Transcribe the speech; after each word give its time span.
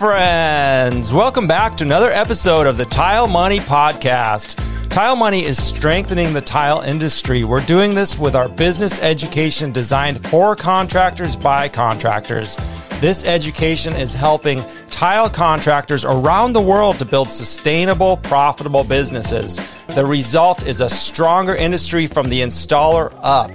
Friends. 0.00 1.12
Welcome 1.12 1.46
back 1.46 1.76
to 1.76 1.84
another 1.84 2.08
episode 2.08 2.66
of 2.66 2.78
the 2.78 2.86
Tile 2.86 3.28
Money 3.28 3.58
Podcast. 3.58 4.56
Tile 4.88 5.14
Money 5.14 5.44
is 5.44 5.62
strengthening 5.62 6.32
the 6.32 6.40
tile 6.40 6.80
industry. 6.80 7.44
We're 7.44 7.66
doing 7.66 7.94
this 7.94 8.18
with 8.18 8.34
our 8.34 8.48
business 8.48 8.98
education 9.02 9.72
designed 9.72 10.26
for 10.28 10.56
contractors 10.56 11.36
by 11.36 11.68
contractors. 11.68 12.56
This 13.00 13.28
education 13.28 13.94
is 13.94 14.14
helping 14.14 14.62
tile 14.86 15.28
contractors 15.28 16.06
around 16.06 16.54
the 16.54 16.62
world 16.62 16.96
to 17.00 17.04
build 17.04 17.28
sustainable, 17.28 18.16
profitable 18.16 18.84
businesses. 18.84 19.60
The 19.88 20.06
result 20.06 20.66
is 20.66 20.80
a 20.80 20.88
stronger 20.88 21.54
industry 21.54 22.06
from 22.06 22.30
the 22.30 22.40
installer 22.40 23.12
up. 23.22 23.50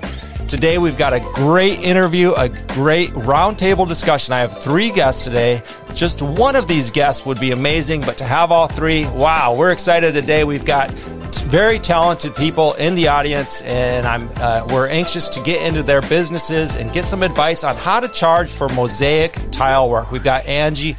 Today, 0.47 0.77
we've 0.77 0.97
got 0.97 1.13
a 1.13 1.19
great 1.33 1.79
interview, 1.79 2.31
a 2.33 2.49
great 2.49 3.09
roundtable 3.09 3.87
discussion. 3.87 4.31
I 4.31 4.39
have 4.39 4.61
three 4.61 4.91
guests 4.91 5.23
today. 5.23 5.63
Just 5.95 6.21
one 6.21 6.55
of 6.55 6.67
these 6.67 6.91
guests 6.91 7.25
would 7.25 7.39
be 7.39 7.49
amazing, 7.49 8.01
but 8.01 8.15
to 8.17 8.25
have 8.25 8.51
all 8.51 8.67
three, 8.67 9.07
wow, 9.07 9.55
we're 9.55 9.71
excited 9.71 10.13
today. 10.13 10.43
We've 10.43 10.63
got 10.63 10.91
very 11.45 11.79
talented 11.79 12.35
people 12.35 12.73
in 12.73 12.93
the 12.93 13.07
audience, 13.07 13.63
and 13.63 14.05
I'm 14.05 14.29
uh, 14.37 14.67
we're 14.69 14.87
anxious 14.87 15.29
to 15.29 15.41
get 15.41 15.65
into 15.67 15.81
their 15.81 16.01
businesses 16.01 16.75
and 16.75 16.93
get 16.93 17.05
some 17.05 17.23
advice 17.23 17.63
on 17.63 17.75
how 17.75 17.99
to 17.99 18.07
charge 18.07 18.51
for 18.51 18.69
mosaic 18.69 19.37
tile 19.51 19.89
work. 19.89 20.11
We've 20.11 20.23
got 20.23 20.45
Angie. 20.45 20.95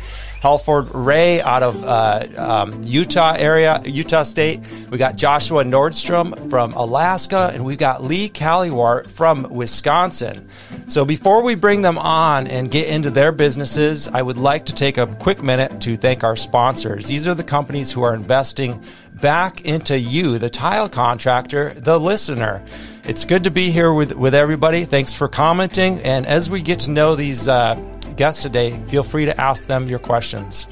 Halford 0.47 0.95
Ray 0.95 1.43
out 1.43 1.65
of 1.65 1.83
uh, 1.83 2.25
um, 2.37 2.81
Utah 2.85 3.35
area, 3.37 3.83
Utah 3.85 4.23
State. 4.23 4.61
We 4.91 4.97
got 4.97 5.17
Joshua 5.17 5.65
Nordstrom 5.65 6.49
from 6.49 6.73
Alaska, 6.75 7.51
and 7.53 7.65
we've 7.65 7.79
got 7.79 8.05
Lee 8.05 8.29
Callywart 8.29 9.11
from 9.11 9.43
Wisconsin. 9.53 10.49
So 10.87 11.05
before 11.05 11.43
we 11.43 11.57
bring 11.57 11.83
them 11.83 11.99
on 11.99 12.47
and 12.47 12.71
get 12.71 12.87
into 12.87 13.11
their 13.11 13.33
businesses, 13.33 14.07
I 14.07 14.23
would 14.23 14.39
like 14.39 14.67
to 14.67 14.73
take 14.73 14.99
a 14.99 15.09
quick 15.09 15.43
minute 15.43 15.81
to 15.81 15.97
thank 15.97 16.23
our 16.23 16.37
sponsors. 16.37 17.09
These 17.09 17.27
are 17.27 17.35
the 17.35 17.43
companies 17.43 17.91
who 17.91 18.03
are 18.03 18.15
investing 18.15 18.81
back 19.21 19.65
into 19.65 19.99
you, 19.99 20.39
the 20.39 20.49
tile 20.49 20.89
contractor, 20.89 21.75
the 21.75 21.99
listener. 21.99 22.65
It's 23.03 23.25
good 23.25 23.43
to 23.45 23.51
be 23.51 23.73
here 23.73 23.93
with, 23.93 24.15
with 24.15 24.33
everybody. 24.33 24.85
Thanks 24.85 25.13
for 25.13 25.27
commenting. 25.27 25.99
And 26.03 26.25
as 26.25 26.49
we 26.49 26.63
get 26.63 26.79
to 26.81 26.93
know 26.93 27.17
these 27.17 27.49
uh, 27.49 27.75
guests 28.17 28.43
today, 28.43 28.71
feel 28.87 29.03
free 29.03 29.25
to 29.27 29.41
ask 29.41 29.67
them 29.67 29.87
your 29.87 29.99
questions. 29.99 30.67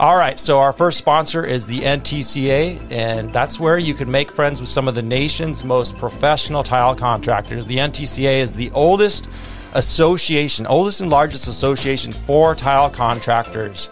All 0.00 0.16
right, 0.16 0.38
so 0.38 0.60
our 0.60 0.72
first 0.72 0.96
sponsor 0.96 1.44
is 1.44 1.66
the 1.66 1.80
NTCA, 1.80 2.90
and 2.90 3.30
that's 3.34 3.60
where 3.60 3.76
you 3.76 3.92
can 3.92 4.10
make 4.10 4.30
friends 4.30 4.58
with 4.58 4.70
some 4.70 4.88
of 4.88 4.94
the 4.94 5.02
nation's 5.02 5.62
most 5.62 5.98
professional 5.98 6.62
tile 6.62 6.94
contractors. 6.94 7.66
The 7.66 7.76
NTCA 7.76 8.40
is 8.40 8.56
the 8.56 8.70
oldest 8.70 9.28
association, 9.74 10.66
oldest 10.66 11.02
and 11.02 11.10
largest 11.10 11.48
association 11.48 12.14
for 12.14 12.54
tile 12.54 12.88
contractors. 12.88 13.90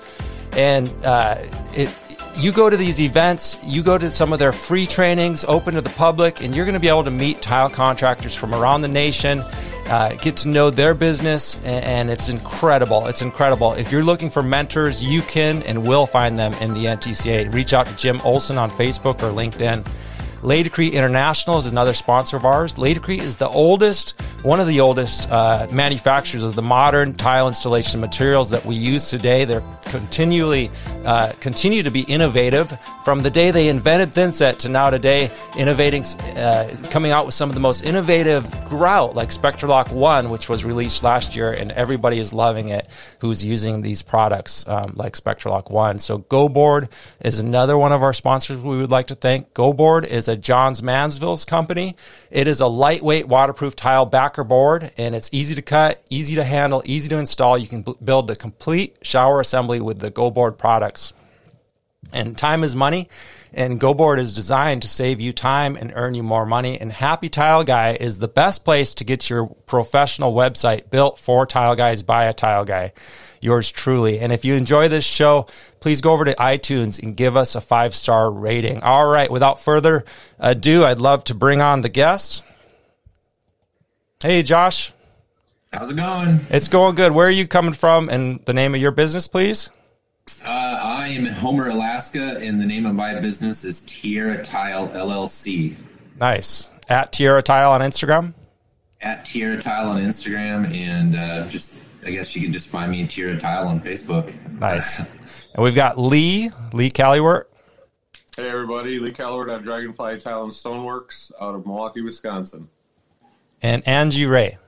And 0.52 0.90
uh, 1.04 1.36
it, 1.74 1.94
you 2.38 2.52
go 2.52 2.70
to 2.70 2.76
these 2.76 3.00
events, 3.00 3.58
you 3.64 3.82
go 3.82 3.98
to 3.98 4.10
some 4.10 4.32
of 4.32 4.38
their 4.38 4.52
free 4.52 4.86
trainings 4.86 5.44
open 5.44 5.74
to 5.74 5.80
the 5.80 5.90
public, 5.90 6.40
and 6.40 6.54
you're 6.54 6.64
going 6.64 6.74
to 6.74 6.80
be 6.80 6.88
able 6.88 7.04
to 7.04 7.10
meet 7.10 7.42
tile 7.42 7.68
contractors 7.68 8.34
from 8.34 8.54
around 8.54 8.80
the 8.80 8.88
nation 8.88 9.42
uh, 9.88 10.14
get 10.16 10.36
to 10.36 10.48
know 10.48 10.70
their 10.70 10.94
business, 10.94 11.62
and, 11.64 12.10
it's 12.10 12.28
incredible. 12.28 13.06
It's 13.06 13.22
incredible. 13.22 13.72
If 13.72 13.90
you're 13.90 14.04
looking 14.04 14.30
for 14.30 14.42
mentors, 14.42 15.02
you 15.02 15.22
can 15.22 15.62
and 15.62 15.86
will 15.86 16.06
find 16.06 16.38
them 16.38 16.52
in 16.54 16.74
the 16.74 16.84
NTCA. 16.84 17.52
Reach 17.52 17.72
out 17.72 17.86
to 17.86 17.96
Jim 17.96 18.20
Olson 18.22 18.58
on 18.58 18.70
Facebook 18.70 19.16
or 19.22 19.32
LinkedIn. 19.32 19.86
Laticrete 20.42 20.92
International 20.92 21.58
is 21.58 21.66
another 21.66 21.94
sponsor 21.94 22.36
of 22.36 22.44
ours. 22.44 22.74
Laticrete 22.74 23.20
is 23.20 23.36
the 23.36 23.48
oldest, 23.48 24.20
one 24.42 24.60
of 24.60 24.68
the 24.68 24.80
oldest 24.80 25.30
uh, 25.30 25.66
manufacturers 25.70 26.44
of 26.44 26.54
the 26.54 26.62
modern 26.62 27.12
tile 27.12 27.48
installation 27.48 28.00
materials 28.00 28.50
that 28.50 28.64
we 28.64 28.76
use 28.76 29.10
today. 29.10 29.44
They're 29.44 29.64
continually 29.82 30.70
uh, 31.04 31.32
continue 31.40 31.82
to 31.82 31.90
be 31.90 32.02
innovative 32.02 32.78
from 33.04 33.22
the 33.22 33.30
day 33.30 33.50
they 33.50 33.68
invented 33.68 34.10
thinset 34.10 34.58
to 34.58 34.68
now 34.68 34.90
today, 34.90 35.30
innovating, 35.56 36.04
uh, 36.36 36.68
coming 36.90 37.10
out 37.10 37.26
with 37.26 37.34
some 37.34 37.48
of 37.48 37.54
the 37.54 37.60
most 37.60 37.82
innovative 37.82 38.46
grout 38.66 39.16
like 39.16 39.30
Spectralock 39.30 39.90
One, 39.90 40.30
which 40.30 40.48
was 40.48 40.64
released 40.64 41.02
last 41.02 41.34
year, 41.34 41.52
and 41.52 41.72
everybody 41.72 42.18
is 42.18 42.32
loving 42.32 42.68
it 42.68 42.86
who's 43.20 43.44
using 43.44 43.82
these 43.82 44.02
products 44.02 44.66
um, 44.68 44.92
like 44.94 45.14
Spectralock 45.14 45.70
One. 45.70 45.98
So 45.98 46.18
GoBoard 46.18 46.90
is 47.20 47.40
another 47.40 47.76
one 47.76 47.92
of 47.92 48.02
our 48.02 48.12
sponsors 48.12 48.62
we 48.62 48.76
would 48.76 48.90
like 48.90 49.08
to 49.08 49.14
thank. 49.14 49.52
GoBoard 49.54 50.06
is 50.06 50.28
a 50.28 50.36
Johns 50.36 50.82
Manville's 50.82 51.44
company. 51.44 51.96
It 52.30 52.46
is 52.46 52.60
a 52.60 52.66
lightweight 52.66 53.26
waterproof 53.26 53.74
tile 53.74 54.06
backer 54.28 54.44
board 54.44 54.92
and 54.98 55.14
it's 55.14 55.30
easy 55.32 55.54
to 55.54 55.62
cut, 55.62 56.04
easy 56.10 56.34
to 56.34 56.44
handle, 56.44 56.82
easy 56.84 57.08
to 57.08 57.16
install. 57.16 57.56
You 57.56 57.66
can 57.66 57.80
b- 57.80 57.94
build 58.04 58.26
the 58.26 58.36
complete 58.36 58.98
shower 59.00 59.40
assembly 59.40 59.80
with 59.80 60.00
the 60.00 60.10
GoBoard 60.10 60.58
products. 60.58 61.14
And 62.12 62.36
time 62.36 62.62
is 62.62 62.76
money. 62.76 63.08
And 63.54 63.80
GoBoard 63.80 64.18
is 64.18 64.34
designed 64.34 64.82
to 64.82 64.88
save 64.88 65.18
you 65.22 65.32
time 65.32 65.76
and 65.76 65.92
earn 65.94 66.12
you 66.14 66.22
more 66.22 66.44
money. 66.44 66.78
And 66.78 66.92
Happy 66.92 67.30
Tile 67.30 67.64
Guy 67.64 67.96
is 67.98 68.18
the 68.18 68.28
best 68.28 68.66
place 68.66 68.94
to 68.96 69.04
get 69.04 69.30
your 69.30 69.46
professional 69.46 70.34
website 70.34 70.90
built 70.90 71.18
for 71.18 71.46
tile 71.46 71.74
guys 71.74 72.02
by 72.02 72.24
a 72.24 72.34
tile 72.34 72.66
guy. 72.66 72.92
Yours 73.40 73.72
truly. 73.72 74.18
And 74.20 74.30
if 74.30 74.44
you 74.44 74.56
enjoy 74.56 74.88
this 74.88 75.06
show, 75.06 75.46
please 75.80 76.02
go 76.02 76.12
over 76.12 76.26
to 76.26 76.34
iTunes 76.34 77.02
and 77.02 77.16
give 77.16 77.34
us 77.34 77.54
a 77.54 77.62
five 77.62 77.94
star 77.94 78.30
rating. 78.30 78.82
All 78.82 79.10
right. 79.10 79.30
Without 79.30 79.62
further 79.62 80.04
ado, 80.38 80.84
I'd 80.84 81.00
love 81.00 81.24
to 81.24 81.34
bring 81.34 81.62
on 81.62 81.80
the 81.80 81.88
guests. 81.88 82.42
Hey, 84.20 84.42
Josh. 84.42 84.92
How's 85.72 85.92
it 85.92 85.96
going? 85.96 86.40
It's 86.50 86.66
going 86.66 86.96
good. 86.96 87.12
Where 87.12 87.28
are 87.28 87.30
you 87.30 87.46
coming 87.46 87.72
from 87.72 88.08
and 88.08 88.44
the 88.46 88.52
name 88.52 88.74
of 88.74 88.80
your 88.80 88.90
business, 88.90 89.28
please? 89.28 89.70
Uh, 90.44 90.50
I 90.50 91.06
am 91.08 91.24
in 91.24 91.32
Homer, 91.32 91.68
Alaska, 91.68 92.36
and 92.40 92.60
the 92.60 92.66
name 92.66 92.84
of 92.84 92.96
my 92.96 93.20
business 93.20 93.62
is 93.62 93.80
Tierra 93.82 94.42
Tile 94.42 94.88
LLC. 94.88 95.76
Nice. 96.18 96.72
At 96.88 97.12
Tierra 97.12 97.44
Tile 97.44 97.70
on 97.70 97.80
Instagram? 97.80 98.34
At 99.00 99.24
Tierra 99.24 99.62
Tile 99.62 99.90
on 99.90 99.98
Instagram, 99.98 100.68
and 100.74 101.14
uh, 101.14 101.46
just, 101.46 101.78
I 102.04 102.10
guess 102.10 102.34
you 102.34 102.42
can 102.42 102.52
just 102.52 102.68
find 102.68 102.90
me 102.90 103.00
in 103.00 103.06
Tierra 103.06 103.38
Tile 103.38 103.68
on 103.68 103.80
Facebook. 103.80 104.34
Nice. 104.58 104.98
and 104.98 105.62
we've 105.62 105.76
got 105.76 105.96
Lee, 105.96 106.50
Lee 106.72 106.90
Callywart. 106.90 107.44
Hey, 108.36 108.48
everybody. 108.48 108.98
Lee 108.98 109.12
Calloward 109.12 109.48
at 109.48 109.62
Dragonfly 109.62 110.18
Tile 110.18 110.42
and 110.42 110.52
Stoneworks 110.52 111.30
out 111.40 111.54
of 111.54 111.64
Milwaukee, 111.66 112.00
Wisconsin. 112.00 112.68
And 113.62 113.86
Angie 113.88 114.26
Ray. 114.26 114.58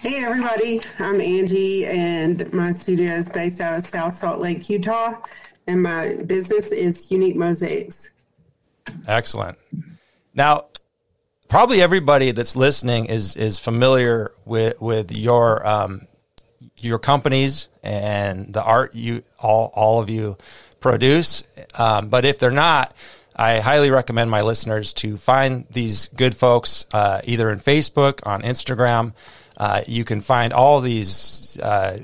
Hey 0.00 0.22
everybody, 0.22 0.80
I'm 1.00 1.20
Angie, 1.20 1.84
and 1.84 2.52
my 2.52 2.70
studio 2.70 3.14
is 3.14 3.28
based 3.28 3.60
out 3.60 3.76
of 3.76 3.82
South 3.82 4.14
Salt 4.14 4.40
Lake, 4.40 4.68
Utah, 4.70 5.14
and 5.66 5.82
my 5.82 6.14
business 6.14 6.70
is 6.70 7.10
Unique 7.10 7.34
Mosaics. 7.34 8.12
Excellent. 9.08 9.58
Now, 10.32 10.66
probably 11.48 11.82
everybody 11.82 12.30
that's 12.30 12.54
listening 12.54 13.06
is 13.06 13.34
is 13.34 13.58
familiar 13.58 14.30
with 14.44 14.80
with 14.80 15.16
your 15.16 15.66
um, 15.66 16.02
your 16.76 17.00
companies 17.00 17.66
and 17.82 18.52
the 18.52 18.62
art 18.62 18.94
you 18.94 19.24
all 19.40 19.72
all 19.74 20.00
of 20.00 20.08
you 20.08 20.36
produce. 20.78 21.42
Um, 21.74 22.10
but 22.10 22.24
if 22.24 22.38
they're 22.38 22.52
not, 22.52 22.94
I 23.36 23.60
highly 23.60 23.90
recommend 23.90 24.30
my 24.30 24.40
listeners 24.40 24.94
to 24.94 25.18
find 25.18 25.66
these 25.70 26.08
good 26.08 26.34
folks 26.34 26.86
uh, 26.92 27.20
either 27.24 27.50
in 27.50 27.58
Facebook, 27.58 28.26
on 28.26 28.42
Instagram. 28.42 29.12
Uh, 29.58 29.82
you 29.86 30.04
can 30.04 30.22
find 30.22 30.54
all 30.54 30.80
these 30.80 31.58
uh, 31.62 31.98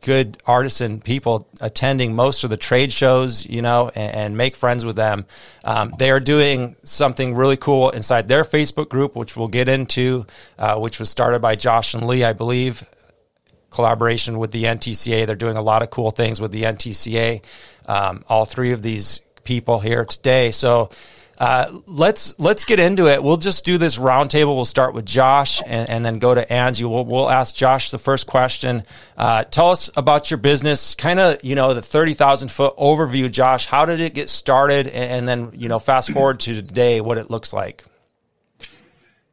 good 0.00 0.38
artisan 0.46 1.00
people 1.00 1.46
attending 1.60 2.14
most 2.14 2.42
of 2.42 2.50
the 2.50 2.56
trade 2.56 2.92
shows, 2.92 3.46
you 3.46 3.62
know, 3.62 3.90
and, 3.94 4.14
and 4.14 4.36
make 4.36 4.56
friends 4.56 4.84
with 4.84 4.96
them. 4.96 5.26
Um, 5.64 5.92
they 5.98 6.10
are 6.10 6.20
doing 6.20 6.74
something 6.82 7.34
really 7.34 7.56
cool 7.56 7.90
inside 7.90 8.28
their 8.28 8.44
Facebook 8.44 8.88
group, 8.88 9.14
which 9.14 9.36
we'll 9.36 9.48
get 9.48 9.68
into, 9.68 10.26
uh, 10.58 10.78
which 10.78 10.98
was 10.98 11.10
started 11.10 11.40
by 11.40 11.54
Josh 11.54 11.94
and 11.94 12.06
Lee, 12.06 12.24
I 12.24 12.32
believe. 12.32 12.84
Collaboration 13.70 14.38
with 14.38 14.50
the 14.50 14.64
NTCA. 14.64 15.26
They're 15.26 15.36
doing 15.36 15.56
a 15.56 15.62
lot 15.62 15.82
of 15.82 15.90
cool 15.90 16.10
things 16.10 16.40
with 16.40 16.50
the 16.50 16.64
NTCA. 16.64 17.40
Um, 17.86 18.24
all 18.28 18.44
three 18.44 18.72
of 18.72 18.82
these 18.82 19.20
people 19.44 19.80
here 19.80 20.04
today. 20.04 20.50
So, 20.50 20.90
uh, 21.40 21.72
let's 21.86 22.38
let's 22.38 22.66
get 22.66 22.78
into 22.78 23.08
it. 23.08 23.22
We'll 23.22 23.38
just 23.38 23.64
do 23.64 23.78
this 23.78 23.98
roundtable. 23.98 24.54
We'll 24.54 24.66
start 24.66 24.92
with 24.92 25.06
Josh 25.06 25.62
and, 25.64 25.88
and, 25.88 26.04
then 26.04 26.18
go 26.18 26.34
to 26.34 26.52
Angie. 26.52 26.84
We'll, 26.84 27.06
we'll 27.06 27.30
ask 27.30 27.56
Josh 27.56 27.90
the 27.90 27.98
first 27.98 28.26
question. 28.26 28.82
Uh, 29.16 29.44
tell 29.44 29.70
us 29.70 29.88
about 29.96 30.30
your 30.30 30.36
business, 30.36 30.94
kind 30.94 31.18
of 31.18 31.42
you 31.42 31.54
know 31.54 31.72
the 31.72 31.80
thirty 31.80 32.12
thousand 32.12 32.50
foot 32.50 32.76
overview. 32.76 33.30
Josh, 33.30 33.64
how 33.64 33.86
did 33.86 34.00
it 34.00 34.12
get 34.12 34.28
started, 34.28 34.86
and, 34.88 35.10
and 35.10 35.28
then 35.28 35.58
you 35.58 35.70
know 35.70 35.78
fast 35.78 36.10
forward 36.10 36.40
to 36.40 36.60
today, 36.60 37.00
what 37.00 37.16
it 37.16 37.30
looks 37.30 37.54
like. 37.54 37.84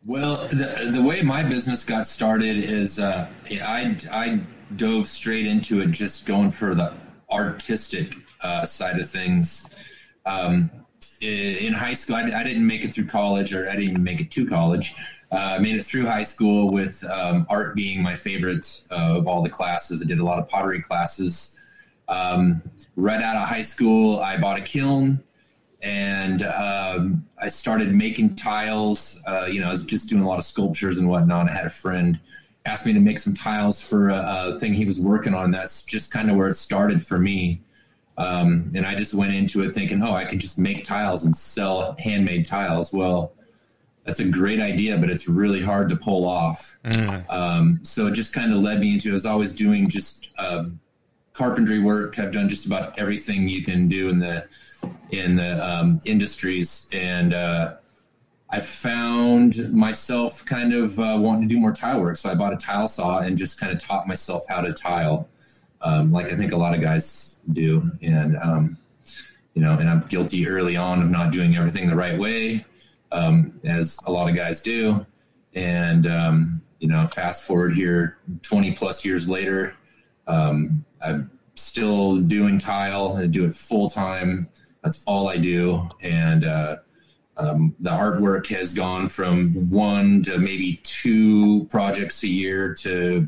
Well, 0.06 0.38
the, 0.48 0.92
the 0.94 1.02
way 1.02 1.22
my 1.24 1.44
business 1.44 1.84
got 1.84 2.08
started 2.08 2.56
is 2.56 3.00
uh, 3.00 3.28
I 3.52 3.98
I 4.10 4.40
dove 4.74 5.08
straight 5.08 5.46
into 5.46 5.82
it, 5.82 5.92
just 5.92 6.26
going 6.26 6.52
for 6.52 6.74
the 6.74 6.94
artistic 7.30 8.16
uh, 8.40 8.66
side 8.66 8.98
of 9.00 9.10
things. 9.10 9.70
Um, 10.28 10.70
in 11.22 11.74
high 11.74 11.94
school. 11.94 12.16
I, 12.16 12.24
I, 12.32 12.44
didn't 12.44 12.68
make 12.68 12.84
it 12.84 12.94
through 12.94 13.08
college, 13.08 13.54
or 13.54 13.68
I 13.68 13.72
didn't 13.72 13.90
even 13.90 14.04
make 14.04 14.22
it 14.22 14.30
to 14.32 14.46
college. 14.46 14.94
Uh, 15.32 15.56
I 15.58 15.60
made 15.60 15.76
it 15.76 15.84
through 15.84 16.06
high 16.06 16.24
school 16.24 16.70
with 16.70 17.04
um, 17.06 17.46
art 17.50 17.76
being 17.76 18.04
my 18.04 18.16
favorite 18.16 18.84
uh, 18.92 19.18
of 19.18 19.28
all 19.28 19.42
the 19.42 19.50
classes. 19.50 20.02
I 20.02 20.08
did 20.08 20.20
a 20.20 20.24
lot 20.24 20.40
of 20.40 20.48
pottery 20.48 20.82
classes. 20.82 21.58
Um, 22.08 22.62
right 22.96 23.22
out 23.22 23.36
of 23.36 23.48
high 23.48 23.64
school, 23.64 24.20
I 24.20 24.38
bought 24.38 24.60
a 24.60 24.62
kiln 24.62 25.24
and 25.82 26.44
um, 26.44 27.26
I 27.42 27.50
started 27.50 27.94
making 27.94 28.36
tiles. 28.36 29.22
Uh, 29.28 29.46
you 29.46 29.60
know, 29.60 29.68
I 29.68 29.72
was 29.72 29.84
just 29.84 30.10
doing 30.10 30.24
a 30.24 30.28
lot 30.28 30.40
of 30.40 30.46
sculptures 30.46 30.98
and 30.98 31.10
whatnot. 31.10 31.50
I 31.50 31.54
had 31.54 31.66
a 31.66 31.72
friend 31.72 32.20
asked 32.66 32.86
me 32.86 32.94
to 32.94 33.00
make 33.00 33.20
some 33.20 33.34
tiles 33.34 33.82
for 33.82 34.10
a, 34.10 34.54
a 34.56 34.60
thing 34.60 34.74
he 34.74 34.86
was 34.86 35.00
working 35.00 35.34
on. 35.34 35.52
That's 35.52 35.84
just 35.84 36.12
kind 36.12 36.30
of 36.30 36.36
where 36.36 36.50
it 36.50 36.56
started 36.56 37.06
for 37.06 37.18
me. 37.18 37.62
Um, 38.18 38.72
and 38.76 38.86
I 38.86 38.96
just 38.96 39.14
went 39.14 39.34
into 39.34 39.62
it 39.62 39.74
thinking, 39.74 40.02
oh, 40.02 40.14
I 40.14 40.26
could 40.26 40.40
just 40.40 40.58
make 40.58 40.84
tiles 40.84 41.26
and 41.26 41.36
sell 41.36 41.96
handmade 42.00 42.46
tiles. 42.46 42.92
Well, 42.92 43.34
that's 44.06 44.20
a 44.20 44.26
great 44.26 44.60
idea, 44.60 44.98
but 44.98 45.10
it's 45.10 45.28
really 45.28 45.62
hard 45.62 45.90
to 45.90 45.96
pull 45.96 46.26
off. 46.26 46.80
Mm. 46.84 47.30
Um, 47.30 47.80
so 47.84 48.08
it 48.08 48.14
just 48.14 48.34
kind 48.34 48.54
of 48.54 48.60
led 48.60 48.80
me 48.80 48.94
into. 48.94 49.12
I 49.12 49.14
was 49.14 49.26
always 49.26 49.54
doing 49.54 49.88
just 49.88 50.30
uh, 50.40 50.66
carpentry 51.34 51.80
work. 51.80 52.18
I've 52.18 52.32
done 52.32 52.50
just 52.50 52.66
about 52.66 52.98
everything 52.98 53.48
you 53.50 53.64
can 53.64 53.88
do 53.88 54.10
in 54.10 54.20
the 54.20 54.48
in 55.12 55.36
the 55.36 55.66
um, 55.66 56.00
industries, 56.06 56.88
and 56.94 57.34
uh, 57.34 57.76
I 58.50 58.62
found 58.62 59.74
myself 59.74 60.46
kind 60.46 60.74
of 60.74 60.98
uh, 61.00 61.18
wanting 61.20 61.50
to 61.50 61.54
do 61.56 61.60
more 61.60 61.74
tile 61.74 62.02
work. 62.02 62.18
So 62.18 62.30
I 62.30 62.36
bought 62.36 62.54
a 62.54 62.58
tile 62.58 62.88
saw 62.88 63.20
and 63.20 63.38
just 63.38 63.60
kind 63.60 63.72
of 63.72 63.80
taught 63.80 64.08
myself 64.08 64.46
how 64.48 64.62
to 64.62 64.72
tile, 64.74 65.28
um, 65.82 66.12
like 66.12 66.28
I 66.28 66.36
think 66.36 66.54
a 66.54 66.58
lot 66.58 66.74
of 66.74 66.82
guys 66.82 67.37
do. 67.52 67.92
And 68.02 68.38
um, 68.38 68.78
you 69.54 69.62
know, 69.62 69.78
and 69.78 69.90
I'm 69.90 70.02
guilty 70.02 70.48
early 70.48 70.76
on 70.78 71.02
of 71.02 71.10
not 71.10 71.32
doing 71.32 71.56
everything 71.56 71.88
the 71.88 71.96
right 71.96 72.18
way, 72.18 72.66
um, 73.12 73.60
as 73.64 73.98
a 74.06 74.12
lot 74.12 74.30
of 74.30 74.36
guys 74.36 74.62
do. 74.62 75.06
And 75.54 76.06
um, 76.08 76.62
you 76.80 76.88
know, 76.88 77.08
fast 77.08 77.44
forward 77.44 77.76
here, 77.76 78.18
20 78.44 78.74
plus 78.74 79.04
years 79.04 79.28
later, 79.28 79.76
um, 80.28 80.86
I'm 81.04 81.32
still 81.56 82.18
doing 82.18 82.60
tile 82.60 83.16
and 83.16 83.34
do 83.34 83.46
it 83.46 83.56
full 83.56 83.90
time 83.90 84.48
that's 84.88 85.04
all 85.06 85.28
I 85.28 85.36
do. 85.36 85.90
And 86.02 86.46
uh, 86.46 86.78
um, 87.36 87.76
the 87.80 87.90
artwork 87.90 88.48
has 88.48 88.74
gone 88.74 89.10
from 89.10 89.70
one 89.70 90.24
to 90.24 90.38
maybe 90.38 90.80
two 90.84 91.66
projects 91.66 92.24
a 92.24 92.28
year 92.30 92.74
to 92.76 93.28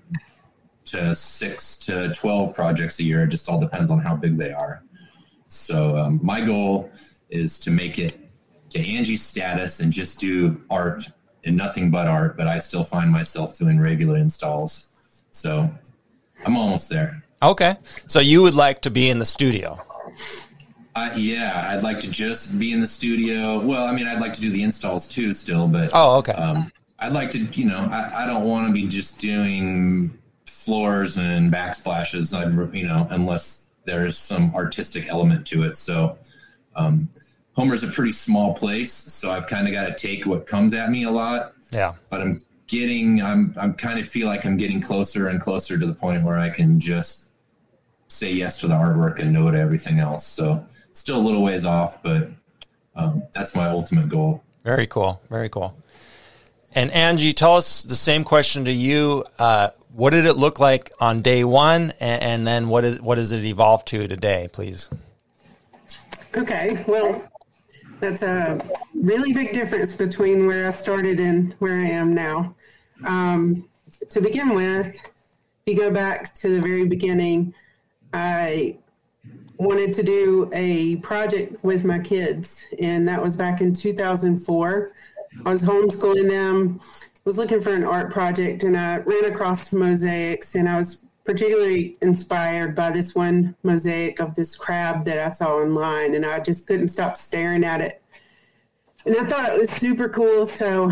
to 0.92 1.16
six 1.16 1.78
to 1.78 2.14
twelve 2.14 2.56
projects 2.56 3.00
a 3.00 3.04
year. 3.04 3.24
It 3.24 3.30
just 3.30 3.50
all 3.50 3.60
depends 3.60 3.90
on 3.92 4.00
how 4.00 4.16
big 4.16 4.38
they 4.38 4.52
are. 4.52 4.84
So 5.48 5.98
um, 5.98 6.20
my 6.22 6.42
goal 6.42 6.92
is 7.30 7.60
to 7.60 7.72
make 7.72 8.00
it 8.00 8.20
to 8.70 8.80
Angie's 8.80 9.24
status 9.24 9.80
and 9.80 9.92
just 9.92 10.20
do 10.20 10.62
art 10.70 11.04
and 11.44 11.58
nothing 11.58 11.92
but 11.92 12.08
art. 12.08 12.38
But 12.38 12.48
I 12.48 12.60
still 12.60 12.84
find 12.84 13.12
myself 13.12 13.58
doing 13.58 13.80
regular 13.80 14.18
installs. 14.18 14.90
So 15.32 15.70
I'm 16.46 16.56
almost 16.56 16.90
there. 16.90 17.24
Okay. 17.42 17.76
So 18.08 18.20
you 18.20 18.42
would 18.42 18.56
like 18.56 18.82
to 18.82 18.90
be 18.90 19.10
in 19.10 19.20
the 19.20 19.26
studio? 19.26 19.82
Uh, 20.96 21.12
yeah, 21.16 21.70
I'd 21.72 21.84
like 21.84 22.00
to 22.02 22.12
just 22.12 22.60
be 22.60 22.74
in 22.74 22.82
the 22.82 22.88
studio. 22.88 23.60
Well, 23.60 23.86
I 23.86 23.94
mean, 23.94 24.08
I'd 24.08 24.20
like 24.20 24.34
to 24.34 24.42
do 24.42 24.50
the 24.50 24.64
installs 24.64 25.08
too, 25.08 25.34
still, 25.34 25.68
but 25.68 25.92
oh, 25.94 26.18
okay. 26.18 26.34
Um, 26.34 26.72
I'd 26.98 27.14
like 27.14 27.32
to, 27.32 27.40
you 27.40 27.66
know, 27.66 27.78
I, 27.78 28.24
I 28.24 28.26
don't 28.26 28.44
want 28.44 28.68
to 28.68 28.74
be 28.74 28.86
just 28.86 29.22
doing 29.22 30.19
floors 30.70 31.18
and 31.18 31.52
backsplashes. 31.52 32.32
You 32.76 32.86
know, 32.86 33.08
unless 33.10 33.70
there's 33.86 34.18
some 34.18 34.54
artistic 34.54 35.08
element 35.08 35.48
to 35.48 35.64
it. 35.64 35.78
So, 35.78 36.20
um, 36.76 37.10
Homer's 37.56 37.84
a 37.84 37.88
pretty 37.88 38.12
small 38.12 38.54
place, 38.54 38.94
so 38.94 39.32
I've 39.32 39.48
kind 39.48 39.68
of 39.68 39.74
got 39.74 39.88
to 39.88 39.96
take 39.96 40.28
what 40.28 40.46
comes 40.46 40.76
at 40.76 40.92
me 40.92 41.06
a 41.06 41.12
lot. 41.12 41.54
Yeah, 41.72 41.96
but 42.10 42.22
I'm 42.22 42.40
getting, 42.68 43.20
I'm, 43.22 43.54
I'm 43.58 43.74
kind 43.74 44.00
of 44.00 44.08
feel 44.08 44.28
like 44.28 44.46
I'm 44.46 44.58
getting 44.58 44.80
closer 44.80 45.28
and 45.28 45.42
closer 45.42 45.80
to 45.80 45.86
the 45.86 45.94
point 45.94 46.24
where 46.24 46.38
I 46.38 46.52
can 46.52 46.80
just 46.80 47.30
say 48.08 48.32
yes 48.32 48.60
to 48.60 48.68
the 48.68 48.76
artwork 48.76 49.20
and 49.20 49.34
no 49.34 49.50
to 49.50 49.58
everything 49.58 50.00
else. 50.00 50.26
So 50.26 50.64
still 50.94 51.18
a 51.18 51.26
little 51.26 51.42
ways 51.42 51.66
off, 51.66 52.02
but 52.04 52.30
um, 52.96 53.24
that's 53.34 53.56
my 53.56 53.68
ultimate 53.70 54.08
goal. 54.08 54.44
Very 54.64 54.86
cool. 54.86 55.20
Very 55.30 55.50
cool. 55.50 55.76
And 56.76 56.92
Angie, 56.92 57.34
tell 57.34 57.56
us 57.56 57.82
the 57.82 57.96
same 57.96 58.24
question 58.24 58.66
to 58.66 58.72
you. 58.72 59.26
Uh, 59.40 59.70
what 59.94 60.12
did 60.12 60.26
it 60.26 60.36
look 60.36 60.60
like 60.60 60.92
on 61.00 61.22
day 61.22 61.44
one, 61.44 61.94
and, 62.00 62.22
and 62.24 62.48
then 62.48 62.70
what 62.70 62.84
is 62.84 63.02
what 63.02 63.16
does 63.16 63.32
it 63.32 63.44
evolve 63.44 63.86
to 63.86 64.08
today, 64.08 64.48
please? 64.52 64.90
Okay, 66.36 66.84
well, 66.88 67.24
that's 68.00 68.22
a 68.22 68.60
really 68.94 69.34
big 69.34 69.52
difference 69.52 69.96
between 69.96 70.46
where 70.46 70.68
I 70.68 70.70
started 70.70 71.20
and 71.20 71.54
where 71.60 71.76
I 71.76 71.90
am 71.90 72.14
now. 72.14 72.56
Um, 73.06 73.68
to 74.10 74.22
begin 74.22 74.54
with, 74.54 74.96
if 74.96 75.04
you 75.66 75.76
go 75.76 75.92
back 75.92 76.34
to 76.36 76.50
the 76.50 76.62
very 76.62 76.88
beginning, 76.88 77.54
I 78.14 78.78
wanted 79.58 79.94
to 79.94 80.04
do 80.04 80.50
a 80.54 80.98
project 80.98 81.64
with 81.64 81.84
my 81.84 82.00
kids, 82.00 82.66
and 82.80 83.08
that 83.08 83.22
was 83.22 83.36
back 83.36 83.60
in 83.62 83.74
2004. 83.74 84.92
I 85.46 85.54
was 85.54 85.62
homeschooling 85.62 86.30
them, 86.30 86.80
was 87.30 87.38
looking 87.38 87.62
for 87.62 87.76
an 87.76 87.84
art 87.84 88.12
project, 88.12 88.64
and 88.64 88.76
I 88.76 88.98
ran 88.98 89.26
across 89.26 89.72
mosaics, 89.72 90.56
and 90.56 90.68
I 90.68 90.80
was 90.80 91.06
particularly 91.24 91.96
inspired 92.02 92.76
by 92.76 92.90
this 92.90 93.14
one 93.14 93.54
mosaic 93.62 94.20
of 94.20 94.34
this 94.34 94.56
crab 94.56 95.06
that 95.06 95.20
I 95.20 95.30
saw 95.30 95.58
online, 95.58 96.16
and 96.16 96.26
I 96.26 96.40
just 96.40 96.66
couldn't 96.66 96.88
stop 96.88 97.18
staring 97.18 97.64
at 97.64 97.82
it. 97.82 98.02
And 99.06 99.16
I 99.16 99.26
thought 99.28 99.54
it 99.54 99.60
was 99.60 99.70
super 99.70 100.10
cool, 100.10 100.44
so 100.44 100.92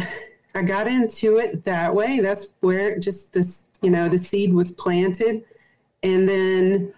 I 0.53 0.61
got 0.61 0.87
into 0.87 1.37
it 1.37 1.63
that 1.63 1.95
way. 1.95 2.19
That's 2.19 2.49
where 2.59 2.99
just 2.99 3.33
this, 3.33 3.63
you 3.81 3.89
know, 3.89 4.07
the 4.07 4.19
seed 4.19 4.53
was 4.53 4.73
planted. 4.73 5.43
And 6.03 6.29
then 6.29 6.93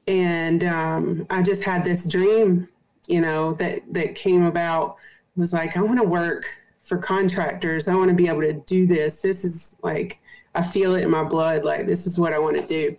And 0.07 0.63
um, 0.63 1.27
I 1.29 1.43
just 1.43 1.63
had 1.63 1.83
this 1.85 2.09
dream, 2.09 2.67
you 3.07 3.21
know, 3.21 3.53
that, 3.53 3.81
that 3.93 4.15
came 4.15 4.43
about 4.43 4.97
it 5.35 5.39
was 5.39 5.53
like, 5.53 5.77
I 5.77 5.81
want 5.81 5.99
to 5.99 6.07
work 6.07 6.47
for 6.81 6.97
contractors. 6.97 7.87
I 7.87 7.95
want 7.95 8.09
to 8.09 8.15
be 8.15 8.27
able 8.27 8.41
to 8.41 8.53
do 8.53 8.87
this. 8.87 9.21
This 9.21 9.43
is 9.45 9.75
like, 9.83 10.19
I 10.55 10.61
feel 10.61 10.95
it 10.95 11.03
in 11.03 11.09
my 11.09 11.23
blood. 11.23 11.65
Like, 11.65 11.85
this 11.85 12.07
is 12.07 12.17
what 12.17 12.33
I 12.33 12.39
want 12.39 12.57
to 12.57 12.65
do. 12.65 12.97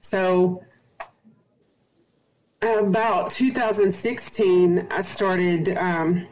So 0.00 0.64
about 2.62 3.30
2016, 3.30 4.86
I 4.90 5.00
started, 5.02 5.76
um, 5.76 6.26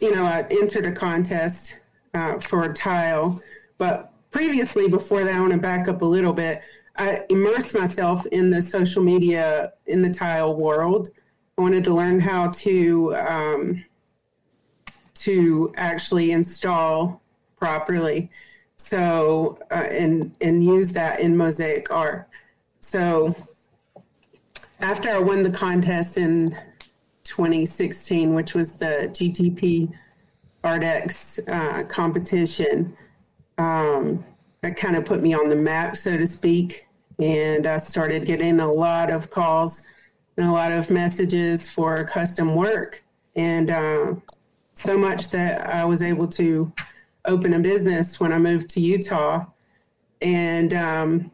you 0.00 0.14
know, 0.14 0.24
I 0.24 0.44
entered 0.50 0.84
a 0.86 0.92
contest 0.92 1.78
uh, 2.16 2.38
for 2.38 2.64
a 2.64 2.72
tile. 2.72 3.40
But 3.78 4.12
previously, 4.30 4.88
before 4.88 5.24
that, 5.24 5.34
I 5.34 5.40
want 5.40 5.52
to 5.52 5.58
back 5.58 5.86
up 5.88 6.02
a 6.02 6.06
little 6.06 6.32
bit. 6.32 6.62
I 6.96 7.24
immersed 7.28 7.74
myself 7.74 8.24
in 8.26 8.50
the 8.50 8.62
social 8.62 9.02
media, 9.02 9.72
in 9.86 10.00
the 10.00 10.12
tile 10.12 10.54
world. 10.56 11.10
I 11.58 11.62
wanted 11.62 11.84
to 11.84 11.94
learn 11.94 12.20
how 12.20 12.50
to 12.50 13.16
um, 13.16 13.84
to 15.14 15.72
actually 15.76 16.32
install 16.32 17.20
properly, 17.56 18.30
so 18.76 19.58
uh, 19.70 19.74
and 19.74 20.34
and 20.40 20.64
use 20.64 20.92
that 20.92 21.20
in 21.20 21.36
mosaic 21.36 21.90
art. 21.90 22.28
So 22.80 23.34
after 24.80 25.10
I 25.10 25.18
won 25.18 25.42
the 25.42 25.50
contest 25.50 26.16
in 26.16 26.56
2016, 27.24 28.34
which 28.34 28.54
was 28.54 28.78
the 28.78 29.10
GTP 29.12 29.92
ARDEX 30.66 31.38
uh, 31.48 31.84
competition, 31.84 32.96
um, 33.58 34.24
that 34.62 34.76
kind 34.76 34.96
of 34.96 35.04
put 35.04 35.22
me 35.22 35.32
on 35.32 35.48
the 35.48 35.56
map, 35.56 35.96
so 35.96 36.16
to 36.16 36.26
speak. 36.26 36.86
And 37.18 37.66
I 37.66 37.78
started 37.78 38.26
getting 38.26 38.60
a 38.60 38.70
lot 38.70 39.10
of 39.10 39.30
calls 39.30 39.86
and 40.36 40.46
a 40.46 40.52
lot 40.52 40.72
of 40.72 40.90
messages 40.90 41.70
for 41.70 42.04
custom 42.04 42.54
work. 42.54 43.02
And 43.36 43.70
uh, 43.70 44.14
so 44.74 44.98
much 44.98 45.30
that 45.30 45.68
I 45.68 45.84
was 45.84 46.02
able 46.02 46.26
to 46.28 46.72
open 47.24 47.54
a 47.54 47.58
business 47.58 48.20
when 48.20 48.32
I 48.32 48.38
moved 48.38 48.68
to 48.70 48.80
Utah. 48.80 49.46
And 50.20 50.74
um, 50.74 51.30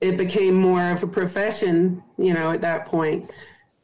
it 0.00 0.16
became 0.16 0.54
more 0.54 0.90
of 0.90 1.02
a 1.02 1.06
profession, 1.06 2.02
you 2.18 2.34
know, 2.34 2.52
at 2.52 2.60
that 2.60 2.86
point. 2.86 3.30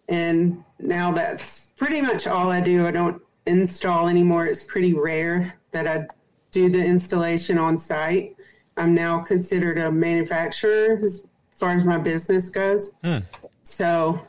And 0.08 0.64
now 0.78 1.12
that's 1.12 1.70
pretty 1.76 2.00
much 2.00 2.26
all 2.26 2.50
I 2.50 2.60
do. 2.60 2.86
I 2.86 2.90
don't 2.90 3.22
install 3.50 4.08
anymore. 4.08 4.46
It's 4.46 4.64
pretty 4.64 4.94
rare 4.94 5.54
that 5.72 5.86
I 5.86 6.06
do 6.50 6.68
the 6.68 6.84
installation 6.84 7.58
on 7.58 7.78
site. 7.78 8.36
I'm 8.76 8.94
now 8.94 9.20
considered 9.20 9.78
a 9.78 9.90
manufacturer 9.90 10.98
as 11.02 11.26
far 11.54 11.76
as 11.76 11.84
my 11.84 11.98
business 11.98 12.48
goes. 12.48 12.92
Hmm. 13.04 13.18
So 13.62 14.20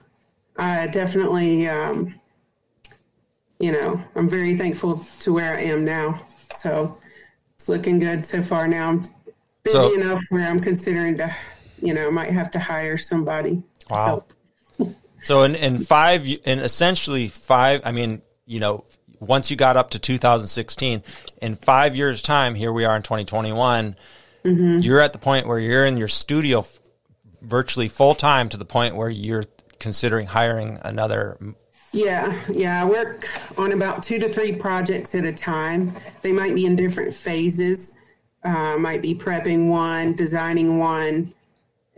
I 0.58 0.88
definitely, 0.88 1.68
um, 1.68 2.20
you 3.60 3.72
know, 3.72 4.02
I'm 4.16 4.30
very 4.30 4.58
thankful 4.58 4.98
to 5.22 5.34
where 5.34 5.56
I 5.56 5.62
am 5.62 5.86
now. 5.86 6.22
So 6.52 6.98
it's 7.56 7.70
looking 7.70 8.00
good 8.00 8.26
so 8.26 8.42
far. 8.42 8.68
Now 8.68 8.90
I'm 8.90 9.00
busy 9.64 9.78
so, 9.78 9.94
enough 9.94 10.22
where 10.30 10.48
I'm 10.48 10.60
considering 10.60 11.18
to, 11.18 11.34
you 11.82 11.94
know, 11.94 12.12
might 12.12 12.32
have 12.32 12.52
to 12.52 12.60
hire 12.60 12.98
somebody. 12.98 13.64
Wow. 13.90 14.26
so 15.24 15.44
in, 15.44 15.56
in 15.56 15.80
five, 15.80 16.28
in 16.28 16.60
essentially 16.60 17.28
five, 17.28 17.82
I 17.86 17.92
mean, 17.92 18.22
you 18.46 18.60
know, 18.60 18.84
once 19.22 19.50
you 19.50 19.56
got 19.56 19.78
up 19.78 19.92
to 19.92 20.00
2016, 20.00 21.04
in 21.42 21.56
five 21.56 21.96
years' 21.96 22.22
time, 22.22 22.56
here 22.56 22.74
we 22.74 22.84
are 22.84 22.96
in 22.98 23.04
2021. 23.04 23.96
Mm-hmm. 24.44 24.80
You're 24.80 25.00
at 25.00 25.14
the 25.14 25.20
point 25.20 25.48
where 25.48 25.60
you're 25.60 25.86
in 25.86 25.96
your 25.96 26.08
studio 26.08 26.66
virtually 27.42 27.88
full 27.88 28.16
time 28.16 28.50
to 28.50 28.58
the 28.58 28.66
point 28.66 28.96
where 28.96 29.10
you're 29.10 29.46
considering 29.80 30.28
hiring 30.28 30.80
another 30.84 31.38
yeah, 31.94 32.40
yeah. 32.50 32.82
I 32.82 32.86
work 32.86 33.28
on 33.58 33.74
about 33.74 34.02
two 34.02 34.18
to 34.20 34.30
three 34.30 34.54
projects 34.54 35.14
at 35.14 35.26
a 35.26 35.34
time. 35.34 35.94
They 36.22 36.32
might 36.32 36.56
be 36.56 36.66
in 36.66 36.78
different 36.78 37.14
phases. 37.14 37.98
Uh, 38.44 38.78
might 38.78 39.02
be 39.02 39.14
prepping 39.14 39.68
one, 39.68 40.14
designing 40.14 40.80
one, 40.80 41.34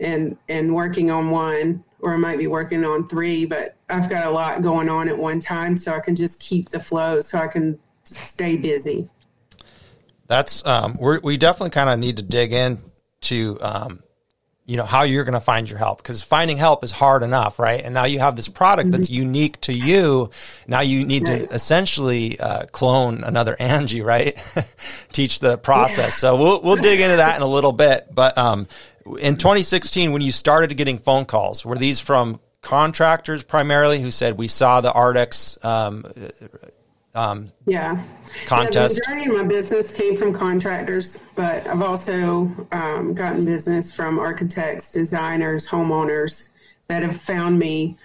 and 0.00 0.36
and 0.48 0.74
working 0.74 1.12
on 1.12 1.30
one, 1.30 1.84
or 2.04 2.12
I 2.12 2.18
might 2.18 2.38
be 2.38 2.46
working 2.46 2.84
on 2.84 3.08
three. 3.08 3.46
But 3.46 3.76
I've 3.88 4.08
got 4.10 4.26
a 4.26 4.30
lot 4.30 4.60
going 4.62 4.88
on 4.88 5.08
at 5.08 5.16
one 5.16 5.40
time, 5.40 5.76
so 5.76 5.92
I 5.92 6.00
can 6.00 6.14
just 6.14 6.40
keep 6.40 6.68
the 6.68 6.78
flow, 6.78 7.20
so 7.20 7.38
I 7.38 7.48
can 7.48 7.78
stay 8.04 8.56
busy. 8.56 9.08
That's 10.26 10.64
um, 10.66 10.98
we 11.00 11.36
definitely 11.36 11.70
kind 11.70 11.90
of 11.90 11.98
need 11.98 12.16
to 12.16 12.22
dig 12.22 12.52
in 12.52 12.78
to 13.22 13.58
um, 13.60 14.02
you 14.66 14.76
know 14.78 14.84
how 14.84 15.02
you're 15.02 15.24
going 15.24 15.34
to 15.34 15.40
find 15.40 15.68
your 15.68 15.78
help 15.78 15.98
because 15.98 16.22
finding 16.22 16.56
help 16.56 16.84
is 16.84 16.92
hard 16.92 17.22
enough 17.22 17.58
right 17.58 17.84
and 17.84 17.92
now 17.92 18.04
you 18.04 18.18
have 18.18 18.34
this 18.34 18.48
product 18.48 18.90
that's 18.90 19.08
mm-hmm. 19.08 19.26
unique 19.26 19.60
to 19.60 19.74
you 19.74 20.30
now 20.66 20.80
you 20.80 21.04
need 21.04 21.26
to 21.26 21.34
essentially 21.50 22.38
uh, 22.40 22.64
clone 22.72 23.22
another 23.24 23.56
angie 23.58 24.00
right 24.00 24.42
teach 25.12 25.40
the 25.40 25.58
process 25.58 25.98
yeah. 25.98 26.08
so 26.08 26.36
we'll, 26.36 26.62
we'll 26.62 26.76
dig 26.76 27.00
into 27.00 27.16
that 27.16 27.36
in 27.36 27.42
a 27.42 27.46
little 27.46 27.72
bit 27.72 28.06
but 28.10 28.36
um, 28.38 28.66
in 29.18 29.36
2016 29.36 30.12
when 30.12 30.22
you 30.22 30.32
started 30.32 30.74
getting 30.76 30.98
phone 30.98 31.24
calls 31.24 31.64
were 31.64 31.76
these 31.76 32.00
from 32.00 32.40
contractors 32.62 33.44
primarily 33.44 34.00
who 34.00 34.10
said 34.10 34.36
we 34.36 34.48
saw 34.48 34.80
the 34.80 34.90
ardex 34.90 35.62
um, 35.64 36.04
um, 37.14 37.48
yeah. 37.66 38.02
contest? 38.46 39.00
Yeah, 39.06 39.14
the 39.14 39.20
majority 39.20 39.30
of 39.30 39.42
my 39.42 39.48
business 39.48 39.94
came 39.94 40.16
from 40.16 40.32
contractors, 40.32 41.22
but 41.36 41.66
I've 41.66 41.82
also 41.82 42.50
um, 42.72 43.14
gotten 43.14 43.44
business 43.44 43.94
from 43.94 44.18
architects, 44.18 44.90
designers, 44.90 45.66
homeowners 45.66 46.48
that 46.88 47.02
have 47.02 47.20
found 47.20 47.58
me 47.58 47.96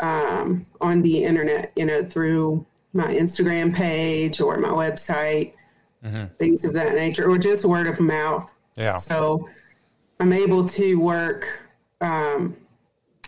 um, 0.00 0.66
on 0.80 1.02
the 1.02 1.24
internet, 1.24 1.72
you 1.76 1.86
know, 1.86 2.02
through 2.02 2.66
my 2.92 3.06
Instagram 3.06 3.74
page 3.74 4.40
or 4.40 4.56
my 4.58 4.68
website, 4.68 5.52
mm-hmm. 6.04 6.26
things 6.38 6.64
of 6.64 6.72
that 6.72 6.94
nature, 6.94 7.30
or 7.30 7.38
just 7.38 7.64
word 7.64 7.86
of 7.86 8.00
mouth. 8.00 8.52
Yeah. 8.74 8.96
So 8.96 9.48
I'm 10.18 10.32
able 10.32 10.66
to 10.68 10.94
work 10.96 11.62
um, 12.00 12.56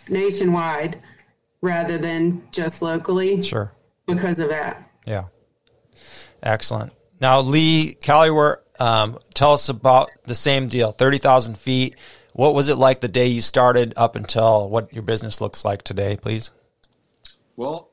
nationwide 0.09 1.01
rather 1.61 1.99
than 1.99 2.43
just 2.53 2.83
locally. 2.83 3.43
Sure. 3.43 3.75
Because 4.07 4.39
of 4.39 4.49
that. 4.49 4.91
Yeah. 5.07 5.25
Excellent. 6.43 6.93
Now, 7.21 7.41
Lee 7.41 7.97
Callowert, 8.01 8.59
um, 8.81 9.19
tell 9.35 9.53
us 9.53 9.69
about 9.69 10.11
the 10.25 10.35
same 10.35 10.69
deal 10.69 10.93
30,000 10.93 11.59
feet. 11.59 11.97
What 12.33 12.55
was 12.55 12.69
it 12.69 12.77
like 12.77 13.01
the 13.01 13.09
day 13.09 13.27
you 13.27 13.41
started 13.41 13.93
up 13.97 14.15
until 14.15 14.69
what 14.69 14.93
your 14.93 15.03
business 15.03 15.41
looks 15.41 15.65
like 15.65 15.83
today, 15.83 16.17
please? 16.17 16.53
Well, 17.57 17.91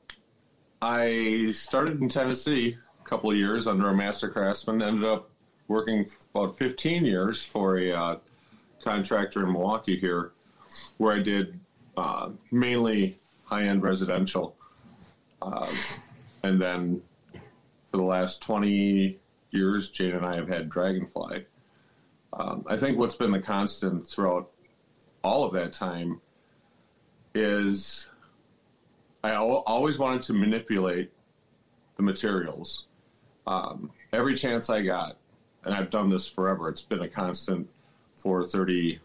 I 0.80 1.50
started 1.52 2.00
in 2.00 2.08
Tennessee 2.08 2.76
a 3.04 3.08
couple 3.08 3.30
of 3.30 3.36
years 3.36 3.66
under 3.66 3.88
a 3.88 3.94
master 3.94 4.28
craftsman, 4.28 4.80
ended 4.80 5.04
up 5.04 5.30
working 5.66 6.06
about 6.32 6.56
15 6.56 7.04
years 7.04 7.44
for 7.44 7.78
a 7.78 7.92
uh, 7.92 8.16
contractor 8.86 9.44
in 9.44 9.52
Milwaukee 9.52 9.98
here, 9.98 10.32
where 10.98 11.14
I 11.14 11.18
did 11.20 11.58
uh, 11.96 12.30
mainly 12.52 13.18
high 13.44 13.64
end 13.64 13.82
residential. 13.82 14.56
Uh, 15.42 15.68
and 16.44 16.62
then 16.62 17.02
for 17.90 17.96
the 17.96 18.04
last 18.04 18.40
20 18.42 19.18
years, 19.50 19.90
Jane 19.90 20.12
and 20.12 20.24
I 20.24 20.36
have 20.36 20.48
had 20.48 20.70
Dragonfly. 20.70 21.44
Um, 22.32 22.64
I 22.68 22.76
think 22.76 22.98
what's 22.98 23.16
been 23.16 23.32
the 23.32 23.40
constant 23.40 24.06
throughout 24.06 24.50
all 25.24 25.44
of 25.44 25.52
that 25.54 25.72
time 25.72 26.20
is 27.34 28.08
I 29.24 29.32
al- 29.32 29.64
always 29.66 29.98
wanted 29.98 30.22
to 30.22 30.32
manipulate 30.32 31.12
the 31.96 32.02
materials. 32.02 32.86
Um, 33.46 33.90
every 34.12 34.36
chance 34.36 34.70
I 34.70 34.82
got, 34.82 35.16
and 35.64 35.74
I've 35.74 35.90
done 35.90 36.08
this 36.08 36.28
forever, 36.28 36.68
it's 36.68 36.82
been 36.82 37.00
a 37.00 37.08
constant 37.08 37.68
for 38.26 38.42
30, 38.42 38.98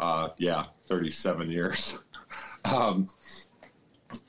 uh, 0.00 0.30
yeah, 0.36 0.64
37 0.88 1.48
years. 1.48 2.00
um, 2.64 3.06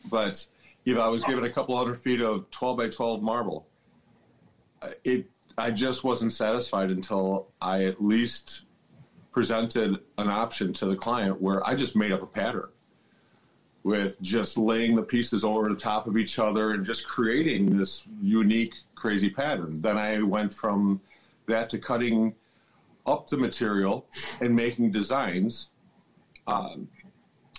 but 0.05 0.45
if 0.85 1.00
I 1.00 1.07
was 1.07 1.23
given 1.23 1.45
a 1.45 1.50
couple 1.50 1.75
hundred 1.75 1.97
feet 1.97 2.21
of 2.21 2.47
12 2.51 2.77
by 2.77 2.89
12 2.89 3.23
marble, 3.23 3.65
it 5.03 5.27
I 5.57 5.71
just 5.71 6.03
wasn't 6.03 6.31
satisfied 6.31 6.91
until 6.91 7.47
I 7.59 7.85
at 7.85 8.03
least 8.03 8.65
presented 9.31 9.97
an 10.19 10.29
option 10.29 10.73
to 10.73 10.85
the 10.85 10.95
client 10.95 11.41
where 11.41 11.67
I 11.67 11.73
just 11.73 11.95
made 11.95 12.11
up 12.11 12.21
a 12.21 12.27
pattern 12.27 12.69
with 13.81 14.21
just 14.21 14.59
laying 14.59 14.95
the 14.95 15.01
pieces 15.01 15.43
over 15.43 15.67
the 15.69 15.75
top 15.75 16.05
of 16.05 16.17
each 16.17 16.38
other 16.38 16.71
and 16.71 16.85
just 16.85 17.07
creating 17.07 17.75
this 17.75 18.07
unique, 18.21 18.75
crazy 18.93 19.29
pattern. 19.31 19.81
Then 19.81 19.97
I 19.97 20.21
went 20.21 20.53
from 20.53 21.01
that 21.47 21.67
to 21.71 21.79
cutting 21.79 22.35
up 23.05 23.29
the 23.29 23.38
material 23.38 24.05
and 24.39 24.55
making 24.55 24.91
designs 24.91 25.70
um, 26.48 26.88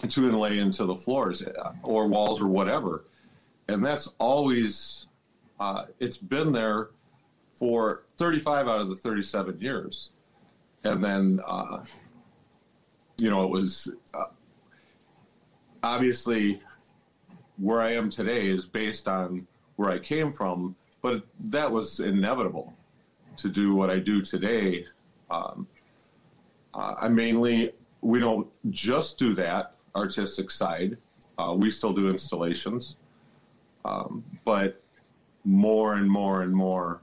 to 0.09 0.29
inlay 0.29 0.59
into 0.59 0.85
the 0.85 0.97
floors 0.97 1.45
uh, 1.45 1.73
or 1.83 2.07
walls 2.09 2.41
or 2.41 2.49
whatever. 2.49 3.05
And 3.69 3.85
that's 3.85 4.09
always 4.19 5.07
uh, 5.61 5.87
it's 6.01 6.19
been 6.19 6.53
there 6.53 6.91
for 7.59 8.03
35 8.19 8.69
out 8.69 8.81
of 8.81 8.89
the 8.89 8.97
37 8.97 9.61
years. 9.61 10.11
And 10.85 11.03
then 11.03 11.41
uh, 11.47 11.85
you 13.23 13.31
know 13.31 13.45
it 13.45 13.51
was 13.51 13.89
uh, 14.15 14.25
obviously 15.83 16.61
where 17.57 17.81
i 17.81 17.93
am 17.93 18.11
today 18.11 18.49
is 18.49 18.67
based 18.67 19.07
on 19.07 19.47
where 19.77 19.91
i 19.91 19.99
came 19.99 20.33
from 20.33 20.75
but 21.03 21.23
that 21.39 21.71
was 21.71 22.01
inevitable 22.01 22.75
to 23.37 23.49
do 23.49 23.75
what 23.75 23.91
i 23.91 23.99
do 23.99 24.23
today 24.23 24.85
um, 25.33 25.67
uh, 26.75 26.95
i 27.01 27.09
mainly 27.09 27.73
we 28.03 28.19
don't 28.19 28.49
just 28.71 29.17
do 29.19 29.33
that 29.35 29.77
artistic 29.97 30.51
side. 30.51 30.99
Uh, 31.39 31.55
we 31.57 31.71
still 31.71 31.93
do 31.93 32.11
installations. 32.11 32.97
Um, 33.85 34.23
but 34.45 34.83
more 35.45 35.95
and 35.95 36.09
more 36.09 36.43
and 36.43 36.55
more, 36.55 37.01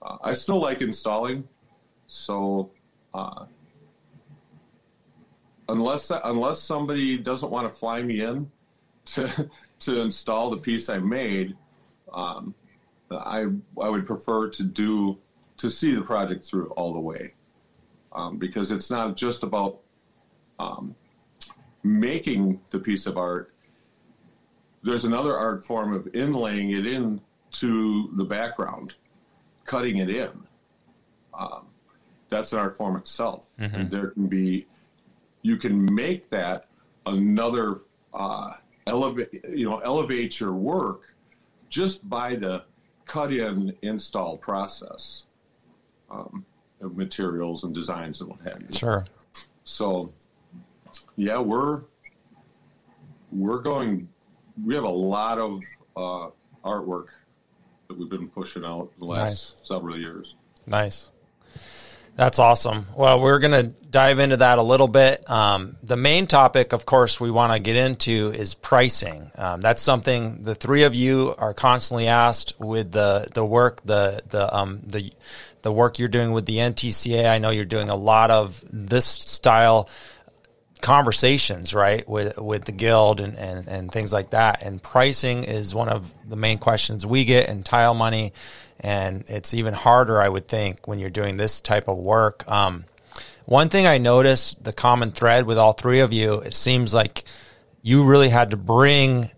uh, 0.00 0.16
I 0.22 0.32
still 0.32 0.60
like 0.60 0.80
installing. 0.80 1.46
So 2.08 2.70
uh, 3.14 3.44
unless 5.68 6.10
unless 6.24 6.60
somebody 6.60 7.18
doesn't 7.18 7.50
want 7.50 7.68
to 7.68 7.74
fly 7.74 8.02
me 8.02 8.22
in 8.22 8.50
to 9.06 9.50
to 9.80 10.00
install 10.00 10.50
the 10.50 10.56
piece 10.56 10.88
I 10.88 10.98
made, 10.98 11.56
um, 12.12 12.54
I 13.10 13.46
I 13.80 13.88
would 13.88 14.06
prefer 14.06 14.48
to 14.50 14.62
do 14.62 15.18
to 15.58 15.70
see 15.70 15.94
the 15.94 16.02
project 16.02 16.44
through 16.44 16.70
all 16.70 16.92
the 16.92 17.00
way 17.00 17.34
um, 18.14 18.38
because 18.38 18.72
it's 18.72 18.90
not 18.90 19.16
just 19.16 19.42
about 19.42 19.80
um, 20.58 20.94
making 21.82 22.60
the 22.70 22.78
piece 22.78 23.06
of 23.06 23.16
art 23.16 23.52
there's 24.82 25.04
another 25.04 25.36
art 25.36 25.64
form 25.64 25.92
of 25.92 26.04
inlaying 26.06 26.76
it 26.76 26.86
into 26.86 28.10
the 28.16 28.24
background, 28.24 28.94
cutting 29.64 29.98
it 29.98 30.10
in. 30.10 30.30
Um, 31.38 31.66
that's 32.28 32.52
an 32.52 32.58
art 32.58 32.76
form 32.76 32.96
itself. 32.96 33.46
Mm-hmm. 33.60 33.74
And 33.76 33.90
there 33.90 34.08
can 34.08 34.26
be, 34.26 34.66
you 35.42 35.56
can 35.56 35.92
make 35.94 36.30
that 36.30 36.66
another 37.06 37.80
uh, 38.12 38.54
elevate, 38.86 39.32
you 39.48 39.68
know, 39.68 39.78
elevate 39.78 40.40
your 40.40 40.52
work 40.52 41.14
just 41.68 42.08
by 42.08 42.34
the 42.34 42.64
cut-in 43.06 43.74
install 43.82 44.36
process 44.36 45.24
um, 46.10 46.44
of 46.82 46.96
materials 46.96 47.64
and 47.64 47.74
designs 47.74 48.20
and 48.20 48.30
what 48.30 48.40
have 48.40 48.60
you. 48.60 48.68
Sure. 48.76 49.06
So, 49.64 50.12
yeah, 51.16 51.38
we're 51.38 51.82
we're 53.30 53.60
going. 53.60 54.08
We 54.64 54.74
have 54.74 54.84
a 54.84 54.88
lot 54.88 55.38
of 55.38 55.60
uh, 55.96 56.30
artwork 56.64 57.06
that 57.88 57.98
we've 57.98 58.10
been 58.10 58.28
pushing 58.28 58.64
out 58.64 58.90
the 58.98 59.06
last 59.06 59.18
nice. 59.18 59.54
several 59.62 59.98
years. 59.98 60.34
Nice. 60.66 61.10
That's 62.14 62.38
awesome. 62.38 62.86
Well, 62.94 63.20
we're 63.20 63.38
going 63.38 63.52
to 63.52 63.72
dive 63.90 64.18
into 64.18 64.36
that 64.36 64.58
a 64.58 64.62
little 64.62 64.86
bit. 64.86 65.28
Um, 65.30 65.76
the 65.82 65.96
main 65.96 66.26
topic, 66.26 66.74
of 66.74 66.84
course, 66.84 67.18
we 67.18 67.30
want 67.30 67.54
to 67.54 67.58
get 67.58 67.74
into 67.74 68.32
is 68.34 68.52
pricing. 68.52 69.30
Um, 69.36 69.62
that's 69.62 69.80
something 69.80 70.42
the 70.42 70.54
three 70.54 70.82
of 70.82 70.94
you 70.94 71.34
are 71.38 71.54
constantly 71.54 72.08
asked 72.08 72.52
with 72.58 72.92
the 72.92 73.28
the 73.32 73.44
work 73.44 73.82
the 73.84 74.20
the 74.28 74.54
um, 74.54 74.80
the 74.86 75.10
the 75.62 75.72
work 75.72 75.98
you're 75.98 76.08
doing 76.08 76.32
with 76.32 76.46
the 76.46 76.58
NTCA. 76.58 77.28
I 77.28 77.38
know 77.38 77.50
you're 77.50 77.64
doing 77.64 77.88
a 77.88 77.96
lot 77.96 78.30
of 78.30 78.62
this 78.72 79.06
style 79.06 79.88
conversations, 80.80 81.74
right, 81.74 82.06
with 82.08 82.36
with 82.38 82.64
the 82.64 82.72
guild 82.72 83.20
and, 83.20 83.36
and, 83.36 83.68
and 83.68 83.90
things 83.90 84.12
like 84.12 84.30
that. 84.30 84.62
And 84.62 84.82
pricing 84.82 85.44
is 85.44 85.74
one 85.74 85.88
of 85.88 86.12
the 86.28 86.36
main 86.36 86.58
questions 86.58 87.06
we 87.06 87.24
get 87.24 87.48
in 87.48 87.62
tile 87.62 87.94
money 87.94 88.32
and 88.82 89.24
it's 89.28 89.54
even 89.54 89.74
harder, 89.74 90.20
I 90.20 90.28
would 90.28 90.48
think, 90.48 90.88
when 90.88 90.98
you're 90.98 91.10
doing 91.10 91.36
this 91.36 91.60
type 91.60 91.88
of 91.88 92.02
work. 92.02 92.48
Um, 92.50 92.84
one 93.44 93.68
thing 93.68 93.86
I 93.86 93.98
noticed, 93.98 94.62
the 94.62 94.72
common 94.72 95.12
thread 95.12 95.46
with 95.46 95.56
all 95.56 95.72
three 95.72 96.00
of 96.00 96.12
you, 96.12 96.40
it 96.40 96.56
seems 96.56 96.92
like 96.92 97.24
you 97.80 98.04
really 98.04 98.28
had 98.28 98.50
to 98.50 98.56
bring 98.56 99.30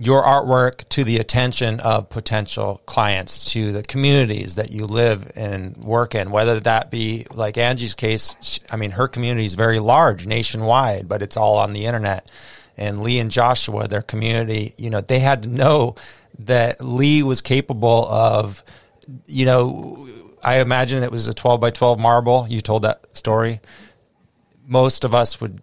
your 0.00 0.22
artwork 0.22 0.88
to 0.90 1.02
the 1.02 1.18
attention 1.18 1.80
of 1.80 2.08
potential 2.08 2.80
clients, 2.86 3.52
to 3.52 3.72
the 3.72 3.82
communities 3.82 4.54
that 4.54 4.70
you 4.70 4.86
live 4.86 5.32
and 5.34 5.76
work 5.76 6.14
in, 6.14 6.30
whether 6.30 6.60
that 6.60 6.90
be 6.90 7.26
like 7.32 7.58
Angie's 7.58 7.96
case. 7.96 8.60
I 8.70 8.76
mean, 8.76 8.92
her 8.92 9.08
community 9.08 9.44
is 9.44 9.54
very 9.54 9.80
large 9.80 10.26
nationwide, 10.26 11.08
but 11.08 11.20
it's 11.20 11.36
all 11.36 11.58
on 11.58 11.72
the 11.72 11.86
internet. 11.86 12.30
And 12.76 13.02
Lee 13.02 13.18
and 13.18 13.30
Joshua, 13.30 13.88
their 13.88 14.02
community, 14.02 14.72
you 14.76 14.88
know, 14.88 15.00
they 15.00 15.18
had 15.18 15.42
to 15.42 15.48
know 15.48 15.96
that 16.40 16.80
Lee 16.80 17.24
was 17.24 17.42
capable 17.42 18.06
of, 18.08 18.62
you 19.26 19.46
know, 19.46 20.06
I 20.44 20.60
imagine 20.60 21.02
it 21.02 21.10
was 21.10 21.26
a 21.26 21.34
12 21.34 21.60
by 21.60 21.70
12 21.70 21.98
marble. 21.98 22.46
You 22.48 22.60
told 22.60 22.82
that 22.82 23.16
story. 23.16 23.60
Most 24.64 25.02
of 25.02 25.12
us 25.12 25.40
would, 25.40 25.60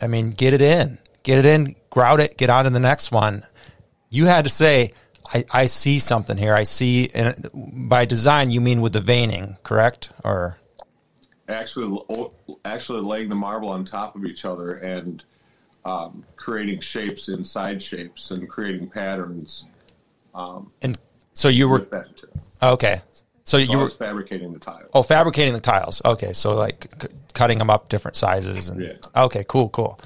I 0.00 0.06
mean, 0.06 0.30
get 0.30 0.54
it 0.54 0.62
in, 0.62 0.96
get 1.22 1.38
it 1.38 1.44
in, 1.44 1.74
grout 1.90 2.20
it, 2.20 2.38
get 2.38 2.48
on 2.48 2.64
to 2.64 2.70
the 2.70 2.80
next 2.80 3.12
one. 3.12 3.44
You 4.10 4.26
had 4.26 4.44
to 4.44 4.50
say, 4.50 4.92
I, 5.32 5.44
I 5.50 5.66
see 5.66 5.98
something 5.98 6.36
here. 6.36 6.54
I 6.54 6.62
see, 6.62 7.10
and 7.14 7.34
by 7.52 8.04
design, 8.04 8.50
you 8.50 8.60
mean 8.60 8.80
with 8.80 8.92
the 8.92 9.00
veining, 9.00 9.56
correct? 9.62 10.10
Or 10.24 10.56
actually, 11.48 11.98
actually 12.64 13.02
laying 13.02 13.28
the 13.28 13.34
marble 13.34 13.68
on 13.68 13.84
top 13.84 14.16
of 14.16 14.24
each 14.24 14.44
other 14.44 14.74
and 14.74 15.22
um, 15.84 16.24
creating 16.36 16.80
shapes 16.80 17.28
inside 17.28 17.82
shapes 17.82 18.30
and 18.30 18.48
creating 18.48 18.88
patterns 18.88 19.66
um, 20.38 20.70
and 20.82 20.98
so 21.34 21.48
you 21.48 21.68
were 21.68 21.86
okay. 22.62 23.00
So, 23.44 23.58
so 23.58 23.72
you 23.72 23.78
were 23.78 23.88
fabricating 23.88 24.52
the 24.52 24.58
tiles. 24.58 24.90
Oh, 24.92 25.02
fabricating 25.02 25.54
the 25.54 25.60
tiles. 25.60 26.02
Okay, 26.04 26.32
so 26.32 26.54
like 26.54 26.86
c- 27.00 27.08
cutting 27.32 27.58
them 27.58 27.70
up 27.70 27.88
different 27.88 28.16
sizes 28.16 28.68
and 28.68 28.82
yeah. 28.82 28.94
okay, 29.24 29.44
cool, 29.48 29.68
cool. 29.70 29.98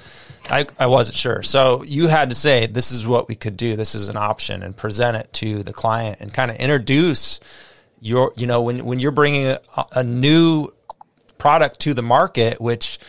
I, 0.49 0.65
I 0.77 0.87
wasn't 0.87 1.17
sure. 1.17 1.41
So 1.43 1.83
you 1.83 2.07
had 2.07 2.29
to 2.29 2.35
say 2.35 2.65
this 2.65 2.91
is 2.91 3.07
what 3.07 3.27
we 3.27 3.35
could 3.35 3.57
do. 3.57 3.75
This 3.75 3.95
is 3.95 4.09
an 4.09 4.17
option, 4.17 4.63
and 4.63 4.75
present 4.75 5.17
it 5.17 5.31
to 5.33 5.63
the 5.63 5.73
client 5.73 6.17
and 6.19 6.33
kind 6.33 6.51
of 6.51 6.57
introduce 6.57 7.39
your. 8.01 8.33
You 8.35 8.47
know, 8.47 8.61
when 8.61 8.85
when 8.85 8.99
you're 8.99 9.11
bringing 9.11 9.47
a, 9.47 9.59
a 9.93 10.03
new 10.03 10.67
product 11.37 11.79
to 11.81 11.93
the 11.93 12.01
market, 12.01 12.59
which 12.59 12.99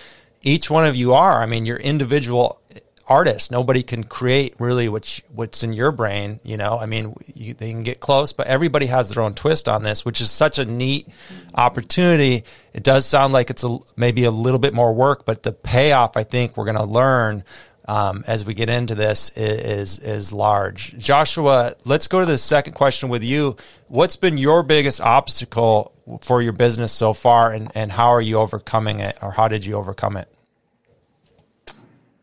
each 0.43 0.71
one 0.71 0.85
of 0.85 0.95
you 0.95 1.15
are. 1.15 1.43
I 1.43 1.47
mean, 1.47 1.67
your 1.67 1.79
individual 1.79 2.61
artist. 3.07 3.51
Nobody 3.51 3.83
can 3.83 4.05
create 4.05 4.55
really 4.59 4.89
what's 4.89 5.21
what's 5.33 5.63
in 5.63 5.73
your 5.73 5.93
brain. 5.93 6.41
You 6.43 6.57
know, 6.57 6.79
I 6.79 6.87
mean, 6.87 7.15
you, 7.35 7.55
they 7.55 7.71
can 7.71 7.83
get 7.83 8.01
close, 8.01 8.33
but 8.33 8.47
everybody 8.47 8.87
has 8.87 9.11
their 9.11 9.23
own 9.23 9.35
twist 9.35 9.69
on 9.69 9.83
this, 9.83 10.05
which 10.05 10.21
is 10.21 10.31
such 10.31 10.59
a 10.59 10.65
neat 10.65 11.09
opportunity. 11.55 12.45
It 12.73 12.83
does 12.83 13.07
sound 13.07 13.33
like 13.33 13.51
it's 13.51 13.65
a, 13.65 13.79
maybe 13.97 14.25
a 14.25 14.31
little 14.31 14.59
bit 14.59 14.75
more 14.75 14.93
work, 14.93 15.25
but 15.25 15.43
the 15.43 15.53
payoff, 15.53 16.17
I 16.17 16.25
think, 16.25 16.57
we're 16.57 16.65
going 16.65 16.77
to 16.77 16.85
learn. 16.85 17.45
Um, 17.87 18.25
as 18.27 18.47
we 18.47 18.55
get 18.55 18.71
into 18.71 18.95
this 18.95 19.29
is, 19.37 19.99
is 19.99 19.99
is 19.99 20.33
large. 20.33 20.97
Joshua, 20.99 21.75
let's 21.85 22.09
go 22.09 22.21
to 22.21 22.25
the 22.25 22.39
second 22.39 22.73
question 22.73 23.11
with 23.11 23.23
you. 23.23 23.59
What's 23.89 24.17
been 24.17 24.39
your 24.39 24.63
biggest 24.63 25.03
obstacle 25.03 25.93
for 26.23 26.41
your 26.41 26.55
business 26.55 26.93
so 26.93 27.13
far, 27.13 27.53
and, 27.53 27.71
and 27.75 27.93
how 27.93 28.09
are 28.09 28.23
you 28.23 28.37
overcoming 28.37 29.01
it, 29.01 29.19
or 29.21 29.33
how 29.33 29.49
did 29.49 29.67
you 29.67 29.75
overcome 29.75 30.17
it? 30.17 30.29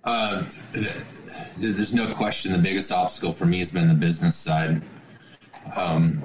Uh, 0.03 0.43
there's 1.57 1.93
no 1.93 2.11
question 2.13 2.51
the 2.51 2.57
biggest 2.57 2.91
obstacle 2.91 3.31
for 3.31 3.45
me 3.45 3.59
has 3.59 3.71
been 3.71 3.87
the 3.87 3.93
business 3.93 4.35
side. 4.35 4.81
Um, 5.75 6.23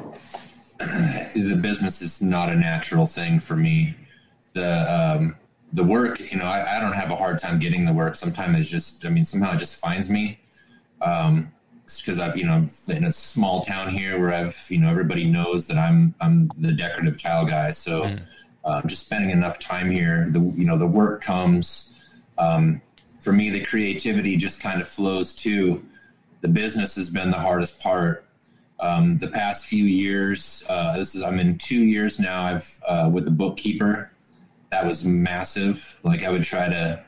the 0.79 1.59
business 1.61 2.01
is 2.01 2.23
not 2.23 2.51
a 2.51 2.57
natural 2.57 3.07
thing 3.07 3.41
for 3.41 3.57
me. 3.57 3.95
The 4.55 5.17
um, 5.17 5.37
the 5.73 5.85
work, 5.85 6.21
you 6.21 6.39
know, 6.39 6.45
I, 6.45 6.77
I, 6.77 6.81
don't 6.81 6.95
have 6.95 7.11
a 7.11 7.17
hard 7.17 7.39
time 7.39 7.59
getting 7.59 7.85
the 7.85 7.93
work. 7.93 8.15
Sometimes 8.15 8.59
it's 8.59 8.71
just, 8.71 9.05
I 9.05 9.11
mean, 9.11 9.25
somehow 9.25 9.55
it 9.55 9.59
just 9.59 9.77
finds 9.77 10.09
me. 10.09 10.41
Um, 11.01 11.53
because 11.87 12.19
I've, 12.19 12.37
you 12.37 12.45
know, 12.45 12.69
in 12.89 13.05
a 13.05 13.12
small 13.12 13.61
town 13.62 13.91
here 13.91 14.19
where 14.19 14.33
I've, 14.33 14.67
you 14.69 14.79
know, 14.79 14.91
everybody 14.91 15.25
knows 15.25 15.69
that 15.69 15.77
I'm, 15.77 16.17
I'm 16.21 16.49
the 16.57 16.73
decorative 16.73 17.23
tile 17.23 17.47
guy. 17.47 17.71
So, 17.71 18.03
mm. 18.03 18.23
uh, 18.65 18.83
just 18.87 19.07
spending 19.07 19.31
enough 19.31 19.61
time 19.61 19.91
here, 19.91 20.27
the, 20.31 20.41
you 20.41 20.65
know, 20.65 20.79
the 20.79 20.87
work 20.87 21.23
comes. 21.23 21.93
Um, 22.39 22.83
for 23.27 23.33
me, 23.33 23.51
the 23.51 23.65
creativity 23.65 24.37
just 24.37 24.62
kind 24.62 24.81
of 24.81 24.87
flows 24.87 25.35
too. 25.35 25.85
The 26.43 26.49
business 26.49 26.95
has 26.95 27.11
been 27.11 27.31
the 27.31 27.41
hardest 27.41 27.81
part. 27.81 28.25
Um, 28.79 29.19
the 29.19 29.27
past 29.27 29.67
few 29.67 29.85
years, 29.85 30.65
uh, 30.69 30.97
this 30.97 31.17
is 31.17 31.25
I'm 31.25 31.41
in 31.41 31.59
two 31.59 31.83
years 31.83 32.21
now. 32.21 32.45
I've 32.45 32.81
uh, 32.87 33.11
with 33.12 33.25
the 33.25 33.33
bookkeeper. 33.33 34.12
That 34.71 34.87
was 34.87 35.05
massive. 35.05 35.99
Like 36.05 36.23
I 36.23 36.31
would 36.31 36.45
try 36.45 36.69
to, 36.69 37.05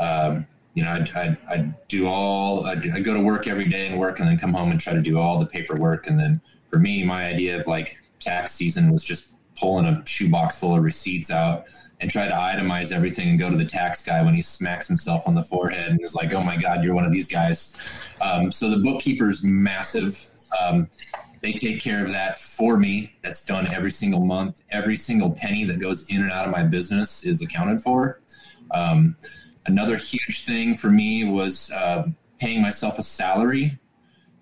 um, 0.00 0.44
you 0.74 0.82
know, 0.82 0.90
I'd, 0.90 1.10
I'd, 1.12 1.36
I'd 1.48 1.86
do 1.86 2.08
all. 2.08 2.66
I'd, 2.66 2.90
I'd, 2.90 3.04
go 3.04 3.14
to 3.14 3.20
work 3.20 3.46
every 3.46 3.68
day 3.68 3.86
and 3.86 3.96
work, 3.96 4.18
and 4.18 4.26
then 4.26 4.38
come 4.38 4.52
home 4.52 4.72
and 4.72 4.80
try 4.80 4.94
to 4.94 5.00
do 5.00 5.20
all 5.20 5.38
the 5.38 5.46
paperwork. 5.46 6.08
And 6.08 6.18
then 6.18 6.40
for 6.68 6.80
me, 6.80 7.04
my 7.04 7.26
idea 7.26 7.60
of 7.60 7.68
like 7.68 7.96
tax 8.18 8.50
season 8.50 8.90
was 8.90 9.04
just 9.04 9.29
pulling 9.60 9.86
a 9.86 10.02
shoebox 10.06 10.58
full 10.58 10.76
of 10.76 10.82
receipts 10.82 11.30
out 11.30 11.66
and 12.00 12.10
try 12.10 12.26
to 12.26 12.32
itemize 12.32 12.92
everything 12.92 13.28
and 13.28 13.38
go 13.38 13.50
to 13.50 13.56
the 13.56 13.64
tax 13.64 14.02
guy 14.02 14.22
when 14.22 14.34
he 14.34 14.40
smacks 14.40 14.88
himself 14.88 15.28
on 15.28 15.34
the 15.34 15.44
forehead 15.44 15.90
and 15.90 16.00
is 16.00 16.14
like, 16.14 16.32
"Oh 16.32 16.42
my 16.42 16.56
God, 16.56 16.82
you're 16.82 16.94
one 16.94 17.04
of 17.04 17.12
these 17.12 17.28
guys." 17.28 17.76
Um, 18.20 18.50
so 18.50 18.70
the 18.70 18.78
bookkeeper's 18.78 19.44
massive. 19.44 20.26
Um, 20.60 20.88
they 21.42 21.52
take 21.52 21.80
care 21.80 22.04
of 22.04 22.12
that 22.12 22.38
for 22.38 22.76
me. 22.76 23.14
That's 23.22 23.44
done 23.44 23.66
every 23.72 23.90
single 23.90 24.24
month. 24.24 24.62
Every 24.70 24.96
single 24.96 25.30
penny 25.30 25.64
that 25.64 25.78
goes 25.78 26.08
in 26.10 26.22
and 26.22 26.32
out 26.32 26.46
of 26.46 26.52
my 26.52 26.62
business 26.62 27.24
is 27.24 27.42
accounted 27.42 27.80
for. 27.82 28.20
Um, 28.72 29.16
another 29.66 29.96
huge 29.96 30.44
thing 30.44 30.76
for 30.76 30.90
me 30.90 31.24
was 31.24 31.70
uh, 31.70 32.08
paying 32.38 32.62
myself 32.62 32.98
a 32.98 33.02
salary 33.02 33.78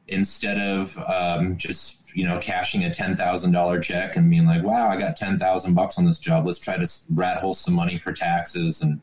instead 0.09 0.59
of 0.59 0.99
um, 0.99 1.57
just 1.57 1.98
you 2.15 2.25
know, 2.25 2.39
cashing 2.39 2.85
a 2.85 2.91
ten 2.91 3.17
thousand 3.17 3.53
dollar 3.53 3.81
check 3.81 4.17
and 4.17 4.31
being 4.31 4.47
like, 4.47 4.63
"Wow, 4.63 4.89
I 4.89 4.97
got 4.97 5.17
ten 5.17 5.39
thousand 5.39 5.75
bucks 5.75 5.99
on 5.99 6.05
this 6.05 6.19
job. 6.19 6.47
Let's 6.47 6.59
try 6.59 6.77
to 6.77 6.91
rat 7.11 7.39
hole 7.39 7.55
some 7.55 7.75
money 7.75 7.97
for 7.97 8.13
taxes." 8.13 8.83
And 8.83 9.01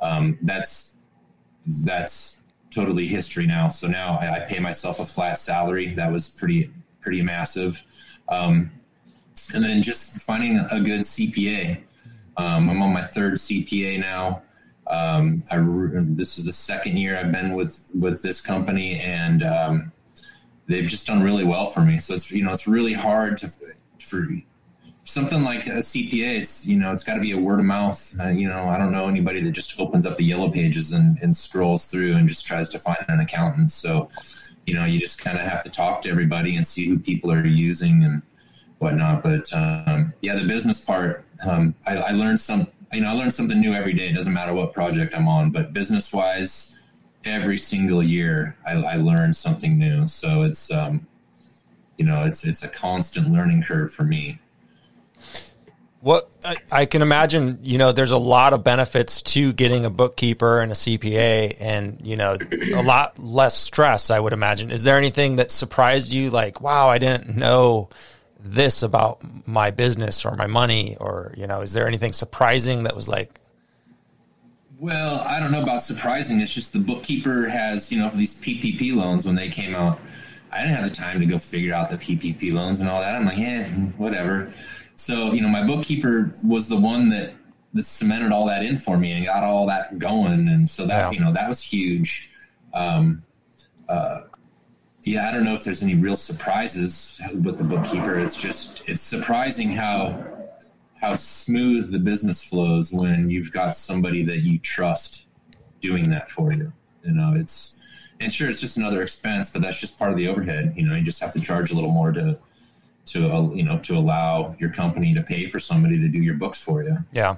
um, 0.00 0.38
that's 0.42 0.96
that's 1.84 2.40
totally 2.70 3.06
history 3.06 3.46
now. 3.46 3.68
So 3.68 3.88
now 3.88 4.18
I, 4.20 4.36
I, 4.36 4.40
pay 4.40 4.58
myself 4.58 5.00
a 5.00 5.06
flat 5.06 5.38
salary. 5.38 5.94
That 5.94 6.12
was 6.12 6.28
pretty 6.28 6.70
pretty 7.00 7.22
massive. 7.22 7.84
Um, 8.28 8.70
and 9.54 9.64
then 9.64 9.82
just 9.82 10.20
finding 10.22 10.58
a 10.58 10.80
good 10.80 11.00
CPA. 11.00 11.82
Um, 12.36 12.68
I'm 12.68 12.82
on 12.82 12.92
my 12.92 13.02
third 13.02 13.34
CPA 13.34 14.00
now. 14.00 14.42
Um, 14.86 15.42
I, 15.50 15.58
this 16.02 16.38
is 16.38 16.44
the 16.44 16.52
second 16.52 16.96
year 16.96 17.18
I've 17.18 17.32
been 17.32 17.54
with 17.54 17.90
with 17.94 18.22
this 18.22 18.40
company, 18.40 18.98
and 19.00 19.42
um, 19.42 19.92
they've 20.68 20.88
just 20.88 21.06
done 21.06 21.22
really 21.22 21.44
well 21.44 21.66
for 21.66 21.80
me. 21.80 21.98
So 21.98 22.14
it's 22.14 22.30
you 22.30 22.44
know 22.44 22.52
it's 22.52 22.68
really 22.68 22.92
hard 22.92 23.38
to 23.38 23.50
for 23.98 24.26
something 25.04 25.42
like 25.42 25.66
a 25.66 25.78
CPA. 25.78 26.38
It's 26.38 26.66
you 26.66 26.78
know 26.78 26.92
it's 26.92 27.02
got 27.02 27.14
to 27.14 27.20
be 27.20 27.32
a 27.32 27.38
word 27.38 27.58
of 27.58 27.64
mouth. 27.64 28.14
Uh, 28.20 28.28
you 28.28 28.48
know 28.48 28.68
I 28.68 28.78
don't 28.78 28.92
know 28.92 29.08
anybody 29.08 29.40
that 29.42 29.50
just 29.52 29.78
opens 29.80 30.06
up 30.06 30.16
the 30.16 30.24
yellow 30.24 30.50
pages 30.50 30.92
and, 30.92 31.18
and 31.22 31.36
scrolls 31.36 31.86
through 31.86 32.14
and 32.14 32.28
just 32.28 32.46
tries 32.46 32.68
to 32.70 32.78
find 32.78 32.98
an 33.08 33.20
accountant. 33.20 33.70
So 33.70 34.08
you 34.66 34.74
know 34.74 34.84
you 34.84 35.00
just 35.00 35.18
kind 35.18 35.38
of 35.38 35.44
have 35.44 35.64
to 35.64 35.70
talk 35.70 36.02
to 36.02 36.10
everybody 36.10 36.56
and 36.56 36.66
see 36.66 36.86
who 36.86 36.98
people 36.98 37.32
are 37.32 37.44
using 37.44 38.04
and 38.04 38.22
whatnot. 38.78 39.22
But 39.22 39.52
um, 39.52 40.12
yeah, 40.20 40.36
the 40.36 40.46
business 40.46 40.80
part, 40.80 41.24
um, 41.48 41.74
I, 41.86 41.96
I 41.96 42.10
learned 42.12 42.40
some. 42.40 42.68
You 42.92 43.02
know, 43.02 43.10
I 43.10 43.12
learn 43.12 43.30
something 43.30 43.60
new 43.60 43.74
every 43.74 43.92
day. 43.92 44.08
It 44.08 44.14
doesn't 44.14 44.32
matter 44.32 44.54
what 44.54 44.72
project 44.72 45.14
I'm 45.14 45.28
on, 45.28 45.50
but 45.50 45.74
business 45.74 46.10
wise, 46.10 46.77
every 47.24 47.58
single 47.58 48.02
year 48.02 48.56
I, 48.66 48.72
I 48.72 48.96
learn 48.96 49.32
something 49.32 49.78
new. 49.78 50.06
So 50.06 50.42
it's 50.42 50.70
um, 50.70 51.06
you 51.98 52.04
know, 52.04 52.24
it's 52.24 52.46
it's 52.46 52.62
a 52.62 52.68
constant 52.68 53.30
learning 53.30 53.62
curve 53.62 53.92
for 53.92 54.04
me. 54.04 54.38
What 56.00 56.30
I, 56.44 56.56
I 56.70 56.86
can 56.86 57.02
imagine, 57.02 57.58
you 57.62 57.76
know, 57.76 57.90
there's 57.90 58.12
a 58.12 58.18
lot 58.18 58.52
of 58.52 58.62
benefits 58.62 59.20
to 59.22 59.52
getting 59.52 59.84
a 59.84 59.90
bookkeeper 59.90 60.60
and 60.60 60.70
a 60.70 60.76
CPA, 60.76 61.56
and 61.58 61.98
you 62.04 62.16
know, 62.16 62.38
a 62.74 62.82
lot 62.82 63.18
less 63.18 63.58
stress. 63.58 64.10
I 64.10 64.20
would 64.20 64.32
imagine. 64.32 64.70
Is 64.70 64.84
there 64.84 64.96
anything 64.96 65.36
that 65.36 65.50
surprised 65.50 66.12
you? 66.12 66.30
Like, 66.30 66.60
wow, 66.60 66.88
I 66.88 66.98
didn't 66.98 67.36
know 67.36 67.88
this 68.38 68.84
about 68.84 69.18
my 69.46 69.72
business 69.72 70.24
or 70.24 70.36
my 70.36 70.46
money, 70.46 70.96
or 71.00 71.34
you 71.36 71.48
know, 71.48 71.62
is 71.62 71.72
there 71.72 71.88
anything 71.88 72.12
surprising 72.12 72.84
that 72.84 72.94
was 72.94 73.08
like? 73.08 73.40
Well, 74.78 75.20
I 75.20 75.40
don't 75.40 75.50
know 75.50 75.62
about 75.62 75.82
surprising. 75.82 76.40
It's 76.40 76.54
just 76.54 76.72
the 76.72 76.78
bookkeeper 76.78 77.48
has, 77.48 77.90
you 77.90 77.98
know, 77.98 78.08
for 78.08 78.16
these 78.16 78.40
PPP 78.40 78.94
loans 78.94 79.26
when 79.26 79.34
they 79.34 79.48
came 79.48 79.74
out, 79.74 79.98
I 80.52 80.58
didn't 80.58 80.76
have 80.76 80.84
the 80.84 80.94
time 80.94 81.18
to 81.18 81.26
go 81.26 81.38
figure 81.38 81.74
out 81.74 81.90
the 81.90 81.96
PPP 81.96 82.52
loans 82.52 82.80
and 82.80 82.88
all 82.88 83.00
that. 83.00 83.16
I'm 83.16 83.24
like, 83.24 83.38
yeah, 83.38 83.64
whatever. 83.96 84.54
So, 84.94 85.32
you 85.32 85.42
know, 85.42 85.48
my 85.48 85.66
bookkeeper 85.66 86.30
was 86.44 86.68
the 86.68 86.76
one 86.76 87.08
that 87.08 87.34
that 87.74 87.84
cemented 87.84 88.32
all 88.32 88.46
that 88.46 88.62
in 88.62 88.78
for 88.78 88.96
me 88.96 89.12
and 89.12 89.26
got 89.26 89.42
all 89.42 89.66
that 89.66 89.98
going. 89.98 90.48
And 90.48 90.70
so 90.70 90.86
that, 90.86 91.12
you 91.12 91.20
know, 91.20 91.32
that 91.32 91.48
was 91.48 91.62
huge. 91.62 92.30
Um, 92.72 93.22
uh, 93.88 94.22
yeah, 95.02 95.28
I 95.28 95.32
don't 95.32 95.44
know 95.44 95.54
if 95.54 95.64
there's 95.64 95.82
any 95.82 95.94
real 95.94 96.16
surprises 96.16 97.20
with 97.42 97.58
the 97.58 97.64
bookkeeper. 97.64 98.18
It's 98.18 98.40
just, 98.40 98.88
it's 98.88 99.02
surprising 99.02 99.70
how, 99.70 100.37
how 101.00 101.14
smooth 101.14 101.92
the 101.92 101.98
business 101.98 102.42
flows 102.42 102.92
when 102.92 103.30
you've 103.30 103.52
got 103.52 103.76
somebody 103.76 104.24
that 104.24 104.38
you 104.38 104.58
trust 104.58 105.28
doing 105.80 106.10
that 106.10 106.30
for 106.30 106.52
you. 106.52 106.72
You 107.04 107.12
know, 107.12 107.34
it's, 107.34 107.80
and 108.20 108.32
sure, 108.32 108.50
it's 108.50 108.60
just 108.60 108.76
another 108.76 109.02
expense, 109.02 109.50
but 109.50 109.62
that's 109.62 109.80
just 109.80 109.98
part 109.98 110.10
of 110.10 110.16
the 110.16 110.28
overhead. 110.28 110.74
You 110.76 110.86
know, 110.86 110.94
you 110.96 111.02
just 111.02 111.20
have 111.20 111.32
to 111.34 111.40
charge 111.40 111.70
a 111.70 111.74
little 111.74 111.92
more 111.92 112.12
to, 112.12 112.38
to 113.06 113.32
uh, 113.32 113.50
you 113.54 113.62
know 113.62 113.78
to 113.78 113.96
allow 113.96 114.54
your 114.58 114.70
company 114.70 115.14
to 115.14 115.22
pay 115.22 115.46
for 115.46 115.58
somebody 115.58 115.98
to 116.00 116.08
do 116.08 116.18
your 116.18 116.34
books 116.34 116.60
for 116.60 116.82
you. 116.82 116.96
Yeah. 117.12 117.36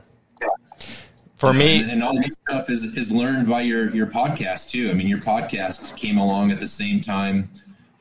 For 1.37 1.53
me, 1.55 1.81
and, 1.81 1.91
and, 1.91 2.03
all 2.03 2.15
this 2.15 2.37
stuff 2.47 2.69
is, 2.69 2.85
is 2.99 3.11
learned 3.11 3.49
by 3.49 3.63
your 3.63 3.95
your 3.95 4.07
podcast 4.07 4.71
too. 4.71 4.91
I 4.91 4.95
mean, 4.95 5.07
your 5.07 5.19
podcast 5.19 5.97
came 5.97 6.19
along 6.19 6.51
at 6.51 6.61
the 6.61 6.69
same 6.69 7.01
time 7.01 7.49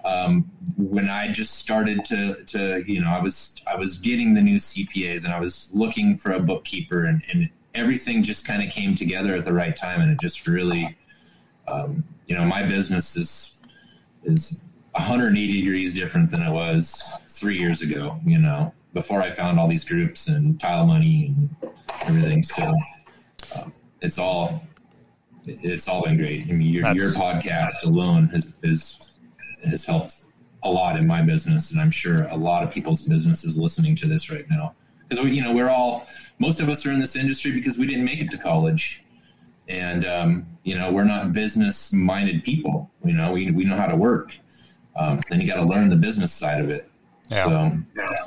um, 0.06 0.50
when 0.78 1.10
I 1.10 1.32
just 1.32 1.56
started 1.56 2.06
to 2.06 2.44
to 2.46 2.84
you 2.86 3.02
know 3.02 3.10
I 3.10 3.20
was 3.20 3.62
I 3.72 3.76
was 3.76 3.98
getting 3.98 4.34
the 4.34 4.42
new 4.42 4.58
CPAs 4.58 5.26
and 5.26 5.34
I 5.34 5.40
was 5.40 5.70
looking 5.74 6.18
for 6.18 6.32
a 6.32 6.40
bookkeeper 6.40 7.06
and, 7.06 7.22
and 7.34 7.50
everything 7.76 8.24
just 8.24 8.48
kind 8.48 8.64
of 8.64 8.70
came 8.72 8.96
together 8.96 9.36
at 9.36 9.46
the 9.46 9.54
right 9.54 9.76
time 9.76 10.02
and 10.02 10.12
it 10.12 10.20
just 10.20 10.48
really 10.48 10.98
um, 11.68 12.04
you 12.28 12.36
know 12.36 12.46
my 12.46 12.64
business 12.64 13.16
is 13.16 13.60
is 14.24 14.64
180 14.94 15.62
degrees 15.62 15.94
different 15.94 16.30
than 16.32 16.42
it 16.42 16.52
was 16.52 17.20
three 17.28 17.58
years 17.58 17.82
ago, 17.82 18.20
you 18.26 18.38
know, 18.38 18.74
before 18.94 19.22
I 19.22 19.30
found 19.30 19.60
all 19.60 19.68
these 19.68 19.84
groups 19.84 20.28
and 20.28 20.60
tile 20.60 20.86
money 20.86 21.34
and 21.36 21.72
everything. 22.06 22.44
So 22.44 22.74
um, 23.56 23.74
it's 24.02 24.18
all, 24.18 24.64
it's 25.46 25.88
all 25.88 26.04
been 26.04 26.18
great. 26.18 26.48
I 26.50 26.54
mean, 26.54 26.74
your, 26.74 26.92
your 26.94 27.12
podcast 27.12 27.86
alone 27.86 28.28
has, 28.30 28.54
has, 28.64 29.06
has 29.66 29.86
helped 29.86 30.26
a 30.64 30.70
lot 30.70 30.98
in 30.98 31.08
my 31.08 31.22
business. 31.22 31.72
And 31.72 31.80
I'm 31.80 31.92
sure 31.92 32.24
a 32.28 32.36
lot 32.36 32.64
of 32.64 32.72
people's 32.74 33.08
businesses 33.08 33.58
listening 33.58 33.96
to 33.98 34.08
this 34.08 34.30
right 34.30 34.50
now. 34.50 34.76
Because 35.08 35.24
we, 35.24 35.32
you 35.32 35.44
know, 35.44 35.54
we're 35.54 35.70
all, 35.70 36.08
most 36.38 36.62
of 36.62 36.70
us 36.70 36.86
are 36.86 36.92
in 36.92 37.00
this 37.00 37.16
industry 37.16 37.52
because 37.52 37.78
we 37.78 37.88
didn't 37.88 38.06
make 38.06 38.20
it 38.20 38.30
to 38.32 38.38
college 38.38 39.04
and 39.68 40.04
um, 40.04 40.48
you 40.64 40.76
know 40.76 40.92
we're 40.92 41.04
not 41.04 41.32
business 41.32 41.94
minded 41.94 42.44
people 42.44 42.90
you 43.06 43.14
know 43.14 43.32
we, 43.32 43.52
we 43.52 43.64
know 43.64 43.76
how 43.76 43.86
to 43.86 43.96
work 43.96 44.32
um, 45.00 45.22
then 45.30 45.40
you 45.40 45.48
got 45.48 45.56
to 45.56 45.64
learn 45.64 45.90
the 45.90 45.96
business 45.96 46.32
side 46.32 46.62
of 46.62 46.70
it. 46.70 46.90
Yeah. 47.30 47.46
So, 47.46 47.78
yeah. 47.96 48.26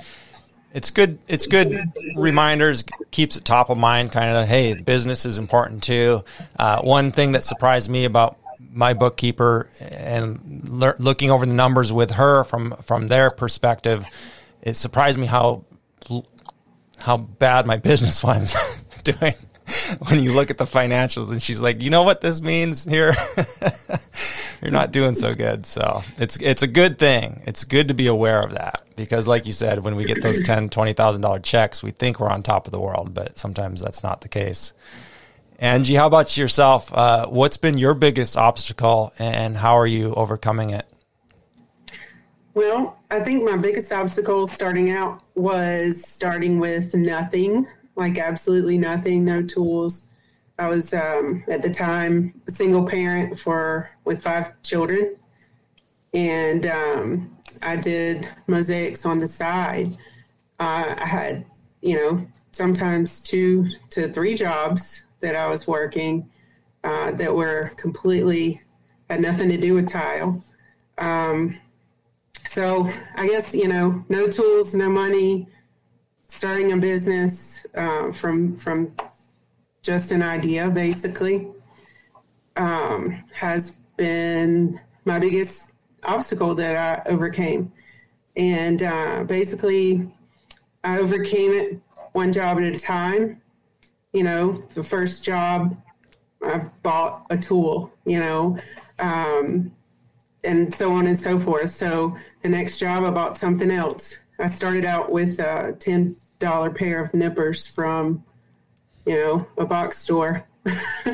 It's 0.74 0.90
good. 0.90 1.18
It's 1.28 1.46
good 1.46 1.92
reminders. 2.16 2.82
Keeps 3.10 3.36
it 3.36 3.44
top 3.44 3.68
of 3.68 3.76
mind. 3.76 4.10
Kind 4.10 4.34
of, 4.34 4.48
hey, 4.48 4.72
business 4.74 5.26
is 5.26 5.38
important 5.38 5.82
too. 5.82 6.24
Uh, 6.58 6.80
one 6.80 7.12
thing 7.12 7.32
that 7.32 7.44
surprised 7.44 7.90
me 7.90 8.06
about 8.06 8.38
my 8.72 8.94
bookkeeper 8.94 9.68
and 9.80 10.68
le- 10.68 10.94
looking 10.98 11.30
over 11.30 11.46
the 11.46 11.54
numbers 11.54 11.92
with 11.92 12.12
her 12.12 12.44
from 12.44 12.72
from 12.82 13.08
their 13.08 13.30
perspective, 13.30 14.04
it 14.62 14.74
surprised 14.74 15.18
me 15.18 15.26
how 15.26 15.64
how 16.98 17.16
bad 17.16 17.66
my 17.66 17.76
business 17.90 18.22
was 18.22 18.54
doing 19.04 19.34
when 20.08 20.22
you 20.22 20.32
look 20.32 20.50
at 20.50 20.58
the 20.58 20.64
financials 20.64 21.30
and 21.30 21.42
she's 21.42 21.60
like, 21.60 21.82
you 21.82 21.90
know 21.90 22.02
what 22.02 22.20
this 22.20 22.40
means 22.40 22.84
here? 22.84 23.12
You're 24.62 24.70
not 24.70 24.92
doing 24.92 25.14
so 25.14 25.34
good. 25.34 25.66
So 25.66 26.02
it's 26.18 26.36
it's 26.36 26.62
a 26.62 26.68
good 26.68 26.98
thing. 26.98 27.42
It's 27.46 27.64
good 27.64 27.88
to 27.88 27.94
be 27.94 28.06
aware 28.06 28.42
of 28.42 28.52
that 28.52 28.82
because 28.96 29.26
like 29.26 29.46
you 29.46 29.52
said, 29.52 29.80
when 29.80 29.96
we 29.96 30.04
get 30.04 30.22
those 30.22 30.40
ten, 30.42 30.68
twenty 30.68 30.92
thousand 30.92 31.22
dollar 31.22 31.40
checks, 31.40 31.82
we 31.82 31.90
think 31.90 32.20
we're 32.20 32.30
on 32.30 32.42
top 32.42 32.66
of 32.66 32.72
the 32.72 32.78
world, 32.78 33.12
but 33.12 33.36
sometimes 33.36 33.80
that's 33.80 34.04
not 34.04 34.20
the 34.20 34.28
case. 34.28 34.72
Angie, 35.58 35.94
how 35.94 36.06
about 36.06 36.36
yourself? 36.36 36.92
Uh, 36.92 37.26
what's 37.26 37.56
been 37.56 37.76
your 37.78 37.94
biggest 37.94 38.36
obstacle 38.36 39.12
and 39.18 39.56
how 39.56 39.74
are 39.74 39.86
you 39.86 40.12
overcoming 40.14 40.70
it? 40.70 40.86
Well, 42.54 42.98
I 43.10 43.20
think 43.20 43.44
my 43.44 43.56
biggest 43.56 43.92
obstacle 43.92 44.46
starting 44.46 44.90
out 44.90 45.22
was 45.34 46.06
starting 46.06 46.58
with 46.58 46.94
nothing 46.94 47.66
like 47.96 48.18
absolutely 48.18 48.78
nothing, 48.78 49.24
no 49.24 49.42
tools. 49.42 50.08
I 50.58 50.68
was 50.68 50.94
um, 50.94 51.44
at 51.48 51.62
the 51.62 51.70
time 51.70 52.40
a 52.48 52.52
single 52.52 52.86
parent 52.86 53.38
for 53.38 53.90
with 54.04 54.22
five 54.22 54.60
children, 54.62 55.16
and 56.12 56.66
um, 56.66 57.36
I 57.62 57.76
did 57.76 58.28
mosaics 58.46 59.04
on 59.06 59.18
the 59.18 59.26
side. 59.26 59.92
Uh, 60.60 60.94
I 60.98 61.06
had, 61.06 61.44
you 61.80 61.96
know, 61.96 62.26
sometimes 62.52 63.22
two 63.22 63.68
to 63.90 64.08
three 64.08 64.34
jobs 64.34 65.06
that 65.22 65.34
I 65.34 65.48
was 65.48 65.66
working 65.66 66.28
uh, 66.84 67.12
that 67.12 67.34
were 67.34 67.72
completely 67.76 68.60
had 69.08 69.20
nothing 69.20 69.48
to 69.48 69.56
do 69.56 69.74
with 69.74 69.88
tile. 69.88 70.42
Um, 70.98 71.58
so 72.44 72.92
I 73.16 73.26
guess 73.26 73.54
you 73.54 73.68
know, 73.68 74.04
no 74.08 74.26
tools, 74.28 74.74
no 74.74 74.88
money, 74.88 75.48
starting 76.28 76.72
a 76.72 76.76
business 76.76 77.66
uh, 77.74 78.12
from 78.12 78.56
from 78.56 78.94
just 79.82 80.12
an 80.12 80.22
idea, 80.22 80.70
basically, 80.70 81.48
um, 82.56 83.24
has 83.32 83.78
been 83.96 84.80
my 85.04 85.18
biggest 85.18 85.72
obstacle 86.04 86.54
that 86.54 86.76
I 86.76 87.10
overcame. 87.10 87.72
And 88.36 88.82
uh, 88.82 89.24
basically, 89.24 90.10
I 90.84 90.98
overcame 90.98 91.52
it 91.52 91.80
one 92.12 92.32
job 92.32 92.58
at 92.58 92.64
a 92.64 92.78
time. 92.78 93.41
You 94.12 94.24
know, 94.24 94.52
the 94.74 94.82
first 94.82 95.24
job, 95.24 95.76
I 96.42 96.58
bought 96.82 97.26
a 97.30 97.38
tool, 97.38 97.92
you 98.04 98.18
know, 98.18 98.58
um, 98.98 99.72
and 100.44 100.72
so 100.72 100.92
on 100.92 101.06
and 101.06 101.18
so 101.18 101.38
forth. 101.38 101.70
So 101.70 102.16
the 102.42 102.48
next 102.48 102.78
job, 102.78 103.04
I 103.04 103.10
bought 103.10 103.36
something 103.36 103.70
else. 103.70 104.18
I 104.38 104.46
started 104.46 104.84
out 104.84 105.10
with 105.12 105.38
a 105.38 105.76
ten 105.78 106.16
dollar 106.38 106.70
pair 106.70 107.02
of 107.02 107.14
nippers 107.14 107.66
from, 107.66 108.24
you 109.06 109.14
know, 109.14 109.46
a 109.56 109.64
box 109.64 109.98
store. 109.98 110.46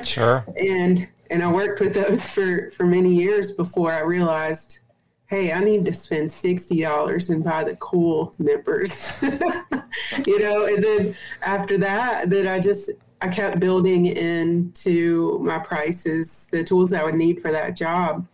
Sure. 0.02 0.44
and 0.56 1.06
and 1.30 1.42
I 1.42 1.52
worked 1.52 1.80
with 1.80 1.94
those 1.94 2.26
for 2.28 2.70
for 2.70 2.86
many 2.86 3.14
years 3.14 3.52
before 3.52 3.92
I 3.92 4.00
realized, 4.00 4.80
hey, 5.28 5.52
I 5.52 5.60
need 5.60 5.84
to 5.84 5.92
spend 5.92 6.32
sixty 6.32 6.82
dollars 6.82 7.30
and 7.30 7.44
buy 7.44 7.64
the 7.64 7.76
cool 7.76 8.34
nippers. 8.38 9.22
you 10.26 10.38
know, 10.40 10.66
and 10.66 10.82
then 10.82 11.14
after 11.42 11.78
that, 11.78 12.30
that 12.30 12.46
I 12.46 12.58
just 12.60 12.90
I 13.20 13.28
kept 13.28 13.60
building 13.60 14.06
into 14.06 15.38
my 15.40 15.58
prices 15.58 16.46
the 16.50 16.64
tools 16.64 16.92
I 16.92 17.04
would 17.04 17.14
need 17.14 17.40
for 17.40 17.52
that 17.52 17.76
job. 17.76 18.26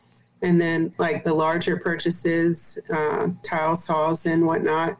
And 0.43 0.61
then, 0.61 0.93
like 0.99 1.25
the 1.25 1.33
larger 1.33 1.79
purchases, 1.79 2.79
uh, 2.93 3.29
tile 3.43 3.77
saws 3.77 4.27
and 4.27 4.47
whatnot, 4.47 4.99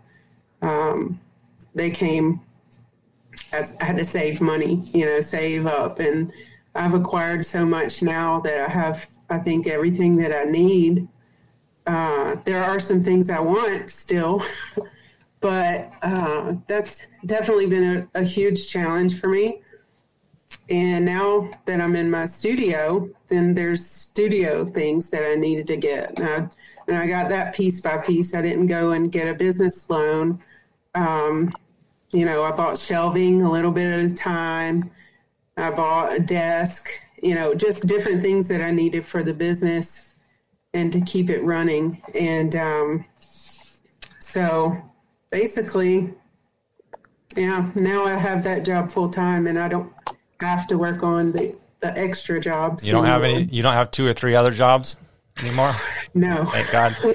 um, 0.63 1.21
they 1.75 1.91
came 1.91 2.41
as 3.53 3.77
I 3.81 3.85
had 3.85 3.99
to 3.99 4.05
save 4.05 4.41
money, 4.41 4.81
you 4.93 5.05
know, 5.05 5.21
save 5.21 5.67
up. 5.67 6.01
And 6.01 6.33
I've 6.75 6.95
acquired 6.95 7.45
so 7.45 7.67
much 7.67 8.03
now 8.03 8.41
that 8.41 8.59
I 8.59 8.71
have, 8.71 9.07
I 9.29 9.39
think, 9.39 9.67
everything 9.67 10.17
that 10.17 10.35
I 10.35 10.45
need. 10.45 11.07
Uh, 11.87 12.37
there 12.45 12.65
are 12.65 12.81
some 12.81 13.03
things 13.03 13.29
I 13.29 13.41
want 13.41 13.91
still, 13.91 14.43
but 15.41 15.93
uh, 16.03 16.55
that's 16.67 17.07
definitely 17.27 17.67
been 17.67 18.09
a, 18.15 18.21
a, 18.21 18.25
huge 18.25 18.69
challenge 18.69 19.21
for 19.21 19.29
me. 19.29 19.61
And 20.71 21.05
now 21.05 21.51
that 21.67 21.83
I'm 21.83 21.95
in 21.95 22.11
my 22.11 22.25
studio, 22.25 23.11
then 23.29 23.53
there's 23.53 23.85
studio 23.85 24.65
things 24.65 25.11
that 25.11 25.29
I 25.29 25.35
needed 25.35 25.67
to 25.67 25.77
get. 25.77 26.19
And 26.19 26.29
I, 26.29 26.49
and 26.89 26.97
I 26.97 27.07
got 27.07 27.29
that 27.29 27.55
piece 27.55 27.83
by 27.83 27.99
piece. 27.99 28.35
I 28.35 28.41
didn't 28.41 28.69
go 28.69 28.93
and 28.93 29.13
get 29.13 29.29
a 29.29 29.35
business 29.35 29.91
loan. 29.91 30.43
Um, 30.95 31.51
you 32.13 32.25
know, 32.25 32.45
I 32.45 32.53
bought 32.53 32.79
shelving 32.79 33.43
a 33.43 33.51
little 33.51 33.73
bit 33.73 33.93
at 33.93 34.11
a 34.11 34.15
time. 34.15 34.91
I 35.57 35.71
bought 35.71 36.17
a 36.17 36.21
desk, 36.21 36.89
you 37.23 37.35
know, 37.35 37.55
just 37.55 37.87
different 37.87 38.23
things 38.23 38.49
that 38.49 38.63
I 38.63 38.71
needed 38.71 39.05
for 39.05 39.23
the 39.23 39.35
business 39.35 40.14
and 40.75 40.93
to 40.93 41.01
keep 41.01 41.31
it 41.31 41.43
running. 41.43 42.03
And 42.15 42.55
um, 42.57 43.05
So 43.19 44.77
basically, 45.31 46.13
yeah, 47.37 47.71
now 47.75 48.05
I 48.05 48.15
have 48.17 48.45
that 48.45 48.65
job 48.65 48.91
full 48.91 49.09
time 49.09 49.47
and 49.47 49.59
I 49.59 49.69
don't 49.69 49.93
have 50.41 50.67
to 50.67 50.77
work 50.77 51.03
on 51.03 51.33
the, 51.33 51.55
the 51.81 51.97
extra 51.97 52.41
jobs. 52.41 52.87
You 52.87 52.93
don't 52.93 53.07
have 53.07 53.23
any. 53.23 53.45
You 53.45 53.63
don't 53.63 53.73
have 53.73 53.91
two 53.91 54.07
or 54.07 54.13
three 54.13 54.35
other 54.35 54.51
jobs 54.51 54.97
anymore. 55.41 55.73
No. 56.17 56.45
Thank 56.45 56.71
God. 56.71 56.97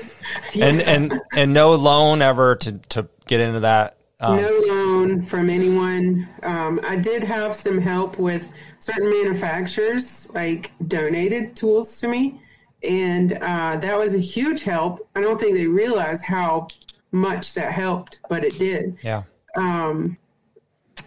And 0.59 0.81
and 0.81 1.21
and 1.33 1.53
no 1.53 1.73
loan 1.75 2.21
ever 2.21 2.55
to 2.57 2.73
to 2.89 3.07
get 3.27 3.39
into 3.39 3.61
that. 3.61 3.95
Um, 4.19 4.41
no 4.41 4.61
loan 4.67 5.25
from 5.25 5.49
anyone. 5.49 6.27
Um, 6.43 6.81
I 6.83 6.97
did 6.97 7.23
have 7.23 7.55
some 7.55 7.79
help 7.79 8.19
with 8.19 8.51
certain 8.79 9.09
manufacturers, 9.09 10.29
like 10.33 10.71
donated 10.87 11.55
tools 11.55 12.01
to 12.01 12.09
me, 12.09 12.41
and 12.83 13.33
uh, 13.33 13.77
that 13.77 13.97
was 13.97 14.13
a 14.13 14.19
huge 14.19 14.63
help. 14.63 15.07
I 15.15 15.21
don't 15.21 15.39
think 15.39 15.55
they 15.55 15.67
realized 15.67 16.23
how 16.23 16.67
much 17.11 17.53
that 17.55 17.71
helped, 17.71 18.19
but 18.29 18.43
it 18.43 18.57
did. 18.59 18.97
yeah. 19.01 19.23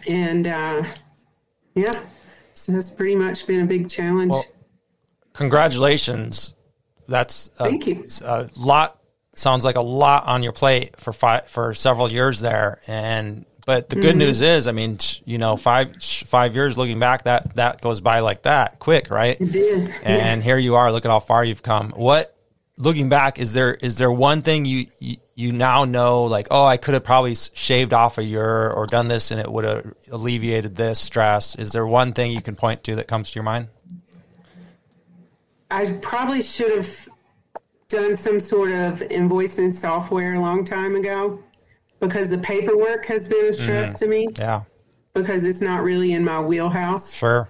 And 0.07 0.47
uh, 0.47 0.83
yeah, 1.75 2.03
so 2.53 2.71
that's 2.71 2.89
pretty 2.89 3.15
much 3.15 3.47
been 3.47 3.61
a 3.61 3.65
big 3.65 3.89
challenge. 3.89 4.31
Well, 4.31 4.45
Congratulations. 5.33 6.55
That's 7.07 7.49
a, 7.59 7.65
Thank 7.65 7.87
you. 7.87 7.99
it's 8.03 8.21
a 8.21 8.49
lot. 8.55 8.99
Sounds 9.35 9.65
like 9.65 9.75
a 9.75 9.81
lot 9.81 10.25
on 10.27 10.43
your 10.43 10.51
plate 10.51 10.99
for 10.99 11.11
five 11.11 11.47
for 11.47 11.73
several 11.73 12.11
years 12.11 12.39
there. 12.39 12.81
And 12.87 13.45
but 13.65 13.89
the 13.89 13.95
Mm-hmm. 13.95 14.01
good 14.01 14.15
news 14.17 14.41
is, 14.41 14.67
I 14.67 14.71
mean, 14.71 14.97
you 15.25 15.37
know, 15.37 15.55
five 15.57 15.95
five 16.01 16.55
years 16.55 16.77
looking 16.77 16.99
back, 16.99 17.23
that 17.23 17.55
that 17.55 17.81
goes 17.81 18.01
by 18.01 18.19
like 18.19 18.43
that, 18.43 18.79
quick, 18.79 19.09
right? 19.09 19.39
it 19.39 19.51
did. 19.51 19.93
and 20.03 20.43
here 20.43 20.57
you 20.57 20.75
are 20.75 20.91
look 20.91 21.05
at 21.05 21.11
how 21.11 21.19
far 21.19 21.43
you've 21.45 21.63
come 21.63 21.89
what 21.91 22.35
looking 22.77 23.07
back 23.07 23.37
is 23.39 23.53
there 23.53 23.75
is 23.75 23.97
there 23.99 24.11
one 24.11 24.41
thing 24.41 24.65
you 24.65 24.87
you, 24.99 25.17
you 25.35 25.51
now 25.51 25.85
know 25.85 26.23
like 26.23 26.47
oh 26.49 26.65
i 26.65 26.75
could 26.75 26.95
have 26.95 27.03
probably 27.03 27.35
shaved 27.35 27.93
off 27.93 28.17
a 28.17 28.23
year 28.23 28.71
or 28.71 28.87
done 28.87 29.07
this 29.07 29.29
and 29.29 29.39
it 29.39 29.51
would 29.51 29.63
have 29.63 29.93
alleviated 30.11 30.75
this 30.75 30.99
stress 30.99 31.55
is 31.55 31.71
there 31.71 31.85
one 31.85 32.13
thing 32.13 32.31
you 32.31 32.41
can 32.41 32.55
point 32.55 32.83
to 32.83 32.95
that 32.95 33.07
comes 33.07 33.29
to 33.31 33.35
your 33.35 33.43
mind 33.43 33.67
I 35.69 35.91
probably 36.01 36.41
should 36.41 36.71
have 36.75 37.07
done 37.89 38.15
some 38.15 38.39
sort 38.39 38.71
of 38.71 38.99
invoicing 39.01 39.73
software 39.73 40.33
a 40.33 40.39
long 40.39 40.65
time 40.65 40.95
ago 40.95 41.39
because 42.07 42.29
the 42.29 42.37
paperwork 42.37 43.05
has 43.05 43.27
been 43.27 43.45
a 43.45 43.53
stress 43.53 43.97
to 43.99 44.07
me 44.07 44.27
yeah 44.37 44.61
because 45.13 45.43
it's 45.43 45.61
not 45.61 45.83
really 45.83 46.13
in 46.13 46.23
my 46.23 46.39
wheelhouse. 46.39 47.13
sure 47.13 47.47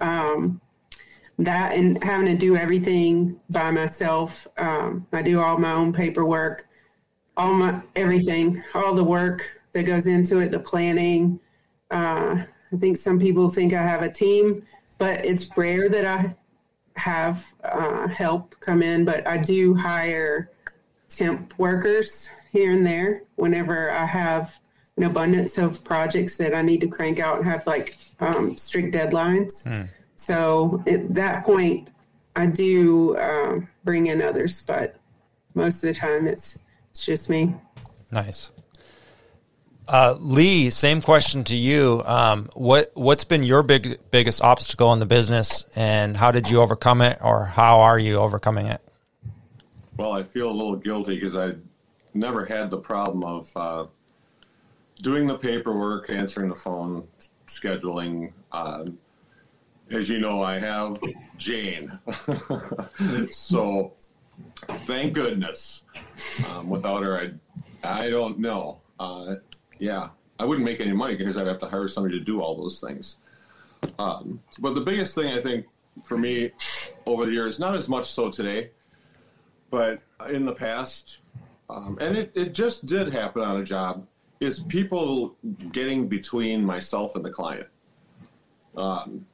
That 1.40 1.74
and 1.74 2.02
having 2.04 2.28
to 2.28 2.38
do 2.38 2.56
everything 2.56 3.40
by 3.50 3.72
myself. 3.72 4.48
Um, 4.58 5.08
I 5.12 5.22
do 5.24 5.42
all 5.42 5.58
my 5.58 5.72
own 5.72 5.92
paperwork, 5.92 6.68
all 7.36 7.56
my 7.56 7.82
everything, 7.96 8.64
all 8.76 8.94
the 8.94 9.04
work 9.04 9.62
that 9.72 9.84
goes 9.84 10.06
into 10.06 10.40
it, 10.40 10.52
the 10.52 10.60
planning. 10.60 11.40
Uh, 11.90 12.44
I 12.72 12.78
think 12.78 12.98
some 12.98 13.20
people 13.20 13.50
think 13.50 13.74
I 13.74 13.82
have 13.82 14.04
a 14.04 14.12
team, 14.12 14.64
but 15.00 15.26
it's 15.26 15.50
rare 15.58 15.90
that 15.90 16.06
I 16.06 16.36
have 16.98 17.46
uh, 17.64 18.08
help 18.10 18.56
come 18.60 18.84
in. 18.84 19.04
But 19.04 19.26
I 19.28 19.40
do 19.40 19.74
hire 19.74 20.52
temp 21.16 21.58
workers 21.58 22.30
here 22.52 22.72
and 22.72 22.86
there 22.86 23.24
whenever 23.36 23.92
I 23.92 24.06
have 24.06 24.60
an 24.98 25.04
abundance 25.04 25.58
of 25.58 25.84
projects 25.84 26.38
that 26.38 26.54
I 26.54 26.62
need 26.62 26.82
to 26.82 26.88
crank 26.88 27.20
out 27.20 27.38
and 27.38 27.46
have 27.46 27.66
like 27.66 27.98
um, 28.20 28.56
strict 28.56 28.94
deadlines. 28.94 29.88
So 30.16 30.84
at 30.88 31.14
that 31.16 31.44
point, 31.44 31.90
I 32.36 32.46
do 32.46 33.18
um, 33.18 33.68
bring 33.84 34.08
in 34.08 34.22
others, 34.22 34.62
but 34.62 34.96
most 35.54 35.84
of 35.84 35.94
the 35.94 35.94
time 35.94 36.28
it's 36.28 36.60
it's 36.92 37.06
just 37.06 37.30
me. 37.30 37.56
nice 38.12 38.52
uh, 39.88 40.16
Lee, 40.20 40.70
same 40.70 41.02
question 41.02 41.44
to 41.46 41.56
you. 41.56 42.02
Um, 42.06 42.50
what 42.54 42.92
what's 42.94 43.24
been 43.24 43.44
your 43.44 43.64
big 43.64 44.00
biggest 44.12 44.42
obstacle 44.42 44.94
in 44.94 45.00
the 45.00 45.06
business, 45.06 45.66
and 45.76 46.16
how 46.16 46.32
did 46.32 46.50
you 46.50 46.62
overcome 46.62 47.02
it, 47.02 47.18
or 47.22 47.46
how 47.46 47.82
are 47.82 48.00
you 48.00 48.18
overcoming 48.18 48.68
it? 48.68 48.82
Well, 49.98 50.12
I 50.12 50.24
feel 50.24 50.50
a 50.50 50.52
little 50.52 50.76
guilty 50.76 51.16
because 51.16 51.36
I 51.36 51.54
never 52.14 52.46
had 52.46 52.70
the 52.70 52.78
problem 52.78 53.24
of 53.24 53.52
uh, 53.56 53.86
doing 55.02 55.28
the 55.28 55.38
paperwork, 55.38 56.10
answering 56.10 56.50
the 56.50 56.56
phone, 56.56 57.08
scheduling. 57.48 58.32
Uh, 58.52 58.86
as 59.92 60.10
you 60.10 60.20
know, 60.20 60.42
I 60.42 60.60
have 60.60 61.00
Jane. 61.38 61.98
so 63.32 63.94
thank 64.68 65.14
goodness. 65.14 65.84
Um, 66.52 66.70
without 66.70 67.04
her, 67.04 67.32
I, 67.84 68.04
I 68.04 68.10
don't 68.10 68.40
know. 68.40 68.80
Uh, 69.00 69.36
yeah, 69.78 70.10
I 70.40 70.46
wouldn't 70.46 70.66
make 70.66 70.80
any 70.80 70.94
money 70.94 71.16
because 71.16 71.38
I'd 71.38 71.48
have 71.48 71.60
to 71.60 71.68
hire 71.68 71.88
somebody 71.88 72.18
to 72.18 72.26
do 72.26 72.42
all 72.42 72.56
those 72.56 72.80
things. 72.80 73.18
Um, 74.00 74.42
but 74.60 74.74
the 74.74 74.82
biggest 74.82 75.14
thing 75.14 75.34
I 75.34 75.42
think 75.42 75.66
for 76.04 76.18
me 76.18 76.52
over 77.06 77.26
the 77.26 77.32
years, 77.32 77.60
not 77.60 77.76
as 77.76 77.90
much 77.90 78.12
so 78.12 78.32
today, 78.32 78.72
but 79.74 80.04
in 80.30 80.44
the 80.44 80.54
past, 80.54 81.22
um, 81.68 81.98
and 82.00 82.16
it, 82.16 82.32
it 82.36 82.54
just 82.54 82.86
did 82.86 83.12
happen 83.12 83.42
on 83.42 83.60
a 83.60 83.64
job, 83.64 84.06
is 84.40 84.60
people 84.60 85.36
getting 85.72 86.08
between 86.08 86.64
myself 86.64 87.16
and 87.16 87.26
the 87.26 87.32
client. 87.32 87.66
Um, 88.78 89.26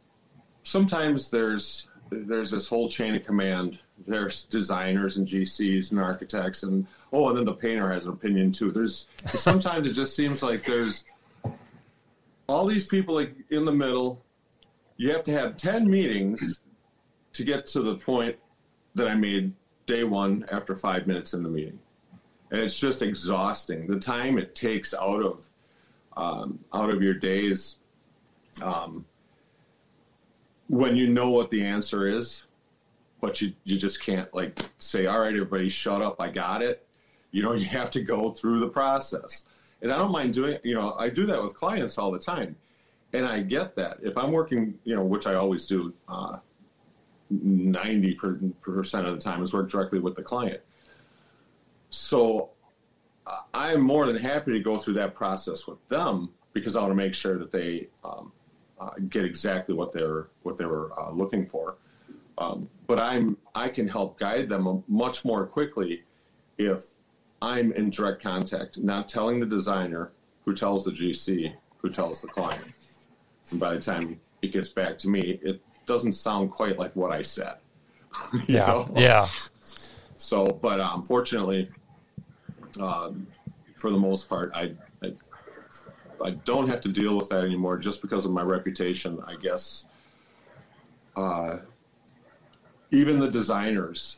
sometimes 0.63 1.29
there's 1.29 1.89
there's 2.09 2.51
this 2.51 2.69
whole 2.69 2.87
chain 2.87 3.15
of 3.15 3.25
command. 3.25 3.79
There's 4.07 4.45
designers 4.45 5.17
and 5.17 5.27
GCs 5.27 5.91
and 5.91 5.99
architects, 5.99 6.63
and 6.63 6.87
oh, 7.11 7.27
and 7.27 7.37
then 7.37 7.43
the 7.43 7.53
painter 7.53 7.91
has 7.91 8.05
an 8.05 8.13
opinion 8.13 8.53
too. 8.53 8.71
There's 8.71 9.09
sometimes 9.25 9.87
it 9.87 9.91
just 9.91 10.15
seems 10.15 10.41
like 10.41 10.63
there's 10.63 11.03
all 12.47 12.65
these 12.65 12.87
people 12.87 13.13
like 13.13 13.35
in 13.49 13.65
the 13.65 13.73
middle. 13.73 14.23
You 14.95 15.11
have 15.11 15.25
to 15.25 15.33
have 15.33 15.57
ten 15.57 15.89
meetings 15.89 16.61
to 17.33 17.43
get 17.43 17.67
to 17.67 17.81
the 17.81 17.95
point 17.95 18.37
that 18.95 19.09
I 19.09 19.15
made 19.15 19.53
day 19.89 20.03
one 20.03 20.45
after 20.51 20.75
five 20.75 21.07
minutes 21.07 21.33
in 21.33 21.41
the 21.41 21.49
meeting, 21.49 21.79
and 22.51 22.61
it's 22.61 22.79
just 22.79 23.01
exhausting. 23.01 23.87
The 23.87 23.99
time 23.99 24.37
it 24.37 24.53
takes 24.53 24.93
out 24.93 25.23
of 25.23 25.49
um, 26.15 26.59
out 26.73 26.91
of 26.91 27.01
your 27.01 27.15
days 27.15 27.77
um, 28.61 29.03
when 30.67 30.95
you 30.95 31.07
know 31.07 31.31
what 31.31 31.49
the 31.49 31.65
answer 31.65 32.07
is, 32.07 32.43
but 33.19 33.41
you 33.41 33.53
you 33.63 33.77
just 33.77 34.01
can't 34.01 34.31
like 34.33 34.59
say, 34.77 35.07
"All 35.07 35.21
right, 35.21 35.33
everybody, 35.33 35.67
shut 35.67 36.03
up, 36.03 36.21
I 36.21 36.29
got 36.29 36.61
it." 36.61 36.85
You 37.31 37.41
know, 37.41 37.53
you 37.61 37.65
have 37.65 37.89
to 37.91 38.01
go 38.01 38.29
through 38.31 38.59
the 38.59 38.69
process, 38.69 39.45
and 39.81 39.91
I 39.91 39.97
don't 39.97 40.11
mind 40.11 40.35
doing. 40.35 40.59
You 40.63 40.75
know, 40.75 40.93
I 40.99 41.09
do 41.09 41.25
that 41.25 41.41
with 41.41 41.55
clients 41.55 41.97
all 41.97 42.11
the 42.11 42.19
time, 42.19 42.55
and 43.13 43.25
I 43.25 43.39
get 43.39 43.75
that. 43.77 43.97
If 44.03 44.19
I'm 44.19 44.31
working, 44.31 44.77
you 44.83 44.95
know, 44.95 45.03
which 45.03 45.25
I 45.25 45.33
always 45.33 45.65
do. 45.65 45.93
Uh, 46.07 46.37
90 47.29 48.13
percent 48.61 49.07
of 49.07 49.15
the 49.15 49.21
time 49.21 49.41
is 49.41 49.53
work 49.53 49.69
directly 49.69 49.99
with 49.99 50.15
the 50.15 50.23
client. 50.23 50.61
So 51.89 52.51
I'm 53.53 53.81
more 53.81 54.05
than 54.05 54.17
happy 54.17 54.51
to 54.53 54.59
go 54.59 54.77
through 54.77 54.95
that 54.95 55.15
process 55.15 55.67
with 55.67 55.85
them 55.89 56.29
because 56.53 56.75
I 56.75 56.81
want 56.81 56.91
to 56.91 56.95
make 56.95 57.13
sure 57.13 57.37
that 57.37 57.51
they 57.51 57.87
um, 58.03 58.31
uh, 58.79 58.91
get 59.09 59.25
exactly 59.25 59.75
what 59.75 59.91
they're 59.91 60.27
what 60.43 60.57
they 60.57 60.65
were 60.65 60.91
uh, 60.99 61.11
looking 61.11 61.45
for. 61.45 61.75
Um, 62.37 62.69
but 62.87 62.99
I'm 62.99 63.37
I 63.55 63.69
can 63.69 63.87
help 63.87 64.19
guide 64.19 64.49
them 64.49 64.83
much 64.87 65.25
more 65.25 65.45
quickly 65.45 66.03
if 66.57 66.81
I'm 67.41 67.71
in 67.73 67.89
direct 67.89 68.21
contact, 68.21 68.77
not 68.77 69.09
telling 69.09 69.39
the 69.39 69.45
designer 69.45 70.11
who 70.45 70.55
tells 70.55 70.85
the 70.85 70.91
GC 70.91 71.53
who 71.77 71.89
tells 71.89 72.21
the 72.21 72.27
client. 72.27 72.65
And 73.51 73.59
by 73.59 73.73
the 73.73 73.79
time 73.79 74.19
it 74.41 74.51
gets 74.51 74.69
back 74.69 74.97
to 74.99 75.09
me, 75.09 75.39
it 75.41 75.61
doesn't 75.89 76.13
sound 76.13 76.51
quite 76.51 76.77
like 76.77 76.95
what 76.95 77.11
I 77.11 77.21
said. 77.23 77.55
Yeah, 78.47 78.67
know? 78.67 78.93
yeah, 78.95 79.27
So, 80.17 80.45
but 80.45 80.79
um, 80.79 81.03
fortunately, 81.03 81.69
um, 82.79 83.25
for 83.77 83.89
the 83.91 83.97
most 83.97 84.29
part, 84.29 84.51
I, 84.55 84.73
I 85.03 85.13
I 86.23 86.29
don't 86.45 86.67
have 86.69 86.81
to 86.81 86.89
deal 86.89 87.17
with 87.17 87.29
that 87.29 87.43
anymore 87.43 87.77
just 87.77 88.01
because 88.01 88.25
of 88.25 88.31
my 88.31 88.41
reputation. 88.43 89.19
I 89.25 89.35
guess. 89.35 89.85
Uh, 91.15 91.57
even 92.91 93.19
the 93.19 93.29
designers, 93.29 94.17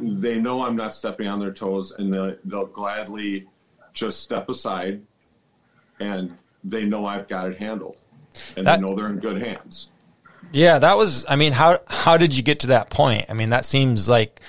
they 0.00 0.38
know 0.38 0.62
I'm 0.62 0.76
not 0.76 0.92
stepping 0.92 1.28
on 1.28 1.38
their 1.40 1.52
toes, 1.52 1.92
and 1.96 2.12
they'll, 2.12 2.34
they'll 2.44 2.66
gladly 2.66 3.46
just 3.92 4.20
step 4.20 4.48
aside, 4.48 5.02
and 6.00 6.36
they 6.64 6.84
know 6.84 7.06
I've 7.06 7.28
got 7.28 7.50
it 7.50 7.58
handled, 7.58 7.96
and 8.56 8.66
That- 8.66 8.80
they 8.80 8.86
know 8.86 8.94
they're 8.96 9.08
in 9.08 9.18
good 9.18 9.40
hands. 9.42 9.88
Yeah. 10.52 10.78
That 10.78 10.96
was. 10.96 11.24
I 11.28 11.36
mean, 11.36 11.52
how 11.52 11.78
how 11.88 12.16
did 12.16 12.36
you 12.36 12.42
get 12.42 12.60
to 12.60 12.68
that 12.68 12.90
point? 12.90 13.26
I 13.28 13.34
mean, 13.34 13.50
that 13.50 13.64
seems 13.64 14.08
like 14.08 14.40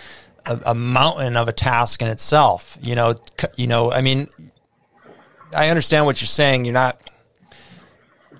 a, 0.45 0.59
a 0.67 0.75
mountain 0.75 1.37
of 1.37 1.47
a 1.47 1.53
task 1.53 2.01
in 2.01 2.07
itself. 2.07 2.77
You 2.81 2.95
know, 2.95 3.15
you 3.55 3.67
know. 3.67 3.91
I 3.91 4.01
mean, 4.01 4.27
I 5.55 5.69
understand 5.69 6.05
what 6.05 6.21
you're 6.21 6.27
saying. 6.27 6.65
You're 6.65 6.73
not. 6.73 7.01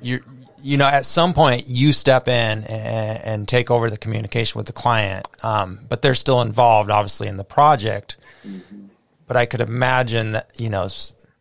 You're. 0.01 0.21
You 0.65 0.77
know, 0.77 0.87
at 0.87 1.05
some 1.05 1.33
point, 1.33 1.65
you 1.67 1.91
step 1.91 2.29
in 2.29 2.63
and, 2.63 3.23
and 3.25 3.47
take 3.49 3.69
over 3.69 3.89
the 3.89 3.97
communication 3.97 4.57
with 4.57 4.65
the 4.65 4.71
client, 4.71 5.27
um, 5.43 5.79
but 5.89 6.01
they're 6.01 6.13
still 6.13 6.41
involved, 6.41 6.89
obviously, 6.89 7.27
in 7.27 7.35
the 7.35 7.43
project. 7.43 8.15
But 9.27 9.35
I 9.35 9.45
could 9.45 9.59
imagine 9.59 10.31
that 10.31 10.51
you 10.57 10.69
know 10.69 10.87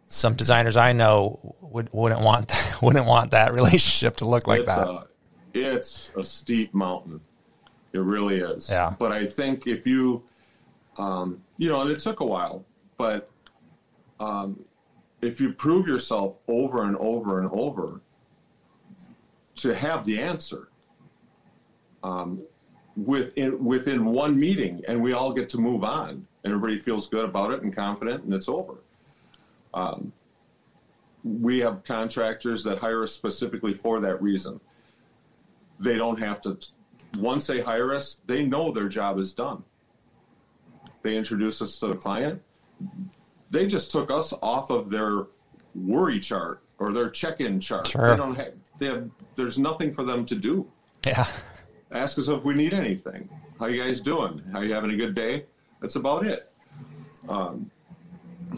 some 0.06 0.34
designers 0.34 0.76
I 0.76 0.92
know 0.92 1.54
would 1.60 1.88
wouldn't 1.92 2.20
want 2.20 2.48
that, 2.48 2.78
wouldn't 2.82 3.06
want 3.06 3.30
that 3.32 3.52
relationship 3.54 4.16
to 4.16 4.24
look 4.24 4.46
like 4.46 4.60
it's 4.60 4.74
that. 4.74 4.88
A, 4.88 5.06
it's 5.54 6.12
a 6.16 6.24
steep 6.24 6.72
mountain. 6.74 7.20
It 7.92 8.00
really 8.00 8.38
is. 8.38 8.70
Yeah. 8.70 8.94
But 8.98 9.12
I 9.12 9.26
think 9.26 9.66
if 9.66 9.86
you, 9.86 10.22
um, 10.96 11.42
you 11.58 11.68
know, 11.68 11.82
and 11.82 11.90
it 11.90 11.98
took 11.98 12.20
a 12.20 12.24
while, 12.24 12.64
but 12.96 13.30
um, 14.18 14.64
if 15.20 15.40
you 15.40 15.52
prove 15.52 15.86
yourself 15.86 16.36
over 16.48 16.84
and 16.84 16.96
over 16.96 17.40
and 17.40 17.50
over 17.52 18.00
to 19.56 19.74
have 19.74 20.04
the 20.04 20.18
answer 20.18 20.68
um, 22.02 22.40
within 22.96 23.62
within 23.64 24.04
one 24.04 24.38
meeting, 24.38 24.82
and 24.88 25.00
we 25.00 25.12
all 25.12 25.32
get 25.32 25.48
to 25.50 25.58
move 25.58 25.84
on, 25.84 26.26
and 26.44 26.52
everybody 26.52 26.78
feels 26.78 27.08
good 27.08 27.24
about 27.24 27.52
it 27.52 27.62
and 27.62 27.74
confident, 27.74 28.24
and 28.24 28.34
it's 28.34 28.48
over. 28.48 28.74
Um, 29.74 30.12
we 31.24 31.58
have 31.60 31.84
contractors 31.84 32.64
that 32.64 32.78
hire 32.78 33.02
us 33.04 33.12
specifically 33.12 33.74
for 33.74 34.00
that 34.00 34.20
reason. 34.20 34.60
They 35.82 35.96
don't 35.96 36.18
have 36.20 36.40
to. 36.42 36.58
Once 37.18 37.46
they 37.46 37.60
hire 37.60 37.92
us, 37.92 38.20
they 38.26 38.44
know 38.46 38.72
their 38.72 38.88
job 38.88 39.18
is 39.18 39.34
done. 39.34 39.62
They 41.02 41.16
introduce 41.16 41.60
us 41.60 41.78
to 41.80 41.88
the 41.88 41.96
client. 41.96 42.40
They 43.50 43.66
just 43.66 43.90
took 43.90 44.10
us 44.10 44.32
off 44.40 44.70
of 44.70 44.88
their 44.88 45.26
worry 45.74 46.20
chart 46.20 46.62
or 46.78 46.92
their 46.92 47.10
check-in 47.10 47.60
chart. 47.60 47.88
Sure. 47.88 48.10
They 48.10 48.16
don't 48.16 48.36
have, 48.36 48.52
they 48.78 48.86
have. 48.86 49.10
There's 49.34 49.58
nothing 49.58 49.92
for 49.92 50.04
them 50.04 50.24
to 50.26 50.34
do. 50.36 50.70
yeah. 51.04 51.26
Ask 51.90 52.18
us 52.18 52.28
if 52.28 52.44
we 52.44 52.54
need 52.54 52.72
anything. 52.72 53.28
How 53.58 53.66
you 53.66 53.82
guys 53.82 54.00
doing? 54.00 54.42
How 54.50 54.62
you 54.62 54.72
having 54.72 54.92
a 54.92 54.96
good 54.96 55.14
day? 55.14 55.44
That's 55.80 55.96
about 55.96 56.24
it. 56.24 56.50
Um, 57.28 57.70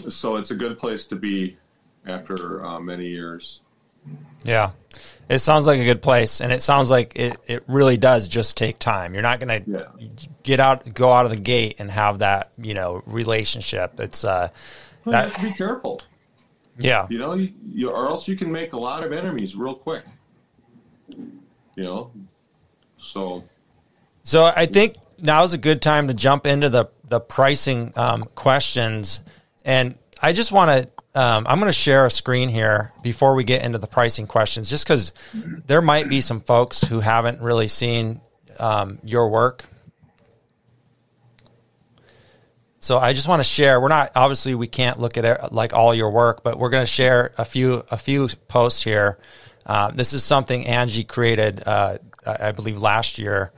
so 0.09 0.37
it's 0.37 0.53
a 0.53 0.55
good 0.55 0.79
place 0.79 1.07
to 1.09 1.17
be 1.17 1.57
after 2.07 2.65
uh, 2.65 2.79
many 2.79 3.09
years. 3.09 3.61
Yeah. 4.43 4.71
It 5.29 5.39
sounds 5.39 5.67
like 5.67 5.81
a 5.81 5.85
good 5.85 6.03
place 6.03 6.41
and 6.43 6.53
it 6.53 6.61
sounds 6.61 6.91
like 6.91 7.13
it, 7.17 7.37
it 7.47 7.65
really 7.67 7.97
does 7.97 8.29
just 8.29 8.57
take 8.59 8.79
time. 8.79 9.15
You're 9.15 9.23
not 9.23 9.41
going 9.41 9.65
to 9.65 9.71
Yeah. 9.71 10.07
get 10.43 10.61
out 10.61 10.93
go 10.93 11.13
out 11.13 11.25
of 11.25 11.31
the 11.31 11.41
gate 11.41 11.77
and 11.79 11.91
have 11.91 12.19
that, 12.19 12.51
you 12.59 12.75
know, 12.75 13.03
relationship. 13.07 13.99
It's 14.01 14.23
uh 14.25 14.49
Well, 15.05 15.15
you 15.25 15.31
have 15.31 15.35
to 15.37 15.43
be 15.47 15.53
careful. 15.53 16.01
yeah. 16.79 17.07
You 17.09 17.19
know, 17.19 17.35
you, 17.35 17.53
you, 17.73 17.91
or 17.91 18.07
else 18.09 18.29
you 18.29 18.37
can 18.37 18.53
make 18.53 18.75
a 18.75 18.77
lot 18.79 19.03
of 19.03 19.13
enemies 19.13 19.57
real 19.57 19.75
quick. 19.75 20.05
You 21.09 21.83
know, 21.83 22.11
so 22.99 23.45
So 24.23 24.45
I 24.55 24.67
think 24.67 24.97
now 25.19 25.43
is 25.45 25.53
a 25.55 25.59
good 25.59 25.81
time 25.83 26.09
to 26.09 26.15
jump 26.15 26.47
into 26.47 26.69
the 26.69 26.87
the 27.09 27.21
pricing 27.21 27.93
um, 27.97 28.25
questions, 28.35 29.21
and 29.65 29.97
I 30.23 30.33
just 30.33 30.53
want 30.53 30.71
to. 30.71 30.91
Um, 31.15 31.47
I'm 31.49 31.61
going 31.61 31.69
to 31.69 31.79
share 31.79 32.07
a 32.07 32.11
screen 32.11 32.49
here 32.49 32.93
before 33.03 33.37
we 33.37 33.45
get 33.45 33.63
into 33.63 33.79
the 33.79 33.87
pricing 33.87 34.27
questions, 34.27 34.69
just 34.69 34.85
because 34.85 35.13
there 35.67 35.81
might 35.81 36.09
be 36.09 36.21
some 36.21 36.41
folks 36.41 36.83
who 36.83 37.01
haven't 37.01 37.41
really 37.41 37.69
seen 37.69 38.21
um, 38.59 38.99
your 39.05 39.29
work. 39.29 39.65
So 42.81 42.99
I 42.99 43.13
just 43.13 43.29
want 43.29 43.41
to 43.41 43.45
share. 43.45 43.81
We're 43.81 43.89
not 43.89 44.11
obviously 44.15 44.55
we 44.55 44.67
can't 44.67 44.99
look 44.99 45.17
at 45.17 45.25
it, 45.25 45.53
like 45.53 45.73
all 45.73 45.95
your 45.95 46.11
work, 46.11 46.43
but 46.43 46.59
we're 46.59 46.69
going 46.69 46.83
to 46.83 46.93
share 46.93 47.33
a 47.39 47.45
few 47.45 47.85
a 47.91 47.97
few 47.97 48.29
posts 48.49 48.83
here. 48.83 49.19
Uh, 49.65 49.91
this 49.93 50.13
is 50.13 50.23
something 50.23 50.67
Angie 50.67 51.05
created, 51.05 51.63
uh, 51.65 51.97
I 52.27 52.53
believe, 52.53 52.77
last 52.83 53.19
year 53.19 53.53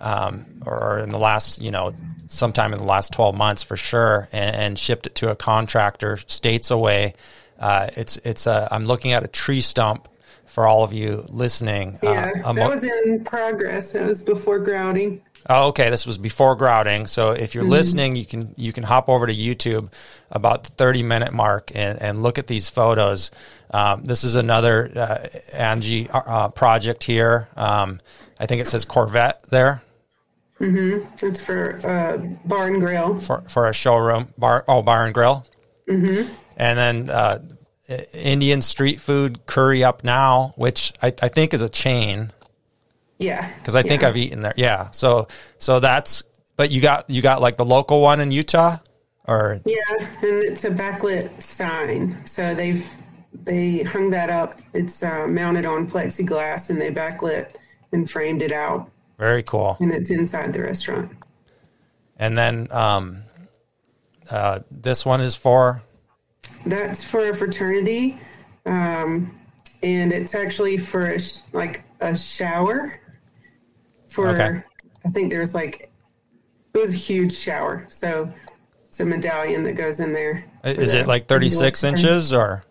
um, 0.00 0.44
or 0.66 0.98
in 0.98 1.10
the 1.10 1.18
last, 1.18 1.62
you 1.62 1.70
know, 1.70 1.94
sometime 2.28 2.72
in 2.72 2.78
the 2.78 2.86
last 2.86 3.12
12 3.12 3.36
months 3.36 3.62
for 3.62 3.76
sure, 3.76 4.28
and, 4.32 4.54
and 4.56 4.78
shipped 4.78 5.06
it 5.06 5.14
to 5.16 5.30
a 5.30 5.36
contractor 5.36 6.18
states 6.26 6.70
away. 6.70 7.14
Uh, 7.58 7.88
it's 7.96 8.16
it's 8.18 8.46
a. 8.46 8.68
I'm 8.70 8.86
looking 8.86 9.12
at 9.12 9.24
a 9.24 9.28
tree 9.28 9.60
stump 9.60 10.08
for 10.44 10.66
all 10.66 10.84
of 10.84 10.92
you 10.92 11.24
listening. 11.28 11.98
Yeah, 12.02 12.32
uh, 12.44 12.52
that 12.52 12.70
was 12.70 12.84
in 12.84 13.24
progress. 13.24 13.92
That 13.92 14.06
was 14.06 14.22
before 14.22 14.58
grouting. 14.60 15.22
Oh, 15.48 15.68
okay. 15.68 15.90
This 15.90 16.06
was 16.06 16.18
before 16.18 16.56
grouting. 16.56 17.06
So 17.06 17.30
if 17.30 17.54
you're 17.54 17.64
listening, 17.64 18.16
you 18.16 18.26
can 18.26 18.54
you 18.56 18.72
can 18.72 18.84
hop 18.84 19.08
over 19.08 19.26
to 19.26 19.34
YouTube 19.34 19.92
about 20.30 20.64
the 20.64 20.70
30 20.70 21.02
minute 21.02 21.32
mark 21.32 21.70
and, 21.74 22.00
and 22.00 22.22
look 22.22 22.38
at 22.38 22.46
these 22.46 22.68
photos. 22.68 23.30
Um, 23.70 24.04
this 24.04 24.24
is 24.24 24.36
another 24.36 24.90
uh, 24.94 25.28
Angie 25.52 26.08
uh, 26.10 26.48
project 26.48 27.04
here. 27.04 27.48
Um, 27.56 27.98
I 28.38 28.46
think 28.46 28.60
it 28.60 28.66
says 28.66 28.84
Corvette 28.84 29.42
there 29.50 29.82
It's 30.60 31.44
for 31.44 31.80
uh, 31.86 32.16
bar 32.46 32.66
and 32.66 32.80
grill. 32.80 33.20
for, 33.20 33.42
for 33.42 33.68
a 33.68 33.74
showroom 33.74 34.28
bar. 34.36 34.64
Oh, 34.66 34.82
bar 34.82 35.06
and 35.06 35.14
grill. 35.14 35.46
Mm-hmm. 35.88 36.32
And 36.56 36.78
then 36.78 37.10
uh, 37.10 37.38
Indian 38.12 38.60
street 38.60 39.00
food 39.00 39.46
curry 39.46 39.82
up 39.84 40.04
now, 40.04 40.52
which 40.56 40.92
I, 41.02 41.08
I 41.22 41.28
think 41.28 41.54
is 41.54 41.62
a 41.62 41.68
chain. 41.68 42.32
Yeah, 43.18 43.50
because 43.58 43.74
I 43.74 43.82
think 43.82 44.02
yeah. 44.02 44.08
I've 44.08 44.16
eaten 44.16 44.42
there. 44.42 44.54
Yeah, 44.56 44.90
so 44.90 45.26
so 45.58 45.80
that's 45.80 46.22
but 46.56 46.70
you 46.70 46.80
got 46.80 47.08
you 47.08 47.22
got 47.22 47.40
like 47.40 47.56
the 47.56 47.64
local 47.64 48.00
one 48.00 48.20
in 48.20 48.30
Utah, 48.30 48.76
or 49.26 49.60
Yeah, 49.64 49.76
and 49.98 50.08
it's 50.22 50.64
a 50.64 50.70
backlit 50.70 51.40
sign. 51.40 52.24
So 52.26 52.54
they've 52.54 52.88
they 53.44 53.82
hung 53.82 54.10
that 54.10 54.30
up. 54.30 54.60
It's 54.74 55.02
uh, 55.02 55.26
mounted 55.26 55.66
on 55.66 55.88
plexiglass, 55.88 56.70
and 56.70 56.80
they 56.80 56.90
backlit 56.90 57.54
and 57.92 58.08
framed 58.08 58.42
it 58.42 58.52
out, 58.52 58.90
very 59.18 59.42
cool. 59.42 59.76
and 59.80 59.92
it's 59.92 60.10
inside 60.10 60.52
the 60.52 60.62
restaurant. 60.62 61.10
And 62.16 62.36
then 62.36 62.68
um, 62.70 63.22
uh, 64.30 64.60
this 64.70 65.04
one 65.04 65.20
is 65.20 65.36
for 65.36 65.82
That's 66.66 67.04
for 67.04 67.28
a 67.28 67.34
fraternity, 67.34 68.18
um, 68.66 69.36
and 69.82 70.12
it's 70.12 70.34
actually 70.34 70.78
for 70.78 71.10
a 71.10 71.20
sh- 71.20 71.40
like 71.52 71.82
a 72.00 72.16
shower. 72.16 73.00
For 74.06 74.28
Okay. 74.28 74.62
I 75.04 75.10
think 75.10 75.30
there's 75.30 75.54
like 75.54 75.90
it 76.74 76.78
was 76.78 76.94
a 76.94 76.96
huge 76.96 77.36
shower, 77.36 77.86
so 77.88 78.32
it's 78.84 79.00
a 79.00 79.04
medallion 79.04 79.62
that 79.64 79.74
goes 79.74 80.00
in 80.00 80.12
there. 80.12 80.44
Is 80.64 80.94
it 80.94 81.06
like 81.06 81.26
36 81.28 81.84
inches 81.84 82.32
or 82.32 82.64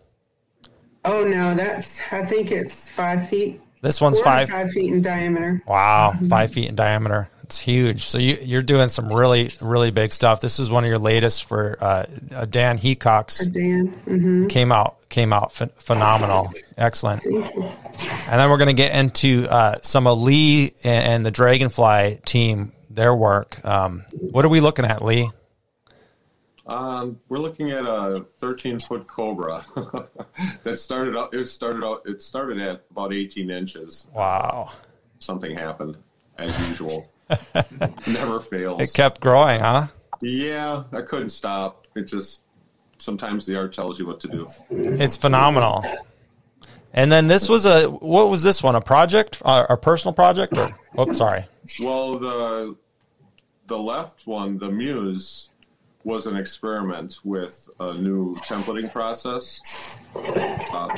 Oh 1.04 1.24
no, 1.24 1.54
that's 1.54 2.02
I 2.12 2.24
think 2.24 2.50
it's 2.50 2.90
five 2.90 3.28
feet. 3.28 3.60
This 3.82 4.00
one's 4.00 4.20
five? 4.20 4.48
five 4.48 4.70
feet 4.70 4.92
in 4.92 5.02
diameter. 5.02 5.62
Wow, 5.66 6.14
five 6.28 6.52
feet 6.52 6.68
in 6.68 6.74
diameter. 6.74 7.28
It's 7.42 7.58
huge. 7.58 8.04
So 8.04 8.18
you 8.18 8.36
you're 8.42 8.62
doing 8.62 8.90
some 8.90 9.08
really 9.08 9.50
really 9.62 9.90
big 9.90 10.12
stuff. 10.12 10.40
This 10.40 10.58
is 10.58 10.68
one 10.68 10.84
of 10.84 10.88
your 10.88 10.98
latest 10.98 11.44
for 11.44 11.78
uh, 11.80 12.04
uh, 12.34 12.44
Dan 12.44 12.76
Heacock's 12.78 13.46
Dan, 13.46 13.86
hmm 14.04 14.46
came 14.48 14.70
out 14.70 14.96
came 15.08 15.32
out 15.32 15.54
ph- 15.54 15.70
phenomenal, 15.76 16.52
excellent. 16.76 17.24
And 17.24 18.38
then 18.40 18.50
we're 18.50 18.58
going 18.58 18.68
to 18.68 18.74
get 18.74 18.94
into 18.94 19.46
uh, 19.48 19.76
some 19.82 20.06
of 20.06 20.20
Lee 20.20 20.72
and, 20.84 21.04
and 21.04 21.26
the 21.26 21.30
Dragonfly 21.30 22.20
team, 22.26 22.72
their 22.90 23.14
work. 23.14 23.64
Um, 23.64 24.04
what 24.12 24.44
are 24.44 24.48
we 24.48 24.60
looking 24.60 24.84
at, 24.84 25.02
Lee? 25.02 25.30
Um, 26.68 27.18
we're 27.30 27.38
looking 27.38 27.70
at 27.70 27.86
a 27.86 28.26
13 28.40 28.78
foot 28.78 29.06
cobra 29.06 29.64
that 30.62 30.78
started 30.78 31.16
out. 31.16 31.32
It 31.32 31.46
started 31.46 31.82
out. 31.82 32.02
It 32.04 32.22
started 32.22 32.58
at 32.60 32.84
about 32.90 33.14
18 33.14 33.50
inches. 33.50 34.06
Wow, 34.14 34.72
Something 35.18 35.56
happened, 35.56 35.96
as 36.36 36.56
usual. 36.68 37.10
Never 38.06 38.40
fails. 38.40 38.80
it 38.82 38.92
kept 38.92 39.20
growing, 39.20 39.60
huh? 39.60 39.86
yeah, 40.22 40.84
I 40.92 41.00
couldn't 41.02 41.30
stop. 41.30 41.86
It 41.96 42.02
just 42.02 42.42
sometimes 42.98 43.46
the 43.46 43.56
art 43.56 43.72
tells 43.72 43.98
you 43.98 44.06
what 44.06 44.20
to 44.20 44.28
do. 44.28 44.46
It's 44.70 45.16
phenomenal. 45.16 45.84
And 46.92 47.10
then 47.12 47.26
this 47.28 47.48
was 47.48 47.64
a 47.64 47.88
what 47.88 48.28
was 48.28 48.42
this 48.42 48.62
one? 48.62 48.74
A 48.74 48.80
project, 48.80 49.40
uh, 49.44 49.66
a 49.70 49.76
personal 49.76 50.12
project? 50.12 50.56
Or, 50.56 50.70
oops, 50.98 51.18
sorry. 51.18 51.44
Well, 51.80 52.18
the 52.18 52.76
the 53.66 53.78
left 53.78 54.26
one, 54.26 54.58
the 54.58 54.70
Muse, 54.70 55.50
was 56.04 56.26
an 56.26 56.36
experiment 56.36 57.18
with 57.24 57.68
a 57.80 57.94
new 57.94 58.34
templating 58.36 58.90
process. 58.92 59.98
Uh, 60.72 60.96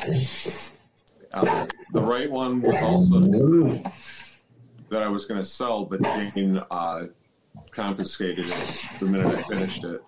uh, 1.33 1.67
the 1.93 2.01
right 2.01 2.29
one 2.29 2.61
was 2.61 2.81
also 2.81 3.17
an 3.17 3.27
experiment 3.29 3.87
that 4.89 5.01
I 5.01 5.07
was 5.07 5.25
going 5.25 5.41
to 5.41 5.45
sell, 5.45 5.85
but 5.85 6.03
Jane 6.03 6.61
uh, 6.69 7.07
confiscated 7.71 8.45
it 8.45 8.85
the 8.99 9.05
minute 9.05 9.27
I 9.27 9.41
finished 9.43 9.83
it. 9.85 10.03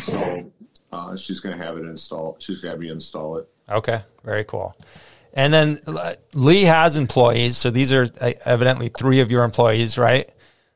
So 0.00 0.50
uh, 0.92 1.16
she's 1.16 1.40
going 1.40 1.56
to 1.56 1.64
have 1.64 1.76
it 1.76 1.84
installed. 1.84 2.42
She's 2.42 2.60
going 2.60 2.72
to 2.72 2.76
have 2.76 2.80
me 2.80 2.90
install 2.90 3.38
it. 3.38 3.48
Okay, 3.68 4.02
very 4.24 4.44
cool. 4.44 4.76
And 5.32 5.52
then 5.52 5.78
uh, 5.86 6.14
Lee 6.34 6.62
has 6.62 6.96
employees, 6.96 7.56
so 7.56 7.70
these 7.70 7.92
are 7.92 8.06
uh, 8.20 8.32
evidently 8.44 8.88
three 8.88 9.20
of 9.20 9.30
your 9.30 9.44
employees, 9.44 9.96
right? 9.98 10.30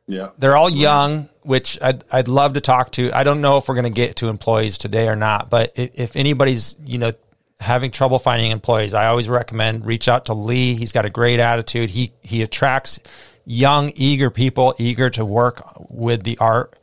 Yeah. 0.08 0.30
They're 0.38 0.56
all 0.56 0.70
young, 0.70 1.28
which 1.42 1.78
I'd, 1.82 2.02
I'd 2.10 2.28
love 2.28 2.54
to 2.54 2.62
talk 2.62 2.90
to. 2.92 3.12
I 3.12 3.24
don't 3.24 3.42
know 3.42 3.58
if 3.58 3.68
we're 3.68 3.74
going 3.74 3.84
to 3.84 3.90
get 3.90 4.16
to 4.16 4.28
employees 4.28 4.78
today 4.78 5.06
or 5.06 5.16
not, 5.16 5.50
but 5.50 5.72
if 5.74 6.16
anybody's, 6.16 6.76
you 6.82 6.96
know, 6.98 7.12
having 7.60 7.90
trouble 7.90 8.18
finding 8.18 8.50
employees, 8.50 8.94
I 8.94 9.06
always 9.06 9.28
recommend 9.28 9.84
reach 9.84 10.08
out 10.08 10.26
to 10.26 10.34
Lee. 10.34 10.74
He's 10.74 10.92
got 10.92 11.04
a 11.04 11.10
great 11.10 11.40
attitude. 11.40 11.90
He, 11.90 12.12
he 12.22 12.42
attracts 12.42 13.00
young, 13.44 13.92
eager 13.96 14.30
people, 14.30 14.74
eager 14.78 15.10
to 15.10 15.24
work 15.24 15.62
with 15.90 16.22
the 16.22 16.38
art 16.38 16.78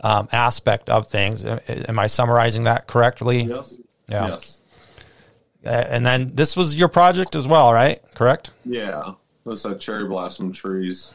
um, 0.00 0.28
aspect 0.32 0.88
of 0.88 1.06
things. 1.06 1.44
Am 1.44 1.98
I 1.98 2.06
summarizing 2.06 2.64
that 2.64 2.86
correctly? 2.86 3.42
Yes. 3.42 3.76
Yeah. 4.08 4.28
Yes. 4.28 4.60
Uh, 5.64 5.68
and 5.68 6.06
then 6.06 6.34
this 6.34 6.56
was 6.56 6.74
your 6.74 6.88
project 6.88 7.36
as 7.36 7.46
well, 7.46 7.74
right? 7.74 8.00
Correct? 8.14 8.52
Yeah. 8.64 9.12
Those 9.44 9.66
uh, 9.66 9.74
cherry 9.74 10.08
blossom 10.08 10.52
trees 10.52 11.12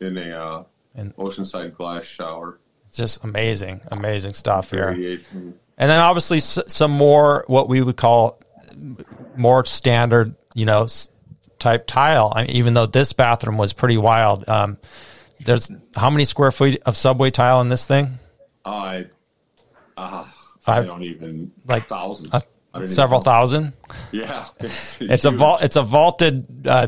in 0.00 0.16
a 0.16 0.30
uh, 0.30 0.64
And- 0.94 1.14
oceanside 1.16 1.74
glass 1.76 2.04
shower. 2.04 2.58
It's 2.88 2.96
just 2.96 3.24
amazing, 3.24 3.80
amazing 3.90 4.34
stuff 4.34 4.70
here. 4.70 4.90
And 4.90 5.90
then 5.90 5.98
obviously 5.98 6.36
s- 6.36 6.58
some 6.68 6.92
more 6.92 7.44
what 7.48 7.68
we 7.68 7.82
would 7.82 7.96
call 7.96 8.40
more 9.36 9.64
standard, 9.64 10.36
you 10.54 10.64
know, 10.66 10.84
s- 10.84 11.08
type 11.58 11.86
tile. 11.88 12.32
I 12.34 12.42
mean, 12.42 12.50
even 12.56 12.74
though 12.74 12.86
this 12.86 13.12
bathroom 13.12 13.56
was 13.58 13.72
pretty 13.72 13.96
wild. 13.96 14.48
Um, 14.48 14.78
there's 15.44 15.70
how 15.96 16.10
many 16.10 16.24
square 16.24 16.52
feet 16.52 16.80
of 16.86 16.96
subway 16.96 17.30
tile 17.32 17.60
in 17.60 17.68
this 17.68 17.84
thing? 17.86 18.18
I, 18.64 19.06
uh, 19.96 20.26
Five- 20.60 20.84
I 20.84 20.86
don't 20.86 21.02
even 21.02 21.50
like, 21.66 21.88
thousands. 21.88 22.32
Uh, 22.32 22.40
I 22.72 22.78
even 22.78 22.88
several 22.88 23.20
thousand. 23.20 23.72
Yeah, 24.12 24.44
it's, 24.60 25.00
It's 25.00 25.24
a 25.24 25.30
vault. 25.32 25.62
It's 25.62 25.76
a 25.76 25.82
vaulted. 25.82 26.66
Uh, 26.68 26.86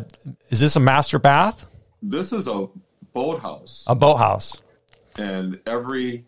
is 0.51 0.61
this 0.61 0.77
a 0.77 0.81
master 0.81 1.19
bath? 1.19 1.67
This 2.03 2.33
is 2.33 2.47
a 2.49 2.69
boathouse, 3.17 3.85
A 3.87 3.95
boathouse. 3.95 4.61
and 5.17 5.59
every 5.67 6.25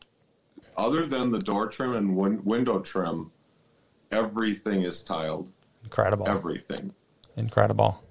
other 0.77 1.05
than 1.05 1.31
the 1.31 1.39
door 1.39 1.67
trim 1.69 1.95
and 1.95 2.17
win- 2.17 2.43
window 2.45 2.79
trim, 2.81 3.31
everything 4.11 4.83
is 4.85 5.03
tiled. 5.03 5.51
Incredible. 5.85 6.27
Everything. 6.29 6.95
Incredible. 7.37 8.03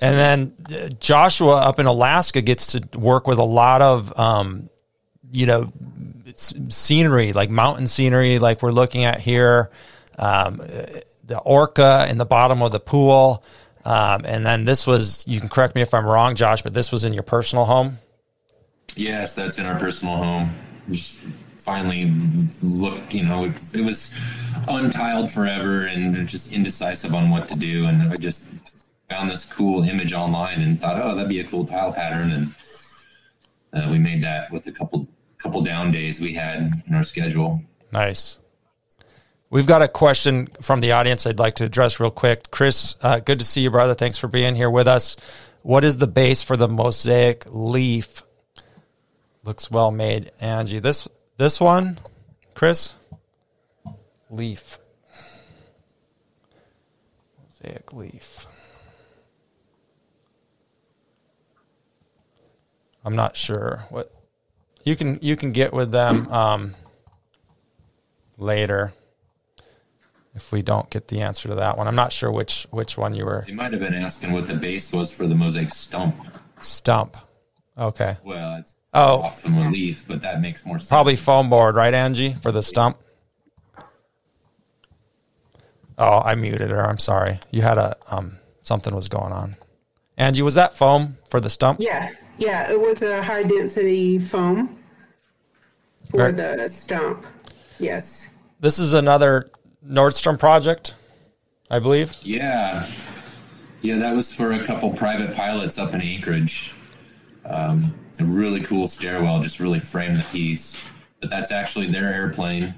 And 0.00 0.18
then 0.18 0.52
uh, 0.74 0.88
Joshua 1.00 1.56
up 1.56 1.78
in 1.78 1.86
Alaska 1.86 2.40
gets 2.42 2.72
to 2.72 2.98
work 2.98 3.26
with 3.26 3.38
a 3.38 3.44
lot 3.44 3.82
of, 3.82 4.18
um, 4.18 4.68
you 5.32 5.46
know, 5.46 5.72
scenery, 6.34 7.32
like 7.32 7.50
mountain 7.50 7.86
scenery, 7.86 8.38
like 8.38 8.62
we're 8.62 8.72
looking 8.72 9.04
at 9.04 9.20
here. 9.20 9.70
Um, 10.18 10.60
uh, 10.60 10.86
the 11.24 11.38
orca 11.40 12.06
in 12.08 12.18
the 12.18 12.24
bottom 12.24 12.62
of 12.62 12.72
the 12.72 12.80
pool. 12.80 13.42
Um, 13.86 14.22
and 14.24 14.44
then 14.44 14.64
this 14.64 14.84
was, 14.84 15.22
you 15.28 15.38
can 15.38 15.48
correct 15.48 15.76
me 15.76 15.80
if 15.80 15.94
I'm 15.94 16.04
wrong, 16.04 16.34
Josh, 16.34 16.60
but 16.60 16.74
this 16.74 16.90
was 16.90 17.04
in 17.04 17.12
your 17.12 17.22
personal 17.22 17.64
home. 17.64 17.98
Yes, 18.96 19.36
that's 19.36 19.60
in 19.60 19.66
our 19.66 19.78
personal 19.78 20.16
home. 20.16 20.50
Just 20.90 21.20
finally 21.58 22.12
looked, 22.62 23.14
you 23.14 23.22
know, 23.22 23.44
it, 23.44 23.52
it 23.72 23.82
was 23.82 24.18
untiled 24.66 25.30
forever 25.30 25.86
and 25.86 26.26
just 26.26 26.52
indecisive 26.52 27.14
on 27.14 27.30
what 27.30 27.48
to 27.48 27.56
do. 27.56 27.86
And 27.86 28.12
I 28.12 28.16
just 28.16 28.52
found 29.08 29.30
this 29.30 29.44
cool 29.52 29.84
image 29.84 30.12
online 30.12 30.62
and 30.62 30.80
thought, 30.80 31.00
oh, 31.00 31.14
that'd 31.14 31.28
be 31.28 31.38
a 31.38 31.44
cool 31.44 31.64
tile 31.64 31.92
pattern. 31.92 32.32
And 32.32 32.54
uh, 33.72 33.88
we 33.88 34.00
made 34.00 34.24
that 34.24 34.50
with 34.50 34.66
a 34.66 34.72
couple 34.72 35.06
couple 35.38 35.60
down 35.60 35.92
days 35.92 36.20
we 36.20 36.32
had 36.32 36.72
in 36.88 36.94
our 36.94 37.04
schedule. 37.04 37.62
Nice. 37.92 38.40
We've 39.48 39.66
got 39.66 39.80
a 39.80 39.88
question 39.88 40.48
from 40.60 40.80
the 40.80 40.92
audience 40.92 41.24
I'd 41.24 41.38
like 41.38 41.54
to 41.56 41.64
address 41.64 42.00
real 42.00 42.10
quick. 42.10 42.50
Chris, 42.50 42.96
uh, 43.00 43.20
good 43.20 43.38
to 43.38 43.44
see 43.44 43.60
you, 43.60 43.70
brother. 43.70 43.94
Thanks 43.94 44.18
for 44.18 44.26
being 44.26 44.56
here 44.56 44.70
with 44.70 44.88
us. 44.88 45.16
What 45.62 45.84
is 45.84 45.98
the 45.98 46.08
base 46.08 46.42
for 46.42 46.56
the 46.56 46.68
mosaic 46.68 47.44
leaf? 47.48 48.24
Looks 49.44 49.70
well 49.70 49.92
made, 49.92 50.32
Angie. 50.40 50.80
This 50.80 51.06
this 51.36 51.60
one, 51.60 51.98
Chris, 52.54 52.94
leaf, 54.30 54.80
mosaic 57.40 57.92
leaf. 57.92 58.46
I'm 63.04 63.14
not 63.14 63.36
sure 63.36 63.84
what 63.90 64.12
you 64.82 64.96
can 64.96 65.20
you 65.22 65.36
can 65.36 65.52
get 65.52 65.72
with 65.72 65.92
them 65.92 66.26
um, 66.32 66.74
later 68.36 68.92
if 70.36 70.52
we 70.52 70.62
don't 70.62 70.88
get 70.90 71.08
the 71.08 71.22
answer 71.22 71.48
to 71.48 71.54
that 71.56 71.76
one. 71.78 71.88
I'm 71.88 71.94
not 71.96 72.12
sure 72.12 72.30
which 72.30 72.66
which 72.70 72.96
one 72.96 73.14
you 73.14 73.24
were 73.24 73.44
You 73.48 73.54
might 73.54 73.72
have 73.72 73.80
been 73.80 73.94
asking 73.94 74.32
what 74.32 74.46
the 74.46 74.54
base 74.54 74.92
was 74.92 75.12
for 75.12 75.26
the 75.26 75.34
mosaic 75.34 75.70
stump. 75.70 76.14
stump. 76.60 77.16
Okay, 77.78 78.16
Well, 78.24 78.56
it's 78.56 78.76
Oh. 78.94 79.22
off 79.22 79.42
from 79.42 79.58
a 79.58 79.70
leaf, 79.70 80.04
but 80.08 80.22
that 80.22 80.40
makes 80.40 80.64
more 80.64 80.78
sense. 80.78 80.88
probably 80.88 81.16
foam 81.16 81.50
board, 81.50 81.74
right, 81.74 81.92
Angie, 81.92 82.32
for 82.34 82.50
the 82.52 82.62
stump. 82.62 82.96
Oh, 85.98 86.20
I 86.24 86.34
muted 86.34 86.70
her. 86.70 86.84
I'm 86.86 86.98
sorry. 86.98 87.40
You 87.50 87.62
had 87.62 87.78
a 87.78 87.96
um 88.10 88.38
something 88.62 88.94
was 88.94 89.08
going 89.08 89.32
on. 89.32 89.56
Angie, 90.18 90.42
was 90.42 90.54
that 90.54 90.74
foam 90.74 91.18
for 91.30 91.40
the 91.40 91.50
stump? 91.50 91.80
Yeah, 91.80 92.10
yeah, 92.38 92.70
it 92.70 92.80
was 92.80 93.02
a 93.02 93.22
high 93.22 93.42
density 93.42 94.18
foam 94.18 94.78
for 96.10 96.24
Right. 96.24 96.36
the 96.36 96.68
stump. 96.68 97.26
Yes. 97.78 98.28
This 98.60 98.78
is 98.78 98.94
another 98.94 99.50
Nordstrom 99.88 100.38
project, 100.38 100.94
I 101.70 101.78
believe. 101.78 102.14
Yeah. 102.22 102.86
Yeah, 103.82 103.96
that 103.98 104.14
was 104.16 104.34
for 104.34 104.52
a 104.52 104.64
couple 104.64 104.90
private 104.90 105.36
pilots 105.36 105.78
up 105.78 105.94
in 105.94 106.00
Anchorage. 106.00 106.74
Um, 107.44 107.94
a 108.18 108.24
really 108.24 108.60
cool 108.62 108.88
stairwell, 108.88 109.42
just 109.42 109.60
really 109.60 109.78
framed 109.78 110.16
the 110.16 110.26
piece. 110.32 110.88
But 111.20 111.30
that's 111.30 111.52
actually 111.52 111.86
their 111.88 112.12
airplane. 112.12 112.74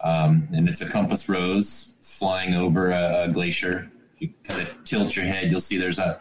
Um, 0.00 0.48
and 0.52 0.68
it's 0.68 0.80
a 0.80 0.88
compass 0.88 1.28
rose 1.28 1.94
flying 2.02 2.54
over 2.54 2.90
a, 2.90 3.24
a 3.24 3.28
glacier. 3.28 3.90
If 4.14 4.22
you 4.22 4.30
kind 4.44 4.60
of 4.62 4.84
tilt 4.84 5.16
your 5.16 5.24
head, 5.24 5.50
you'll 5.50 5.60
see 5.60 5.76
there's 5.78 5.98
a 5.98 6.20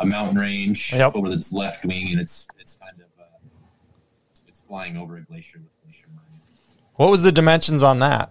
a 0.00 0.04
mountain 0.06 0.36
range 0.38 0.92
Yep. 0.92 1.14
over 1.14 1.30
its 1.32 1.52
left 1.52 1.84
wing, 1.84 2.08
and 2.10 2.20
it's 2.20 2.48
it's 2.58 2.76
kind 2.76 2.96
of 3.00 3.06
uh, 3.20 3.24
it's 4.48 4.60
flying 4.60 4.96
over 4.96 5.16
a 5.16 5.22
glacier 5.22 5.58
with 5.60 5.70
glacier. 5.84 6.06
What 6.96 7.10
was 7.10 7.22
the 7.22 7.30
dimensions 7.32 7.82
on 7.82 8.00
that? 8.00 8.30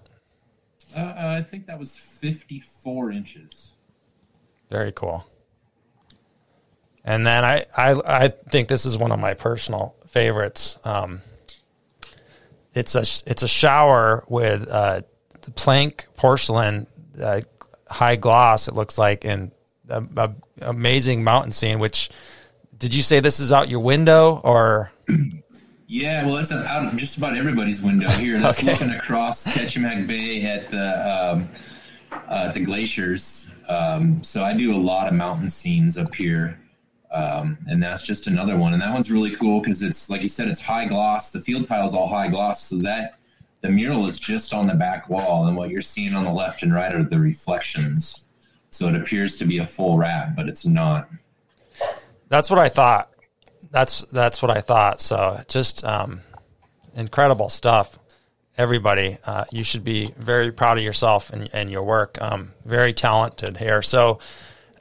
Uh, 0.96 1.00
uh, 1.00 1.36
I 1.40 1.42
think 1.44 1.68
that 1.68 1.80
was 1.80 1.96
54 1.96 3.12
inches. 3.12 3.76
Very 4.70 4.92
cool. 4.92 5.26
And 7.06 7.28
then 7.28 7.44
I, 7.44 7.66
I, 7.76 8.02
I 8.06 8.28
think 8.50 8.70
this 8.70 8.86
is 8.86 8.98
one 8.98 9.12
of 9.12 9.20
my 9.20 9.34
personal 9.34 9.96
favorites. 10.08 10.78
Um, 10.86 11.22
it's 12.74 12.96
a 12.96 13.02
it's 13.30 13.44
a 13.44 13.48
shower 13.48 14.24
with 14.28 14.68
uh, 14.70 15.02
plank 15.56 16.06
porcelain, 16.16 16.88
uh, 17.22 17.42
high 17.90 18.16
gloss. 18.16 18.68
It 18.68 18.74
looks 18.74 18.98
like 18.98 19.26
and 19.26 19.52
a, 19.90 20.04
a 20.18 20.34
amazing 20.62 21.24
mountain 21.24 21.52
scene. 21.52 21.80
Which 21.80 22.10
did 22.78 22.96
you 22.96 23.02
say 23.02 23.20
this 23.20 23.40
is 23.40 23.52
out 23.52 23.70
your 23.70 23.82
window 23.82 24.42
or 24.44 24.92
Yeah, 25.94 26.26
well, 26.26 26.38
that's 26.38 26.52
out 26.52 26.96
just 26.96 27.18
about 27.20 27.38
everybody's 27.38 27.80
window 27.80 28.10
here. 28.10 28.40
That's 28.40 28.58
Okay. 28.58 28.72
looking 28.72 28.90
across 28.90 29.46
Kachemak 29.46 30.08
Bay 30.08 30.42
at 30.42 30.72
the 30.72 30.88
um, 31.08 31.50
uh, 32.28 32.52
the 32.52 32.62
glaciers. 32.62 33.54
Um, 33.70 34.24
so 34.24 34.44
I 34.44 34.56
do 34.56 34.76
a 34.76 34.82
lot 34.82 35.08
of 35.08 35.14
mountain 35.14 35.50
scenes 35.50 35.96
up 36.00 36.16
here, 36.16 36.60
um, 37.12 37.60
and 37.68 37.82
that's 37.84 38.02
just 38.02 38.26
another 38.26 38.58
one. 38.58 38.74
And 38.74 38.82
that 38.82 38.92
one's 38.92 39.12
really 39.12 39.36
cool 39.36 39.62
because 39.62 39.84
it's 39.84 40.10
like 40.10 40.24
you 40.24 40.30
said, 40.30 40.48
it's 40.48 40.60
high 40.60 40.86
gloss. 40.86 41.30
The 41.30 41.42
field 41.42 41.66
tile's 41.68 41.94
all 41.94 42.08
high 42.08 42.28
gloss, 42.28 42.70
so 42.70 42.78
that 42.78 43.20
the 43.62 43.70
mural 43.70 44.08
is 44.08 44.20
just 44.20 44.52
on 44.52 44.66
the 44.66 44.74
back 44.74 45.10
wall, 45.10 45.46
and 45.46 45.56
what 45.56 45.70
you're 45.70 45.82
seeing 45.84 46.16
on 46.16 46.24
the 46.26 46.34
left 46.34 46.64
and 46.64 46.74
right 46.74 46.92
are 46.92 47.04
the 47.04 47.20
reflections. 47.20 48.28
So 48.72 48.88
it 48.88 48.96
appears 48.96 49.36
to 49.36 49.46
be 49.46 49.60
a 49.60 49.66
full 49.68 50.00
wrap, 50.00 50.36
but 50.36 50.50
it's 50.50 50.66
not. 50.66 51.08
That's 52.30 52.50
what 52.50 52.58
I 52.58 52.68
thought. 52.70 53.13
That's 53.74 54.02
that's 54.04 54.40
what 54.40 54.56
I 54.56 54.62
thought. 54.62 55.02
So 55.02 55.42
just 55.48 55.84
um, 55.84 56.22
incredible 56.96 57.50
stuff. 57.50 57.98
Everybody, 58.56 59.18
uh, 59.26 59.46
you 59.52 59.64
should 59.64 59.84
be 59.84 60.14
very 60.16 60.52
proud 60.52 60.78
of 60.78 60.84
yourself 60.84 61.32
and, 61.32 61.50
and 61.54 61.72
your 61.72 61.84
work. 61.84 62.22
Um, 62.22 62.52
very 62.64 62.94
talented 62.94 63.58
here. 63.58 63.82
So, 63.82 64.20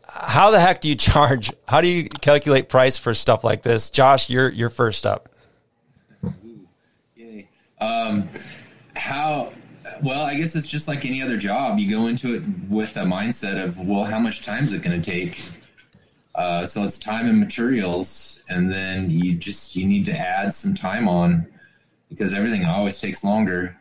how 0.07 0.51
the 0.51 0.61
heck 0.61 0.83
do 0.83 0.91
you 0.91 0.95
charge? 1.11 1.51
How 1.67 1.81
do 1.81 1.89
you 1.89 2.11
calculate 2.11 2.69
price 2.69 2.99
for 2.99 3.15
stuff 3.15 3.45
like 3.45 3.63
this, 3.63 3.89
Josh? 3.89 4.29
You're 4.29 4.51
you're 4.51 4.69
first 4.69 5.07
up. 5.07 5.31
Yay. 7.17 7.49
Um, 7.81 8.29
how? 8.95 9.55
Well, 10.03 10.23
I 10.23 10.35
guess 10.35 10.55
it's 10.55 10.69
just 10.69 10.87
like 10.87 11.07
any 11.07 11.23
other 11.23 11.39
job. 11.39 11.79
You 11.79 11.89
go 11.89 12.09
into 12.09 12.35
it 12.35 12.43
with 12.69 12.95
a 12.99 13.05
mindset 13.05 13.63
of, 13.63 13.79
well, 13.81 14.05
how 14.05 14.19
much 14.19 14.45
time 14.45 14.65
is 14.65 14.75
it 14.75 14.83
going 14.83 15.01
to 15.01 15.11
take? 15.11 15.43
Uh, 16.35 16.65
so 16.65 16.83
it's 16.83 16.99
time 16.99 17.27
and 17.27 17.39
materials, 17.39 18.42
and 18.49 18.71
then 18.71 19.11
you 19.11 19.35
just 19.35 19.77
you 19.77 19.87
need 19.87 20.05
to 20.07 20.17
add 20.17 20.53
some 20.55 20.75
time 20.75 21.09
on 21.09 21.47
because 22.09 22.35
everything 22.35 22.65
always 22.65 23.01
takes 23.01 23.25
longer. 23.25 23.77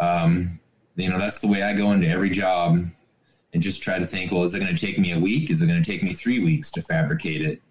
Um, 0.00 0.60
you 0.96 1.10
know, 1.10 1.18
that's 1.18 1.40
the 1.40 1.48
way 1.48 1.62
I 1.62 1.74
go 1.74 1.92
into 1.92 2.08
every 2.08 2.30
job, 2.30 2.84
and 3.52 3.62
just 3.62 3.82
try 3.82 3.98
to 3.98 4.06
think, 4.06 4.32
well, 4.32 4.44
is 4.44 4.54
it 4.54 4.60
going 4.60 4.74
to 4.74 4.86
take 4.86 4.98
me 4.98 5.12
a 5.12 5.18
week? 5.18 5.50
Is 5.50 5.62
it 5.62 5.66
going 5.66 5.82
to 5.82 5.90
take 5.90 6.02
me 6.02 6.12
three 6.12 6.42
weeks 6.42 6.70
to 6.72 6.82
fabricate 6.82 7.42
it? 7.42 7.62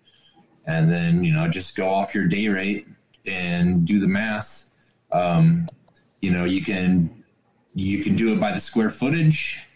And 0.65 0.91
then 0.91 1.23
you 1.23 1.33
know, 1.33 1.47
just 1.47 1.75
go 1.75 1.89
off 1.89 2.13
your 2.13 2.27
day 2.27 2.47
rate 2.47 2.87
and 3.25 3.85
do 3.85 3.99
the 3.99 4.07
math. 4.07 4.69
Um, 5.11 5.67
you 6.21 6.31
know, 6.31 6.45
you 6.45 6.61
can 6.61 7.23
you 7.73 8.03
can 8.03 8.15
do 8.15 8.33
it 8.33 8.39
by 8.39 8.51
the 8.51 8.59
square 8.59 8.89
footage. 8.89 9.66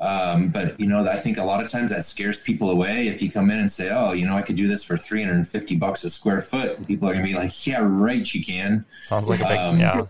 Um, 0.00 0.48
but 0.48 0.80
you 0.80 0.86
know, 0.86 1.06
I 1.06 1.16
think 1.16 1.36
a 1.36 1.44
lot 1.44 1.62
of 1.62 1.70
times 1.70 1.90
that 1.90 2.06
scares 2.06 2.40
people 2.40 2.70
away. 2.70 3.06
If 3.06 3.20
you 3.20 3.30
come 3.30 3.50
in 3.50 3.58
and 3.58 3.70
say, 3.70 3.90
"Oh, 3.90 4.12
you 4.12 4.26
know, 4.26 4.34
I 4.34 4.42
could 4.42 4.56
do 4.56 4.66
this 4.66 4.82
for 4.82 4.96
350 4.96 5.76
bucks 5.76 6.04
a 6.04 6.10
square 6.10 6.40
foot," 6.40 6.78
and 6.78 6.86
people 6.86 7.08
are 7.08 7.12
gonna 7.12 7.24
be 7.24 7.34
like, 7.34 7.66
"Yeah, 7.66 7.80
right, 7.82 8.34
you 8.34 8.42
can." 8.42 8.86
Sounds 9.04 9.28
like 9.28 9.40
a 9.40 9.48
big 9.48 9.58
Um, 9.58 9.78
yeah. 9.78 10.06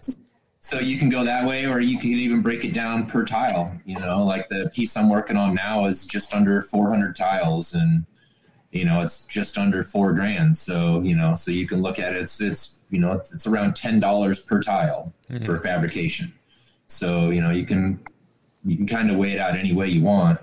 so 0.60 0.78
you 0.78 0.96
can 0.96 1.08
go 1.08 1.24
that 1.24 1.44
way, 1.44 1.66
or 1.66 1.80
you 1.80 1.98
can 1.98 2.10
even 2.10 2.40
break 2.40 2.64
it 2.64 2.72
down 2.72 3.06
per 3.06 3.24
tile. 3.24 3.72
You 3.84 3.98
know, 3.98 4.24
like 4.24 4.48
the 4.48 4.70
piece 4.72 4.96
I'm 4.96 5.08
working 5.08 5.36
on 5.36 5.54
now 5.54 5.86
is 5.86 6.06
just 6.06 6.34
under 6.34 6.62
400 6.62 7.16
tiles, 7.16 7.74
and 7.74 8.06
you 8.70 8.84
know 8.84 9.00
it's 9.00 9.26
just 9.26 9.58
under 9.58 9.82
four 9.82 10.12
grand. 10.12 10.56
So 10.56 11.00
you 11.02 11.16
know, 11.16 11.34
so 11.34 11.50
you 11.50 11.66
can 11.66 11.82
look 11.82 11.98
at 11.98 12.14
it. 12.14 12.22
It's 12.22 12.40
it's 12.40 12.78
you 12.90 13.00
know 13.00 13.20
it's 13.32 13.46
around 13.48 13.74
ten 13.74 13.98
dollars 13.98 14.38
per 14.38 14.62
tile 14.62 15.12
mm-hmm. 15.28 15.44
for 15.44 15.58
fabrication. 15.58 16.32
So 16.86 17.30
you 17.30 17.40
know 17.40 17.50
you 17.50 17.66
can 17.66 17.98
you 18.64 18.76
can 18.76 18.86
kind 18.86 19.10
of 19.10 19.16
weigh 19.16 19.32
it 19.32 19.38
out 19.38 19.56
any 19.56 19.72
way 19.72 19.88
you 19.88 20.02
want. 20.02 20.40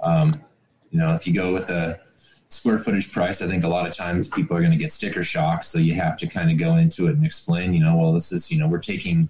Um, 0.00 0.42
you 0.90 0.98
know, 0.98 1.14
if 1.14 1.26
you 1.26 1.34
go 1.34 1.52
with 1.52 1.70
a 1.70 2.00
square 2.48 2.78
footage 2.78 3.12
price, 3.12 3.42
I 3.42 3.46
think 3.46 3.64
a 3.64 3.68
lot 3.68 3.86
of 3.86 3.94
times 3.94 4.28
people 4.28 4.56
are 4.56 4.60
going 4.60 4.72
to 4.72 4.78
get 4.78 4.92
sticker 4.92 5.22
shock. 5.22 5.64
So 5.64 5.78
you 5.78 5.94
have 5.94 6.16
to 6.18 6.26
kind 6.26 6.50
of 6.50 6.58
go 6.58 6.76
into 6.76 7.08
it 7.08 7.14
and 7.14 7.24
explain, 7.24 7.74
you 7.74 7.80
know, 7.80 7.96
well, 7.96 8.12
this 8.12 8.32
is, 8.32 8.50
you 8.50 8.58
know, 8.58 8.68
we're 8.68 8.78
taking 8.78 9.28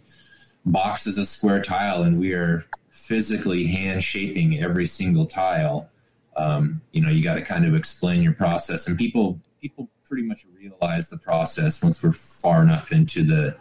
boxes 0.65 1.19
of 1.19 1.27
square 1.27 1.63
tile 1.63 2.03
and 2.03 2.19
we 2.19 2.33
are 2.33 2.65
physically 2.91 3.67
hand 3.67 4.05
shaping 4.05 4.59
every 4.63 4.87
single 4.87 5.27
tile. 5.27 5.89
Um, 6.37 6.83
you 6.93 7.01
know, 7.01 7.09
you 7.09 7.25
got 7.25 7.35
to 7.35 7.43
kind 7.43 7.67
of 7.67 7.75
explain 7.75 8.23
your 8.23 8.35
process, 8.35 8.87
and 8.87 8.97
people 8.97 9.41
people 9.61 9.89
pretty 10.07 10.23
much 10.23 10.47
realize 10.57 11.09
the 11.09 11.19
process 11.19 11.83
once 11.83 12.03
we're 12.03 12.13
far 12.13 12.63
enough 12.63 12.93
into 12.93 13.25
the 13.25 13.57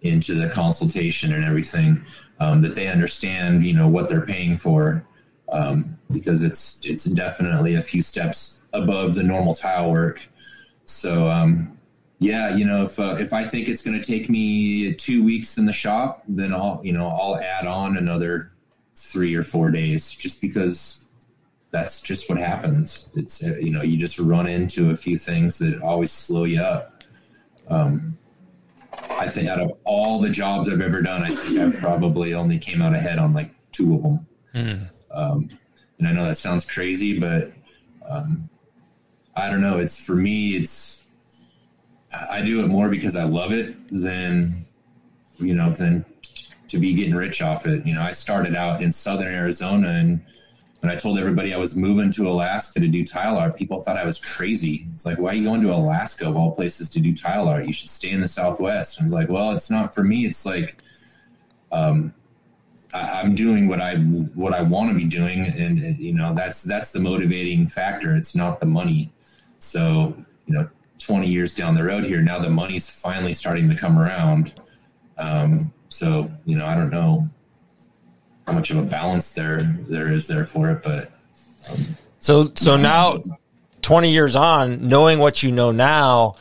into 0.00 0.34
the 0.34 0.48
consultation 0.48 1.34
and 1.34 1.44
everything 1.44 2.02
um, 2.44 2.60
that 2.62 2.74
they 2.74 2.88
understand, 2.88 3.64
you 3.64 3.72
know, 3.72 3.88
what 3.88 4.08
they're 4.08 4.26
paying 4.26 4.56
for, 4.56 5.04
um, 5.48 5.98
because 6.10 6.42
it's 6.42 6.84
it's 6.84 7.04
definitely 7.04 7.74
a 7.74 7.80
few 7.80 8.02
steps 8.02 8.60
above 8.72 9.14
the 9.14 9.22
normal 9.22 9.54
tile 9.54 9.90
work. 9.90 10.26
So, 10.84 11.28
um, 11.30 11.78
yeah, 12.18 12.54
you 12.54 12.64
know, 12.64 12.82
if 12.82 13.00
uh, 13.00 13.16
if 13.18 13.32
I 13.32 13.44
think 13.44 13.68
it's 13.68 13.82
going 13.82 14.00
to 14.00 14.06
take 14.06 14.28
me 14.28 14.92
two 14.94 15.24
weeks 15.24 15.56
in 15.56 15.64
the 15.64 15.72
shop, 15.72 16.22
then 16.28 16.52
I'll 16.52 16.80
you 16.84 16.92
know 16.92 17.08
I'll 17.08 17.36
add 17.36 17.66
on 17.66 17.96
another 17.96 18.52
three 18.94 19.34
or 19.34 19.42
four 19.42 19.70
days, 19.70 20.10
just 20.10 20.40
because 20.40 21.06
that's 21.70 22.02
just 22.02 22.28
what 22.28 22.38
happens. 22.38 23.08
It's 23.14 23.42
uh, 23.42 23.56
you 23.56 23.70
know 23.70 23.82
you 23.82 23.96
just 23.96 24.18
run 24.18 24.46
into 24.46 24.90
a 24.90 24.96
few 24.96 25.16
things 25.16 25.58
that 25.58 25.80
always 25.80 26.12
slow 26.12 26.44
you 26.44 26.60
up. 26.60 27.04
Um, 27.68 28.18
I 29.10 29.28
think 29.28 29.48
out 29.48 29.60
of 29.60 29.72
all 29.84 30.18
the 30.20 30.30
jobs 30.30 30.68
I've 30.68 30.80
ever 30.80 31.02
done, 31.02 31.22
I 31.22 31.30
think 31.30 31.60
I've 31.60 31.78
probably 31.80 32.34
only 32.34 32.58
came 32.58 32.82
out 32.82 32.94
ahead 32.94 33.18
on 33.18 33.32
like 33.32 33.50
two 33.72 33.94
of 33.94 34.02
them. 34.02 34.26
Mm. 34.54 34.90
Um, 35.10 35.48
and 35.98 36.08
I 36.08 36.12
know 36.12 36.24
that 36.24 36.36
sounds 36.36 36.68
crazy, 36.68 37.18
but 37.18 37.52
um, 38.08 38.48
I 39.36 39.48
don't 39.48 39.60
know. 39.60 39.78
It's 39.78 39.98
for 39.98 40.14
me. 40.14 40.56
It's 40.56 41.06
I 42.30 42.42
do 42.42 42.64
it 42.64 42.68
more 42.68 42.88
because 42.88 43.16
I 43.16 43.24
love 43.24 43.52
it 43.52 43.74
than 43.90 44.54
you 45.38 45.54
know 45.54 45.70
than 45.70 46.04
to 46.68 46.78
be 46.78 46.94
getting 46.94 47.14
rich 47.14 47.42
off 47.42 47.66
it. 47.66 47.86
You 47.86 47.94
know, 47.94 48.02
I 48.02 48.12
started 48.12 48.54
out 48.54 48.82
in 48.82 48.92
southern 48.92 49.32
Arizona, 49.32 49.88
and 49.88 50.24
when 50.84 50.92
I 50.92 50.96
told 50.96 51.18
everybody 51.18 51.54
I 51.54 51.56
was 51.56 51.74
moving 51.74 52.10
to 52.10 52.28
Alaska 52.28 52.78
to 52.78 52.88
do 52.88 53.06
tile 53.06 53.38
art, 53.38 53.56
people 53.56 53.78
thought 53.78 53.96
I 53.96 54.04
was 54.04 54.18
crazy. 54.18 54.86
It's 54.92 55.06
like, 55.06 55.18
why 55.18 55.30
are 55.30 55.34
you 55.34 55.44
going 55.44 55.62
to 55.62 55.72
Alaska 55.72 56.28
of 56.28 56.36
all 56.36 56.54
places 56.54 56.90
to 56.90 57.00
do 57.00 57.16
tile 57.16 57.48
art? 57.48 57.64
You 57.64 57.72
should 57.72 57.88
stay 57.88 58.10
in 58.10 58.20
the 58.20 58.28
Southwest. 58.28 58.98
And 58.98 59.04
I 59.04 59.06
was 59.06 59.14
like, 59.14 59.30
well, 59.30 59.52
it's 59.52 59.70
not 59.70 59.94
for 59.94 60.04
me. 60.04 60.26
It's 60.26 60.44
like, 60.44 60.76
um, 61.72 62.12
I, 62.92 63.22
am 63.22 63.34
doing 63.34 63.66
what 63.66 63.80
I 63.80 63.96
what 63.96 64.52
I 64.52 64.60
want 64.60 64.90
to 64.90 64.94
be 64.94 65.06
doing, 65.06 65.46
and 65.46 65.98
you 65.98 66.12
know 66.12 66.34
that's 66.34 66.62
that's 66.62 66.92
the 66.92 67.00
motivating 67.00 67.66
factor. 67.66 68.14
It's 68.14 68.36
not 68.36 68.60
the 68.60 68.66
money. 68.66 69.10
So, 69.60 70.14
you 70.46 70.54
know, 70.54 70.68
20 70.98 71.26
years 71.26 71.54
down 71.54 71.74
the 71.74 71.82
road 71.82 72.04
here, 72.04 72.20
now 72.20 72.38
the 72.38 72.50
money's 72.50 72.90
finally 72.90 73.32
starting 73.32 73.70
to 73.70 73.74
come 73.74 73.98
around. 73.98 74.52
Um, 75.16 75.72
so, 75.88 76.30
you 76.44 76.58
know, 76.58 76.66
I 76.66 76.74
don't 76.74 76.90
know 76.90 77.30
how 78.46 78.52
much 78.52 78.70
of 78.70 78.78
a 78.78 78.82
balance 78.82 79.32
there 79.32 79.62
there 79.88 80.12
is 80.12 80.26
there 80.26 80.44
for 80.44 80.70
it, 80.70 80.82
but 80.82 81.10
um, 81.70 81.96
so 82.18 82.50
so 82.54 82.76
now 82.76 83.18
20 83.82 84.10
years 84.10 84.34
on, 84.34 84.88
knowing 84.88 85.18
what 85.18 85.42
you 85.42 85.52
know 85.52 85.70
now, 85.70 86.36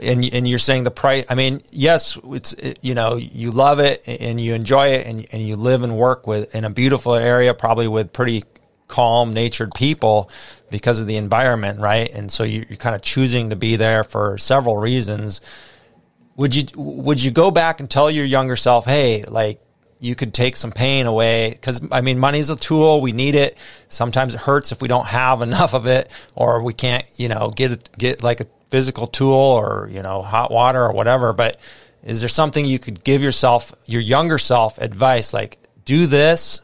and 0.00 0.24
and 0.24 0.48
you're 0.48 0.58
saying 0.58 0.82
the 0.82 0.90
price. 0.90 1.24
I 1.28 1.34
mean, 1.34 1.60
yes, 1.70 2.18
it's 2.24 2.52
it, 2.54 2.78
you 2.82 2.94
know 2.94 3.16
you 3.16 3.50
love 3.50 3.78
it 3.78 4.02
and 4.06 4.40
you 4.40 4.54
enjoy 4.54 4.88
it, 4.88 5.06
and 5.06 5.26
and 5.32 5.42
you 5.42 5.56
live 5.56 5.82
and 5.82 5.96
work 5.96 6.26
with 6.26 6.54
in 6.54 6.64
a 6.64 6.70
beautiful 6.70 7.14
area, 7.14 7.54
probably 7.54 7.88
with 7.88 8.12
pretty 8.12 8.42
calm 8.88 9.32
natured 9.34 9.72
people 9.74 10.30
because 10.70 11.00
of 11.00 11.06
the 11.06 11.16
environment, 11.16 11.78
right? 11.78 12.10
And 12.12 12.32
so 12.32 12.42
you, 12.42 12.64
are 12.70 12.76
kind 12.76 12.96
of 12.96 13.02
choosing 13.02 13.50
to 13.50 13.56
be 13.56 13.76
there 13.76 14.02
for 14.02 14.38
several 14.38 14.76
reasons. 14.76 15.40
Would 16.36 16.54
you 16.54 16.64
would 16.76 17.22
you 17.22 17.30
go 17.30 17.50
back 17.50 17.80
and 17.80 17.88
tell 17.88 18.10
your 18.10 18.24
younger 18.24 18.56
self, 18.56 18.86
hey, 18.86 19.24
like 19.24 19.60
you 20.00 20.14
could 20.14 20.32
take 20.32 20.56
some 20.56 20.72
pain 20.72 21.06
away 21.06 21.50
because 21.50 21.80
I 21.90 22.00
mean 22.00 22.18
money's 22.18 22.50
a 22.50 22.56
tool 22.56 23.00
we 23.00 23.12
need 23.12 23.34
it. 23.34 23.58
Sometimes 23.88 24.34
it 24.34 24.40
hurts 24.40 24.72
if 24.72 24.80
we 24.80 24.88
don't 24.88 25.06
have 25.06 25.42
enough 25.42 25.74
of 25.74 25.86
it 25.86 26.12
or 26.34 26.62
we 26.62 26.74
can't 26.74 27.04
you 27.16 27.28
know 27.28 27.50
get 27.54 27.96
get 27.98 28.22
like 28.22 28.40
a 28.40 28.46
physical 28.70 29.06
tool 29.06 29.34
or 29.34 29.88
you 29.90 30.02
know 30.02 30.22
hot 30.22 30.50
water 30.50 30.82
or 30.82 30.92
whatever 30.92 31.32
but 31.32 31.58
is 32.02 32.20
there 32.20 32.28
something 32.28 32.66
you 32.66 32.78
could 32.78 33.02
give 33.02 33.22
yourself 33.22 33.72
your 33.86 34.02
younger 34.02 34.36
self 34.36 34.76
advice 34.78 35.32
like 35.32 35.58
do 35.86 36.06
this 36.06 36.60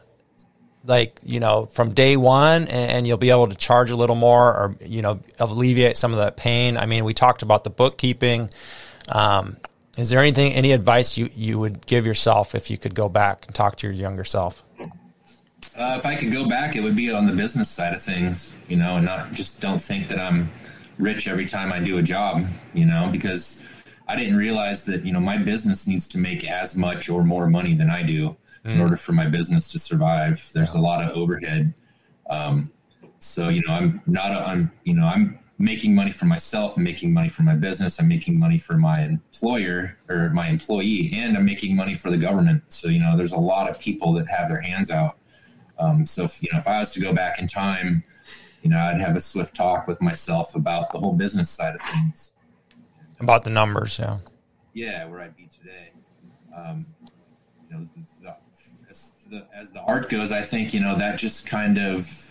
like 0.85 1.19
you 1.23 1.39
know 1.39 1.65
from 1.65 1.93
day 1.93 2.15
one 2.15 2.63
and, 2.63 2.91
and, 2.91 3.07
you'll 3.07 3.17
be 3.17 3.31
able 3.31 3.47
to 3.47 3.55
charge 3.55 3.91
a 3.91 3.95
little 3.95 4.15
more 4.15 4.45
or 4.45 4.75
you 4.81 5.01
know 5.01 5.19
alleviate 5.39 5.97
some 5.97 6.11
of 6.11 6.19
that 6.19 6.37
pain? 6.37 6.77
I 6.77 6.85
mean 6.85 7.05
we 7.05 7.13
talked 7.13 7.41
about 7.41 7.63
the 7.63 7.69
bookkeeping 7.69 8.49
um, 9.09 9.57
is 9.97 10.09
there 10.09 10.19
anything 10.19 10.53
any 10.53 10.71
advice 10.71 11.17
you, 11.17 11.29
you 11.35 11.59
would 11.59 11.85
give 11.85 12.05
yourself 12.05 12.55
if 12.55 12.69
you 12.69 12.77
could 12.77 12.95
go 12.95 13.09
back 13.09 13.45
and 13.45 13.55
talk 13.55 13.75
to 13.77 13.87
your 13.87 13.95
younger 13.95 14.23
self 14.23 14.63
uh, 14.81 15.95
if 15.97 16.05
i 16.05 16.15
could 16.15 16.31
go 16.31 16.47
back 16.47 16.75
it 16.75 16.81
would 16.81 16.95
be 16.95 17.11
on 17.11 17.25
the 17.25 17.33
business 17.33 17.69
side 17.69 17.93
of 17.93 18.01
things 18.01 18.57
you 18.67 18.77
know 18.77 18.97
and 18.97 19.05
not 19.05 19.31
just 19.31 19.61
don't 19.61 19.79
think 19.79 20.07
that 20.07 20.19
i'm 20.19 20.51
rich 20.97 21.27
every 21.27 21.45
time 21.45 21.71
i 21.71 21.79
do 21.79 21.97
a 21.97 22.03
job 22.03 22.45
you 22.73 22.85
know 22.85 23.09
because 23.11 23.67
i 24.07 24.15
didn't 24.15 24.35
realize 24.35 24.85
that 24.85 25.05
you 25.05 25.13
know 25.13 25.19
my 25.19 25.37
business 25.37 25.87
needs 25.87 26.07
to 26.07 26.17
make 26.17 26.49
as 26.49 26.75
much 26.75 27.09
or 27.09 27.23
more 27.23 27.47
money 27.47 27.73
than 27.73 27.89
i 27.89 28.01
do 28.01 28.35
mm. 28.65 28.73
in 28.73 28.81
order 28.81 28.97
for 28.97 29.13
my 29.13 29.25
business 29.25 29.67
to 29.69 29.79
survive. 29.79 30.49
There's 30.53 30.73
a 30.73 30.79
lot 30.79 31.03
of 31.03 31.15
overhead. 31.15 31.73
Um, 32.29 32.71
so 33.19 33.49
you 33.49 33.61
know, 33.65 33.73
I'm 33.73 34.01
not. 34.05 34.31
A, 34.31 34.47
I'm 34.47 34.71
you 34.83 34.95
know, 34.95 35.05
I'm 35.05 35.39
making 35.57 35.95
money 35.95 36.11
for 36.11 36.25
myself. 36.25 36.75
I'm 36.77 36.83
making 36.83 37.13
money 37.13 37.29
for 37.29 37.43
my 37.43 37.55
business. 37.55 37.99
I'm 37.99 38.07
making 38.07 38.37
money 38.37 38.57
for 38.57 38.77
my 38.77 39.01
employer 39.01 39.97
or 40.09 40.29
my 40.31 40.47
employee, 40.47 41.11
and 41.13 41.37
I'm 41.37 41.45
making 41.45 41.75
money 41.75 41.95
for 41.95 42.11
the 42.11 42.17
government. 42.17 42.63
So 42.69 42.89
you 42.89 42.99
know, 42.99 43.15
there's 43.15 43.33
a 43.33 43.39
lot 43.39 43.69
of 43.69 43.79
people 43.79 44.13
that 44.13 44.27
have 44.27 44.49
their 44.49 44.61
hands 44.61 44.91
out. 44.91 45.17
Um, 45.77 46.05
so 46.05 46.23
if, 46.23 46.41
you 46.41 46.49
know, 46.51 46.59
if 46.59 46.67
I 46.67 46.79
was 46.79 46.91
to 46.91 47.01
go 47.01 47.13
back 47.13 47.39
in 47.39 47.47
time, 47.47 48.03
you 48.61 48.69
know, 48.69 48.79
I'd 48.79 48.99
have 49.01 49.15
a 49.15 49.21
swift 49.21 49.55
talk 49.55 49.87
with 49.87 50.01
myself 50.01 50.55
about 50.55 50.91
the 50.91 50.99
whole 50.99 51.13
business 51.13 51.49
side 51.49 51.75
of 51.75 51.81
things. 51.81 52.33
About 53.19 53.43
the 53.43 53.49
numbers, 53.49 53.99
yeah. 53.99 54.19
Yeah, 54.73 55.05
where 55.05 55.21
I'd 55.21 55.35
be 55.35 55.47
today. 55.47 55.91
Um, 56.55 56.85
you 57.69 57.77
know, 57.77 57.89
the, 59.29 59.45
as 59.55 59.71
the 59.71 59.81
art 59.81 60.09
goes, 60.09 60.31
I 60.31 60.41
think 60.41 60.73
you 60.73 60.79
know 60.79 60.95
that 60.97 61.17
just 61.17 61.47
kind 61.47 61.77
of 61.77 62.24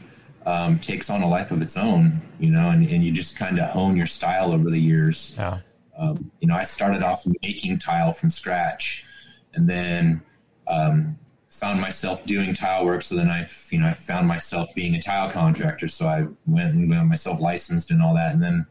um, 0.46 0.78
takes 0.78 1.10
on 1.10 1.22
a 1.22 1.28
life 1.28 1.50
of 1.50 1.62
its 1.62 1.76
own, 1.76 2.20
you 2.38 2.50
know, 2.50 2.70
and, 2.70 2.86
and 2.88 3.04
you 3.04 3.12
just 3.12 3.36
kind 3.36 3.58
of 3.58 3.70
hone 3.70 3.96
your 3.96 4.06
style 4.06 4.52
over 4.52 4.70
the 4.70 4.78
years. 4.78 5.34
Yeah. 5.38 5.60
Um, 5.96 6.30
you 6.40 6.48
know, 6.48 6.54
I 6.54 6.64
started 6.64 7.02
off 7.02 7.24
making 7.42 7.78
tile 7.78 8.12
from 8.12 8.30
scratch, 8.30 9.06
and 9.54 9.68
then 9.68 10.20
um, 10.66 11.16
found 11.48 11.80
myself 11.80 12.26
doing 12.26 12.52
tile 12.52 12.84
work. 12.84 13.02
So 13.02 13.14
then 13.14 13.28
I, 13.28 13.46
you 13.70 13.78
know, 13.78 13.86
I 13.86 13.92
found 13.92 14.26
myself 14.26 14.74
being 14.74 14.94
a 14.96 15.00
tile 15.00 15.30
contractor. 15.30 15.88
So 15.88 16.06
I 16.06 16.26
went 16.46 16.74
and 16.74 16.90
got 16.90 17.06
myself 17.06 17.40
licensed 17.40 17.90
and 17.90 18.02
all 18.02 18.14
that, 18.14 18.32
and 18.32 18.42
then 18.42 18.66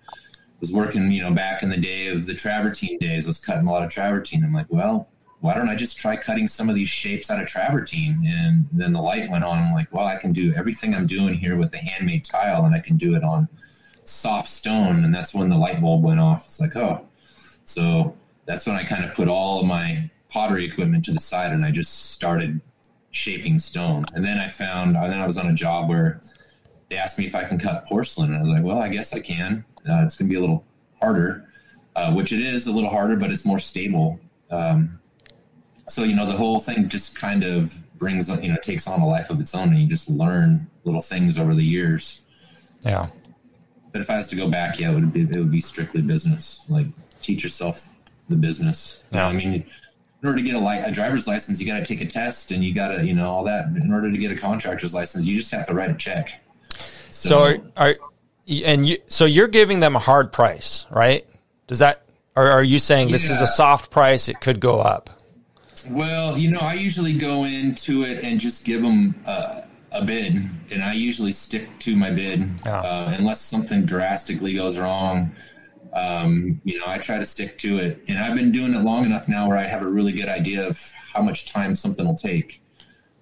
was 0.60 0.72
working, 0.72 1.12
you 1.12 1.22
know, 1.22 1.32
back 1.32 1.64
in 1.64 1.70
the 1.70 1.78
day 1.78 2.08
of 2.08 2.26
the 2.26 2.34
travertine 2.34 2.98
days. 3.00 3.26
I 3.26 3.30
was 3.30 3.40
cutting 3.40 3.68
a 3.68 3.72
lot 3.72 3.84
of 3.84 3.90
travertine. 3.90 4.44
I'm 4.44 4.54
like, 4.54 4.68
well, 4.70 5.10
why 5.44 5.54
don't 5.54 5.68
I 5.68 5.76
just 5.76 5.98
try 5.98 6.16
cutting 6.16 6.48
some 6.48 6.70
of 6.70 6.76
these 6.76 6.88
shapes 6.88 7.30
out 7.30 7.42
of 7.42 7.50
travertine? 7.50 8.26
And 8.26 8.66
then 8.72 8.94
the 8.94 9.02
light 9.02 9.30
went 9.30 9.44
on. 9.44 9.60
I'm 9.60 9.74
like, 9.74 9.92
well, 9.92 10.06
I 10.06 10.16
can 10.16 10.32
do 10.32 10.54
everything 10.54 10.96
I'm 10.96 11.06
doing 11.06 11.34
here 11.34 11.58
with 11.58 11.70
the 11.72 11.80
handmade 11.80 12.24
tile, 12.24 12.64
and 12.64 12.74
I 12.74 12.80
can 12.80 12.96
do 12.96 13.14
it 13.14 13.26
on 13.26 13.50
soft 14.06 14.48
stone. 14.48 15.04
And 15.04 15.14
that's 15.14 15.34
when 15.34 15.50
the 15.50 15.58
light 15.58 15.82
bulb 15.82 16.02
went 16.02 16.22
off. 16.22 16.46
It's 16.46 16.62
like, 16.62 16.78
oh, 16.78 17.06
so 17.66 18.16
that's 18.46 18.66
when 18.66 18.78
I 18.78 18.86
kind 18.86 19.04
of 19.04 19.14
put 19.16 19.28
all 19.28 19.60
of 19.60 19.66
my 19.66 20.10
pottery 20.30 20.64
equipment 20.64 21.04
to 21.06 21.12
the 21.12 21.20
side, 21.20 21.52
and 21.52 21.66
I 21.66 21.72
just 21.72 22.14
started 22.14 22.62
shaping 23.12 23.60
stone. 23.60 24.06
And 24.14 24.24
then 24.24 24.40
I 24.40 24.48
found, 24.48 24.96
and 24.96 25.12
then 25.12 25.20
I 25.20 25.28
was 25.28 25.38
on 25.38 25.48
a 25.48 25.54
job 25.54 25.90
where 25.90 26.22
they 26.90 26.96
asked 26.96 27.20
me 27.20 27.26
if 27.26 27.36
I 27.36 27.44
can 27.44 27.60
cut 27.60 27.86
porcelain, 27.86 28.30
and 28.30 28.40
I 28.40 28.44
was 28.44 28.50
like, 28.50 28.64
well, 28.64 28.80
I 28.80 28.88
guess 28.88 29.14
I 29.14 29.20
can. 29.20 29.66
Uh, 29.80 30.04
it's 30.06 30.16
going 30.16 30.30
to 30.30 30.34
be 30.34 30.38
a 30.38 30.40
little 30.40 30.64
harder, 31.02 31.50
uh, 31.98 32.14
which 32.14 32.32
it 32.32 32.40
is 32.40 32.66
a 32.68 32.72
little 32.72 32.90
harder, 32.90 33.18
but 33.18 33.30
it's 33.30 33.44
more 33.44 33.60
stable. 33.60 34.22
Um, 34.50 35.02
so 35.88 36.04
you 36.04 36.16
know 36.16 36.26
the 36.26 36.38
whole 36.38 36.60
thing 36.60 36.88
just 36.88 37.18
kind 37.20 37.44
of 37.44 37.82
brings 37.98 38.30
you 38.42 38.50
know 38.50 38.58
takes 38.62 38.88
on 38.88 39.00
a 39.02 39.08
life 39.08 39.30
of 39.30 39.40
its 39.40 39.56
own 39.56 39.70
and 39.70 39.80
you 39.80 39.88
just 39.88 40.10
learn 40.10 40.68
little 40.84 41.02
things 41.02 41.38
over 41.38 41.54
the 41.54 41.64
years 41.64 42.24
yeah 42.82 43.08
but 43.92 44.02
if 44.02 44.10
i 44.10 44.18
was 44.18 44.28
to 44.28 44.36
go 44.36 44.48
back 44.48 44.80
yeah 44.80 44.92
it 44.92 44.96
would 44.96 45.14
be 45.14 45.22
it 45.22 45.36
would 45.36 45.52
be 45.52 45.62
strictly 45.62 46.02
business 46.02 46.66
like 46.70 46.88
teach 47.22 47.44
yourself 47.44 47.90
the 48.30 48.36
business 48.36 49.04
yeah. 49.12 49.28
i 49.28 49.34
mean 49.34 49.66
in 50.24 50.30
order 50.30 50.38
to 50.38 50.44
get 50.44 50.56
a, 50.56 50.60
li- 50.60 50.80
a 50.80 50.90
driver's 50.90 51.28
license, 51.28 51.60
you 51.60 51.68
got 51.68 51.80
to 51.80 51.86
take 51.86 52.00
a 52.00 52.06
test 52.06 52.52
and 52.52 52.64
you 52.64 52.74
got 52.74 52.88
to, 52.88 53.06
you 53.06 53.14
know, 53.14 53.30
all 53.30 53.44
that. 53.44 53.66
In 53.76 53.92
order 53.92 54.10
to 54.10 54.18
get 54.18 54.32
a 54.32 54.38
contractor's 54.38 54.94
license, 54.94 55.26
you 55.26 55.36
just 55.36 55.52
have 55.52 55.68
to 55.68 55.74
write 55.74 55.90
a 55.90 55.96
check. 55.96 56.42
So, 57.10 57.30
so 57.30 57.44
are, 57.76 57.88
are 57.90 57.96
and 58.66 58.86
you 58.88 58.98
so 59.06 59.26
you're 59.26 59.50
giving 59.50 59.82
them 59.82 59.98
a 59.98 60.00
hard 60.00 60.32
price, 60.32 60.86
right? 60.90 61.26
Does 61.68 61.80
that 61.80 62.06
or 62.36 62.48
are 62.48 62.64
you 62.64 62.80
saying 62.80 63.12
this 63.12 63.28
yeah. 63.28 63.36
is 63.36 63.42
a 63.42 63.48
soft 63.48 63.92
price? 63.92 64.30
It 64.30 64.40
could 64.40 64.60
go 64.60 64.80
up. 64.80 65.10
Well, 65.90 66.38
you 66.38 66.52
know, 66.52 66.60
I 66.60 66.74
usually 66.74 67.14
go 67.14 67.46
into 67.46 68.04
it 68.04 68.24
and 68.24 68.40
just 68.40 68.66
give 68.66 68.82
them 68.82 69.16
uh, 69.26 69.62
a 69.92 70.04
bid, 70.04 70.44
and 70.72 70.84
I 70.84 70.94
usually 70.94 71.32
stick 71.32 71.68
to 71.80 71.96
my 71.96 72.12
bid 72.12 72.50
yeah. 72.66 72.82
uh, 72.82 73.16
unless 73.18 73.42
something 73.42 73.86
drastically 73.86 74.54
goes 74.54 74.78
wrong 74.78 75.36
um, 75.94 76.60
you 76.64 76.80
know, 76.80 76.86
I 76.88 76.98
try 76.98 77.18
to 77.18 77.26
stick 77.26 77.58
to 77.60 77.78
it. 77.78 78.04
And 78.08 78.18
I've 78.18 78.36
been 78.36 78.52
doing 78.52 78.74
it 78.74 78.80
long 78.80 79.06
enough 79.06 79.28
now 79.28 79.48
where 79.48 79.58
I 79.58 79.64
have 79.64 79.82
a 79.82 79.88
really 79.88 80.12
good 80.12 80.28
idea 80.28 80.68
of 80.68 80.80
how 81.14 81.22
much 81.22 81.52
time 81.52 81.76
something 81.76 82.06
will 82.06 82.16
take. 82.16 82.62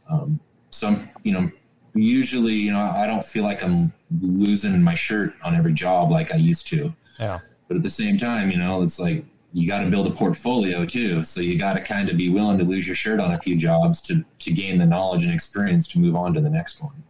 Um, 0.09 0.39
some, 0.70 1.09
you 1.24 1.34
know, 1.34 1.51
usually, 1.93 2.53
you 2.53 2.72
know, 2.72 2.80
I 2.80 3.05
don't 3.07 3.26
feel 3.26 3.43
like 3.43 3.64
I'm 3.64 3.91
losing 4.22 4.82
my 4.82 4.95
shirt 4.95 5.34
on 5.43 5.53
every 5.53 5.74
job 5.74 6.12
like 6.12 6.34
I 6.34 6.38
used 6.38 6.68
to. 6.68 6.93
Yeah. 7.20 7.39
But 7.68 7.78
at 7.78 7.84
the 7.84 7.89
same 7.89 8.18
time, 8.18 8.51
you 8.51 8.57
know, 8.57 8.82
it's 8.82 8.99
like 8.99 9.26
you 9.54 9.68
got 9.68 9.80
to 9.80 9.89
build 9.89 10.08
a 10.08 10.12
portfolio 10.12 10.86
too. 10.86 11.24
So 11.24 11.41
you 11.41 11.58
got 11.58 11.74
to 11.74 11.82
kind 11.82 12.10
of 12.10 12.18
be 12.18 12.30
willing 12.30 12.58
to 12.60 12.64
lose 12.64 12.88
your 12.88 12.95
shirt 12.95 13.20
on 13.20 13.32
a 13.32 13.38
few 13.38 13.56
jobs 13.56 14.02
to, 14.04 14.24
to 14.39 14.52
gain 14.52 14.78
the 14.78 14.86
knowledge 14.86 15.26
and 15.26 15.34
experience 15.34 15.88
to 15.89 15.99
move 15.99 16.16
on 16.16 16.34
to 16.34 16.41
the 16.41 16.49
next 16.49 16.82
one. 16.82 17.04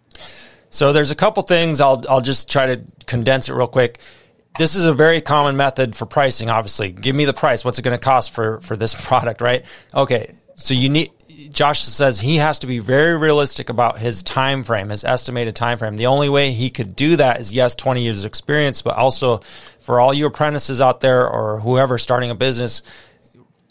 So 0.70 0.94
there's 0.94 1.12
a 1.12 1.16
couple 1.16 1.44
things 1.44 1.82
I'll 1.82 2.04
I'll 2.10 2.22
just 2.22 2.50
try 2.50 2.76
to 2.76 2.82
condense 3.06 3.50
it 3.50 3.54
real 3.54 3.68
quick 3.68 4.00
this 4.58 4.76
is 4.76 4.86
a 4.86 4.94
very 4.94 5.22
common 5.22 5.56
method 5.58 5.96
for 5.96 6.06
pricing 6.06 6.50
obviously 6.50 6.92
give 6.92 7.16
me 7.16 7.26
the 7.26 7.34
price 7.34 7.64
what's 7.64 7.80
it 7.80 7.84
going 7.84 7.98
to 7.98 8.04
cost 8.04 8.32
for 8.32 8.60
for 8.62 8.76
this 8.76 8.96
product 9.08 9.42
right 9.42 9.66
okay 9.94 10.34
so 10.56 10.74
you 10.74 10.90
need 10.90 11.10
josh 11.50 11.82
says 11.84 12.20
he 12.20 12.38
has 12.38 12.60
to 12.60 12.68
be 12.68 12.80
very 12.80 13.18
realistic 13.18 13.70
about 13.70 13.98
his 13.98 14.22
time 14.24 14.64
frame 14.64 14.90
his 14.90 15.04
estimated 15.04 15.56
time 15.56 15.78
frame 15.78 15.96
the 15.98 16.06
only 16.06 16.30
way 16.30 16.52
he 16.52 16.70
could 16.70 16.96
do 16.96 17.16
that 17.16 17.40
is 17.40 17.54
yes 17.54 17.76
20 17.76 18.04
years 18.04 18.24
of 18.24 18.28
experience 18.28 18.82
but 18.82 18.96
also 18.96 19.40
for 19.92 20.00
all 20.00 20.14
you 20.14 20.26
apprentices 20.26 20.80
out 20.80 21.02
there 21.02 21.30
or 21.30 21.60
whoever 21.60 21.98
starting 21.98 22.32
a 22.32 22.36
business 22.36 22.82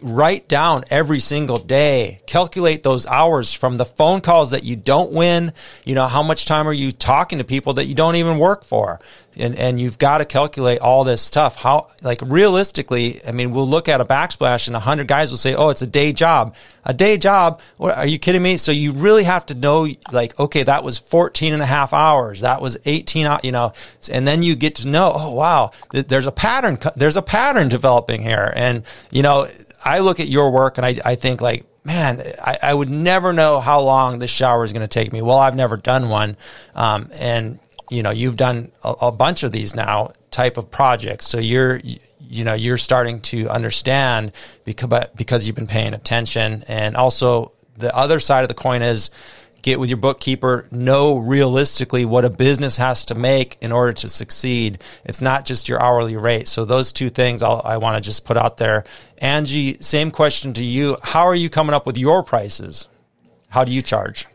write 0.02 0.48
down 0.48 0.84
every 0.90 1.20
single 1.20 1.58
day. 1.58 2.20
Calculate 2.26 2.82
those 2.82 3.06
hours 3.06 3.52
from 3.52 3.76
the 3.76 3.84
phone 3.84 4.20
calls 4.20 4.52
that 4.52 4.64
you 4.64 4.76
don't 4.76 5.12
win. 5.12 5.52
You 5.84 5.94
know 5.94 6.06
how 6.06 6.22
much 6.22 6.46
time 6.46 6.66
are 6.66 6.72
you 6.72 6.92
talking 6.92 7.38
to 7.38 7.44
people 7.44 7.74
that 7.74 7.86
you 7.86 7.94
don't 7.94 8.16
even 8.16 8.38
work 8.38 8.64
for? 8.64 9.00
And 9.36 9.54
and 9.54 9.80
you've 9.80 9.98
got 9.98 10.18
to 10.18 10.24
calculate 10.24 10.80
all 10.80 11.04
this 11.04 11.22
stuff. 11.22 11.56
How 11.56 11.88
like 12.02 12.20
realistically 12.22 13.20
i 13.26 13.32
mean 13.32 13.52
we'll 13.52 13.68
look 13.68 13.88
at 13.88 14.00
a 14.00 14.04
backsplash 14.04 14.66
and 14.66 14.74
100 14.74 15.06
guys 15.06 15.30
will 15.30 15.38
say 15.38 15.54
oh 15.54 15.68
it's 15.70 15.82
a 15.82 15.86
day 15.86 16.12
job. 16.12 16.54
A 16.84 16.94
day 16.94 17.18
job? 17.18 17.60
What, 17.76 17.96
are 17.96 18.06
you 18.06 18.18
kidding 18.18 18.42
me? 18.42 18.56
So 18.56 18.72
you 18.72 18.92
really 18.92 19.24
have 19.24 19.46
to 19.46 19.54
know 19.54 19.86
like 20.12 20.38
okay 20.38 20.62
that 20.64 20.82
was 20.82 20.98
14 20.98 21.52
and 21.52 21.62
a 21.62 21.66
half 21.66 21.92
hours. 21.92 22.40
That 22.40 22.60
was 22.60 22.78
18 22.84 23.38
you 23.42 23.52
know 23.52 23.72
and 24.10 24.26
then 24.26 24.42
you 24.42 24.56
get 24.56 24.76
to 24.76 24.88
know 24.88 25.12
oh 25.14 25.34
wow 25.34 25.70
there's 25.92 26.26
a 26.26 26.32
pattern 26.32 26.78
there's 26.96 27.16
a 27.16 27.22
pattern 27.22 27.68
developing 27.68 28.22
here. 28.22 28.52
And 28.56 28.84
you 29.10 29.22
know 29.22 29.46
I 29.84 30.00
look 30.00 30.20
at 30.20 30.28
your 30.28 30.52
work 30.52 30.78
and 30.78 30.84
I, 30.84 30.96
I 31.04 31.14
think 31.14 31.40
like, 31.40 31.64
man, 31.84 32.20
I, 32.42 32.58
I 32.62 32.74
would 32.74 32.90
never 32.90 33.32
know 33.32 33.60
how 33.60 33.80
long 33.80 34.18
this 34.18 34.30
shower 34.30 34.64
is 34.64 34.72
going 34.72 34.86
to 34.86 34.88
take 34.88 35.12
me. 35.12 35.22
Well, 35.22 35.38
I've 35.38 35.56
never 35.56 35.76
done 35.76 36.08
one. 36.08 36.36
Um, 36.74 37.10
and 37.14 37.58
you 37.90 38.02
know, 38.02 38.10
you've 38.10 38.36
done 38.36 38.70
a, 38.84 38.94
a, 39.02 39.12
bunch 39.12 39.42
of 39.42 39.50
these 39.50 39.74
now 39.74 40.12
type 40.30 40.56
of 40.56 40.70
projects. 40.70 41.26
So 41.26 41.38
you're, 41.38 41.80
you 42.20 42.44
know, 42.44 42.54
you're 42.54 42.76
starting 42.76 43.20
to 43.22 43.48
understand 43.48 44.32
because, 44.64 45.06
because 45.16 45.46
you've 45.46 45.56
been 45.56 45.66
paying 45.66 45.92
attention. 45.92 46.62
And 46.68 46.96
also 46.96 47.50
the 47.76 47.94
other 47.94 48.20
side 48.20 48.42
of 48.42 48.48
the 48.48 48.54
coin 48.54 48.82
is, 48.82 49.10
get 49.62 49.80
with 49.80 49.88
your 49.88 49.98
bookkeeper, 49.98 50.66
know 50.70 51.16
realistically 51.16 52.04
what 52.04 52.24
a 52.24 52.30
business 52.30 52.76
has 52.76 53.04
to 53.06 53.14
make 53.14 53.58
in 53.60 53.72
order 53.72 53.92
to 53.92 54.08
succeed. 54.08 54.82
It's 55.04 55.20
not 55.20 55.44
just 55.44 55.68
your 55.68 55.80
hourly 55.80 56.16
rate. 56.16 56.48
So 56.48 56.64
those 56.64 56.92
two 56.92 57.10
things 57.10 57.42
I'll, 57.42 57.62
i 57.64 57.76
want 57.76 57.96
to 57.96 58.06
just 58.06 58.24
put 58.24 58.36
out 58.36 58.56
there. 58.56 58.84
Angie, 59.18 59.74
same 59.74 60.10
question 60.10 60.52
to 60.54 60.62
you. 60.62 60.96
How 61.02 61.26
are 61.26 61.34
you 61.34 61.50
coming 61.50 61.74
up 61.74 61.86
with 61.86 61.98
your 61.98 62.22
prices? 62.22 62.88
How 63.48 63.64
do 63.64 63.72
you 63.72 63.82
charge? 63.82 64.26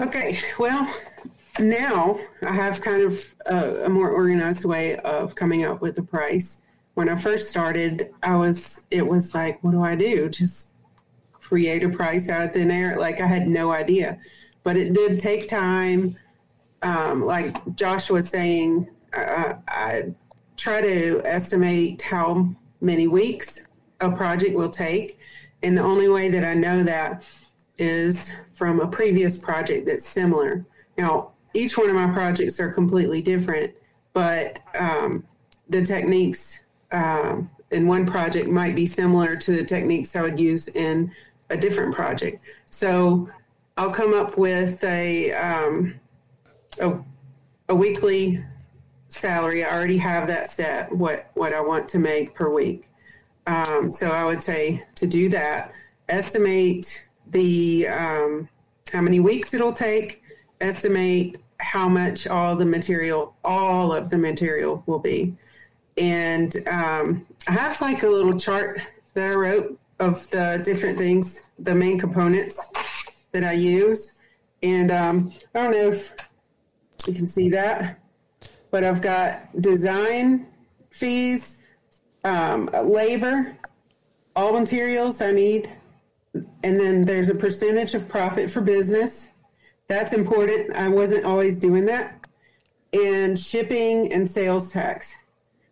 Okay, 0.00 0.40
well, 0.58 0.92
now 1.60 2.18
I 2.42 2.52
have 2.52 2.80
kind 2.80 3.02
of 3.02 3.34
a, 3.46 3.84
a 3.84 3.88
more 3.88 4.10
organized 4.10 4.64
way 4.64 4.96
of 4.96 5.34
coming 5.34 5.64
up 5.64 5.80
with 5.80 5.94
the 5.94 6.02
price. 6.02 6.62
When 6.94 7.08
I 7.08 7.14
first 7.16 7.50
started, 7.50 8.10
I 8.22 8.36
was, 8.36 8.86
it 8.90 9.06
was 9.06 9.34
like, 9.34 9.62
what 9.62 9.70
do 9.70 9.82
I 9.82 9.94
do? 9.94 10.28
Just 10.28 10.71
create 11.42 11.84
a 11.84 11.88
price 11.88 12.30
out 12.30 12.42
of 12.42 12.52
thin 12.52 12.70
air. 12.70 12.96
Like 12.96 13.20
I 13.20 13.26
had 13.26 13.48
no 13.48 13.72
idea, 13.72 14.18
but 14.62 14.76
it 14.76 14.92
did 14.94 15.20
take 15.20 15.48
time. 15.48 16.16
Um, 16.82 17.22
like 17.22 17.54
Josh 17.74 18.10
was 18.10 18.28
saying, 18.28 18.88
uh, 19.12 19.54
I 19.68 20.14
try 20.56 20.80
to 20.80 21.20
estimate 21.24 22.00
how 22.00 22.48
many 22.80 23.06
weeks 23.06 23.66
a 24.00 24.10
project 24.10 24.56
will 24.56 24.70
take. 24.70 25.18
And 25.62 25.76
the 25.76 25.82
only 25.82 26.08
way 26.08 26.28
that 26.28 26.44
I 26.44 26.54
know 26.54 26.82
that 26.82 27.28
is 27.78 28.34
from 28.52 28.80
a 28.80 28.86
previous 28.86 29.38
project 29.38 29.86
that's 29.86 30.06
similar. 30.06 30.64
Now, 30.98 31.32
each 31.54 31.76
one 31.76 31.88
of 31.88 31.94
my 31.94 32.10
projects 32.12 32.60
are 32.60 32.72
completely 32.72 33.22
different, 33.22 33.72
but 34.12 34.58
um, 34.78 35.24
the 35.68 35.84
techniques 35.84 36.64
um, 36.92 37.50
in 37.70 37.86
one 37.86 38.06
project 38.06 38.48
might 38.48 38.74
be 38.74 38.86
similar 38.86 39.36
to 39.36 39.52
the 39.52 39.64
techniques 39.64 40.14
I 40.16 40.22
would 40.22 40.38
use 40.38 40.68
in 40.68 41.12
a 41.52 41.56
different 41.56 41.94
project. 41.94 42.42
So 42.70 43.28
I'll 43.76 43.92
come 43.92 44.14
up 44.14 44.36
with 44.36 44.82
a 44.84 45.32
um, 45.32 46.00
a, 46.80 46.98
a 47.68 47.74
weekly 47.74 48.42
salary. 49.08 49.64
I 49.64 49.72
already 49.74 49.98
have 49.98 50.26
that 50.28 50.50
set. 50.50 50.90
What 50.94 51.30
what 51.34 51.52
I 51.52 51.60
want 51.60 51.86
to 51.88 51.98
make 51.98 52.34
per 52.34 52.50
week. 52.50 52.88
Um, 53.46 53.92
so 53.92 54.10
I 54.10 54.24
would 54.24 54.42
say 54.42 54.84
to 54.94 55.06
do 55.06 55.28
that, 55.30 55.72
estimate 56.08 57.08
the 57.30 57.88
um, 57.88 58.48
how 58.92 59.00
many 59.00 59.20
weeks 59.20 59.54
it'll 59.54 59.72
take. 59.72 60.22
Estimate 60.60 61.38
how 61.58 61.88
much 61.88 62.26
all 62.26 62.56
the 62.56 62.66
material, 62.66 63.34
all 63.44 63.92
of 63.92 64.10
the 64.10 64.18
material 64.18 64.82
will 64.86 64.98
be. 64.98 65.34
And 65.96 66.56
um, 66.68 67.26
I 67.48 67.52
have 67.52 67.80
like 67.80 68.02
a 68.02 68.08
little 68.08 68.38
chart 68.38 68.80
that 69.14 69.28
I 69.28 69.34
wrote 69.34 69.78
of 70.02 70.28
the 70.30 70.60
different 70.64 70.98
things, 70.98 71.48
the 71.60 71.74
main 71.74 71.98
components 71.98 72.72
that 73.30 73.44
I 73.44 73.52
use. 73.52 74.20
And 74.62 74.90
um, 74.90 75.32
I 75.54 75.62
don't 75.62 75.70
know 75.70 75.90
if 75.90 76.12
you 77.06 77.14
can 77.14 77.28
see 77.28 77.48
that, 77.50 78.00
but 78.72 78.82
I've 78.82 79.00
got 79.00 79.60
design 79.60 80.48
fees, 80.90 81.62
um, 82.24 82.68
labor, 82.82 83.56
all 84.34 84.58
materials 84.58 85.20
I 85.22 85.30
need, 85.30 85.70
and 86.34 86.80
then 86.80 87.02
there's 87.02 87.28
a 87.28 87.34
percentage 87.34 87.94
of 87.94 88.08
profit 88.08 88.50
for 88.50 88.60
business. 88.60 89.30
That's 89.86 90.12
important. 90.12 90.74
I 90.74 90.88
wasn't 90.88 91.24
always 91.24 91.60
doing 91.60 91.84
that. 91.86 92.18
And 92.92 93.38
shipping 93.38 94.12
and 94.12 94.28
sales 94.28 94.72
tax. 94.72 95.14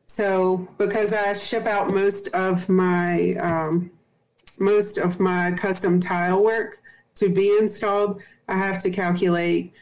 So, 0.07 0.69
because 0.79 1.13
I 1.13 1.33
ship 1.33 1.67
out 1.67 1.91
most 1.91 2.29
of 2.29 2.69
my 2.69 3.35
um, 3.35 3.91
most 4.61 4.99
of 4.99 5.19
my 5.19 5.51
custom 5.53 5.99
tile 5.99 6.45
work 6.45 6.81
to 7.17 7.29
be 7.29 7.57
installed, 7.59 8.23
I 8.47 8.57
have 8.57 8.79
to 8.81 8.91
calculate 8.91 9.73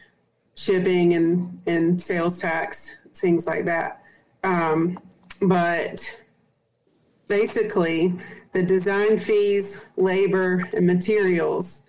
shipping 0.55 1.13
and, 1.13 1.61
and 1.67 2.01
sales 2.01 2.39
tax, 2.39 2.95
things 3.13 3.45
like 3.45 3.65
that. 3.65 4.01
Um, 4.43 4.99
but 5.41 6.21
basically, 7.27 8.15
the 8.53 8.63
design 8.63 9.19
fees, 9.19 9.85
labor, 9.95 10.67
and 10.73 10.87
materials, 10.87 11.83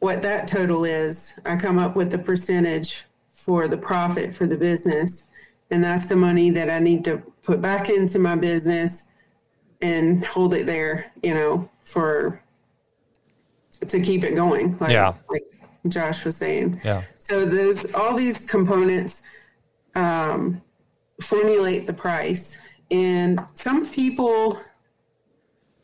what 0.00 0.20
that 0.22 0.46
total 0.46 0.84
is, 0.84 1.38
I 1.46 1.56
come 1.56 1.78
up 1.78 1.96
with 1.96 2.10
the 2.10 2.18
percentage 2.18 3.04
for 3.32 3.68
the 3.68 3.76
profit 3.76 4.34
for 4.34 4.46
the 4.46 4.56
business. 4.56 5.28
And 5.70 5.82
that's 5.82 6.06
the 6.06 6.16
money 6.16 6.50
that 6.50 6.70
I 6.70 6.78
need 6.78 7.04
to 7.04 7.18
put 7.42 7.60
back 7.62 7.88
into 7.88 8.18
my 8.18 8.36
business 8.36 9.08
and 9.80 10.24
hold 10.24 10.54
it 10.54 10.66
there, 10.66 11.12
you 11.22 11.34
know, 11.34 11.68
for 11.86 12.42
to 13.80 14.00
keep 14.00 14.24
it 14.24 14.34
going. 14.34 14.76
Like, 14.78 14.92
yeah. 14.92 15.14
Like 15.30 15.44
Josh 15.88 16.24
was 16.24 16.36
saying. 16.36 16.80
Yeah. 16.84 17.02
So 17.18 17.44
those 17.44 17.94
all 17.94 18.14
these 18.14 18.46
components 18.46 19.22
um, 19.94 20.62
formulate 21.20 21.86
the 21.86 21.92
price, 21.92 22.58
and 22.90 23.40
some 23.54 23.88
people 23.88 24.60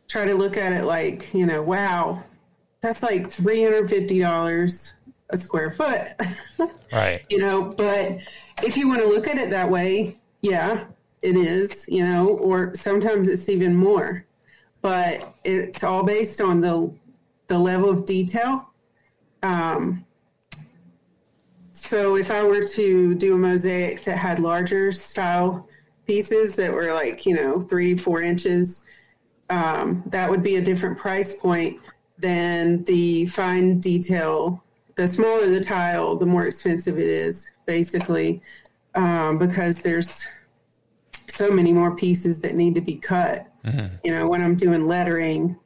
try 0.09 0.25
to 0.27 0.35
look 0.35 0.57
at 0.57 0.73
it 0.73 0.85
like 0.85 1.33
you 1.33 1.47
know, 1.47 1.63
wow, 1.63 2.23
that's 2.81 3.03
like 3.03 3.29
three 3.29 3.63
hundred 3.63 3.89
fifty 3.89 4.21
dollars 4.21 4.95
a 5.31 5.37
square 5.37 5.71
foot. 5.71 6.09
right. 6.93 7.23
You 7.31 7.39
know, 7.39 7.63
but 7.63 8.19
if 8.63 8.77
you 8.77 8.87
want 8.87 9.01
to 9.01 9.09
look 9.09 9.27
at 9.27 9.39
it 9.39 9.51
that 9.51 9.71
way, 9.71 10.17
yeah, 10.43 10.85
it 11.23 11.37
is. 11.37 11.89
You 11.89 12.05
know, 12.05 12.29
or 12.39 12.75
sometimes 12.75 13.29
it's 13.29 13.49
even 13.49 13.75
more. 13.75 14.25
But 14.83 15.35
it's 15.45 15.83
all 15.85 16.05
based 16.05 16.41
on 16.41 16.61
the 16.61 16.93
the 17.47 17.59
level 17.59 17.89
of 17.89 18.05
detail. 18.05 18.69
Um, 19.43 20.05
so 21.73 22.17
if 22.17 22.31
I 22.31 22.43
were 22.43 22.67
to 22.67 23.15
do 23.15 23.35
a 23.35 23.39
mosaic 23.39 24.03
that 24.05 24.17
had 24.17 24.39
larger 24.39 24.93
style 24.93 25.69
pieces 26.07 26.57
that 26.57 26.73
were 26.73 26.93
like 26.93 27.25
you 27.25 27.35
know 27.35 27.61
three 27.61 27.97
four 27.97 28.23
inches, 28.23 28.85
um, 29.51 30.03
that 30.07 30.29
would 30.29 30.43
be 30.43 30.57
a 30.57 30.63
different 30.63 30.99
price 30.99 31.37
point 31.37 31.79
than 32.19 32.83
the 32.85 33.27
fine 33.27 33.79
detail. 33.81 34.63
The 34.95 35.09
smaller 35.09 35.49
the 35.49 35.63
tile, 35.63 36.17
the 36.17 36.27
more 36.27 36.47
expensive 36.47 36.99
it 36.99 37.07
is, 37.07 37.51
basically, 37.67 38.43
um, 38.95 39.39
because 39.39 39.81
there's 39.81 40.27
so 41.29 41.51
many 41.51 41.73
more 41.73 41.97
pieces 41.97 42.41
that 42.41 42.55
need 42.55 42.75
to 42.75 42.81
be 42.81 42.97
cut. 42.97 43.52
You 44.05 44.13
know, 44.13 44.27
when 44.27 44.43
I'm 44.43 44.57
doing 44.57 44.87
lettering, 44.87 45.57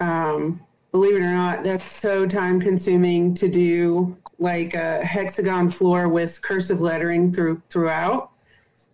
um, 0.00 0.60
believe 0.90 1.14
it 1.14 1.22
or 1.22 1.32
not, 1.32 1.64
that's 1.64 1.84
so 1.84 2.26
time 2.26 2.60
consuming 2.60 3.34
to 3.34 3.48
do 3.48 4.16
like 4.38 4.74
a 4.74 5.04
hexagon 5.04 5.70
floor 5.70 6.08
with 6.08 6.42
cursive 6.42 6.80
lettering 6.80 7.32
through 7.32 7.62
throughout 7.70 8.30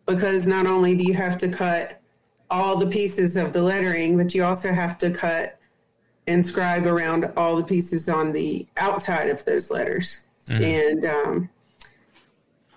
because 0.07 0.47
not 0.47 0.67
only 0.67 0.97
do 0.97 1.05
you 1.05 1.15
have 1.15 1.37
to 1.39 1.49
cut 1.49 2.01
all 2.51 2.77
the 2.77 2.87
pieces 2.87 3.37
of 3.37 3.53
the 3.53 3.63
lettering, 3.63 4.17
but 4.17 4.35
you 4.35 4.43
also 4.43 4.73
have 4.73 4.97
to 4.99 5.11
cut 5.11 5.59
and 6.27 6.45
scribe 6.45 6.87
around 6.87 7.31
all 7.37 7.57
the 7.57 7.65
pieces 7.65 8.09
on 8.09 8.33
the 8.33 8.67
outside 8.77 9.29
of 9.29 9.45
those 9.45 9.71
letters 9.71 10.27
mm-hmm. 10.47 10.63
and 10.63 11.05
um, 11.05 11.51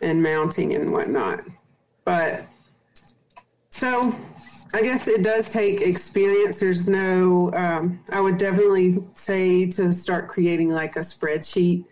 and 0.01 0.22
mounting 0.22 0.74
and 0.74 0.89
whatnot. 0.89 1.41
But 2.03 2.45
so 3.70 4.16
I 4.74 4.82
guess 4.82 5.07
it 5.07 5.22
does 5.22 5.51
take 5.51 5.82
experience. 5.82 6.59
There's 6.59 6.88
no, 6.88 7.51
um, 7.53 7.99
I 8.11 8.22
would 8.22 8.38
definitely 8.38 8.99
say 9.15 9.65
to 9.72 9.91
start 9.91 10.30
creating 10.30 10.69
like 10.69 10.95
a 10.95 10.99
spreadsheet 10.99 11.86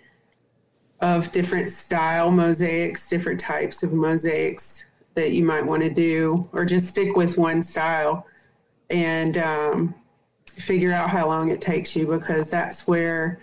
of 1.02 1.32
different 1.32 1.70
style 1.70 2.32
mosaics, 2.32 3.10
different 3.10 3.40
types 3.40 3.84
of 3.84 3.92
mosaics 3.92 4.86
that 5.16 5.32
you 5.32 5.44
might 5.44 5.66
want 5.66 5.82
to 5.84 5.90
do, 5.90 6.50
or 6.54 6.64
just 6.64 6.88
stick 6.88 7.18
with 7.18 7.38
one 7.38 7.62
style 7.62 8.26
and 8.90 9.38
um, 9.38 9.96
figure 10.48 10.94
out 10.94 11.10
how 11.10 11.28
long 11.28 11.50
it 11.50 11.60
takes 11.60 11.96
you 11.96 12.08
because 12.08 12.50
that's 12.50 12.88
where, 12.88 13.42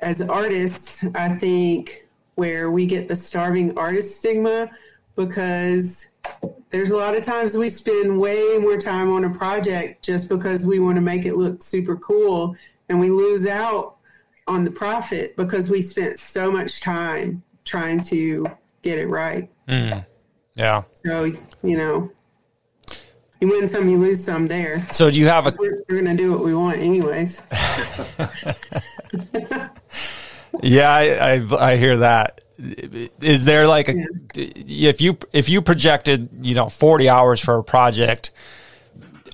as 0.00 0.20
artists, 0.20 1.04
I 1.14 1.30
think 1.30 2.06
where 2.34 2.70
we 2.70 2.84
get 2.84 3.08
the 3.08 3.16
starving 3.16 3.76
artist 3.78 4.18
stigma 4.18 4.70
because 5.16 6.08
there's 6.70 6.90
a 6.90 6.96
lot 6.96 7.16
of 7.16 7.22
times 7.22 7.56
we 7.56 7.68
spend 7.68 8.20
way 8.20 8.58
more 8.58 8.76
time 8.76 9.10
on 9.12 9.24
a 9.24 9.30
project 9.30 10.04
just 10.04 10.28
because 10.28 10.66
we 10.66 10.78
want 10.78 10.96
to 10.96 11.00
make 11.00 11.24
it 11.24 11.36
look 11.36 11.62
super 11.62 11.96
cool 11.96 12.56
and 12.88 13.00
we 13.00 13.10
lose 13.10 13.46
out 13.46 13.96
on 14.46 14.64
the 14.64 14.70
profit 14.70 15.36
because 15.36 15.70
we 15.70 15.80
spent 15.82 16.18
so 16.18 16.50
much 16.50 16.80
time 16.80 17.42
trying 17.64 18.00
to 18.00 18.46
get 18.82 18.98
it 18.98 19.06
right. 19.06 19.50
Mm. 19.68 20.04
Yeah. 20.54 20.82
So, 21.04 21.24
you 21.62 21.76
know, 21.76 22.10
you 23.40 23.48
win 23.48 23.68
some, 23.68 23.88
you 23.88 23.98
lose 23.98 24.22
some 24.24 24.46
there. 24.46 24.80
So 24.86 25.10
do 25.10 25.20
you 25.20 25.26
have 25.26 25.46
a 25.46 25.52
we're, 25.58 25.82
we're 25.88 26.02
going 26.02 26.16
to 26.16 26.22
do 26.22 26.32
what 26.32 26.44
we 26.44 26.54
want 26.54 26.78
anyways. 26.78 27.42
yeah, 30.62 30.90
I, 30.90 31.34
I, 31.34 31.72
I 31.72 31.76
hear 31.76 31.98
that 31.98 32.40
is 32.58 33.44
there 33.44 33.66
like 33.66 33.88
a 33.88 33.96
yeah. 33.96 34.90
if 34.90 35.00
you 35.00 35.18
if 35.32 35.48
you 35.48 35.60
projected 35.60 36.28
you 36.46 36.54
know 36.54 36.68
40 36.68 37.08
hours 37.08 37.40
for 37.40 37.58
a 37.58 37.64
project 37.64 38.30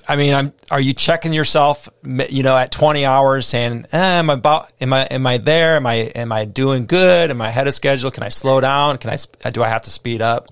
i 0.09 0.16
mean 0.16 0.35
i'm 0.35 0.53
are 0.70 0.81
you 0.81 0.93
checking 0.93 1.33
yourself 1.33 1.89
you 2.05 2.43
know 2.43 2.57
at 2.57 2.73
20 2.73 3.07
hours 3.07 3.47
saying 3.47 3.85
eh, 3.93 3.99
am 3.99 4.31
i 4.31 4.35
about 4.35 4.73
am 4.81 4.93
i 4.93 5.05
am 5.05 5.27
i 5.27 5.39
there? 5.39 5.77
Am 5.77 5.87
i 5.87 5.95
am 5.95 6.33
i 6.33 6.45
doing 6.45 6.87
good? 6.87 7.31
Am 7.31 7.41
i 7.41 7.49
ahead 7.49 7.68
of 7.68 7.75
schedule? 7.75 8.11
Can 8.11 8.23
i 8.23 8.29
slow 8.29 8.61
down? 8.61 8.99
Can 8.99 9.11
i 9.11 9.51
do 9.51 9.62
i 9.62 9.68
have 9.68 9.83
to 9.83 9.91
speed 9.91 10.20
up? 10.20 10.49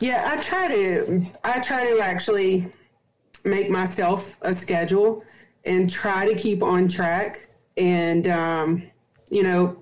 Yeah 0.00 0.22
i 0.26 0.42
try 0.42 0.68
to 0.68 1.24
i 1.44 1.60
try 1.60 1.88
to 1.88 2.00
actually 2.00 2.66
make 3.44 3.70
myself 3.70 4.38
a 4.42 4.54
schedule 4.54 5.24
and 5.64 5.88
try 5.88 6.26
to 6.26 6.34
keep 6.34 6.62
on 6.62 6.88
track 6.88 7.48
and 7.76 8.26
um, 8.28 8.82
you 9.30 9.42
know 9.42 9.81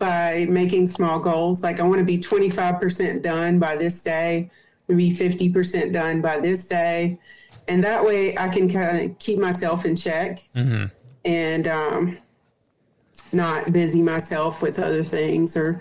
by 0.00 0.46
making 0.48 0.88
small 0.88 1.20
goals. 1.20 1.62
Like 1.62 1.78
I 1.78 1.84
want 1.84 2.00
to 2.00 2.04
be 2.04 2.18
25% 2.18 3.22
done 3.22 3.60
by 3.60 3.76
this 3.76 4.02
day, 4.02 4.50
be 4.88 5.12
50% 5.12 5.92
done 5.92 6.20
by 6.20 6.40
this 6.40 6.66
day. 6.66 7.18
And 7.68 7.84
that 7.84 8.04
way 8.04 8.36
I 8.36 8.48
can 8.48 8.68
kind 8.68 9.10
of 9.10 9.18
keep 9.20 9.38
myself 9.38 9.84
in 9.84 9.94
check 9.94 10.42
mm-hmm. 10.56 10.86
and 11.24 11.68
um, 11.68 12.18
not 13.32 13.72
busy 13.72 14.02
myself 14.02 14.62
with 14.62 14.80
other 14.80 15.04
things 15.04 15.56
or, 15.56 15.80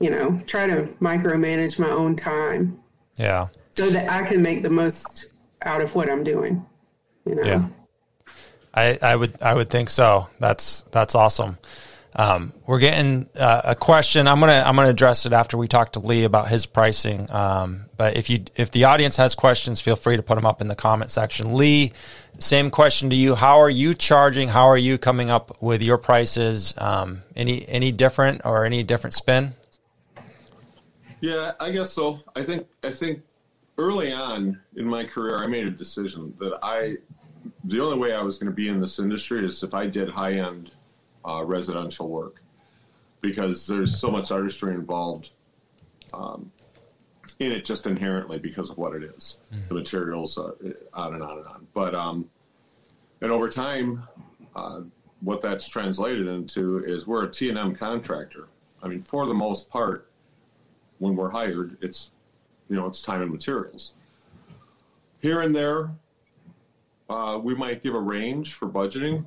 you 0.00 0.10
know, 0.10 0.38
try 0.46 0.66
to 0.66 0.82
micromanage 1.00 1.78
my 1.78 1.88
own 1.88 2.16
time. 2.16 2.78
Yeah. 3.16 3.48
So 3.70 3.88
that 3.88 4.10
I 4.10 4.26
can 4.26 4.42
make 4.42 4.62
the 4.62 4.70
most 4.70 5.30
out 5.62 5.80
of 5.80 5.94
what 5.94 6.10
I'm 6.10 6.24
doing. 6.24 6.66
You 7.24 7.36
know? 7.36 7.44
Yeah. 7.44 7.68
I, 8.74 8.98
I 9.02 9.16
would 9.16 9.40
I 9.42 9.54
would 9.54 9.70
think 9.70 9.90
so. 9.90 10.28
That's 10.38 10.82
that's 10.92 11.14
awesome. 11.14 11.58
Um, 12.14 12.52
we're 12.66 12.78
getting 12.78 13.28
uh, 13.38 13.62
a 13.64 13.74
question. 13.74 14.28
I'm 14.28 14.38
gonna 14.38 14.62
I'm 14.66 14.76
gonna 14.76 14.90
address 14.90 15.24
it 15.24 15.32
after 15.32 15.56
we 15.56 15.66
talk 15.66 15.92
to 15.92 16.00
Lee 16.00 16.24
about 16.24 16.48
his 16.48 16.66
pricing. 16.66 17.30
Um, 17.30 17.86
but 17.96 18.16
if 18.16 18.28
you 18.28 18.44
if 18.54 18.70
the 18.70 18.84
audience 18.84 19.16
has 19.16 19.34
questions, 19.34 19.80
feel 19.80 19.96
free 19.96 20.16
to 20.16 20.22
put 20.22 20.34
them 20.34 20.44
up 20.44 20.60
in 20.60 20.68
the 20.68 20.74
comment 20.74 21.10
section. 21.10 21.54
Lee, 21.54 21.92
same 22.38 22.70
question 22.70 23.08
to 23.10 23.16
you. 23.16 23.34
How 23.34 23.60
are 23.60 23.70
you 23.70 23.94
charging? 23.94 24.48
How 24.48 24.66
are 24.66 24.78
you 24.78 24.98
coming 24.98 25.30
up 25.30 25.62
with 25.62 25.82
your 25.82 25.96
prices? 25.96 26.74
Um, 26.76 27.22
any 27.34 27.66
any 27.66 27.92
different 27.92 28.42
or 28.44 28.66
any 28.66 28.82
different 28.82 29.14
spin? 29.14 29.54
Yeah, 31.20 31.52
I 31.60 31.70
guess 31.70 31.92
so. 31.92 32.20
I 32.36 32.42
think 32.42 32.66
I 32.82 32.90
think 32.90 33.22
early 33.78 34.12
on 34.12 34.60
in 34.76 34.86
my 34.86 35.04
career, 35.04 35.38
I 35.38 35.46
made 35.46 35.66
a 35.66 35.70
decision 35.70 36.34
that 36.40 36.58
I 36.62 36.96
the 37.64 37.80
only 37.80 37.98
way 37.98 38.12
I 38.12 38.20
was 38.20 38.36
going 38.36 38.50
to 38.50 38.54
be 38.54 38.68
in 38.68 38.80
this 38.80 38.98
industry 38.98 39.44
is 39.46 39.62
if 39.62 39.72
I 39.72 39.86
did 39.86 40.10
high 40.10 40.34
end 40.34 40.72
uh, 41.26 41.42
residential 41.44 42.08
work 42.08 42.42
because 43.20 43.66
there's 43.66 43.98
so 43.98 44.10
much 44.10 44.30
artistry 44.30 44.74
involved 44.74 45.30
um, 46.12 46.50
in 47.38 47.52
it 47.52 47.64
just 47.64 47.86
inherently 47.86 48.38
because 48.38 48.70
of 48.70 48.78
what 48.78 48.94
it 48.94 49.02
is. 49.04 49.38
Mm-hmm. 49.52 49.68
the 49.68 49.74
materials, 49.74 50.38
uh, 50.38 50.52
on 50.92 51.14
and 51.14 51.22
on 51.22 51.38
and 51.38 51.46
on. 51.46 51.66
But 51.72 51.94
um, 51.94 52.28
and 53.20 53.30
over 53.30 53.48
time, 53.48 54.02
uh, 54.54 54.80
what 55.20 55.40
that's 55.40 55.68
translated 55.68 56.26
into 56.26 56.84
is 56.84 57.06
we're 57.06 57.24
a 57.24 57.30
T 57.30 57.48
and 57.48 57.58
M 57.58 57.74
contractor. 57.74 58.48
I 58.82 58.88
mean, 58.88 59.02
for 59.02 59.26
the 59.26 59.34
most 59.34 59.70
part, 59.70 60.08
when 60.98 61.16
we're 61.16 61.30
hired, 61.30 61.78
it's 61.80 62.10
you 62.68 62.76
know 62.76 62.86
it's 62.86 63.02
time 63.02 63.22
and 63.22 63.30
materials. 63.30 63.92
Here 65.20 65.40
and 65.40 65.54
there, 65.54 65.90
uh, 67.08 67.38
we 67.40 67.54
might 67.54 67.82
give 67.82 67.94
a 67.94 68.00
range 68.00 68.54
for 68.54 68.66
budgeting, 68.66 69.24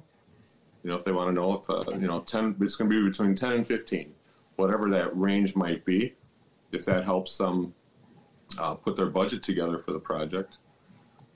you 0.86 0.92
know, 0.92 0.98
if 0.98 1.04
they 1.04 1.12
want 1.12 1.28
to 1.30 1.34
know 1.34 1.54
if, 1.56 1.68
uh, 1.68 1.98
you 1.98 2.06
know, 2.06 2.20
10, 2.20 2.58
it's 2.62 2.76
going 2.76 2.88
to 2.88 2.96
be 2.96 3.10
between 3.10 3.34
10 3.34 3.54
and 3.54 3.66
15, 3.66 4.14
whatever 4.58 4.88
that 4.92 5.18
range 5.18 5.56
might 5.56 5.84
be, 5.84 6.14
if 6.72 6.86
that 6.86 7.04
helps 7.04 7.40
them 7.40 7.74
uh, 8.60 8.76
put 8.76 8.96
their 8.96 9.08
budget 9.08 9.42
together 9.42 9.80
for 9.80 9.94
the 9.94 10.00
project. 10.00 10.58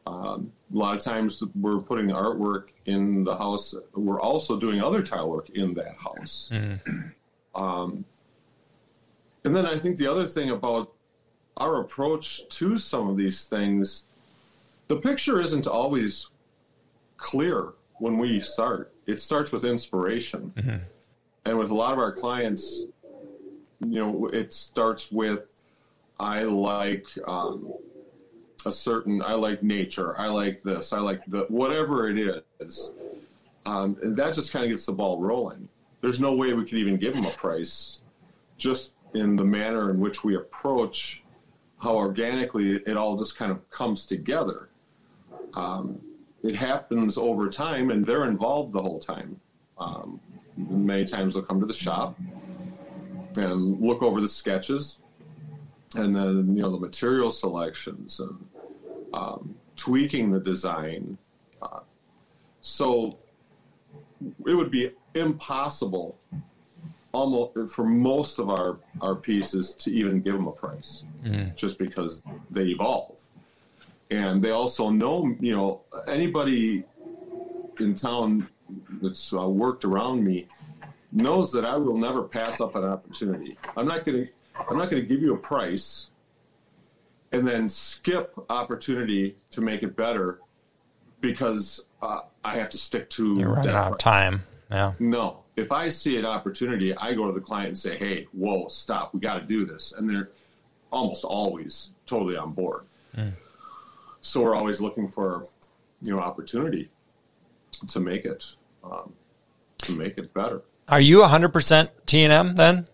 Um, 0.06 0.52
a 0.72 0.78
lot 0.78 0.96
of 0.96 1.04
times 1.04 1.44
we're 1.56 1.80
putting 1.80 2.10
artwork 2.10 2.66
in 2.86 3.24
the 3.24 3.36
house. 3.36 3.74
We're 3.96 4.22
also 4.22 4.60
doing 4.60 4.84
other 4.84 5.02
tile 5.02 5.28
work 5.28 5.50
in 5.50 5.74
that 5.74 5.96
house. 5.98 6.52
Mm-hmm. 6.54 7.60
Um, 7.60 8.06
and 9.46 9.56
then 9.56 9.66
I 9.66 9.80
think 9.80 9.98
the 9.98 10.06
other 10.06 10.28
thing 10.28 10.52
about 10.52 10.94
our 11.58 11.82
approach 11.82 12.48
to 12.50 12.78
some 12.78 13.10
of 13.10 13.18
these 13.18 13.46
things, 13.46 14.04
the 14.90 14.98
picture 14.98 15.40
isn't 15.40 15.66
always 15.66 16.28
clear 17.18 17.74
when 17.98 18.20
we 18.20 18.40
start 18.42 18.94
it 19.10 19.20
starts 19.20 19.52
with 19.52 19.64
inspiration. 19.64 20.54
Mm-hmm. 20.56 20.78
And 21.46 21.58
with 21.58 21.72
a 21.72 21.76
lot 21.76 21.94
of 21.94 22.00
our 22.00 22.12
clients, 22.12 22.84
you 23.80 24.00
know, 24.00 24.28
it 24.28 24.54
starts 24.54 25.12
with 25.12 25.44
I 26.20 26.44
like 26.44 27.06
um, 27.28 27.74
a 28.66 28.72
certain, 28.72 29.22
I 29.22 29.34
like 29.34 29.64
nature, 29.64 30.20
I 30.20 30.28
like 30.28 30.62
this, 30.64 30.92
I 30.92 31.00
like 31.00 31.26
the 31.26 31.46
whatever 31.48 32.10
it 32.10 32.44
is. 32.60 32.92
Um, 33.66 33.98
and 34.04 34.18
that 34.18 34.34
just 34.34 34.52
kind 34.52 34.66
of 34.66 34.72
gets 34.72 34.86
the 34.86 34.92
ball 34.92 35.20
rolling. 35.20 35.70
There's 36.02 36.20
no 36.20 36.34
way 36.34 36.54
we 36.54 36.66
could 36.66 36.78
even 36.78 36.98
give 36.98 37.14
them 37.14 37.26
a 37.26 37.32
price 37.32 38.00
just 38.58 38.94
in 39.14 39.36
the 39.36 39.44
manner 39.44 39.90
in 39.90 40.00
which 40.00 40.24
we 40.24 40.36
approach 40.36 41.24
how 41.80 41.96
organically 41.96 42.76
it 42.86 42.98
all 42.98 43.18
just 43.18 43.38
kind 43.38 43.52
of 43.52 43.70
comes 43.70 44.06
together. 44.06 44.70
Um, 45.54 46.02
it 46.44 46.56
happens 46.56 47.18
over 47.18 47.50
time, 47.50 47.90
and 47.92 48.06
they're 48.06 48.26
involved 48.26 48.74
the 48.74 48.82
whole 48.82 49.00
time. 49.00 49.40
Um, 49.78 50.20
many 50.58 51.06
times 51.06 51.34
they'll 51.34 51.44
come 51.44 51.60
to 51.60 51.66
the 51.66 51.74
shop 51.74 52.18
and 53.36 53.80
look 53.82 54.02
over 54.02 54.20
the 54.22 54.28
sketches, 54.28 54.98
and 55.96 56.16
then 56.16 56.56
you 56.56 56.62
know 56.62 56.72
the 56.72 56.80
material 56.80 57.32
selections 57.32 58.20
and 58.20 58.38
um, 59.14 59.56
tweaking 59.76 60.32
the 60.32 60.40
design. 60.40 61.18
Uh, 61.62 61.80
So 62.62 63.18
it 64.46 64.54
would 64.54 64.70
be 64.72 64.92
impossible 65.16 66.18
almost 67.14 67.74
for 67.74 67.86
most 67.86 68.38
of 68.38 68.50
our, 68.50 68.78
our 69.02 69.16
pieces 69.16 69.74
to 69.76 69.92
even 69.92 70.22
give 70.22 70.34
them 70.34 70.48
a 70.48 70.52
price 70.52 71.04
just 71.56 71.78
because 71.80 72.24
they 72.52 72.66
evolve. 72.66 73.16
And 74.12 74.42
they 74.42 74.52
also 74.52 74.90
know, 74.90 75.36
you 75.40 75.56
know, 75.56 75.82
anybody 76.08 76.84
in 77.80 77.96
town 77.96 78.48
that's 79.02 79.34
uh, 79.34 79.48
worked 79.48 79.86
around 79.86 80.24
me 80.24 80.48
knows 81.12 81.52
that 81.52 81.66
I 81.66 81.78
will 81.78 81.98
never 81.98 82.24
pass 82.24 82.62
up 82.62 82.76
an 82.76 82.84
opportunity. 82.84 83.58
I'm 83.78 83.88
not 83.88 84.06
going 84.06 84.26
to 84.26 84.32
I'm 84.70 84.78
not 84.78 84.90
going 84.90 85.02
to 85.02 85.08
give 85.08 85.22
you 85.22 85.34
a 85.34 85.38
price 85.38 86.10
and 87.32 87.48
then 87.48 87.70
skip 87.70 88.34
opportunity 88.50 89.36
to 89.52 89.62
make 89.62 89.84
it 89.84 89.96
better 89.96 90.40
because 91.22 91.82
uh, 92.02 92.22
I 92.44 92.58
have 92.58 92.70
to 92.72 92.78
stick 92.78 93.10
to 93.12 93.36
You're 93.38 93.54
running 93.54 93.76
out 93.76 93.94
of 93.94 93.98
time. 93.98 94.44
Yeah. 94.72 94.94
No. 95.00 95.44
If 95.56 95.72
I 95.72 95.90
see 95.90 96.18
an 96.18 96.26
opportunity, 96.26 96.96
I 96.96 97.14
go 97.14 97.28
to 97.28 97.34
the 97.34 97.42
client 97.42 97.70
and 97.70 97.78
say, 97.78 97.98
"Hey, 97.98 98.28
whoa, 98.32 98.68
stop! 98.70 99.14
We 99.14 99.20
got 99.20 99.40
to 99.40 99.46
do 99.46 99.66
this," 99.66 99.92
and 99.92 100.10
they're 100.10 100.30
almost 100.92 101.26
always 101.26 101.90
totally 102.06 102.38
on 102.38 102.54
board. 102.54 102.86
So 104.22 104.42
we're 104.42 104.56
always 104.56 104.82
looking 104.82 105.08
for, 105.08 105.46
you 106.02 106.16
know, 106.16 106.20
opportunity 106.20 106.90
to 107.88 108.00
make 108.00 108.26
it 108.26 108.56
um, 108.84 109.14
to 109.80 109.92
make 109.94 110.18
it 110.18 110.34
better. 110.34 110.64
Are 110.90 111.00
you 111.00 111.20
100% 111.20 111.90
T&M 112.06 112.56
then? 112.56 112.88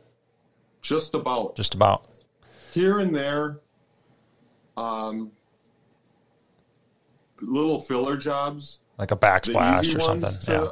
Just 0.82 1.16
about 1.16 1.56
Just 1.56 1.74
about. 1.74 2.08
here 2.74 3.00
and 3.00 3.16
there, 3.16 3.60
um, 4.78 5.32
little 7.42 7.80
filler 7.80 8.18
jobs. 8.18 8.80
Like 8.98 9.12
a 9.12 9.16
backsplash 9.18 9.96
or 9.96 10.00
something. 10.00 10.22
ones 10.22 10.48
yeah. 10.48 10.68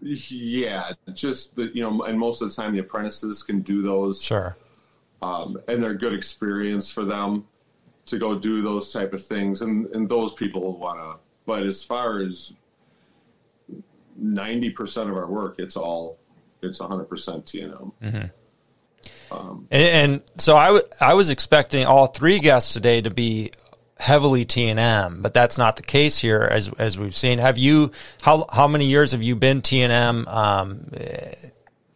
yeah, 0.00 0.92
just 1.12 1.56
the 1.56 1.70
you 1.74 1.82
know, 1.82 2.04
and 2.04 2.18
most 2.18 2.42
of 2.42 2.48
the 2.48 2.54
time 2.54 2.72
the 2.72 2.78
apprentices 2.78 3.42
can 3.42 3.60
do 3.60 3.82
those. 3.82 4.22
Sure. 4.22 4.56
um, 5.20 5.58
and 5.68 5.82
they're 5.82 5.94
good 5.94 6.14
experience 6.14 6.90
for 6.90 7.04
them 7.04 7.44
to 8.10 8.18
go 8.18 8.38
do 8.38 8.62
those 8.62 8.92
type 8.92 9.12
of 9.12 9.24
things, 9.24 9.62
and 9.62 9.86
and 9.94 10.08
those 10.08 10.34
people 10.34 10.60
will 10.60 10.76
want 10.78 10.98
to. 11.00 11.16
But 11.46 11.64
as 11.64 11.82
far 11.82 12.20
as 12.20 12.52
ninety 14.16 14.70
percent 14.70 15.10
of 15.10 15.16
our 15.16 15.26
work, 15.26 15.56
it's 15.58 15.76
all 15.76 16.18
it's 16.62 16.78
hundred 16.78 17.06
percent 17.06 17.46
T 17.46 17.60
and 17.62 17.74
M. 17.74 17.92
And, 19.70 19.70
and 19.70 20.22
so 20.38 20.56
I, 20.56 20.66
w- 20.66 20.84
I 21.00 21.14
was 21.14 21.30
expecting 21.30 21.86
all 21.86 22.06
three 22.06 22.40
guests 22.40 22.72
today 22.72 23.00
to 23.00 23.10
be 23.10 23.52
heavily 23.98 24.44
T 24.44 24.68
and 24.68 24.78
M, 24.80 25.22
but 25.22 25.32
that's 25.34 25.56
not 25.56 25.76
the 25.76 25.82
case 25.82 26.18
here, 26.18 26.40
as 26.50 26.68
as 26.78 26.98
we've 26.98 27.14
seen. 27.14 27.38
Have 27.38 27.56
you 27.56 27.92
how 28.22 28.46
how 28.52 28.66
many 28.68 28.86
years 28.86 29.12
have 29.12 29.22
you 29.22 29.36
been 29.36 29.62
T 29.62 29.82
and 29.82 29.92
M, 29.92 30.28
um, 30.28 30.90
eh, 30.94 31.34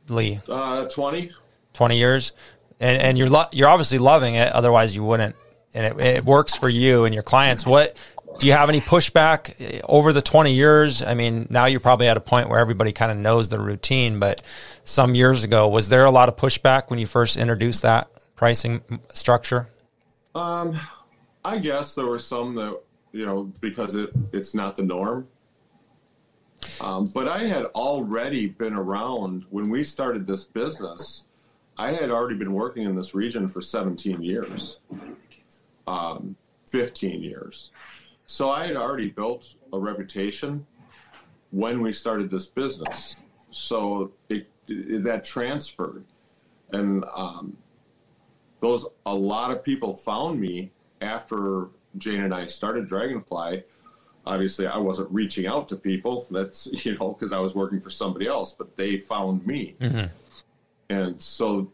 Lee? 0.09 0.41
Uh, 0.49 0.87
Twenty. 0.87 1.33
Twenty 1.73 1.99
years, 1.99 2.33
and 2.79 3.03
and 3.03 3.19
you're 3.19 3.29
lo- 3.29 3.49
you're 3.53 3.69
obviously 3.69 3.99
loving 3.99 4.37
it. 4.37 4.53
Otherwise, 4.53 4.95
you 4.95 5.03
wouldn't. 5.03 5.35
And 5.75 6.01
it, 6.01 6.05
it 6.05 6.25
works 6.25 6.55
for 6.55 6.69
you 6.69 7.05
and 7.05 7.13
your 7.15 7.23
clients. 7.23 7.67
What 7.67 7.97
do 8.39 8.47
you 8.47 8.53
have 8.53 8.69
any 8.69 8.81
pushback 8.81 9.55
eh, 9.61 9.81
over 9.85 10.13
the 10.13 10.23
twenty 10.23 10.55
years? 10.55 11.03
I 11.03 11.15
mean, 11.15 11.47
now 11.51 11.67
you're 11.67 11.81
probably 11.81 12.09
at 12.09 12.17
a 12.17 12.21
point 12.21 12.49
where 12.49 12.59
everybody 12.59 12.93
kind 12.93 13.11
of 13.11 13.19
knows 13.19 13.49
the 13.49 13.61
routine, 13.61 14.19
but 14.19 14.43
some 14.85 15.15
years 15.15 15.45
ago, 15.45 15.69
was 15.69 15.89
there 15.89 16.05
a 16.05 16.11
lot 16.11 16.29
of 16.29 16.37
pushback 16.37 16.91
when 16.91 16.99
you 16.99 17.07
first 17.07 17.37
introduced 17.37 17.83
that 17.83 18.09
pricing 18.37 18.83
structure? 19.13 19.69
Um, 20.35 20.79
I 21.45 21.59
guess 21.59 21.95
there 21.95 22.07
were 22.07 22.19
some 22.19 22.55
that 22.57 22.81
you 23.13 23.27
know 23.27 23.53
because 23.61 23.95
it 23.95 24.11
it's 24.33 24.55
not 24.55 24.77
the 24.77 24.83
norm. 24.83 25.29
Um, 26.81 27.05
but 27.07 27.29
I 27.29 27.39
had 27.39 27.67
already 27.67 28.47
been 28.47 28.75
around 28.75 29.45
when 29.51 29.69
we 29.69 29.83
started 29.83 30.27
this 30.27 30.45
business. 30.45 31.25
I 31.77 31.93
had 31.93 32.11
already 32.11 32.37
been 32.37 32.53
working 32.53 32.85
in 32.85 32.95
this 32.95 33.15
region 33.15 33.49
for 33.49 33.61
17 33.61 34.23
years, 34.23 34.79
um, 35.87 36.37
15 36.69 37.23
years. 37.23 37.71
So 38.27 38.51
I 38.51 38.67
had 38.67 38.77
already 38.77 39.11
built 39.11 39.55
a 39.73 39.79
reputation 39.79 40.67
when 41.51 41.81
we 41.81 41.93
started 41.93 42.31
this 42.31 42.47
business. 42.47 43.17
So 43.51 44.13
it, 44.29 44.49
it 44.67 45.05
that 45.05 45.25
transferred, 45.25 46.05
and 46.73 47.05
um, 47.15 47.57
those 48.61 48.87
a 49.07 49.15
lot 49.15 49.51
of 49.51 49.63
people 49.63 49.95
found 49.95 50.41
me 50.41 50.73
after 51.01 51.69
Jane 51.99 52.23
and 52.23 52.35
I 52.35 52.47
started 52.47 52.89
Dragonfly. 52.89 53.63
Obviously, 54.27 54.67
I 54.67 54.79
wasn't 54.79 55.11
reaching 55.13 55.47
out 55.47 55.69
to 55.69 55.77
people. 55.77 56.27
That's 56.31 56.69
you 56.85 56.97
know 56.99 57.13
because 57.13 57.33
I 57.33 57.39
was 57.39 57.55
working 57.55 57.79
for 57.79 57.91
somebody 57.91 58.27
else, 58.27 58.55
but 58.55 58.77
they 58.77 58.99
found 58.99 59.47
me, 59.47 59.77
and 60.89 61.21
so 61.23 61.71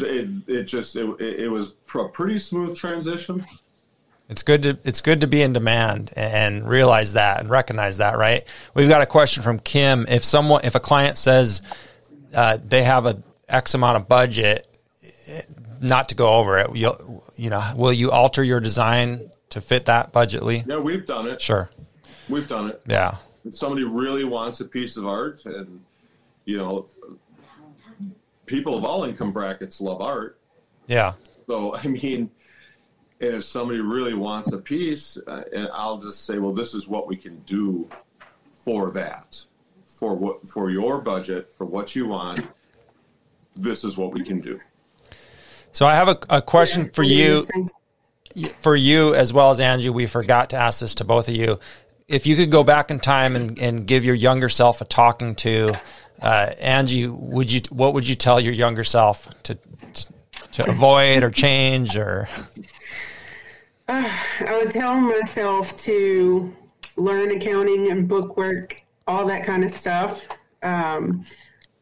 it, 0.00 0.48
it 0.48 0.62
just 0.64 0.96
it, 0.96 1.20
it 1.20 1.48
was 1.48 1.74
a 1.94 2.04
pretty 2.04 2.38
smooth 2.38 2.76
transition. 2.76 3.44
It's 4.28 4.44
good 4.44 4.62
to 4.62 4.78
it's 4.84 5.00
good 5.00 5.22
to 5.22 5.26
be 5.26 5.42
in 5.42 5.52
demand 5.52 6.12
and 6.14 6.68
realize 6.68 7.14
that 7.14 7.40
and 7.40 7.50
recognize 7.50 7.98
that, 7.98 8.16
right? 8.16 8.46
We've 8.74 8.88
got 8.88 9.02
a 9.02 9.06
question 9.06 9.42
from 9.42 9.58
Kim. 9.58 10.06
If 10.08 10.24
someone 10.24 10.60
if 10.64 10.76
a 10.76 10.80
client 10.80 11.18
says 11.18 11.62
uh, 12.32 12.58
they 12.64 12.84
have 12.84 13.06
a 13.06 13.20
X 13.48 13.74
amount 13.74 13.96
of 13.96 14.08
budget, 14.08 14.68
not 15.80 16.10
to 16.10 16.14
go 16.14 16.36
over 16.36 16.58
it, 16.58 16.76
you 16.76 17.22
you 17.36 17.50
know, 17.50 17.72
will 17.76 17.92
you 17.92 18.12
alter 18.12 18.44
your 18.44 18.60
design 18.60 19.30
to 19.48 19.60
fit 19.60 19.86
that 19.86 20.12
budget, 20.12 20.44
Lee? 20.44 20.62
Yeah, 20.64 20.78
we've 20.78 21.06
done 21.06 21.26
it. 21.26 21.40
Sure. 21.40 21.68
We've 22.28 22.46
done 22.46 22.68
it. 22.70 22.80
Yeah. 22.86 23.16
if 23.44 23.56
somebody 23.56 23.84
really 23.84 24.22
wants 24.22 24.60
a 24.60 24.64
piece 24.64 24.96
of 24.96 25.06
art 25.06 25.44
and 25.44 25.82
you 26.44 26.56
know 26.56 26.86
people 28.50 28.76
of 28.76 28.84
all 28.84 29.04
income 29.04 29.32
brackets 29.32 29.80
love 29.80 30.00
art 30.02 30.38
Yeah. 30.88 31.12
so 31.46 31.74
i 31.76 31.86
mean 31.86 32.30
and 33.20 33.34
if 33.34 33.44
somebody 33.44 33.80
really 33.80 34.14
wants 34.14 34.52
a 34.52 34.58
piece 34.58 35.16
uh, 35.26 35.42
and 35.54 35.68
i'll 35.72 35.98
just 35.98 36.26
say 36.26 36.38
well 36.38 36.52
this 36.52 36.74
is 36.74 36.88
what 36.88 37.06
we 37.06 37.16
can 37.16 37.38
do 37.40 37.88
for 38.64 38.90
that 38.90 39.44
for 39.94 40.14
what 40.14 40.46
for 40.48 40.70
your 40.70 41.00
budget 41.00 41.52
for 41.56 41.64
what 41.64 41.94
you 41.94 42.08
want 42.08 42.40
this 43.56 43.84
is 43.84 43.96
what 43.96 44.12
we 44.12 44.24
can 44.24 44.40
do 44.40 44.58
So 45.72 45.86
I 45.86 45.94
have 45.94 46.08
a, 46.08 46.18
a 46.30 46.42
question 46.42 46.90
for 46.90 47.04
you. 47.04 47.46
for 48.60 48.74
you 48.76 49.14
as 49.14 49.32
well 49.32 49.50
as 49.50 49.60
Angie, 49.60 49.90
we 49.90 50.06
forgot 50.06 50.50
to 50.50 50.56
ask 50.56 50.80
this 50.80 50.94
to 50.96 51.04
both 51.04 51.28
of 51.28 51.34
you. 51.34 51.58
If 52.08 52.26
you 52.26 52.34
could 52.36 52.50
go 52.50 52.64
back 52.64 52.90
in 52.90 52.98
time 53.00 53.36
and, 53.36 53.58
and 53.58 53.86
give 53.86 54.04
your 54.04 54.14
younger 54.16 54.48
self 54.48 54.80
a 54.80 54.84
talking 54.84 55.34
to, 55.36 55.72
uh, 56.22 56.52
Angie, 56.60 57.06
would 57.06 57.50
you 57.50 57.60
what 57.70 57.94
would 57.94 58.06
you 58.06 58.14
tell 58.14 58.40
your 58.40 58.52
younger 58.52 58.84
self 58.84 59.28
to 59.44 59.58
to, 60.52 60.68
avoid 60.68 61.22
or 61.22 61.30
change 61.30 61.96
or? 61.96 62.28
I 63.88 64.60
would 64.62 64.70
tell 64.70 65.00
myself 65.00 65.76
to 65.84 66.54
learn 66.96 67.30
accounting 67.30 67.90
and 67.90 68.06
bookwork, 68.06 68.82
all 69.06 69.26
that 69.26 69.44
kind 69.44 69.64
of 69.64 69.70
stuff, 69.70 70.26
um, 70.62 71.24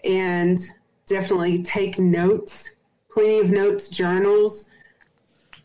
and 0.04 0.58
definitely 1.06 1.62
take 1.62 1.98
notes, 1.98 2.76
plenty 3.10 3.40
of 3.40 3.50
notes, 3.50 3.88
journals. 3.88 4.70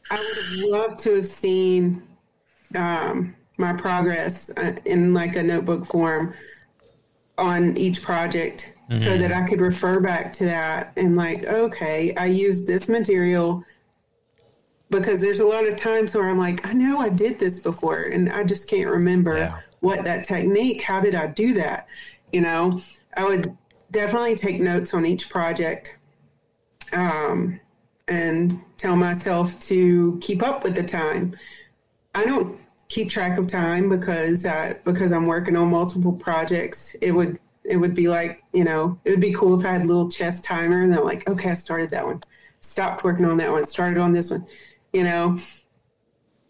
I 0.09 0.15
would 0.15 0.37
have 0.37 0.71
loved 0.71 0.99
to 1.03 1.15
have 1.15 1.27
seen 1.27 2.01
um, 2.75 3.35
my 3.57 3.73
progress 3.73 4.49
uh, 4.57 4.73
in 4.85 5.13
like 5.13 5.35
a 5.35 5.43
notebook 5.43 5.85
form 5.85 6.33
on 7.43 7.75
each 7.77 8.01
project 8.01 8.73
so 8.91 9.17
that 9.17 9.31
I 9.31 9.47
could 9.47 9.59
refer 9.59 9.99
back 9.99 10.31
to 10.33 10.45
that 10.45 10.93
and 10.97 11.15
like, 11.15 11.45
okay, 11.45 12.13
I 12.15 12.25
used 12.27 12.67
this 12.67 12.87
material 12.87 13.63
because 14.91 15.19
there's 15.19 15.39
a 15.39 15.45
lot 15.45 15.67
of 15.67 15.75
times 15.75 16.13
where 16.13 16.29
I'm 16.29 16.37
like, 16.37 16.67
I 16.67 16.73
know 16.73 16.99
I 16.99 17.09
did 17.09 17.39
this 17.39 17.59
before 17.59 18.03
and 18.03 18.31
I 18.31 18.43
just 18.43 18.69
can't 18.69 18.89
remember 18.89 19.37
Yeah. 19.37 19.59
what 19.79 20.03
that 20.03 20.23
technique, 20.25 20.81
how 20.83 20.99
did 20.99 21.15
I 21.15 21.27
do 21.27 21.53
that? 21.53 21.87
You 22.31 22.41
know, 22.41 22.81
I 23.17 23.23
would 23.25 23.57
definitely 23.89 24.35
take 24.35 24.61
notes 24.61 24.93
on 24.93 25.05
each 25.05 25.29
project 25.29 25.95
um, 26.91 27.59
and 28.07 28.53
tell 28.77 28.95
myself 28.95 29.59
to 29.61 30.19
keep 30.21 30.43
up 30.43 30.63
with 30.63 30.75
the 30.75 30.83
time. 30.83 31.35
I 32.13 32.25
don't 32.25 32.59
keep 32.93 33.09
track 33.09 33.39
of 33.39 33.47
time 33.47 33.89
because 33.89 34.45
uh, 34.45 34.75
because 34.83 35.11
I'm 35.11 35.25
working 35.25 35.55
on 35.55 35.69
multiple 35.69 36.13
projects. 36.13 36.95
It 37.01 37.11
would 37.11 37.39
it 37.63 37.77
would 37.77 37.95
be 37.95 38.07
like 38.07 38.43
you 38.53 38.63
know 38.63 38.99
it 39.03 39.09
would 39.09 39.19
be 39.19 39.33
cool 39.33 39.59
if 39.59 39.65
I 39.65 39.73
had 39.73 39.81
a 39.81 39.85
little 39.85 40.09
chess 40.09 40.41
timer 40.41 40.83
and 40.83 40.93
I'm 40.93 41.03
like 41.03 41.27
okay 41.27 41.49
I 41.49 41.53
started 41.53 41.89
that 41.89 42.05
one, 42.05 42.21
stopped 42.61 43.03
working 43.03 43.25
on 43.25 43.37
that 43.37 43.51
one, 43.51 43.65
started 43.65 43.97
on 43.97 44.13
this 44.13 44.29
one. 44.29 44.45
You 44.91 45.03
know, 45.03 45.39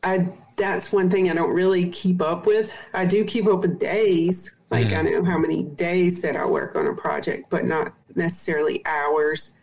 I 0.03 0.27
that's 0.57 0.91
one 0.91 1.09
thing 1.09 1.29
I 1.29 1.33
don't 1.33 1.53
really 1.53 1.89
keep 1.89 2.21
up 2.21 2.45
with. 2.45 2.73
I 2.93 3.05
do 3.05 3.23
keep 3.23 3.47
up 3.47 3.61
with 3.61 3.79
days, 3.79 4.53
like 4.69 4.91
I 4.91 5.01
know 5.01 5.23
how 5.23 5.37
many 5.37 5.63
days 5.63 6.21
that 6.23 6.35
I 6.35 6.45
work 6.45 6.75
on 6.75 6.87
a 6.87 6.93
project, 6.93 7.49
but 7.49 7.65
not 7.65 7.93
necessarily 8.15 8.85
hours. 8.85 9.53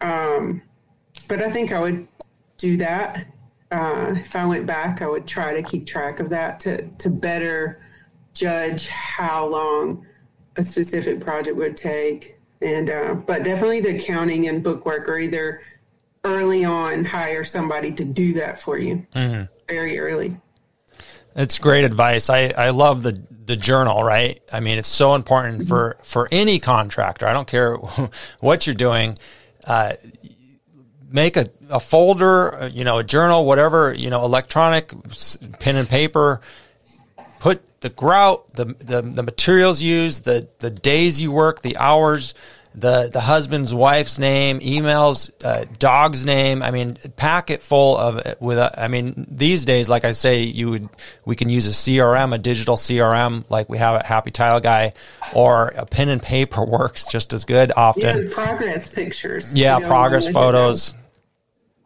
Um, 0.00 0.62
but 1.28 1.40
I 1.40 1.48
think 1.48 1.72
I 1.72 1.80
would 1.80 2.08
do 2.56 2.76
that 2.78 3.26
uh, 3.70 4.14
if 4.16 4.36
I 4.36 4.46
went 4.46 4.66
back. 4.66 5.02
I 5.02 5.08
would 5.08 5.26
try 5.26 5.54
to 5.54 5.62
keep 5.62 5.86
track 5.86 6.20
of 6.20 6.30
that 6.30 6.60
to 6.60 6.86
to 6.86 7.10
better 7.10 7.80
judge 8.34 8.88
how 8.88 9.46
long 9.46 10.06
a 10.56 10.62
specific 10.62 11.20
project 11.20 11.56
would 11.56 11.76
take. 11.76 12.38
And 12.60 12.90
uh, 12.90 13.14
but 13.14 13.44
definitely 13.44 13.80
the 13.80 13.96
accounting 13.96 14.48
and 14.48 14.62
bookwork 14.62 15.08
are 15.08 15.18
either 15.18 15.62
early 16.24 16.64
on 16.64 17.04
hire 17.04 17.44
somebody 17.44 17.92
to 17.92 18.04
do 18.04 18.34
that 18.34 18.60
for 18.60 18.78
you 18.78 19.06
mm-hmm. 19.14 19.44
very 19.68 19.98
early. 19.98 20.36
It's 21.36 21.58
great 21.58 21.84
advice. 21.84 22.30
I, 22.30 22.52
I 22.56 22.70
love 22.70 23.02
the 23.02 23.20
the 23.44 23.56
journal, 23.56 24.02
right? 24.02 24.40
I 24.52 24.60
mean, 24.60 24.78
it's 24.78 24.88
so 24.88 25.14
important 25.14 25.60
mm-hmm. 25.60 25.68
for 25.68 25.98
for 26.02 26.28
any 26.32 26.58
contractor. 26.58 27.26
I 27.26 27.32
don't 27.32 27.48
care 27.48 27.76
what 28.40 28.66
you're 28.66 28.74
doing. 28.74 29.18
Uh, 29.64 29.94
make 31.10 31.36
a, 31.36 31.46
a 31.70 31.80
folder, 31.80 32.54
uh, 32.54 32.66
you 32.66 32.84
know, 32.84 32.98
a 32.98 33.04
journal, 33.04 33.44
whatever, 33.44 33.94
you 33.94 34.10
know, 34.10 34.24
electronic 34.24 34.92
pen 35.60 35.76
and 35.76 35.88
paper. 35.88 36.40
Put 37.40 37.62
the 37.80 37.90
grout, 37.90 38.52
the, 38.54 38.64
the, 38.64 39.02
the 39.02 39.22
materials 39.22 39.82
used, 39.82 40.24
the, 40.24 40.48
the 40.58 40.70
days 40.70 41.20
you 41.20 41.32
work, 41.32 41.62
the 41.62 41.76
hours, 41.76 42.34
the 42.76 43.08
the 43.10 43.20
husband's 43.20 43.72
wife's 43.72 44.18
name, 44.18 44.60
emails, 44.60 45.32
uh, 45.44 45.64
dog's 45.78 46.26
name. 46.26 46.62
I 46.62 46.70
mean, 46.70 46.98
pack 47.16 47.50
it 47.50 47.62
full 47.62 47.96
of 47.96 48.22
with. 48.38 48.58
A, 48.58 48.84
I 48.84 48.88
mean, 48.88 49.26
these 49.30 49.64
days, 49.64 49.88
like 49.88 50.04
I 50.04 50.12
say, 50.12 50.42
you 50.42 50.70
would 50.70 50.88
we 51.24 51.36
can 51.36 51.48
use 51.48 51.66
a 51.66 51.70
CRM, 51.70 52.34
a 52.34 52.38
digital 52.38 52.76
CRM, 52.76 53.48
like 53.50 53.70
we 53.70 53.78
have 53.78 53.96
at 53.96 54.06
Happy 54.06 54.30
Tile 54.30 54.60
Guy, 54.60 54.92
or 55.34 55.68
a 55.76 55.86
pen 55.86 56.10
and 56.10 56.22
paper 56.22 56.64
works 56.66 57.06
just 57.06 57.32
as 57.32 57.46
good. 57.46 57.72
Often, 57.74 58.28
yeah, 58.28 58.34
progress 58.34 58.94
pictures. 58.94 59.58
Yeah, 59.58 59.78
progress 59.80 60.30
photos. 60.30 60.92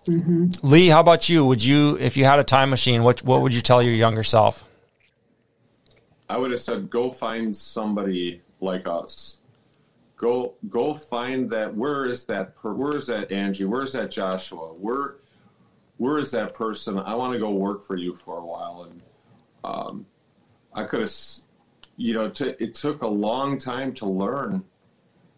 Mm-hmm. 0.07 0.67
Lee, 0.67 0.89
how 0.89 1.01
about 1.01 1.29
you? 1.29 1.47
Would 1.47 1.63
you, 1.63 1.99
if 2.01 2.17
you 2.17 2.25
had 2.25 2.41
a 2.41 2.45
time 2.45 2.69
machine, 2.69 3.05
what 3.05 3.23
what 3.23 3.43
would 3.43 3.55
you 3.55 3.61
tell 3.61 3.81
your 3.81 3.95
younger 3.95 4.25
self? 4.25 4.65
I 6.29 6.37
would 6.37 6.51
have 6.51 6.61
said, 6.61 6.91
go 6.91 7.11
find 7.11 7.57
somebody 7.57 8.41
like 8.61 8.87
us 8.87 9.40
go 10.21 10.53
go 10.69 10.93
find 10.93 11.49
that 11.49 11.75
where 11.75 12.05
is 12.05 12.27
that 12.27 12.55
per, 12.55 12.75
where 12.75 12.95
is 12.95 13.07
that 13.07 13.33
Angie 13.33 13.65
where 13.65 13.81
is 13.81 13.95
that 13.95 14.11
Joshua 14.11 14.75
where 14.75 15.17
where 15.97 16.19
is 16.19 16.31
that 16.31 16.55
person? 16.55 16.99
I 16.99 17.15
want 17.15 17.33
to 17.33 17.39
go 17.39 17.51
work 17.51 17.85
for 17.85 17.97
you 17.97 18.15
for 18.15 18.39
a 18.39 18.45
while 18.45 18.89
and 18.91 19.03
um, 19.65 20.07
I 20.75 20.85
could 20.85 21.01
have 21.01 21.13
you 21.97 22.13
know 22.13 22.29
t- 22.29 22.55
it 22.59 22.75
took 22.75 23.01
a 23.01 23.07
long 23.07 23.57
time 23.57 23.95
to 23.95 24.07
learn 24.07 24.63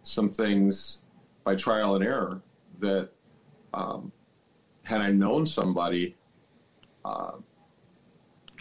some 0.02 0.28
things 0.28 0.98
by 1.44 1.54
trial 1.54 1.94
and 1.94 2.04
error 2.04 2.42
that 2.80 3.10
um, 3.74 4.10
had 4.82 5.00
I 5.00 5.12
known 5.12 5.46
somebody 5.46 6.16
uh, 7.04 7.32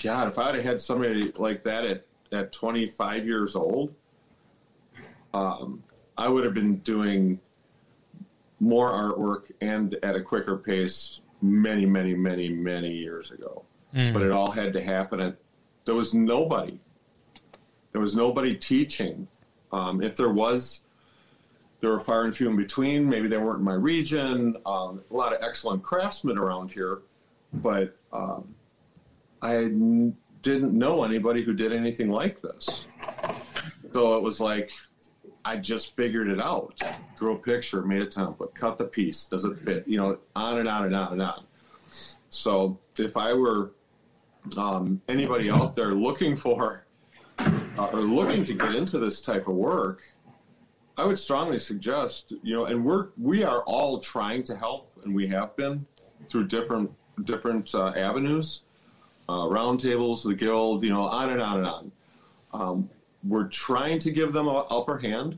God 0.03 0.28
if 0.28 0.38
I'd 0.38 0.53
have 0.53 0.63
had 0.63 0.82
somebody 0.82 1.32
like 1.36 1.63
that 1.63 1.84
at 1.84 2.05
at 2.32 2.51
25 2.51 3.26
years 3.26 3.55
old 3.55 3.95
um, 5.34 5.84
I 6.22 6.28
would 6.28 6.43
have 6.43 6.53
been 6.53 6.78
doing 6.78 7.39
more 8.59 8.91
artwork 8.91 9.51
and 9.59 9.95
at 10.03 10.15
a 10.15 10.22
quicker 10.22 10.55
pace 10.55 11.19
many, 11.41 11.84
many, 11.84 12.13
many, 12.13 12.47
many 12.47 12.91
years 12.91 13.32
ago. 13.32 13.63
Mm. 13.95 14.13
But 14.13 14.22
it 14.22 14.32
all 14.32 14.51
had 14.51 14.72
to 14.74 14.84
happen. 14.84 15.19
At, 15.19 15.38
there 15.86 15.95
was 15.95 16.13
nobody. 16.13 16.80
There 17.91 17.99
was 17.99 18.15
nobody 18.15 18.53
teaching. 18.55 19.28
Um, 19.72 20.03
if 20.03 20.15
there 20.15 20.30
was, 20.30 20.82
there 21.80 21.89
were 21.89 21.99
far 21.99 22.26
and 22.26 22.38
few 22.38 22.49
in 22.51 22.55
between. 22.55 23.09
Maybe 23.09 23.28
they 23.28 23.38
weren't 23.38 23.59
in 23.59 23.65
my 23.65 23.74
region. 23.74 24.55
Um, 24.63 25.01
a 25.09 25.13
lot 25.15 25.34
of 25.34 25.41
excellent 25.41 25.82
craftsmen 25.82 26.38
around 26.38 26.72
here, 26.72 26.99
but 27.51 27.97
um, 28.13 28.53
I 29.41 29.72
didn't 30.43 30.78
know 30.78 31.03
anybody 31.03 31.41
who 31.41 31.55
did 31.55 31.74
anything 31.74 32.11
like 32.11 32.41
this. 32.41 32.86
So 33.91 34.17
it 34.17 34.24
was 34.24 34.39
like, 34.39 34.69
I 35.43 35.57
just 35.57 35.95
figured 35.95 36.27
it 36.29 36.39
out. 36.39 36.79
Drew 37.15 37.33
a 37.33 37.37
picture, 37.37 37.81
made 37.81 38.01
a 38.01 38.07
template, 38.07 38.53
cut 38.53 38.77
the 38.77 38.85
piece. 38.85 39.25
Does 39.25 39.45
it 39.45 39.57
fit? 39.59 39.87
You 39.87 39.97
know, 39.97 40.17
on 40.35 40.59
and 40.59 40.67
on 40.67 40.85
and 40.85 40.95
on 40.95 41.13
and 41.13 41.21
on. 41.21 41.45
So 42.29 42.79
if 42.97 43.17
I 43.17 43.33
were 43.33 43.71
um, 44.57 45.01
anybody 45.07 45.49
out 45.49 45.75
there 45.75 45.93
looking 45.93 46.35
for 46.35 46.85
uh, 47.39 47.89
or 47.91 48.01
looking 48.01 48.43
to 48.45 48.53
get 48.53 48.75
into 48.75 48.99
this 48.99 49.21
type 49.21 49.47
of 49.47 49.55
work, 49.55 50.01
I 50.97 51.05
would 51.05 51.17
strongly 51.17 51.59
suggest, 51.59 52.33
you 52.43 52.55
know, 52.55 52.65
and 52.65 52.85
we're 52.85 53.09
we 53.19 53.43
are 53.43 53.63
all 53.63 53.99
trying 53.99 54.43
to 54.43 54.55
help, 54.55 54.91
and 55.03 55.15
we 55.15 55.27
have 55.27 55.55
been 55.55 55.85
through 56.29 56.47
different 56.47 56.91
different 57.23 57.73
uh, 57.73 57.93
avenues, 57.95 58.63
uh, 59.27 59.43
roundtables, 59.43 60.23
the 60.23 60.35
guild, 60.35 60.83
you 60.83 60.89
know, 60.89 61.03
on 61.03 61.29
and 61.31 61.41
on 61.41 61.57
and 61.57 61.67
on. 61.67 61.91
Um, 62.53 62.89
we're 63.28 63.47
trying 63.47 63.99
to 63.99 64.11
give 64.11 64.34
them 64.34 64.47
an 64.47 64.63
upper 64.69 64.97
hand. 64.97 65.38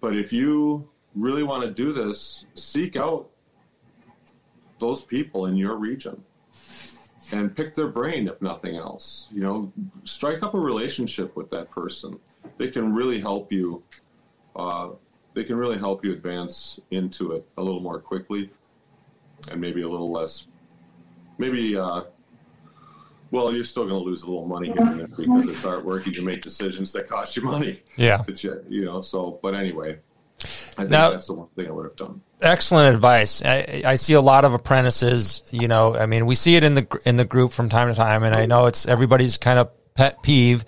But 0.00 0.16
if 0.16 0.32
you 0.32 0.88
really 1.14 1.42
want 1.42 1.62
to 1.62 1.70
do 1.70 1.92
this, 1.92 2.46
seek 2.54 2.96
out 2.96 3.30
those 4.78 5.02
people 5.02 5.46
in 5.46 5.56
your 5.56 5.76
region 5.76 6.22
and 7.32 7.54
pick 7.56 7.74
their 7.74 7.88
brain, 7.88 8.28
if 8.28 8.40
nothing 8.42 8.76
else. 8.76 9.28
You 9.32 9.40
know, 9.40 9.72
strike 10.04 10.42
up 10.42 10.54
a 10.54 10.58
relationship 10.58 11.36
with 11.36 11.50
that 11.50 11.70
person. 11.70 12.18
They 12.58 12.68
can 12.68 12.94
really 12.94 13.20
help 13.20 13.50
you. 13.50 13.82
Uh, 14.54 14.90
they 15.32 15.42
can 15.44 15.56
really 15.56 15.78
help 15.78 16.04
you 16.04 16.12
advance 16.12 16.78
into 16.90 17.32
it 17.32 17.46
a 17.56 17.62
little 17.62 17.80
more 17.80 17.98
quickly, 17.98 18.50
and 19.50 19.60
maybe 19.60 19.82
a 19.82 19.88
little 19.88 20.12
less. 20.12 20.46
Maybe 21.38 21.76
uh, 21.76 22.02
well, 23.34 23.52
you're 23.52 23.64
still 23.64 23.84
going 23.84 24.00
to 24.00 24.08
lose 24.08 24.22
a 24.22 24.26
little 24.26 24.46
money 24.46 24.68
here 24.68 24.76
and 24.78 25.00
there 25.00 25.06
because 25.08 25.48
it's 25.48 25.64
artwork. 25.64 26.06
You 26.06 26.12
can 26.12 26.24
make 26.24 26.40
decisions 26.40 26.92
that 26.92 27.08
cost 27.08 27.36
you 27.36 27.42
money. 27.42 27.82
Yeah. 27.96 28.22
You, 28.28 28.64
you, 28.68 28.84
know, 28.84 29.00
so, 29.00 29.40
but 29.42 29.54
anyway, 29.54 29.98
I 30.40 30.46
think 30.46 30.90
now, 30.90 31.10
that's 31.10 31.26
the 31.26 31.34
one 31.34 31.48
thing 31.56 31.66
I 31.66 31.72
would 31.72 31.84
have 31.84 31.96
done. 31.96 32.20
Excellent 32.40 32.94
advice. 32.94 33.42
I, 33.44 33.82
I, 33.84 33.96
see 33.96 34.14
a 34.14 34.20
lot 34.20 34.44
of 34.44 34.52
apprentices, 34.52 35.42
you 35.50 35.66
know, 35.66 35.96
I 35.96 36.06
mean, 36.06 36.26
we 36.26 36.36
see 36.36 36.54
it 36.54 36.62
in 36.62 36.74
the, 36.74 36.86
in 37.04 37.16
the 37.16 37.24
group 37.24 37.50
from 37.50 37.68
time 37.68 37.88
to 37.88 37.94
time, 37.94 38.22
and 38.22 38.36
I 38.36 38.46
know 38.46 38.66
it's 38.66 38.86
everybody's 38.86 39.36
kind 39.36 39.58
of 39.58 39.70
pet 39.94 40.22
peeve 40.22 40.64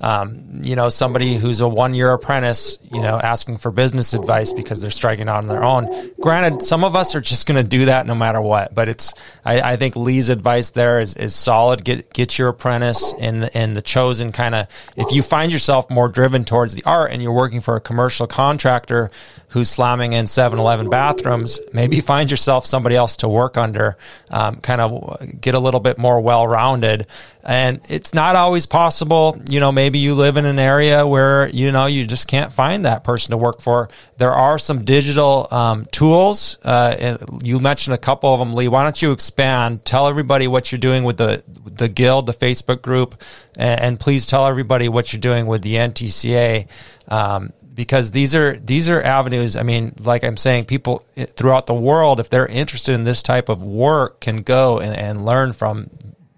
um, 0.00 0.60
you 0.62 0.74
know, 0.74 0.88
somebody 0.88 1.36
who's 1.36 1.60
a 1.60 1.68
one 1.68 1.94
year 1.94 2.12
apprentice, 2.12 2.78
you 2.92 3.00
know, 3.00 3.18
asking 3.18 3.58
for 3.58 3.70
business 3.70 4.12
advice 4.12 4.52
because 4.52 4.80
they're 4.80 4.90
striking 4.90 5.28
out 5.28 5.36
on 5.36 5.46
their 5.46 5.62
own. 5.62 6.10
Granted, 6.20 6.62
some 6.62 6.82
of 6.82 6.96
us 6.96 7.14
are 7.14 7.20
just 7.20 7.46
going 7.46 7.62
to 7.62 7.68
do 7.68 7.86
that 7.86 8.06
no 8.06 8.14
matter 8.14 8.40
what, 8.40 8.74
but 8.74 8.88
it's, 8.88 9.14
I, 9.44 9.72
I, 9.72 9.76
think 9.76 9.94
Lee's 9.94 10.30
advice 10.30 10.70
there 10.70 11.00
is, 11.00 11.14
is 11.14 11.34
solid. 11.34 11.84
Get, 11.84 12.12
get 12.12 12.38
your 12.38 12.48
apprentice 12.48 13.14
in 13.14 13.40
the, 13.40 13.58
in 13.58 13.74
the 13.74 13.82
chosen 13.82 14.32
kind 14.32 14.56
of, 14.56 14.66
if 14.96 15.12
you 15.12 15.22
find 15.22 15.52
yourself 15.52 15.88
more 15.88 16.08
driven 16.08 16.44
towards 16.44 16.74
the 16.74 16.82
art 16.84 17.12
and 17.12 17.22
you're 17.22 17.32
working 17.32 17.60
for 17.60 17.76
a 17.76 17.80
commercial 17.80 18.26
contractor 18.26 19.12
who's 19.54 19.70
slamming 19.70 20.14
in 20.14 20.24
7-Eleven 20.24 20.90
bathrooms, 20.90 21.60
maybe 21.72 22.00
find 22.00 22.28
yourself 22.28 22.66
somebody 22.66 22.96
else 22.96 23.18
to 23.18 23.28
work 23.28 23.56
under, 23.56 23.96
um, 24.32 24.56
kind 24.56 24.80
of 24.80 25.40
get 25.40 25.54
a 25.54 25.60
little 25.60 25.78
bit 25.78 25.96
more 25.96 26.20
well-rounded. 26.20 27.06
And 27.44 27.80
it's 27.88 28.12
not 28.12 28.34
always 28.34 28.66
possible. 28.66 29.40
You 29.48 29.60
know, 29.60 29.70
maybe 29.70 30.00
you 30.00 30.16
live 30.16 30.36
in 30.38 30.44
an 30.44 30.58
area 30.58 31.06
where, 31.06 31.48
you 31.50 31.70
know, 31.70 31.86
you 31.86 32.04
just 32.04 32.26
can't 32.26 32.52
find 32.52 32.84
that 32.84 33.04
person 33.04 33.30
to 33.30 33.36
work 33.36 33.60
for. 33.60 33.88
There 34.16 34.32
are 34.32 34.58
some 34.58 34.84
digital 34.84 35.46
um, 35.52 35.86
tools. 35.92 36.58
Uh, 36.64 37.16
you 37.44 37.60
mentioned 37.60 37.94
a 37.94 37.98
couple 37.98 38.34
of 38.34 38.40
them, 38.40 38.54
Lee. 38.54 38.66
Why 38.66 38.82
don't 38.82 39.00
you 39.00 39.12
expand? 39.12 39.84
Tell 39.84 40.08
everybody 40.08 40.48
what 40.48 40.72
you're 40.72 40.80
doing 40.80 41.04
with 41.04 41.18
the 41.18 41.44
the 41.64 41.88
guild, 41.88 42.26
the 42.26 42.32
Facebook 42.32 42.82
group, 42.82 43.14
and, 43.56 43.80
and 43.80 44.00
please 44.00 44.26
tell 44.26 44.46
everybody 44.46 44.88
what 44.88 45.12
you're 45.12 45.20
doing 45.20 45.46
with 45.46 45.62
the 45.62 45.74
NTCA. 45.74 46.66
Um, 47.08 47.52
because 47.74 48.12
these 48.12 48.34
are 48.34 48.56
these 48.56 48.88
are 48.88 49.02
avenues. 49.02 49.56
I 49.56 49.62
mean, 49.62 49.92
like 50.00 50.24
I'm 50.24 50.36
saying, 50.36 50.66
people 50.66 51.04
throughout 51.16 51.66
the 51.66 51.74
world, 51.74 52.20
if 52.20 52.30
they're 52.30 52.46
interested 52.46 52.94
in 52.94 53.04
this 53.04 53.22
type 53.22 53.48
of 53.48 53.62
work, 53.62 54.20
can 54.20 54.42
go 54.42 54.78
and, 54.78 54.96
and 54.96 55.24
learn 55.24 55.52
from 55.52 55.90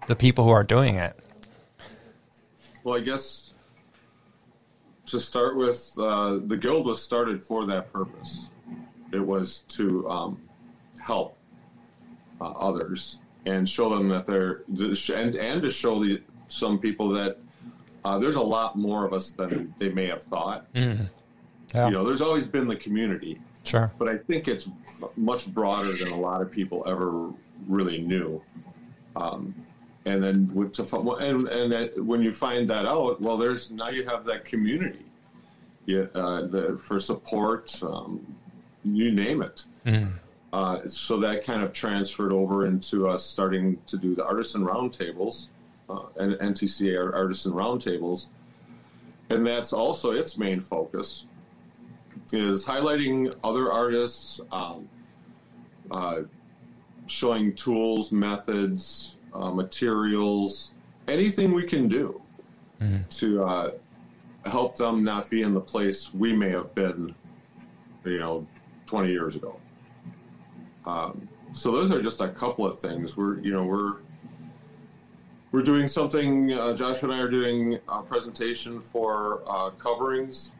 the 0.07 0.15
people 0.15 0.43
who 0.43 0.51
are 0.51 0.63
doing 0.63 0.95
it. 0.95 1.17
Well, 2.83 2.97
I 2.97 3.01
guess 3.01 3.53
to 5.07 5.19
start 5.19 5.55
with, 5.55 5.91
uh, 5.97 6.39
the 6.45 6.57
guild 6.57 6.85
was 6.85 7.01
started 7.01 7.43
for 7.43 7.65
that 7.65 7.91
purpose. 7.91 8.49
It 9.11 9.19
was 9.19 9.61
to 9.69 10.09
um, 10.09 10.41
help 10.99 11.37
uh, 12.41 12.51
others 12.51 13.19
and 13.45 13.67
show 13.67 13.89
them 13.89 14.09
that 14.09 14.25
they're 14.25 14.63
and 14.67 15.35
and 15.35 15.61
to 15.61 15.69
show 15.69 16.03
the, 16.03 16.21
some 16.49 16.77
people 16.79 17.09
that 17.09 17.37
uh, 18.03 18.17
there's 18.19 18.35
a 18.35 18.41
lot 18.41 18.77
more 18.77 19.05
of 19.05 19.13
us 19.13 19.31
than 19.31 19.73
they 19.77 19.89
may 19.89 20.07
have 20.07 20.23
thought. 20.23 20.71
Mm. 20.73 21.09
Yeah. 21.77 21.87
You 21.87 21.93
know, 21.93 22.03
there's 22.03 22.21
always 22.21 22.47
been 22.47 22.67
the 22.67 22.75
community. 22.75 23.39
Sure. 23.63 23.93
But 23.99 24.09
I 24.09 24.17
think 24.17 24.47
it's 24.47 24.67
much 25.15 25.47
broader 25.53 25.91
than 25.91 26.11
a 26.11 26.19
lot 26.19 26.41
of 26.41 26.51
people 26.51 26.83
ever 26.87 27.29
really 27.67 27.99
knew. 27.99 28.41
Um, 29.15 29.53
and 30.05 30.23
then 30.23 30.49
with, 30.53 30.73
to, 30.73 30.83
and, 31.17 31.47
and 31.47 31.71
that, 31.71 32.03
when 32.03 32.21
you 32.21 32.33
find 32.33 32.69
that 32.69 32.85
out, 32.85 33.21
well, 33.21 33.37
there's 33.37 33.69
now 33.71 33.89
you 33.89 34.05
have 34.05 34.25
that 34.25 34.45
community 34.45 35.05
yeah, 35.85 36.05
uh, 36.15 36.47
the, 36.47 36.79
for 36.81 36.99
support, 36.99 37.81
um, 37.83 38.25
you 38.83 39.11
name 39.11 39.41
it. 39.41 39.65
Mm. 39.85 40.13
Uh, 40.53 40.87
so 40.87 41.19
that 41.19 41.43
kind 41.45 41.61
of 41.61 41.73
transferred 41.73 42.31
over 42.31 42.65
into 42.65 43.07
us 43.07 43.23
starting 43.23 43.77
to 43.85 43.97
do 43.97 44.15
the 44.15 44.25
artisan 44.25 44.63
roundtables 44.63 45.49
uh, 45.89 46.03
and 46.17 46.33
NTCA 46.33 47.13
artisan 47.13 47.51
roundtables 47.51 48.27
and 49.29 49.45
that's 49.45 49.73
also 49.73 50.11
its 50.11 50.37
main 50.37 50.59
focus 50.59 51.25
is 52.31 52.65
highlighting 52.65 53.33
other 53.43 53.71
artists, 53.71 54.41
um, 54.51 54.87
uh, 55.91 56.21
showing 57.07 57.53
tools, 57.55 58.11
methods, 58.11 59.15
uh, 59.33 59.51
materials, 59.51 60.71
anything 61.07 61.53
we 61.53 61.63
can 61.63 61.87
do 61.87 62.21
mm-hmm. 62.79 63.03
to 63.09 63.43
uh, 63.43 63.71
help 64.45 64.75
them 64.77 65.03
not 65.03 65.29
be 65.29 65.41
in 65.41 65.53
the 65.53 65.61
place 65.61 66.13
we 66.13 66.33
may 66.33 66.49
have 66.49 66.73
been, 66.75 67.13
you 68.05 68.19
know, 68.19 68.45
20 68.85 69.11
years 69.11 69.35
ago. 69.35 69.59
Um, 70.85 71.27
so 71.53 71.71
those 71.71 71.91
are 71.91 72.01
just 72.01 72.21
a 72.21 72.29
couple 72.29 72.65
of 72.65 72.79
things. 72.79 73.17
We're, 73.17 73.39
you 73.39 73.51
know, 73.51 73.63
we're 73.63 73.95
we're 75.51 75.63
doing 75.63 75.87
something. 75.87 76.51
Uh, 76.53 76.73
Josh 76.75 77.03
and 77.03 77.11
I 77.11 77.19
are 77.19 77.29
doing 77.29 77.79
a 77.87 78.03
presentation 78.03 78.81
for 78.81 79.41
uh, 79.47 79.69
coverings. 79.71 80.51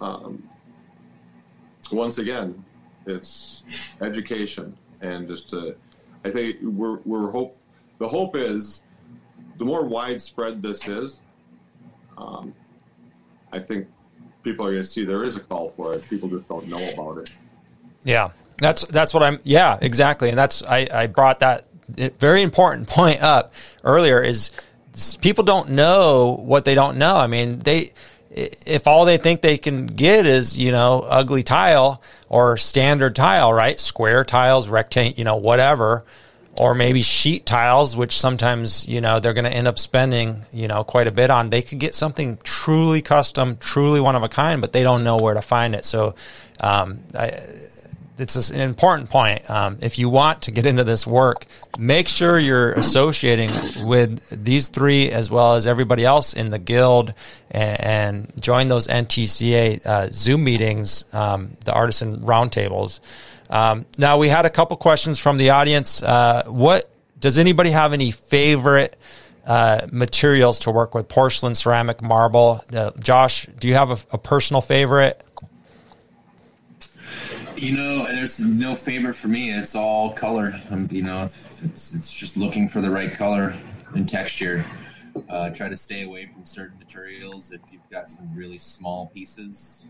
Um, 0.00 0.49
once 1.92 2.18
again, 2.18 2.64
it's 3.06 3.62
education 4.00 4.76
and 5.00 5.28
just 5.28 5.50
to, 5.50 5.74
I 6.24 6.30
think 6.30 6.56
we're 6.62 6.98
we're 7.04 7.30
hope 7.30 7.56
the 7.98 8.08
hope 8.08 8.36
is 8.36 8.82
the 9.56 9.64
more 9.64 9.84
widespread 9.84 10.62
this 10.62 10.88
is, 10.88 11.20
um, 12.16 12.54
I 13.52 13.58
think 13.58 13.88
people 14.42 14.66
are 14.66 14.70
going 14.70 14.82
to 14.82 14.88
see 14.88 15.04
there 15.04 15.24
is 15.24 15.36
a 15.36 15.40
call 15.40 15.70
for 15.70 15.94
it. 15.94 16.08
People 16.08 16.28
just 16.28 16.48
don't 16.48 16.66
know 16.68 16.90
about 16.92 17.18
it. 17.18 17.30
Yeah, 18.04 18.30
that's 18.58 18.86
that's 18.86 19.12
what 19.12 19.22
I'm. 19.22 19.38
Yeah, 19.42 19.78
exactly, 19.80 20.30
and 20.30 20.38
that's 20.38 20.62
I 20.62 20.88
I 20.92 21.06
brought 21.06 21.40
that 21.40 21.66
very 21.88 22.42
important 22.42 22.88
point 22.98 23.20
up 23.20 23.52
earlier 23.84 24.22
is 24.22 24.50
people 25.20 25.44
don't 25.44 25.70
know 25.70 26.40
what 26.44 26.64
they 26.64 26.74
don't 26.74 26.96
know. 26.96 27.16
I 27.16 27.26
mean, 27.26 27.60
they 27.60 27.92
if 28.30 28.86
all 28.86 29.04
they 29.04 29.16
think 29.16 29.40
they 29.40 29.58
can 29.58 29.86
get 29.86 30.26
is 30.26 30.58
you 30.58 30.72
know 30.72 31.00
ugly 31.08 31.42
tile 31.42 32.02
or 32.28 32.56
standard 32.56 33.16
tile, 33.16 33.52
right? 33.52 33.78
Square 33.78 34.24
tiles, 34.24 34.68
rectangle, 34.68 35.18
you 35.18 35.24
know, 35.24 35.36
whatever, 35.36 36.04
or 36.56 36.74
maybe 36.74 37.02
sheet 37.02 37.44
tiles, 37.44 37.96
which 37.96 38.18
sometimes 38.18 38.86
you 38.88 39.00
know 39.00 39.18
they're 39.18 39.34
going 39.34 39.44
to 39.44 39.52
end 39.52 39.66
up 39.66 39.78
spending 39.78 40.42
you 40.52 40.68
know 40.68 40.84
quite 40.84 41.08
a 41.08 41.12
bit 41.12 41.30
on. 41.30 41.50
They 41.50 41.62
could 41.62 41.78
get 41.78 41.94
something 41.94 42.38
truly 42.44 43.02
custom, 43.02 43.56
truly 43.56 44.00
one 44.00 44.16
of 44.16 44.22
a 44.22 44.28
kind, 44.28 44.60
but 44.60 44.72
they 44.72 44.82
don't 44.82 45.04
know 45.04 45.18
where 45.18 45.34
to 45.34 45.42
find 45.42 45.74
it. 45.74 45.84
So. 45.84 46.14
Um, 46.62 46.98
I, 47.18 47.40
it's 48.20 48.50
an 48.50 48.60
important 48.60 49.08
point. 49.08 49.48
Um, 49.50 49.78
if 49.80 49.98
you 49.98 50.08
want 50.10 50.42
to 50.42 50.50
get 50.50 50.66
into 50.66 50.84
this 50.84 51.06
work, 51.06 51.46
make 51.78 52.06
sure 52.06 52.38
you're 52.38 52.72
associating 52.72 53.50
with 53.86 54.44
these 54.44 54.68
three 54.68 55.10
as 55.10 55.30
well 55.30 55.54
as 55.54 55.66
everybody 55.66 56.04
else 56.04 56.34
in 56.34 56.50
the 56.50 56.58
guild 56.58 57.14
and, 57.50 57.80
and 57.80 58.42
join 58.42 58.68
those 58.68 58.86
NTCA 58.86 59.86
uh, 59.86 60.08
Zoom 60.10 60.44
meetings, 60.44 61.12
um, 61.14 61.52
the 61.64 61.72
artisan 61.72 62.18
roundtables. 62.18 63.00
Um, 63.48 63.86
now, 63.98 64.18
we 64.18 64.28
had 64.28 64.46
a 64.46 64.50
couple 64.50 64.76
questions 64.76 65.18
from 65.18 65.38
the 65.38 65.50
audience. 65.50 66.02
Uh, 66.02 66.44
what 66.46 66.90
does 67.18 67.38
anybody 67.38 67.70
have 67.70 67.92
any 67.92 68.10
favorite 68.10 68.96
uh, 69.46 69.86
materials 69.90 70.60
to 70.60 70.70
work 70.70 70.94
with? 70.94 71.08
Porcelain, 71.08 71.54
ceramic, 71.54 72.02
marble. 72.02 72.64
Uh, 72.72 72.90
Josh, 73.00 73.46
do 73.58 73.66
you 73.66 73.74
have 73.74 73.90
a, 73.90 73.96
a 74.12 74.18
personal 74.18 74.62
favorite? 74.62 75.24
You 77.56 77.76
know, 77.76 78.06
there's 78.06 78.40
no 78.40 78.74
favorite 78.74 79.14
for 79.14 79.28
me. 79.28 79.50
It's 79.50 79.74
all 79.74 80.12
color. 80.12 80.54
Um, 80.70 80.88
you 80.90 81.02
know, 81.02 81.24
it's 81.24 81.62
it's 81.62 82.14
just 82.14 82.36
looking 82.36 82.68
for 82.68 82.80
the 82.80 82.90
right 82.90 83.12
color 83.12 83.54
and 83.94 84.08
texture. 84.08 84.64
Uh, 85.28 85.50
try 85.50 85.68
to 85.68 85.76
stay 85.76 86.02
away 86.02 86.26
from 86.26 86.46
certain 86.46 86.78
materials 86.78 87.52
if 87.52 87.60
you've 87.72 87.88
got 87.90 88.08
some 88.08 88.28
really 88.34 88.58
small 88.58 89.10
pieces. 89.12 89.86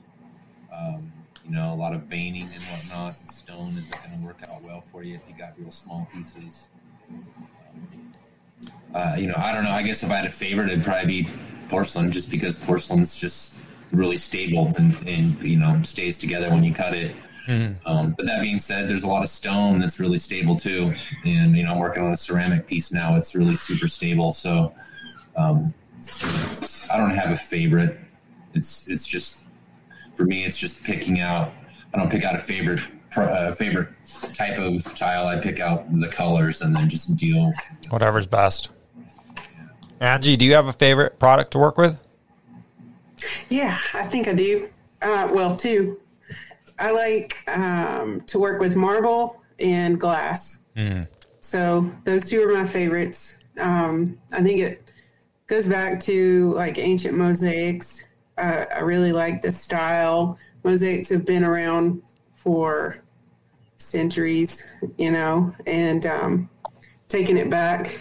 Um, 0.72 1.12
you 1.44 1.52
know, 1.52 1.72
a 1.72 1.76
lot 1.76 1.94
of 1.94 2.02
veining 2.02 2.42
and 2.42 2.62
whatnot. 2.62 3.18
And 3.20 3.30
stone 3.30 3.68
isn't 3.68 4.02
going 4.04 4.18
to 4.18 4.26
work 4.26 4.38
out 4.50 4.62
well 4.62 4.82
for 4.90 5.02
you 5.02 5.14
if 5.14 5.22
you 5.28 5.34
got 5.36 5.52
real 5.58 5.70
small 5.70 6.08
pieces. 6.12 6.68
Um, 7.08 8.14
uh, 8.94 9.16
you 9.18 9.26
know, 9.26 9.34
I 9.36 9.52
don't 9.52 9.64
know. 9.64 9.70
I 9.70 9.82
guess 9.82 10.02
if 10.02 10.11
I 10.11 10.16
had 10.16 10.26
a 10.26 10.30
favorite, 10.30 10.70
it'd 10.70 10.84
probably 10.84 11.22
be 11.22 11.28
porcelain, 11.68 12.11
just 12.11 12.30
because 12.30 12.56
porcelain's 12.56 13.20
just 13.20 13.56
really 13.92 14.16
stable 14.16 14.72
and, 14.76 14.94
and 15.06 15.40
you 15.42 15.58
know 15.58 15.80
stays 15.82 16.16
together 16.18 16.48
when 16.50 16.64
you 16.64 16.72
cut 16.72 16.94
it. 16.94 17.14
Mm-hmm. 17.51 17.86
Um, 17.86 18.14
but 18.16 18.26
that 18.26 18.40
being 18.40 18.61
said, 18.61 18.88
there's 18.88 19.03
a 19.03 19.09
lot 19.09 19.24
of 19.24 19.28
stone 19.28 19.80
that's 19.80 19.98
really 19.98 20.18
stable 20.18 20.55
too. 20.55 20.94
And, 21.24 21.57
you 21.57 21.64
know, 21.64 21.72
I'm 21.72 21.80
working 21.80 22.05
on 22.05 22.12
a 22.12 22.16
ceramic 22.16 22.68
piece 22.68 22.92
now. 22.92 23.16
It's 23.16 23.34
really 23.34 23.57
super 23.57 23.88
stable. 23.88 24.30
So 24.30 24.72
um, 25.34 25.74
I 26.92 26.96
don't 26.96 27.11
have 27.11 27.32
a 27.32 27.36
favorite. 27.36 27.98
It's, 28.55 28.88
it's 28.88 29.07
just, 29.07 29.42
for 30.14 30.24
me, 30.24 30.44
it's 30.44 30.57
just 30.57 30.84
picking 30.84 31.18
out, 31.18 31.53
I 31.92 31.98
don't 31.98 32.09
pick 32.09 32.24
out 32.24 32.36
a 32.36 32.38
favorite, 32.38 32.80
uh, 33.16 33.51
favorite 33.53 33.88
type 34.34 34.59
of 34.59 34.84
tile. 34.96 35.26
I 35.26 35.40
pick 35.40 35.59
out 35.59 35.90
the 35.90 36.09
colors 36.09 36.62
and 36.62 36.74
then 36.74 36.88
just 36.88 37.16
deal. 37.16 37.51
Whatever's 37.88 38.28
best. 38.28 38.68
Angie, 39.98 40.36
do 40.36 40.44
you 40.44 40.55
have 40.55 40.68
a 40.68 40.72
favorite 40.72 41.18
product 41.18 41.51
to 41.51 41.59
work 41.59 41.76
with? 41.76 41.98
Yeah, 43.48 43.76
I 43.92 44.05
think 44.05 44.28
I 44.28 44.34
do. 44.34 44.68
Uh, 45.03 45.28
well, 45.32 45.57
two. 45.57 45.98
I 46.80 46.90
like 46.90 47.36
um, 47.46 48.22
to 48.22 48.38
work 48.38 48.60
with 48.60 48.74
marble 48.74 49.42
and 49.58 50.00
glass. 50.00 50.60
Mm. 50.74 51.06
So 51.40 51.90
those 52.04 52.28
two 52.28 52.42
are 52.42 52.52
my 52.52 52.64
favorites. 52.64 53.38
Um, 53.58 54.18
I 54.32 54.42
think 54.42 54.60
it 54.60 54.90
goes 55.46 55.68
back 55.68 56.00
to 56.00 56.54
like 56.54 56.78
ancient 56.78 57.16
mosaics. 57.16 58.04
Uh, 58.38 58.64
I 58.74 58.78
really 58.78 59.12
like 59.12 59.42
the 59.42 59.50
style. 59.50 60.38
Mosaics 60.64 61.10
have 61.10 61.26
been 61.26 61.44
around 61.44 62.02
for 62.34 63.02
centuries, 63.76 64.66
you 64.96 65.10
know, 65.10 65.54
and 65.66 66.06
um, 66.06 66.48
taking 67.08 67.36
it 67.36 67.50
back, 67.50 67.98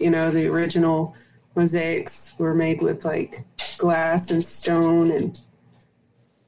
you 0.00 0.10
know, 0.10 0.30
the 0.30 0.46
original 0.46 1.14
mosaics 1.54 2.34
were 2.38 2.54
made 2.54 2.82
with 2.82 3.04
like 3.04 3.44
glass 3.78 4.30
and 4.30 4.42
stone 4.42 5.10
and 5.10 5.40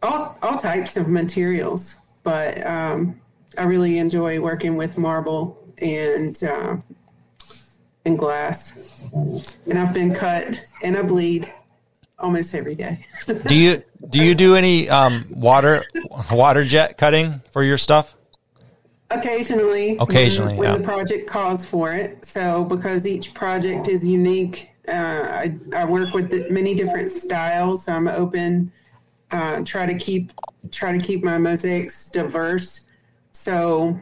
all 0.03 0.39
all 0.43 0.57
types 0.57 0.97
of 0.97 1.09
materials, 1.09 1.97
but 2.23 2.65
um, 2.67 3.21
I 3.57 3.65
really 3.65 3.99
enjoy 3.99 4.41
working 4.41 4.77
with 4.77 4.99
marble 4.99 5.59
and 5.79 6.43
uh, 6.43 6.77
and 8.05 8.19
glass. 8.19 9.09
And 9.67 9.79
I've 9.79 9.95
been 9.95 10.15
cut 10.15 10.65
and 10.83 10.97
I 10.97 11.03
bleed 11.03 11.53
almost 12.19 12.55
every 12.55 12.75
day. 12.75 13.07
do 13.47 13.57
you 13.57 13.77
do 14.11 14.23
you 14.23 14.35
do 14.35 14.55
any 14.57 14.89
um, 14.89 15.25
water 15.31 15.83
water 16.31 16.65
jet 16.65 16.99
cutting 16.99 17.41
for 17.53 17.63
your 17.63 17.79
stuff? 17.79 18.15
Occasionally. 19.11 19.97
Occasionally, 19.99 20.55
when, 20.55 20.65
yeah. 20.65 20.73
when 20.73 20.83
the 20.83 20.87
project 20.87 21.29
calls 21.29 21.65
for 21.65 21.95
it. 21.95 22.27
So 22.27 22.65
because 22.65 23.07
each 23.07 23.33
project 23.33 23.89
is 23.89 24.07
unique, 24.07 24.69
uh, 24.87 24.93
I, 24.93 25.57
I 25.75 25.87
work 25.87 26.13
with 26.13 26.51
many 26.51 26.75
different 26.75 27.11
styles. 27.11 27.87
So 27.87 27.93
I'm 27.93 28.07
open 28.07 28.71
uh, 29.31 29.63
try 29.65 29.87
to 29.87 29.95
keep 29.99 30.33
try 30.71 30.97
to 30.97 30.99
keep 30.99 31.23
my 31.23 31.39
mosaics 31.39 32.11
diverse. 32.11 32.87
So 33.33 33.99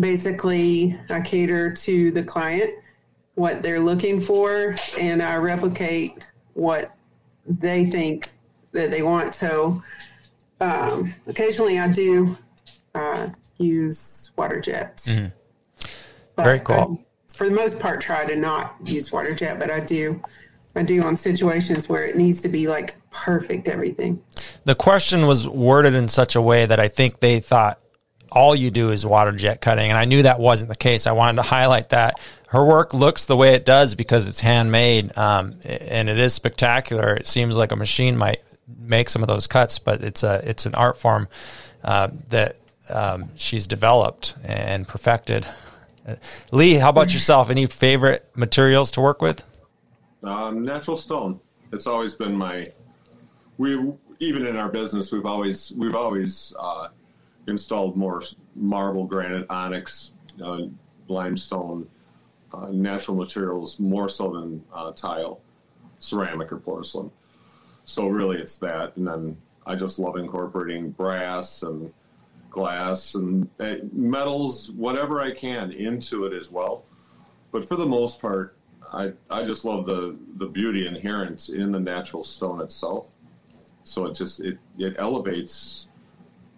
basically, 0.00 0.98
I 1.10 1.20
cater 1.20 1.72
to 1.72 2.10
the 2.10 2.22
client 2.22 2.70
what 3.34 3.62
they're 3.62 3.80
looking 3.80 4.20
for, 4.20 4.74
and 4.98 5.22
I 5.22 5.36
replicate 5.36 6.26
what 6.54 6.96
they 7.46 7.84
think 7.84 8.28
that 8.72 8.90
they 8.90 9.02
want. 9.02 9.34
So 9.34 9.82
um, 10.60 11.14
occasionally, 11.26 11.78
I 11.78 11.92
do 11.92 12.36
uh, 12.94 13.28
use 13.58 14.32
water 14.36 14.60
jets. 14.60 15.08
Mm-hmm. 15.08 16.42
Very 16.42 16.60
cool. 16.60 17.00
I, 17.00 17.32
for 17.32 17.48
the 17.48 17.54
most 17.54 17.78
part, 17.78 18.00
try 18.00 18.24
to 18.26 18.36
not 18.36 18.76
use 18.84 19.12
water 19.12 19.34
jet, 19.34 19.58
but 19.58 19.70
I 19.70 19.80
do. 19.80 20.22
I 20.74 20.82
do 20.82 21.02
on 21.02 21.16
situations 21.16 21.88
where 21.88 22.06
it 22.06 22.16
needs 22.16 22.42
to 22.42 22.48
be 22.48 22.68
like 22.68 22.96
perfect 23.24 23.68
everything. 23.68 24.22
The 24.64 24.74
question 24.74 25.26
was 25.26 25.48
worded 25.48 25.94
in 25.94 26.08
such 26.08 26.36
a 26.36 26.42
way 26.42 26.66
that 26.66 26.80
I 26.80 26.88
think 26.88 27.20
they 27.20 27.40
thought 27.40 27.80
all 28.32 28.54
you 28.54 28.70
do 28.70 28.90
is 28.90 29.06
water 29.06 29.32
jet 29.32 29.60
cutting. 29.60 29.88
And 29.88 29.98
I 29.98 30.04
knew 30.04 30.22
that 30.22 30.40
wasn't 30.40 30.68
the 30.68 30.76
case. 30.76 31.06
I 31.06 31.12
wanted 31.12 31.36
to 31.36 31.42
highlight 31.42 31.90
that. 31.90 32.20
Her 32.48 32.64
work 32.64 32.94
looks 32.94 33.26
the 33.26 33.36
way 33.36 33.54
it 33.54 33.64
does 33.64 33.94
because 33.94 34.28
it's 34.28 34.40
handmade 34.40 35.16
um, 35.16 35.54
and 35.64 36.08
it 36.08 36.18
is 36.18 36.34
spectacular. 36.34 37.14
It 37.14 37.26
seems 37.26 37.56
like 37.56 37.72
a 37.72 37.76
machine 37.76 38.16
might 38.16 38.40
make 38.78 39.08
some 39.08 39.22
of 39.22 39.28
those 39.28 39.46
cuts, 39.46 39.78
but 39.78 40.00
it's 40.02 40.22
a 40.22 40.40
it's 40.48 40.66
an 40.66 40.74
art 40.74 40.98
form 40.98 41.28
uh, 41.84 42.08
that 42.28 42.56
um, 42.92 43.30
she's 43.36 43.66
developed 43.66 44.34
and 44.44 44.86
perfected. 44.86 45.46
Uh, 46.06 46.16
Lee, 46.52 46.74
how 46.74 46.90
about 46.90 47.12
yourself? 47.12 47.50
Any 47.50 47.66
favorite 47.66 48.24
materials 48.34 48.90
to 48.92 49.00
work 49.00 49.20
with? 49.20 49.44
Um, 50.22 50.62
natural 50.62 50.96
stone. 50.96 51.40
It's 51.72 51.86
always 51.86 52.14
been 52.14 52.34
my. 52.34 52.72
We 53.58 53.92
even 54.20 54.46
in 54.46 54.56
our 54.56 54.70
business, 54.70 55.12
we've 55.12 55.26
always 55.26 55.72
we've 55.72 55.94
always 55.94 56.54
uh, 56.58 56.88
installed 57.46 57.96
more 57.96 58.22
marble, 58.54 59.04
granite, 59.04 59.46
onyx, 59.50 60.12
uh, 60.42 60.62
limestone, 61.08 61.88
uh, 62.52 62.68
natural 62.70 63.16
materials 63.16 63.78
more 63.78 64.08
so 64.08 64.30
than 64.32 64.64
uh, 64.72 64.92
tile, 64.92 65.40
ceramic 65.98 66.52
or 66.52 66.58
porcelain. 66.58 67.10
so 67.84 68.08
really, 68.08 68.38
it's 68.38 68.58
that, 68.58 68.96
and 68.96 69.06
then 69.06 69.36
I 69.66 69.74
just 69.74 69.98
love 69.98 70.16
incorporating 70.16 70.90
brass 70.90 71.62
and 71.62 71.92
glass 72.50 73.14
and 73.14 73.48
uh, 73.60 73.76
metals, 73.92 74.70
whatever 74.70 75.20
I 75.20 75.32
can, 75.32 75.72
into 75.72 76.24
it 76.24 76.32
as 76.32 76.50
well. 76.50 76.84
But 77.52 77.64
for 77.66 77.76
the 77.76 77.86
most 77.86 78.20
part, 78.20 78.56
I 78.92 79.12
I 79.30 79.44
just 79.44 79.64
love 79.64 79.86
the 79.86 80.16
the 80.36 80.46
beauty 80.46 80.86
inherent 80.86 81.48
in 81.48 81.72
the 81.72 81.80
natural 81.80 82.24
stone 82.24 82.60
itself. 82.60 83.06
So 83.86 84.06
it 84.06 84.14
just 84.14 84.40
it 84.40 84.58
it 84.78 84.96
elevates 84.98 85.88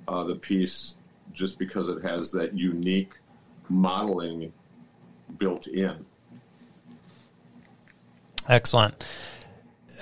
uh, 0.08 0.24
the 0.24 0.34
piece 0.34 0.96
just 1.32 1.58
because 1.58 1.88
it 1.88 2.02
has 2.02 2.32
that 2.32 2.54
unique 2.54 3.12
modeling 3.68 4.52
built 5.38 5.66
in. 5.66 6.06
Excellent. 8.48 9.04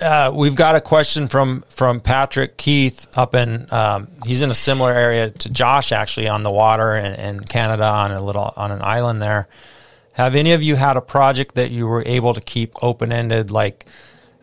Uh, 0.01 0.31
we've 0.33 0.55
got 0.55 0.75
a 0.75 0.81
question 0.81 1.27
from 1.27 1.61
from 1.67 1.99
Patrick 1.99 2.55
Keith 2.55 3.17
up 3.17 3.35
in 3.35 3.67
um, 3.73 4.07
he's 4.25 4.41
in 4.41 4.49
a 4.49 4.55
similar 4.55 4.93
area 4.93 5.29
to 5.29 5.49
Josh 5.49 5.91
actually 5.91 6.29
on 6.29 6.43
the 6.43 6.51
water 6.51 6.95
in, 6.95 7.13
in 7.15 7.39
Canada 7.41 7.83
on 7.83 8.11
a 8.11 8.21
little 8.21 8.53
on 8.55 8.71
an 8.71 8.81
island 8.81 9.21
there. 9.21 9.49
Have 10.13 10.33
any 10.33 10.53
of 10.53 10.63
you 10.63 10.75
had 10.75 10.95
a 10.95 11.01
project 11.01 11.55
that 11.55 11.71
you 11.71 11.87
were 11.87 12.03
able 12.05 12.33
to 12.33 12.41
keep 12.41 12.73
open 12.81 13.11
ended 13.11 13.51
like 13.51 13.85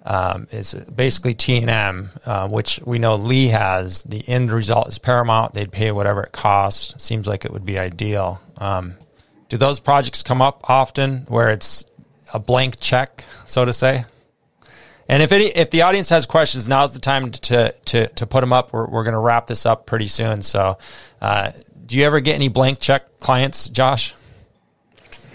um, 0.05 0.49
it's 0.51 0.75
basically 0.75 1.35
T 1.35 1.59
and 1.59 1.71
M, 1.71 2.11
uh, 2.27 2.49
which 2.49 2.81
we 2.85 2.99
know 2.99 3.17
Lee 3.17 3.49
has. 3.49 4.03
The 4.03 4.23
end 4.29 4.53
result 4.53 4.89
is 4.89 4.99
paramount. 4.99 5.55
They'd 5.55 5.73
pay 5.73 5.93
whatever 5.93 6.23
it 6.23 6.33
costs. 6.33 7.03
Seems 7.03 7.27
like 7.27 7.45
it 7.45 7.53
would 7.53 7.65
be 7.65 7.79
ideal. 7.79 8.41
Um, 8.59 8.95
do 9.49 9.57
those 9.57 9.81
projects 9.81 10.23
come 10.23 10.43
up 10.43 10.69
often 10.69 11.25
where 11.29 11.51
it's 11.51 11.87
a 12.33 12.39
blank 12.39 12.81
check, 12.81 13.25
so 13.47 13.65
to 13.65 13.73
say? 13.73 14.05
And 15.09 15.23
if 15.23 15.33
any, 15.33 15.45
if 15.45 15.71
the 15.71 15.83
audience 15.83 16.09
has 16.11 16.27
questions, 16.27 16.69
now's 16.69 16.93
the 16.93 16.99
time 16.99 17.31
to 17.31 17.75
to 17.87 18.09
to 18.09 18.27
put 18.27 18.41
them 18.41 18.53
up. 18.53 18.73
We're 18.73 18.87
we're 18.87 19.05
going 19.05 19.13
to 19.13 19.19
wrap 19.19 19.47
this 19.47 19.67
up 19.67 19.87
pretty 19.87 20.09
soon. 20.09 20.43
So, 20.43 20.79
uh, 21.21 21.53
do 21.87 21.97
you 21.97 22.05
ever 22.05 22.21
get 22.21 22.35
any 22.35 22.49
blank 22.49 22.81
check 22.81 23.19
clients, 23.21 23.69
Josh? 23.69 24.15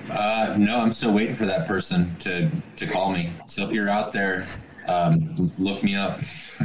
Uh, 0.09 0.55
no, 0.57 0.79
I'm 0.79 0.91
still 0.91 1.13
waiting 1.13 1.35
for 1.35 1.45
that 1.45 1.67
person 1.67 2.15
to 2.17 2.49
to 2.77 2.87
call 2.87 3.11
me. 3.11 3.31
So 3.45 3.67
if 3.67 3.73
you're 3.73 3.89
out 3.89 4.13
there, 4.13 4.47
um, 4.87 5.35
look 5.59 5.83
me 5.83 5.95
up. 5.95 6.21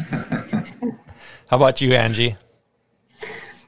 How 1.49 1.57
about 1.57 1.81
you, 1.81 1.95
Angie? 1.95 2.37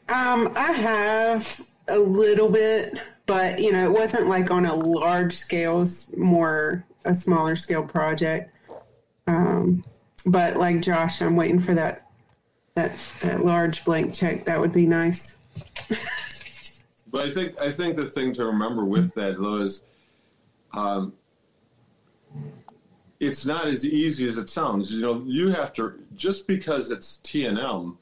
Um, 0.09 0.53
I 0.57 0.73
have 0.73 1.61
a 1.89 1.99
little 1.99 2.51
bit, 2.51 2.99
but 3.27 3.59
you 3.59 3.73
know, 3.73 3.85
it 3.85 3.93
wasn't 3.93 4.29
like 4.29 4.51
on 4.51 4.67
a 4.67 4.75
large 4.75 5.35
scale, 5.35 5.85
more 6.17 6.85
a 7.05 7.15
smaller 7.15 7.57
scale 7.57 7.83
project. 7.83 8.53
Um, 9.27 9.85
but 10.27 10.57
like 10.57 10.81
Josh, 10.81 11.21
I'm 11.23 11.37
waiting 11.37 11.61
for 11.61 11.75
that 11.75 12.11
that 12.75 12.93
that 13.21 13.45
large 13.45 13.85
blank 13.85 14.15
check. 14.15 14.45
That 14.45 14.61
would 14.61 14.73
be 14.73 14.87
nice. 14.87 15.37
but 17.17 17.25
I 17.25 17.31
think 17.31 17.59
I 17.59 17.71
think 17.71 17.97
the 17.97 18.05
thing 18.05 18.35
to 18.35 18.45
remember 18.45 18.85
with 18.85 19.15
that 19.15 19.39
though 19.39 19.63
is, 19.63 19.81
um, 20.75 21.15
it's 23.21 23.47
not 23.47 23.67
as 23.69 23.87
easy 23.87 24.29
as 24.29 24.37
it 24.37 24.51
sounds. 24.51 24.93
You 24.93 25.01
know, 25.01 25.25
you 25.27 25.49
have 25.49 25.73
to 25.75 25.95
just 26.15 26.47
because 26.47 26.91
it's 26.91 27.17
T 27.17 27.47
and 27.47 27.59
M, 27.59 27.97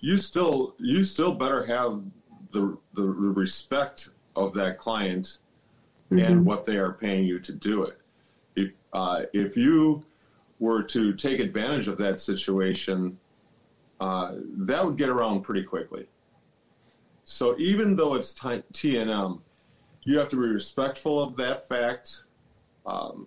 you 0.00 0.16
still 0.16 0.74
you 0.78 1.04
still 1.04 1.32
better 1.32 1.64
have 1.66 2.02
the 2.50 2.76
the 2.94 3.04
respect 3.04 4.08
of 4.34 4.54
that 4.54 4.76
client 4.76 5.38
mm-hmm. 6.10 6.18
and 6.18 6.44
what 6.44 6.64
they 6.64 6.78
are 6.78 6.94
paying 6.94 7.24
you 7.24 7.38
to 7.38 7.52
do 7.52 7.84
it. 7.84 7.98
If 8.56 8.72
uh, 8.92 9.22
if 9.32 9.56
you 9.56 10.04
were 10.58 10.82
to 10.82 11.12
take 11.12 11.38
advantage 11.38 11.86
of 11.86 11.96
that 11.98 12.20
situation, 12.20 13.20
uh, 14.00 14.32
that 14.56 14.84
would 14.84 14.98
get 14.98 15.10
around 15.10 15.42
pretty 15.42 15.62
quickly. 15.62 16.08
So 17.24 17.56
even 17.58 17.96
though 17.96 18.14
it's 18.14 18.34
T 18.72 18.96
and 18.96 19.40
you 20.04 20.18
have 20.18 20.28
to 20.30 20.36
be 20.36 20.48
respectful 20.48 21.22
of 21.22 21.36
that 21.36 21.68
fact 21.68 22.24
um, 22.86 23.26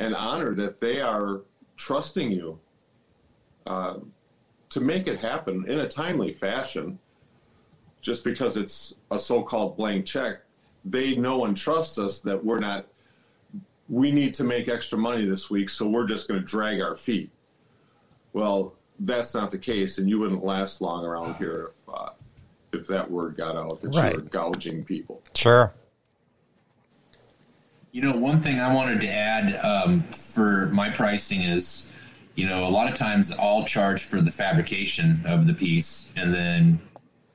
and 0.00 0.14
honor 0.14 0.54
that 0.54 0.80
they 0.80 1.00
are 1.00 1.42
trusting 1.76 2.32
you 2.32 2.58
uh, 3.66 3.98
to 4.70 4.80
make 4.80 5.06
it 5.06 5.20
happen 5.20 5.64
in 5.68 5.80
a 5.80 5.88
timely 5.88 6.32
fashion. 6.32 6.98
Just 8.00 8.22
because 8.22 8.56
it's 8.56 8.94
a 9.10 9.18
so-called 9.18 9.76
blank 9.76 10.06
check, 10.06 10.42
they 10.84 11.16
know 11.16 11.46
and 11.46 11.56
trust 11.56 11.98
us 11.98 12.20
that 12.20 12.42
we're 12.44 12.60
not 12.60 12.86
we 13.88 14.12
need 14.12 14.34
to 14.34 14.44
make 14.44 14.68
extra 14.68 14.98
money 14.98 15.24
this 15.24 15.48
week, 15.48 15.68
so 15.68 15.88
we're 15.88 16.06
just 16.06 16.28
going 16.28 16.38
to 16.38 16.46
drag 16.46 16.82
our 16.82 16.94
feet. 16.94 17.30
Well, 18.34 18.74
that's 19.00 19.34
not 19.34 19.50
the 19.50 19.58
case, 19.58 19.96
and 19.96 20.08
you 20.08 20.18
wouldn't 20.18 20.44
last 20.44 20.82
long 20.82 21.04
around 21.04 21.36
here 21.36 21.72
if, 22.72 22.86
that 22.88 23.10
word 23.10 23.36
got 23.36 23.56
out 23.56 23.80
that 23.80 23.94
right. 23.94 24.12
you 24.12 24.18
were 24.18 24.24
gouging 24.24 24.84
people. 24.84 25.22
Sure. 25.34 25.74
You 27.92 28.02
know, 28.02 28.12
one 28.16 28.40
thing 28.40 28.60
I 28.60 28.72
wanted 28.74 29.00
to 29.00 29.08
add 29.08 29.64
um, 29.64 30.02
for 30.02 30.66
my 30.68 30.90
pricing 30.90 31.42
is, 31.42 31.92
you 32.34 32.46
know, 32.46 32.66
a 32.66 32.70
lot 32.70 32.90
of 32.90 32.96
times 32.96 33.32
I'll 33.32 33.64
charge 33.64 34.02
for 34.02 34.20
the 34.20 34.30
fabrication 34.30 35.22
of 35.26 35.46
the 35.46 35.54
piece, 35.54 36.12
and 36.16 36.32
then 36.32 36.80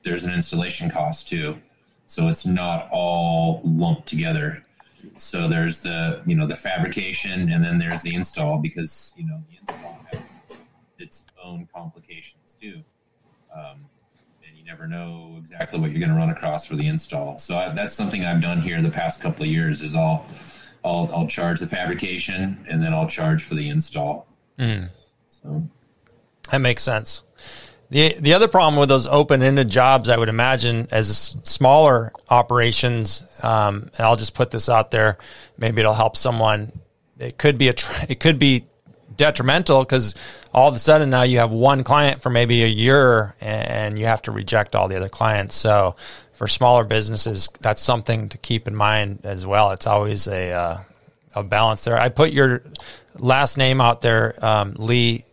there's 0.04 0.24
an 0.24 0.32
installation 0.32 0.90
cost 0.90 1.28
too. 1.28 1.58
So 2.06 2.28
it's 2.28 2.46
not 2.46 2.88
all 2.92 3.60
lumped 3.64 4.06
together. 4.06 4.62
So 5.18 5.48
there's 5.48 5.80
the 5.80 6.22
you 6.26 6.34
know 6.36 6.46
the 6.46 6.56
fabrication, 6.56 7.50
and 7.50 7.64
then 7.64 7.78
there's 7.78 8.02
the 8.02 8.14
install 8.14 8.58
because 8.58 9.12
you 9.16 9.26
know 9.26 9.42
the 9.50 9.58
install 9.60 10.00
has 10.12 10.22
its 10.98 11.24
own 11.42 11.68
complications 11.74 12.56
too, 12.60 12.82
um, 13.54 13.76
and 13.76 13.93
you 14.64 14.70
never 14.70 14.86
know 14.86 15.34
exactly 15.38 15.78
what 15.78 15.90
you're 15.90 16.00
going 16.00 16.10
to 16.10 16.16
run 16.16 16.30
across 16.30 16.64
for 16.64 16.74
the 16.76 16.86
install. 16.86 17.38
So 17.38 17.56
I, 17.56 17.68
that's 17.70 17.92
something 17.92 18.24
I've 18.24 18.40
done 18.40 18.62
here 18.62 18.80
the 18.80 18.90
past 18.90 19.20
couple 19.20 19.44
of 19.44 19.50
years. 19.50 19.82
Is 19.82 19.94
I'll 19.94 20.26
I'll, 20.84 21.10
I'll 21.12 21.26
charge 21.26 21.60
the 21.60 21.66
fabrication, 21.66 22.64
and 22.68 22.82
then 22.82 22.94
I'll 22.94 23.08
charge 23.08 23.42
for 23.42 23.54
the 23.54 23.68
install. 23.68 24.26
Mm. 24.58 24.90
So 25.26 25.68
that 26.50 26.58
makes 26.58 26.82
sense. 26.82 27.22
The 27.90 28.16
the 28.18 28.32
other 28.32 28.48
problem 28.48 28.80
with 28.80 28.88
those 28.88 29.06
open 29.06 29.42
ended 29.42 29.68
jobs, 29.68 30.08
I 30.08 30.16
would 30.16 30.30
imagine, 30.30 30.88
as 30.90 31.14
smaller 31.44 32.12
operations, 32.30 33.22
um, 33.42 33.90
and 33.96 34.00
I'll 34.00 34.16
just 34.16 34.34
put 34.34 34.50
this 34.50 34.68
out 34.68 34.90
there, 34.90 35.18
maybe 35.58 35.80
it'll 35.80 35.94
help 35.94 36.16
someone. 36.16 36.72
It 37.18 37.36
could 37.36 37.58
be 37.58 37.68
a 37.68 37.74
it 38.08 38.18
could 38.18 38.38
be 38.38 38.64
detrimental 39.14 39.84
because 39.84 40.14
all 40.54 40.68
of 40.68 40.74
a 40.74 40.78
sudden 40.78 41.10
now 41.10 41.22
you 41.22 41.38
have 41.38 41.50
one 41.50 41.84
client 41.84 42.22
for 42.22 42.30
maybe 42.30 42.62
a 42.62 42.68
year 42.68 43.34
and 43.40 43.98
you 43.98 44.06
have 44.06 44.22
to 44.22 44.30
reject 44.30 44.74
all 44.74 44.88
the 44.88 44.96
other 44.96 45.08
clients. 45.08 45.54
So 45.54 45.96
for 46.32 46.48
smaller 46.48 46.84
businesses, 46.84 47.48
that's 47.60 47.82
something 47.82 48.28
to 48.30 48.38
keep 48.38 48.66
in 48.68 48.74
mind 48.74 49.20
as 49.24 49.46
well. 49.46 49.72
It's 49.72 49.86
always 49.86 50.26
a 50.26 50.52
uh, 50.52 50.76
a 51.34 51.42
balance 51.42 51.84
there. 51.84 51.98
I 51.98 52.08
put 52.08 52.32
your 52.32 52.62
last 53.18 53.58
name 53.58 53.80
out 53.80 54.00
there, 54.00 54.38
um, 54.44 54.74
Lee 54.78 55.24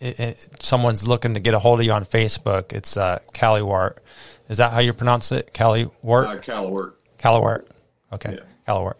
it, 0.00 0.20
it, 0.20 0.62
someone's 0.62 1.06
looking 1.06 1.34
to 1.34 1.40
get 1.40 1.54
a 1.54 1.58
hold 1.58 1.80
of 1.80 1.86
you 1.86 1.92
on 1.92 2.04
Facebook, 2.04 2.72
it's 2.72 2.96
uh, 2.96 3.18
Wart. 3.42 4.00
Is 4.48 4.58
that 4.58 4.72
how 4.72 4.80
you 4.80 4.92
pronounce 4.92 5.32
it? 5.32 5.52
Callie 5.54 5.90
Wart? 6.02 6.26
Uh, 6.26 6.36
Calawart. 6.36 6.92
Calawart. 7.18 7.66
Okay. 8.12 8.38
Yeah. 8.68 8.94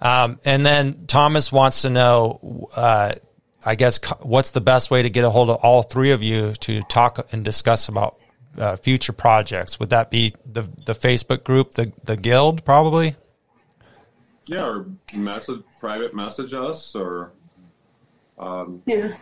Um, 0.00 0.38
and 0.44 0.64
then 0.64 1.06
Thomas 1.06 1.50
wants 1.50 1.82
to 1.82 1.90
know, 1.90 2.68
uh, 2.76 3.12
I 3.66 3.74
guess, 3.74 3.98
what's 4.20 4.52
the 4.52 4.60
best 4.60 4.90
way 4.90 5.02
to 5.02 5.10
get 5.10 5.24
a 5.24 5.30
hold 5.30 5.50
of 5.50 5.56
all 5.56 5.82
three 5.82 6.12
of 6.12 6.22
you 6.22 6.52
to 6.60 6.82
talk 6.82 7.26
and 7.32 7.44
discuss 7.44 7.88
about 7.88 8.16
uh, 8.56 8.76
future 8.76 9.12
projects? 9.12 9.80
Would 9.80 9.90
that 9.90 10.10
be 10.10 10.34
the 10.50 10.62
the 10.62 10.92
Facebook 10.92 11.42
group, 11.44 11.72
the 11.72 11.92
the 12.04 12.16
guild, 12.16 12.64
probably? 12.64 13.16
Yeah, 14.46 14.66
or 14.66 14.86
message, 15.16 15.62
private 15.80 16.14
message 16.14 16.54
us, 16.54 16.94
or 16.94 17.32
um, 18.38 18.82
yeah. 18.86 19.12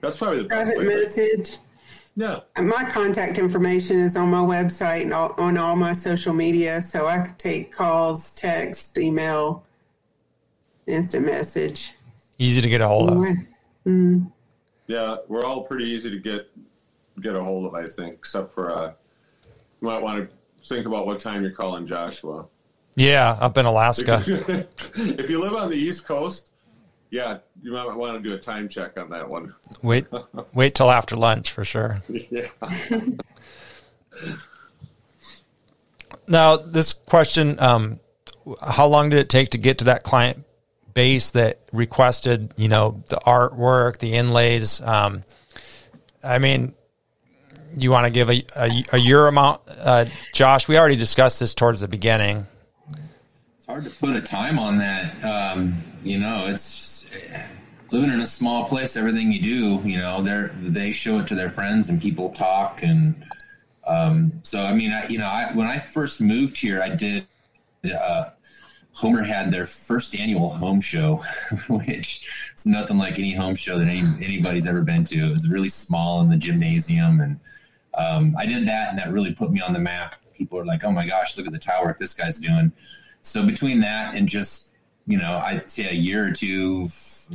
That's 0.00 0.16
probably 0.18 0.42
the 0.42 0.48
private 0.48 0.82
message. 0.82 1.58
Yeah. 2.16 2.40
My 2.58 2.84
contact 2.90 3.38
information 3.38 3.98
is 3.98 4.16
on 4.16 4.30
my 4.30 4.38
website 4.38 5.02
and 5.02 5.12
all, 5.12 5.34
on 5.36 5.58
all 5.58 5.76
my 5.76 5.92
social 5.92 6.32
media, 6.32 6.80
so 6.80 7.06
I 7.06 7.18
could 7.18 7.38
take 7.38 7.72
calls, 7.72 8.34
text, 8.36 8.96
email, 8.98 9.64
instant 10.86 11.26
message. 11.26 11.92
Easy 12.38 12.60
to 12.60 12.68
get 12.68 12.80
a 12.80 12.88
hold 12.88 13.10
of. 13.10 13.36
Mm. 13.86 14.30
Yeah, 14.86 15.16
we're 15.28 15.44
all 15.44 15.62
pretty 15.62 15.86
easy 15.86 16.10
to 16.10 16.18
get 16.18 16.50
get 17.20 17.34
a 17.34 17.42
hold 17.42 17.66
of, 17.66 17.74
I 17.74 17.86
think, 17.86 18.14
except 18.14 18.52
for 18.52 18.70
uh, 18.70 18.92
you 19.80 19.88
might 19.88 20.02
want 20.02 20.28
to 20.28 20.66
think 20.66 20.86
about 20.86 21.06
what 21.06 21.20
time 21.20 21.42
you're 21.42 21.52
calling 21.52 21.86
Joshua. 21.86 22.46
Yeah, 22.96 23.36
up 23.40 23.58
in 23.58 23.66
Alaska. 23.66 24.22
if 24.26 25.28
you 25.28 25.40
live 25.40 25.54
on 25.54 25.68
the 25.68 25.76
East 25.76 26.06
Coast, 26.06 26.52
yeah, 27.10 27.38
you 27.62 27.72
might 27.72 27.86
want 27.94 28.22
to 28.22 28.28
do 28.28 28.34
a 28.34 28.38
time 28.38 28.68
check 28.68 28.98
on 28.98 29.10
that 29.10 29.28
one. 29.28 29.54
Wait, 29.82 30.06
wait 30.54 30.74
till 30.74 30.90
after 30.90 31.16
lunch 31.16 31.50
for 31.50 31.64
sure. 31.64 32.02
Yeah. 32.08 32.48
now, 36.28 36.56
this 36.56 36.92
question: 36.92 37.58
um, 37.58 38.00
How 38.62 38.86
long 38.86 39.10
did 39.10 39.18
it 39.18 39.28
take 39.28 39.50
to 39.50 39.58
get 39.58 39.78
to 39.78 39.84
that 39.84 40.02
client 40.02 40.44
base 40.94 41.32
that 41.32 41.60
requested, 41.72 42.54
you 42.56 42.68
know, 42.68 43.02
the 43.08 43.16
artwork, 43.26 43.98
the 43.98 44.14
inlays? 44.14 44.80
Um, 44.80 45.24
I 46.22 46.38
mean, 46.38 46.74
you 47.76 47.90
want 47.90 48.06
to 48.06 48.10
give 48.10 48.30
a, 48.30 48.44
a, 48.56 48.84
a 48.92 48.98
year 48.98 49.26
amount, 49.26 49.60
uh, 49.80 50.06
Josh? 50.32 50.68
We 50.68 50.78
already 50.78 50.96
discussed 50.96 51.40
this 51.40 51.54
towards 51.54 51.80
the 51.80 51.88
beginning. 51.88 52.46
It's 53.56 53.66
hard 53.66 53.84
to 53.84 53.90
put 53.90 54.16
a 54.16 54.20
time 54.20 54.58
on 54.58 54.78
that. 54.78 55.24
Um, 55.24 55.74
you 56.02 56.18
know, 56.18 56.46
it's 56.46 57.10
living 57.90 58.10
in 58.10 58.20
a 58.20 58.26
small 58.26 58.64
place. 58.64 58.96
Everything 58.96 59.32
you 59.32 59.42
do, 59.42 59.88
you 59.88 59.98
know, 59.98 60.22
they 60.22 60.48
they 60.70 60.92
show 60.92 61.18
it 61.18 61.26
to 61.28 61.34
their 61.34 61.50
friends 61.50 61.88
and 61.88 62.00
people 62.00 62.30
talk. 62.30 62.82
And 62.82 63.24
um, 63.86 64.32
so, 64.42 64.62
I 64.62 64.74
mean, 64.74 64.92
I, 64.92 65.06
you 65.08 65.18
know, 65.18 65.26
I, 65.26 65.52
when 65.54 65.66
I 65.66 65.78
first 65.78 66.20
moved 66.20 66.56
here, 66.56 66.82
I 66.82 66.94
did. 66.94 67.26
Uh, 67.84 68.30
Homer 68.94 69.22
had 69.22 69.50
their 69.50 69.66
first 69.66 70.16
annual 70.16 70.48
home 70.50 70.80
show, 70.80 71.16
which 71.68 72.26
is 72.56 72.64
nothing 72.64 72.96
like 72.96 73.18
any 73.18 73.34
home 73.34 73.54
show 73.54 73.78
that 73.78 73.88
any, 73.88 74.02
anybody's 74.24 74.66
ever 74.66 74.82
been 74.82 75.04
to. 75.04 75.16
It 75.16 75.32
was 75.32 75.48
really 75.48 75.68
small 75.68 76.20
in 76.20 76.28
the 76.28 76.36
gymnasium, 76.36 77.20
and 77.20 77.40
um, 77.94 78.34
I 78.38 78.46
did 78.46 78.66
that, 78.68 78.90
and 78.90 78.98
that 78.98 79.10
really 79.12 79.34
put 79.34 79.50
me 79.50 79.60
on 79.60 79.72
the 79.72 79.80
map. 79.80 80.16
People 80.34 80.58
are 80.58 80.64
like, 80.64 80.84
"Oh 80.84 80.92
my 80.92 81.06
gosh, 81.06 81.36
look 81.36 81.46
at 81.46 81.52
the 81.52 81.58
tile 81.58 81.84
work 81.84 81.98
this 81.98 82.14
guy's 82.14 82.38
doing." 82.38 82.72
So 83.22 83.44
between 83.44 83.80
that 83.80 84.14
and 84.14 84.28
just 84.28 84.74
you 85.06 85.18
know, 85.18 85.40
I'd 85.44 85.70
say 85.70 85.88
a 85.88 85.94
year 85.94 86.26
or 86.26 86.30
two, 86.30 86.88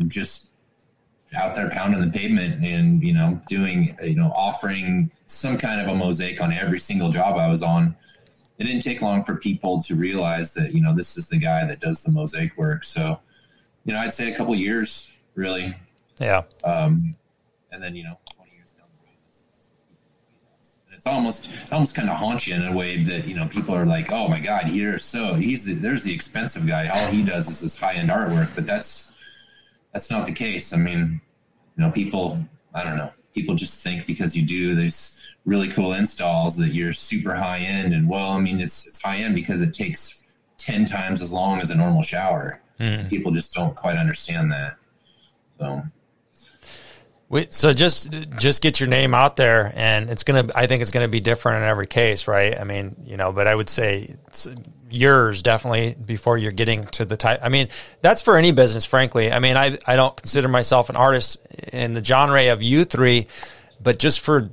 just 0.07 0.51
out 1.35 1.55
there 1.55 1.69
pounding 1.69 2.01
the 2.01 2.07
pavement 2.07 2.63
and 2.65 3.03
you 3.03 3.13
know 3.13 3.39
doing 3.47 3.95
you 4.01 4.15
know 4.15 4.31
offering 4.35 5.11
some 5.27 5.57
kind 5.57 5.79
of 5.79 5.87
a 5.87 5.95
mosaic 5.95 6.41
on 6.41 6.51
every 6.51 6.79
single 6.79 7.09
job 7.09 7.37
I 7.37 7.47
was 7.47 7.61
on. 7.61 7.95
It 8.59 8.65
didn't 8.65 8.81
take 8.81 9.01
long 9.01 9.23
for 9.23 9.35
people 9.35 9.81
to 9.83 9.95
realize 9.95 10.53
that 10.53 10.73
you 10.73 10.81
know 10.81 10.93
this 10.93 11.17
is 11.17 11.27
the 11.27 11.37
guy 11.37 11.65
that 11.65 11.79
does 11.79 12.03
the 12.03 12.11
mosaic 12.11 12.57
work. 12.57 12.83
So 12.83 13.19
you 13.85 13.93
know, 13.93 13.99
I'd 13.99 14.13
say 14.13 14.31
a 14.31 14.35
couple 14.35 14.53
years 14.55 15.17
really. 15.35 15.75
Yeah. 16.19 16.43
Um, 16.63 17.15
and 17.71 17.81
then 17.81 17.95
you 17.95 18.03
know 18.03 18.17
it's 20.99 21.07
almost 21.07 21.49
it 21.49 21.71
almost 21.71 21.95
kind 21.95 22.09
of 22.09 22.17
haunts 22.17 22.45
you 22.45 22.55
in 22.55 22.61
a 22.65 22.75
way 22.75 23.01
that 23.01 23.25
you 23.25 23.33
know 23.33 23.47
people 23.47 23.73
are 23.73 23.85
like, 23.85 24.11
oh 24.11 24.27
my 24.27 24.41
god, 24.41 24.65
here's 24.65 25.05
so 25.05 25.33
he's 25.33 25.63
the, 25.63 25.73
there's 25.73 26.03
the 26.03 26.13
expensive 26.13 26.67
guy. 26.67 26.89
All 26.89 27.07
he 27.07 27.23
does 27.23 27.47
is 27.47 27.61
this 27.61 27.79
high 27.79 27.93
end 27.93 28.09
artwork, 28.09 28.53
but 28.53 28.67
that's 28.67 29.13
that's 29.93 30.11
not 30.11 30.25
the 30.25 30.33
case. 30.33 30.73
I 30.73 30.77
mean, 30.77 31.21
you 31.77 31.85
know, 31.85 31.89
people 31.89 32.37
I 32.73 32.83
don't 32.83 32.97
know, 32.97 33.13
people 33.33 33.55
just 33.55 33.81
think 33.81 34.07
because 34.07 34.35
you 34.35 34.45
do 34.45 34.75
these 34.75 35.18
really 35.45 35.69
cool 35.69 35.93
installs 35.93 36.57
that 36.57 36.69
you're 36.69 36.93
super 36.93 37.35
high 37.35 37.59
end, 37.59 37.93
and 37.93 38.09
well, 38.09 38.31
I 38.31 38.39
mean, 38.39 38.59
it's 38.59 38.87
it's 38.87 39.01
high 39.01 39.17
end 39.17 39.35
because 39.35 39.61
it 39.61 39.73
takes 39.73 40.23
ten 40.57 40.85
times 40.85 41.21
as 41.21 41.31
long 41.31 41.61
as 41.61 41.71
a 41.71 41.75
normal 41.75 42.03
shower. 42.03 42.61
Mm. 42.79 43.09
People 43.09 43.31
just 43.31 43.53
don't 43.53 43.75
quite 43.75 43.97
understand 43.97 44.51
that. 44.51 44.75
So 45.59 45.83
we, 47.29 47.45
so 47.51 47.73
just 47.73 48.11
just 48.39 48.61
get 48.63 48.79
your 48.79 48.89
name 48.89 49.13
out 49.13 49.35
there, 49.35 49.71
and 49.75 50.09
it's 50.09 50.23
gonna. 50.23 50.47
I 50.55 50.65
think 50.65 50.81
it's 50.81 50.91
gonna 50.91 51.07
be 51.07 51.19
different 51.19 51.63
in 51.63 51.69
every 51.69 51.87
case, 51.87 52.27
right? 52.27 52.59
I 52.59 52.63
mean, 52.63 52.95
you 53.05 53.17
know, 53.17 53.31
but 53.31 53.45
I 53.45 53.53
would 53.53 53.69
say 53.69 54.15
yours 54.89 55.43
definitely 55.43 55.95
before 56.03 56.39
you're 56.39 56.51
getting 56.51 56.83
to 56.83 57.05
the 57.05 57.15
type. 57.15 57.39
I 57.43 57.49
mean, 57.49 57.67
that's 58.01 58.23
for 58.23 58.35
any 58.35 58.51
business, 58.51 58.83
frankly. 58.85 59.31
I 59.31 59.37
mean, 59.37 59.57
I 59.57 59.77
I 59.85 59.95
don't 59.95 60.15
consider 60.15 60.47
myself 60.47 60.89
an 60.89 60.95
artist 60.95 61.37
in 61.71 61.93
the 61.93 62.03
genre 62.03 62.51
of 62.51 62.63
you 62.63 62.83
three, 62.83 63.27
but 63.81 63.99
just 63.99 64.19
for 64.19 64.49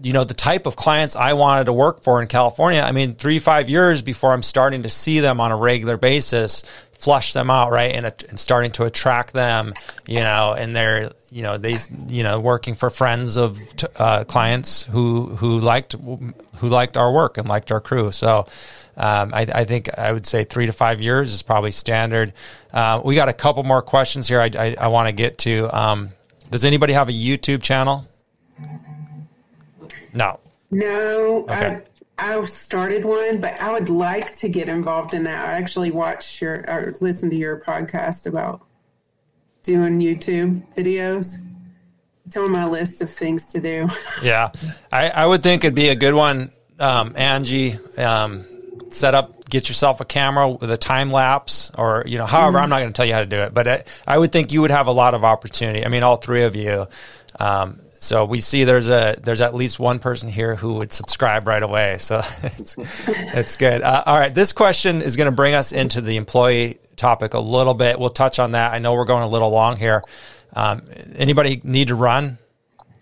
you 0.00 0.12
know 0.12 0.24
the 0.24 0.34
type 0.34 0.66
of 0.66 0.76
clients 0.76 1.16
I 1.16 1.32
wanted 1.32 1.64
to 1.64 1.72
work 1.72 2.02
for 2.02 2.22
in 2.22 2.28
California. 2.28 2.80
I 2.80 2.92
mean, 2.92 3.14
three 3.14 3.38
five 3.38 3.68
years 3.68 4.02
before 4.02 4.32
I'm 4.32 4.42
starting 4.42 4.84
to 4.84 4.90
see 4.90 5.20
them 5.20 5.40
on 5.40 5.52
a 5.52 5.56
regular 5.56 5.96
basis 5.96 6.62
flush 6.98 7.32
them 7.32 7.48
out, 7.48 7.70
right? 7.70 7.94
And, 7.94 8.06
and 8.28 8.38
starting 8.38 8.72
to 8.72 8.84
attract 8.84 9.32
them, 9.32 9.72
you 10.06 10.18
know, 10.18 10.54
and 10.58 10.74
they're, 10.74 11.12
you 11.30 11.42
know, 11.42 11.56
they, 11.56 11.76
you 12.08 12.24
know, 12.24 12.40
working 12.40 12.74
for 12.74 12.90
friends 12.90 13.36
of 13.36 13.56
uh, 13.96 14.24
clients 14.24 14.84
who, 14.84 15.36
who 15.36 15.60
liked, 15.60 15.92
who 15.92 16.68
liked 16.68 16.96
our 16.96 17.12
work 17.12 17.38
and 17.38 17.48
liked 17.48 17.70
our 17.70 17.80
crew. 17.80 18.10
So, 18.10 18.48
um, 18.96 19.32
I, 19.32 19.46
I, 19.54 19.64
think 19.64 19.96
I 19.96 20.12
would 20.12 20.26
say 20.26 20.42
three 20.42 20.66
to 20.66 20.72
five 20.72 21.00
years 21.00 21.32
is 21.32 21.44
probably 21.44 21.70
standard. 21.70 22.32
Uh, 22.72 23.00
we 23.04 23.14
got 23.14 23.28
a 23.28 23.32
couple 23.32 23.62
more 23.62 23.80
questions 23.80 24.26
here 24.26 24.40
I, 24.40 24.50
I, 24.58 24.76
I 24.80 24.88
want 24.88 25.06
to 25.06 25.12
get 25.12 25.38
to. 25.38 25.70
Um, 25.72 26.10
does 26.50 26.64
anybody 26.64 26.94
have 26.94 27.08
a 27.08 27.12
YouTube 27.12 27.62
channel? 27.62 28.07
No. 30.12 30.40
No. 30.70 31.44
Okay. 31.44 31.82
I 32.18 32.32
have 32.32 32.48
started 32.48 33.04
one, 33.04 33.40
but 33.40 33.60
I 33.60 33.72
would 33.72 33.88
like 33.88 34.36
to 34.38 34.48
get 34.48 34.68
involved 34.68 35.14
in 35.14 35.22
that. 35.24 35.48
I 35.48 35.52
actually 35.52 35.92
watched 35.92 36.42
your 36.42 36.64
or 36.68 36.92
listened 37.00 37.30
to 37.30 37.36
your 37.36 37.60
podcast 37.60 38.26
about 38.26 38.66
doing 39.62 40.00
YouTube 40.00 40.62
videos. 40.74 41.36
It's 42.26 42.36
on 42.36 42.50
my 42.50 42.66
list 42.66 43.00
of 43.02 43.10
things 43.10 43.44
to 43.52 43.60
do. 43.60 43.88
yeah, 44.22 44.50
I, 44.90 45.10
I 45.10 45.26
would 45.26 45.42
think 45.42 45.64
it'd 45.64 45.76
be 45.76 45.90
a 45.90 45.94
good 45.94 46.14
one, 46.14 46.50
um, 46.80 47.14
Angie. 47.16 47.78
Um, 47.96 48.44
set 48.90 49.14
up, 49.14 49.48
get 49.48 49.68
yourself 49.68 50.00
a 50.00 50.04
camera 50.04 50.50
with 50.50 50.70
a 50.70 50.76
time 50.76 51.12
lapse, 51.12 51.70
or 51.78 52.02
you 52.06 52.18
know, 52.18 52.26
however. 52.26 52.56
Mm-hmm. 52.56 52.64
I'm 52.64 52.70
not 52.70 52.78
going 52.80 52.92
to 52.92 52.96
tell 52.96 53.06
you 53.06 53.14
how 53.14 53.20
to 53.20 53.26
do 53.26 53.36
it, 53.42 53.54
but 53.54 53.68
I, 53.68 53.84
I, 54.06 54.18
would 54.18 54.32
think 54.32 54.52
you 54.52 54.60
would 54.62 54.72
have 54.72 54.88
a 54.88 54.92
lot 54.92 55.14
of 55.14 55.24
opportunity. 55.24 55.84
I 55.84 55.88
mean, 55.88 56.02
all 56.02 56.16
three 56.16 56.42
of 56.42 56.56
you. 56.56 56.86
Um, 57.38 57.80
so 58.00 58.24
we 58.24 58.40
see 58.40 58.64
there's 58.64 58.88
a 58.88 59.16
there's 59.20 59.40
at 59.40 59.54
least 59.54 59.80
one 59.80 59.98
person 59.98 60.28
here 60.28 60.54
who 60.54 60.74
would 60.74 60.92
subscribe 60.92 61.46
right 61.46 61.62
away. 61.62 61.98
So 61.98 62.20
it's 62.42 62.76
it's 63.08 63.56
good. 63.56 63.82
Uh, 63.82 64.02
all 64.06 64.18
right, 64.18 64.34
this 64.34 64.52
question 64.52 65.02
is 65.02 65.16
going 65.16 65.28
to 65.28 65.34
bring 65.34 65.54
us 65.54 65.72
into 65.72 66.00
the 66.00 66.16
employee 66.16 66.78
topic 66.96 67.34
a 67.34 67.40
little 67.40 67.74
bit. 67.74 67.98
We'll 67.98 68.10
touch 68.10 68.38
on 68.38 68.52
that. 68.52 68.72
I 68.72 68.78
know 68.78 68.94
we're 68.94 69.04
going 69.04 69.24
a 69.24 69.28
little 69.28 69.50
long 69.50 69.76
here. 69.76 70.02
Um, 70.52 70.82
anybody 71.16 71.60
need 71.64 71.88
to 71.88 71.94
run? 71.94 72.38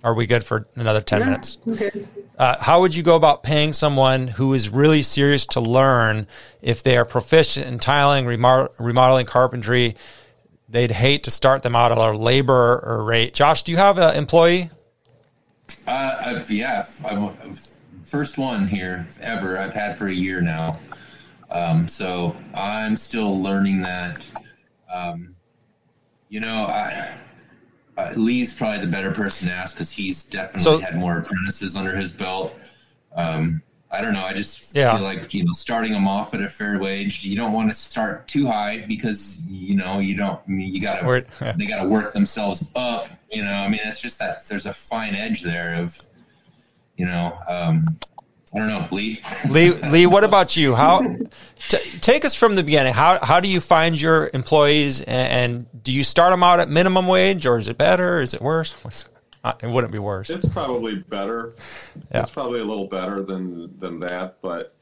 Are 0.02 0.14
we 0.14 0.26
good 0.26 0.44
for 0.44 0.66
another 0.76 1.00
ten 1.00 1.20
yeah, 1.20 1.26
minutes? 1.26 1.58
Okay. 1.66 2.06
Uh, 2.38 2.56
how 2.60 2.82
would 2.82 2.94
you 2.94 3.02
go 3.02 3.16
about 3.16 3.42
paying 3.42 3.72
someone 3.72 4.28
who 4.28 4.52
is 4.52 4.68
really 4.68 5.02
serious 5.02 5.46
to 5.46 5.60
learn 5.60 6.26
if 6.60 6.82
they 6.82 6.96
are 6.98 7.06
proficient 7.06 7.66
in 7.66 7.78
tiling, 7.78 8.26
remodeling, 8.26 9.26
carpentry? 9.26 9.96
They'd 10.68 10.90
hate 10.90 11.24
to 11.24 11.30
start 11.30 11.62
them 11.62 11.74
out 11.74 11.92
at 11.92 11.98
a 11.98 12.12
labor 12.12 13.04
rate. 13.06 13.32
Josh, 13.34 13.62
do 13.62 13.72
you 13.72 13.78
have 13.78 13.98
an 13.98 14.16
employee? 14.16 14.70
Uh, 15.86 16.16
I've, 16.20 16.50
yeah, 16.50 16.86
I'm 17.04 17.54
first 18.02 18.38
one 18.38 18.66
here 18.66 19.06
ever. 19.20 19.58
I've 19.58 19.74
had 19.74 19.96
for 19.96 20.06
a 20.06 20.12
year 20.14 20.40
now, 20.40 20.78
um, 21.50 21.88
so 21.88 22.36
I'm 22.54 22.96
still 22.96 23.40
learning 23.40 23.80
that. 23.82 24.30
Um, 24.92 25.34
you 26.28 26.40
know, 26.40 26.66
I, 26.66 27.16
uh, 27.96 28.12
Lee's 28.16 28.54
probably 28.54 28.80
the 28.80 28.90
better 28.90 29.10
person 29.10 29.48
to 29.48 29.54
ask 29.54 29.76
because 29.76 29.90
he's 29.90 30.24
definitely 30.24 30.62
so, 30.62 30.78
had 30.78 30.96
more 30.96 31.18
apprentices 31.18 31.76
under 31.76 31.96
his 31.96 32.12
belt. 32.12 32.54
Um, 33.14 33.62
I 33.90 34.00
don't 34.00 34.14
know. 34.14 34.24
I 34.24 34.32
just 34.32 34.66
yeah. 34.74 34.94
feel 34.94 35.04
like 35.04 35.32
you 35.32 35.44
know, 35.44 35.52
starting 35.52 35.92
them 35.92 36.08
off 36.08 36.34
at 36.34 36.42
a 36.42 36.48
fair 36.48 36.78
wage. 36.78 37.24
You 37.24 37.36
don't 37.36 37.52
want 37.52 37.70
to 37.70 37.74
start 37.74 38.26
too 38.26 38.46
high 38.46 38.84
because 38.86 39.42
you 39.46 39.76
know 39.76 40.00
you 40.00 40.16
don't. 40.16 40.40
I 40.46 40.50
mean, 40.50 40.74
you 40.74 40.80
got 40.80 41.00
to. 41.00 41.24
Yeah. 41.40 41.52
They 41.52 41.66
got 41.66 41.82
to 41.82 41.88
work 41.88 42.12
themselves 42.12 42.70
up. 42.74 43.08
You 43.30 43.44
know, 43.44 43.52
I 43.52 43.68
mean, 43.68 43.80
it's 43.84 44.00
just 44.00 44.18
that 44.18 44.46
there's 44.46 44.66
a 44.66 44.72
fine 44.72 45.14
edge 45.14 45.42
there 45.42 45.74
of, 45.74 46.00
you 46.96 47.06
know, 47.06 47.38
um, 47.48 47.86
I 48.54 48.58
don't 48.58 48.68
know, 48.68 48.88
Lee. 48.90 49.20
Lee, 49.50 49.70
Lee, 49.90 50.06
what 50.06 50.24
about 50.24 50.56
you? 50.56 50.74
How 50.74 51.00
t- 51.00 51.98
take 52.00 52.24
us 52.24 52.34
from 52.34 52.54
the 52.54 52.64
beginning? 52.64 52.92
How 52.92 53.24
how 53.24 53.40
do 53.40 53.48
you 53.48 53.60
find 53.60 54.00
your 54.00 54.30
employees, 54.34 55.00
and, 55.00 55.08
and, 55.68 55.82
do 55.82 55.92
you 55.92 56.02
start 56.02 56.32
them 56.32 56.42
out 56.42 56.58
at 56.58 56.68
minimum 56.68 57.06
wage, 57.06 57.46
or 57.46 57.58
is 57.58 57.68
it 57.68 57.78
better? 57.78 58.20
Is 58.20 58.34
it 58.34 58.42
worse? 58.42 58.72
What's, 58.82 59.04
it 59.62 59.68
wouldn't 59.68 59.92
be 59.92 59.98
worse. 59.98 60.30
It's 60.30 60.48
probably 60.48 60.96
better. 60.96 61.54
Yeah. 62.12 62.22
It's 62.22 62.30
probably 62.30 62.60
a 62.60 62.64
little 62.64 62.86
better 62.86 63.22
than 63.22 63.78
than 63.78 64.00
that, 64.00 64.38
but 64.42 64.74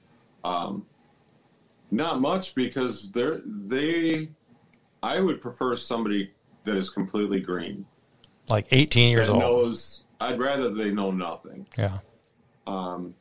um, 0.44 0.86
not 1.90 2.20
much 2.20 2.54
because 2.54 3.10
they're 3.10 3.40
they. 3.44 4.28
I 5.02 5.20
would 5.20 5.42
prefer 5.42 5.76
somebody 5.76 6.32
that 6.64 6.76
is 6.76 6.88
completely 6.88 7.40
green, 7.40 7.84
like 8.48 8.66
18 8.70 9.10
years 9.10 9.28
old. 9.28 9.40
Knows, 9.40 10.04
I'd 10.20 10.38
rather 10.38 10.72
they 10.72 10.90
know 10.90 11.10
nothing. 11.10 11.66
Yeah. 11.76 11.98
Um, 12.66 13.14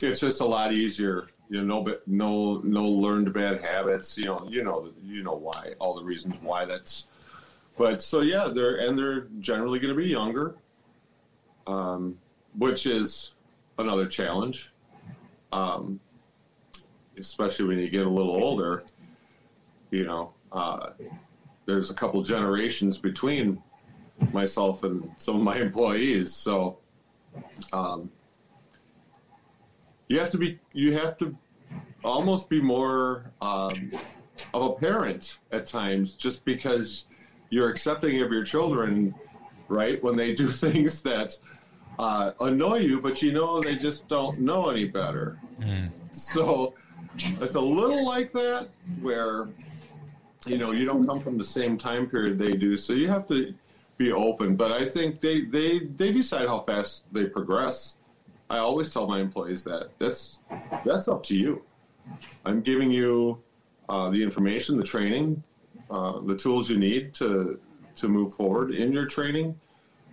it's 0.00 0.20
just 0.20 0.40
a 0.40 0.44
lot 0.44 0.72
easier. 0.72 1.28
You 1.48 1.62
know, 1.62 1.82
no, 1.82 1.96
no, 2.06 2.60
no 2.64 2.84
learned 2.84 3.32
bad 3.32 3.60
habits. 3.60 4.18
You 4.18 4.24
know, 4.24 4.48
you 4.50 4.64
know, 4.64 4.90
you 5.02 5.22
know 5.22 5.34
why. 5.34 5.74
All 5.78 5.94
the 5.94 6.02
reasons 6.02 6.36
why 6.42 6.64
that's 6.64 7.06
but 7.76 8.02
so 8.02 8.20
yeah, 8.20 8.48
they're 8.52 8.76
and 8.76 8.98
they're 8.98 9.26
generally 9.40 9.78
going 9.78 9.94
to 9.94 10.00
be 10.00 10.08
younger, 10.08 10.54
um, 11.66 12.18
which 12.56 12.86
is 12.86 13.34
another 13.78 14.06
challenge, 14.06 14.70
um, 15.52 15.98
especially 17.18 17.66
when 17.66 17.78
you 17.78 17.88
get 17.88 18.06
a 18.06 18.10
little 18.10 18.34
older. 18.34 18.84
You 19.90 20.04
know, 20.04 20.32
uh, 20.52 20.90
there's 21.66 21.90
a 21.90 21.94
couple 21.94 22.22
generations 22.22 22.98
between 22.98 23.62
myself 24.32 24.84
and 24.84 25.10
some 25.16 25.36
of 25.36 25.42
my 25.42 25.56
employees, 25.56 26.32
so 26.32 26.78
um, 27.72 28.10
you 30.08 30.18
have 30.20 30.30
to 30.30 30.38
be 30.38 30.60
you 30.72 30.92
have 30.96 31.18
to 31.18 31.36
almost 32.04 32.48
be 32.48 32.60
more 32.60 33.32
um, 33.40 33.90
of 34.52 34.62
a 34.62 34.72
parent 34.74 35.38
at 35.50 35.66
times, 35.66 36.14
just 36.14 36.44
because 36.44 37.06
you're 37.54 37.70
accepting 37.70 38.20
of 38.20 38.32
your 38.32 38.44
children 38.44 39.14
right? 39.68 40.02
When 40.02 40.16
they 40.16 40.34
do 40.34 40.48
things 40.66 41.00
that 41.02 41.38
uh, 41.98 42.32
annoy 42.40 42.78
you, 42.78 43.00
but 43.00 43.22
you 43.22 43.32
know 43.32 43.60
they 43.60 43.76
just 43.76 44.08
don't 44.08 44.38
know 44.38 44.70
any 44.70 44.84
better. 44.84 45.38
Mm. 45.60 45.90
So 46.12 46.74
it's 47.40 47.54
a 47.54 47.60
little 47.60 48.04
like 48.04 48.32
that 48.32 48.68
where 49.00 49.46
you 50.46 50.58
know 50.58 50.72
you 50.72 50.84
don't 50.84 51.06
come 51.06 51.20
from 51.20 51.38
the 51.38 51.44
same 51.44 51.78
time 51.78 52.08
period 52.08 52.38
they 52.38 52.52
do, 52.52 52.76
so 52.76 52.92
you 52.92 53.08
have 53.08 53.26
to 53.28 53.54
be 53.96 54.12
open. 54.12 54.56
But 54.56 54.72
I 54.72 54.86
think 54.86 55.20
they 55.20 55.42
they 55.42 55.80
they 55.96 56.12
decide 56.12 56.48
how 56.48 56.60
fast 56.60 57.04
they 57.12 57.24
progress. 57.24 57.96
I 58.50 58.58
always 58.58 58.92
tell 58.92 59.06
my 59.06 59.20
employees 59.20 59.64
that 59.64 59.90
that's 59.98 60.38
that's 60.84 61.08
up 61.08 61.22
to 61.24 61.36
you. 61.36 61.62
I'm 62.44 62.60
giving 62.60 62.90
you 62.90 63.42
uh, 63.88 64.10
the 64.10 64.22
information, 64.22 64.76
the 64.76 64.84
training, 64.84 65.42
uh, 65.90 66.20
the 66.20 66.36
tools 66.36 66.70
you 66.70 66.78
need 66.78 67.14
to 67.14 67.58
to 67.96 68.08
move 68.08 68.34
forward 68.34 68.72
in 68.72 68.92
your 68.92 69.06
training. 69.06 69.58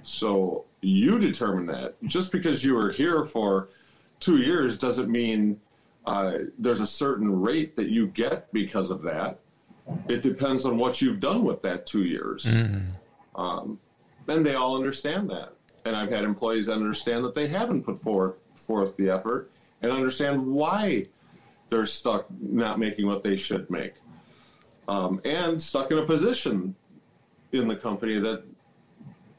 So 0.03 0.65
you 0.81 1.19
determine 1.19 1.65
that. 1.67 1.95
Just 2.03 2.31
because 2.31 2.63
you 2.63 2.75
were 2.75 2.91
here 2.91 3.25
for 3.25 3.69
two 4.19 4.37
years 4.37 4.77
doesn't 4.77 5.09
mean 5.09 5.59
uh, 6.05 6.33
there's 6.57 6.79
a 6.79 6.85
certain 6.85 7.41
rate 7.41 7.75
that 7.75 7.89
you 7.89 8.07
get 8.07 8.51
because 8.53 8.91
of 8.91 9.01
that. 9.03 9.39
It 10.07 10.21
depends 10.21 10.65
on 10.65 10.77
what 10.77 11.01
you've 11.01 11.19
done 11.19 11.43
with 11.43 11.61
that 11.63 11.85
two 11.85 12.03
years. 12.03 12.45
Mm-hmm. 12.45 13.39
Um, 13.39 13.79
and 14.27 14.45
they 14.45 14.55
all 14.55 14.75
understand 14.75 15.29
that. 15.29 15.53
And 15.85 15.95
I've 15.95 16.11
had 16.11 16.23
employees 16.23 16.69
understand 16.69 17.25
that 17.25 17.33
they 17.33 17.47
haven't 17.47 17.83
put 17.83 17.99
forth, 18.01 18.35
forth 18.55 18.95
the 18.97 19.09
effort 19.09 19.51
and 19.81 19.91
understand 19.91 20.45
why 20.45 21.07
they're 21.69 21.85
stuck 21.85 22.27
not 22.39 22.79
making 22.79 23.07
what 23.07 23.23
they 23.23 23.35
should 23.35 23.69
make. 23.69 23.93
Um, 24.91 25.21
and 25.23 25.61
stuck 25.61 25.89
in 25.91 25.99
a 25.99 26.05
position 26.05 26.75
in 27.53 27.69
the 27.69 27.77
company 27.77 28.19
that 28.19 28.43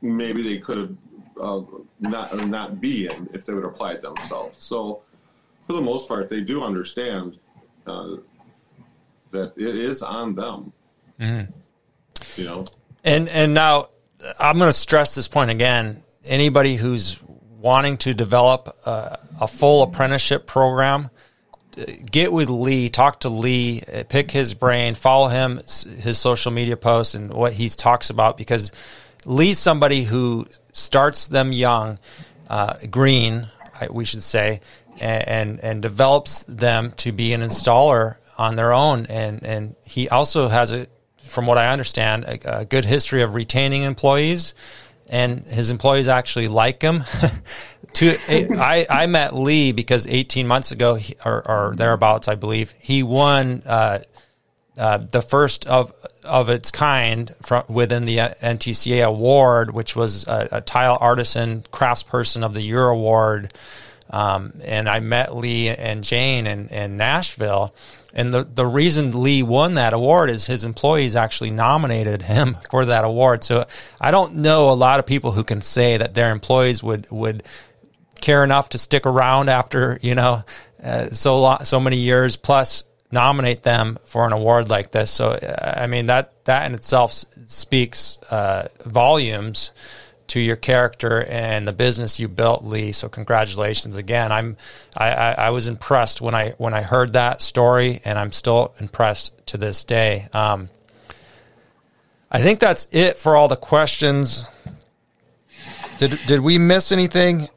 maybe 0.00 0.42
they 0.42 0.56
could 0.56 0.78
have 0.78 0.96
uh, 1.38 1.60
not 2.00 2.46
not 2.46 2.80
be 2.80 3.06
in 3.06 3.28
if 3.34 3.44
they 3.44 3.52
would 3.52 3.66
apply 3.66 3.92
it 3.92 4.00
themselves. 4.00 4.64
So, 4.64 5.02
for 5.66 5.74
the 5.74 5.82
most 5.82 6.08
part, 6.08 6.30
they 6.30 6.40
do 6.40 6.62
understand 6.62 7.38
uh, 7.86 8.16
that 9.30 9.52
it 9.58 9.76
is 9.76 10.02
on 10.02 10.34
them. 10.34 10.72
Mm-hmm. 11.20 12.40
You 12.40 12.46
know, 12.46 12.64
and 13.04 13.28
and 13.28 13.52
now 13.52 13.88
I'm 14.40 14.56
going 14.56 14.70
to 14.70 14.72
stress 14.72 15.14
this 15.14 15.28
point 15.28 15.50
again. 15.50 16.02
Anybody 16.24 16.76
who's 16.76 17.18
wanting 17.58 17.98
to 17.98 18.14
develop 18.14 18.74
a, 18.86 19.18
a 19.38 19.48
full 19.48 19.82
apprenticeship 19.82 20.46
program, 20.46 21.10
get 22.10 22.32
with 22.32 22.48
Lee, 22.48 22.88
talk 22.88 23.20
to 23.20 23.28
Lee, 23.28 23.82
pick 24.08 24.30
his 24.30 24.54
brain, 24.54 24.94
follow 24.94 25.28
him, 25.28 25.56
his 25.56 26.18
social 26.18 26.52
media 26.52 26.76
posts, 26.76 27.14
and 27.14 27.32
what 27.32 27.52
he 27.54 27.68
talks 27.68 28.10
about 28.10 28.36
because 28.36 28.72
Lee's 29.24 29.58
somebody 29.58 30.04
who 30.04 30.46
starts 30.72 31.28
them 31.28 31.52
young, 31.52 31.98
uh, 32.48 32.74
green, 32.90 33.48
we 33.90 34.04
should 34.04 34.22
say, 34.22 34.60
and, 35.00 35.28
and, 35.28 35.60
and 35.60 35.82
develops 35.82 36.44
them 36.44 36.92
to 36.98 37.12
be 37.12 37.32
an 37.32 37.40
installer 37.40 38.16
on 38.38 38.56
their 38.56 38.72
own. 38.72 39.06
And 39.06 39.42
and 39.42 39.76
he 39.84 40.08
also 40.08 40.48
has 40.48 40.72
a, 40.72 40.86
from 41.22 41.46
what 41.46 41.58
I 41.58 41.68
understand, 41.68 42.24
a, 42.24 42.60
a 42.60 42.64
good 42.64 42.84
history 42.84 43.22
of 43.22 43.34
retaining 43.34 43.82
employees, 43.82 44.54
and 45.12 45.40
his 45.40 45.70
employees 45.70 46.08
actually 46.08 46.48
like 46.48 46.82
him. 46.82 47.04
to 47.92 48.16
I, 48.58 48.86
I 48.88 49.06
met 49.06 49.34
Lee 49.34 49.72
because 49.72 50.06
18 50.06 50.46
months 50.48 50.72
ago 50.72 50.98
or, 51.24 51.46
or 51.48 51.74
thereabouts, 51.76 52.28
I 52.28 52.34
believe 52.34 52.74
he 52.80 53.02
won 53.02 53.62
uh, 53.66 53.98
uh, 54.78 54.98
the 54.98 55.20
first 55.20 55.66
of 55.66 55.92
of 56.24 56.48
its 56.48 56.70
kind 56.70 57.30
from 57.42 57.64
within 57.68 58.06
the 58.06 58.16
NTCA 58.16 59.04
award, 59.06 59.74
which 59.74 59.94
was 59.94 60.26
a, 60.26 60.48
a 60.50 60.60
tile 60.62 60.96
artisan 61.00 61.62
craftsperson 61.72 62.42
of 62.42 62.54
the 62.54 62.62
year 62.62 62.88
award. 62.88 63.52
Um, 64.08 64.54
and 64.64 64.88
I 64.88 65.00
met 65.00 65.34
Lee 65.34 65.68
and 65.68 66.04
Jane 66.04 66.46
in, 66.46 66.68
in 66.68 66.96
Nashville. 66.96 67.74
And 68.14 68.32
the, 68.32 68.44
the 68.44 68.66
reason 68.66 69.22
Lee 69.22 69.42
won 69.42 69.74
that 69.74 69.92
award 69.92 70.30
is 70.30 70.46
his 70.46 70.64
employees 70.64 71.16
actually 71.16 71.50
nominated 71.50 72.22
him 72.22 72.56
for 72.70 72.86
that 72.86 73.04
award. 73.04 73.44
So 73.44 73.66
I 74.00 74.10
don't 74.10 74.36
know 74.36 74.70
a 74.70 74.72
lot 74.72 74.98
of 75.00 75.06
people 75.06 75.32
who 75.32 75.44
can 75.44 75.60
say 75.60 75.96
that 75.96 76.14
their 76.14 76.30
employees 76.30 76.82
would, 76.82 77.10
would 77.10 77.42
care 78.20 78.44
enough 78.44 78.70
to 78.70 78.78
stick 78.78 79.06
around 79.06 79.48
after, 79.48 79.98
you 80.02 80.14
know, 80.14 80.44
uh, 80.82 81.06
so 81.08 81.58
so 81.62 81.78
many 81.78 81.96
years 81.96 82.36
plus 82.36 82.84
nominate 83.12 83.62
them 83.62 83.98
for 84.06 84.26
an 84.26 84.32
award 84.32 84.68
like 84.68 84.90
this. 84.90 85.10
So, 85.10 85.38
I 85.60 85.86
mean, 85.86 86.06
that, 86.06 86.44
that 86.46 86.66
in 86.66 86.74
itself 86.74 87.12
speaks 87.12 88.20
uh, 88.30 88.68
volumes 88.84 89.70
to 90.28 90.40
your 90.40 90.56
character 90.56 91.24
and 91.24 91.66
the 91.66 91.72
business 91.72 92.18
you 92.18 92.28
built, 92.28 92.64
Lee. 92.64 92.92
So, 92.92 93.08
congratulations 93.08 93.96
again. 93.96 94.32
I'm, 94.32 94.56
I, 94.96 95.10
I, 95.10 95.32
I 95.32 95.50
was 95.50 95.68
impressed 95.68 96.20
when 96.20 96.34
I, 96.34 96.50
when 96.58 96.74
I 96.74 96.82
heard 96.82 97.12
that 97.14 97.42
story, 97.42 98.00
and 98.04 98.18
I'm 98.18 98.32
still 98.32 98.74
impressed 98.78 99.46
to 99.48 99.56
this 99.56 99.84
day. 99.84 100.28
Um, 100.32 100.68
I 102.30 102.40
think 102.40 102.60
that's 102.60 102.88
it 102.92 103.18
for 103.18 103.36
all 103.36 103.48
the 103.48 103.56
questions. 103.56 104.46
Did, 105.98 106.18
did 106.26 106.40
we 106.40 106.58
miss 106.58 106.92
anything 106.92 107.48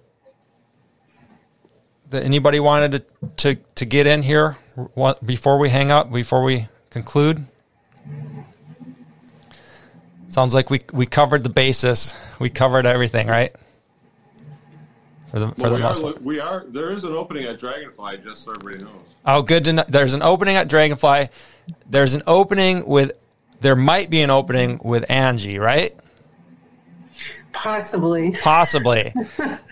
that 2.09 2.23
anybody 2.23 2.59
wanted 2.59 2.91
to, 2.91 3.05
to, 3.37 3.55
to 3.75 3.85
get 3.85 4.05
in 4.05 4.21
here? 4.21 4.57
before 5.25 5.57
we 5.57 5.69
hang 5.69 5.91
up, 5.91 6.11
before 6.11 6.43
we 6.43 6.67
conclude? 6.89 7.45
Sounds 10.35 10.53
like 10.53 10.69
we 10.69 10.81
we 10.91 11.05
covered 11.05 11.45
the 11.45 11.49
basis. 11.49 12.13
We 12.39 12.49
covered 12.49 12.85
everything, 12.85 13.27
right? 13.27 13.55
For 15.31 15.39
the 15.39 15.47
for 15.51 15.61
well, 15.61 15.69
the 15.69 15.75
we 15.77 15.81
most 15.81 16.03
are, 16.03 16.13
we 16.19 16.39
are 16.41 16.65
there 16.67 16.91
is 16.91 17.05
an 17.05 17.13
opening 17.13 17.45
at 17.45 17.57
Dragonfly, 17.57 18.17
just 18.17 18.43
so 18.43 18.51
everybody 18.51 18.83
knows. 18.83 19.01
Oh, 19.25 19.41
good 19.43 19.63
to 19.63 19.71
know. 19.71 19.85
There's 19.87 20.13
an 20.13 20.21
opening 20.21 20.57
at 20.57 20.67
Dragonfly. 20.67 21.29
There's 21.89 22.15
an 22.15 22.23
opening 22.27 22.85
with. 22.85 23.13
There 23.61 23.77
might 23.77 24.09
be 24.09 24.23
an 24.23 24.29
opening 24.29 24.81
with 24.83 25.09
Angie, 25.09 25.57
right? 25.57 25.97
Possibly. 27.53 28.35
Possibly. 28.43 29.13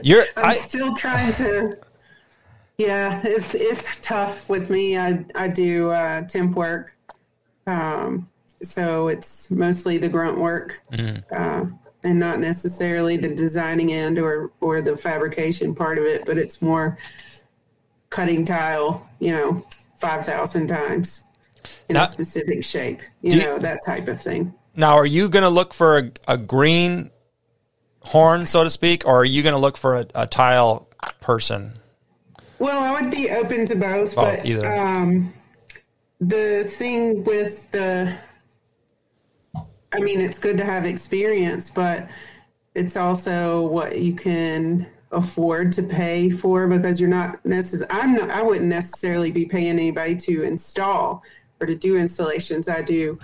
You're. 0.02 0.24
I'm 0.38 0.46
I, 0.46 0.54
still 0.54 0.96
trying 0.96 1.34
to 1.34 1.78
yeah, 2.78 3.20
it's 3.22 3.54
it's 3.54 3.98
tough 3.98 4.48
with 4.48 4.70
me. 4.70 4.98
I 4.98 5.26
I 5.36 5.50
do 5.50 5.92
uh, 5.92 6.22
temp 6.22 6.56
work, 6.56 6.96
um, 7.68 8.30
so 8.64 9.08
it's 9.08 9.52
mostly 9.52 9.98
the 9.98 10.10
grunt 10.10 10.40
work, 10.40 10.82
mm. 10.92 11.24
uh, 11.32 11.66
and 12.04 12.20
not 12.20 12.40
necessarily 12.40 13.18
the 13.18 13.34
designing 13.34 13.94
end 13.94 14.20
or 14.20 14.52
or 14.62 14.82
the 14.82 14.98
fabrication 14.98 15.76
part 15.76 15.98
of 15.98 16.06
it. 16.06 16.26
But 16.26 16.38
it's 16.38 16.62
more 16.62 16.98
cutting 18.10 18.46
tile, 18.46 19.10
you 19.20 19.32
know, 19.32 19.66
five 19.98 20.26
thousand 20.26 20.68
times 20.68 21.24
in 21.90 21.96
now, 21.96 22.04
a 22.04 22.08
specific 22.08 22.64
shape, 22.64 23.02
you 23.22 23.38
know, 23.38 23.56
you, 23.56 23.60
that 23.60 23.80
type 23.86 24.08
of 24.08 24.22
thing. 24.22 24.54
Now, 24.76 24.96
are 24.96 25.06
you 25.06 25.30
going 25.30 25.44
to 25.44 25.50
look 25.50 25.74
for 25.74 26.00
a, 26.00 26.12
a, 26.28 26.38
green 26.38 27.12
horn, 28.02 28.46
so 28.46 28.64
to 28.64 28.70
speak, 28.70 29.06
or 29.06 29.22
are 29.22 29.26
you 29.26 29.44
going 29.44 29.54
to 29.54 29.60
look 29.60 29.78
for 29.78 29.98
a, 29.98 30.08
a 30.16 30.28
tile 30.28 30.88
person? 31.22 31.74
Well, 32.60 32.82
I 32.82 33.00
would 33.00 33.12
be 33.12 33.30
open 33.30 33.66
to 33.68 33.76
both, 33.76 34.18
oh, 34.18 34.22
but 34.22 34.46
either. 34.46 34.74
Um, 34.74 35.34
the 36.20 36.64
thing 36.64 37.24
with 37.24 37.70
the, 37.72 38.16
I 39.94 40.00
mean, 40.00 40.20
it's 40.20 40.40
good 40.40 40.58
to 40.58 40.66
have 40.66 40.86
experience, 40.86 41.70
but 41.70 42.08
it's 42.76 42.98
also 42.98 43.68
what 43.68 44.00
you 44.00 44.16
can 44.16 44.88
afford 45.12 45.72
to 45.74 45.84
pay 45.84 46.30
for 46.30 46.68
because 46.68 47.00
you're 47.00 47.10
not 47.10 47.44
necessarily. 47.46 47.88
I'm 47.92 48.14
not. 48.14 48.30
I 48.30 48.42
wouldn't 48.42 48.66
necessarily 48.66 49.32
be 49.32 49.46
paying 49.46 49.70
anybody 49.70 50.16
to 50.16 50.44
install 50.44 51.24
or 51.60 51.68
to 51.68 51.76
do 51.76 51.98
installations. 51.98 52.68
I 52.68 52.82
do. 52.82 53.20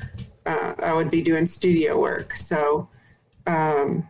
Uh, 0.45 0.75
I 0.79 0.93
would 0.93 1.11
be 1.11 1.21
doing 1.21 1.45
studio 1.45 1.99
work, 1.99 2.35
so 2.37 2.87
um, 3.47 4.07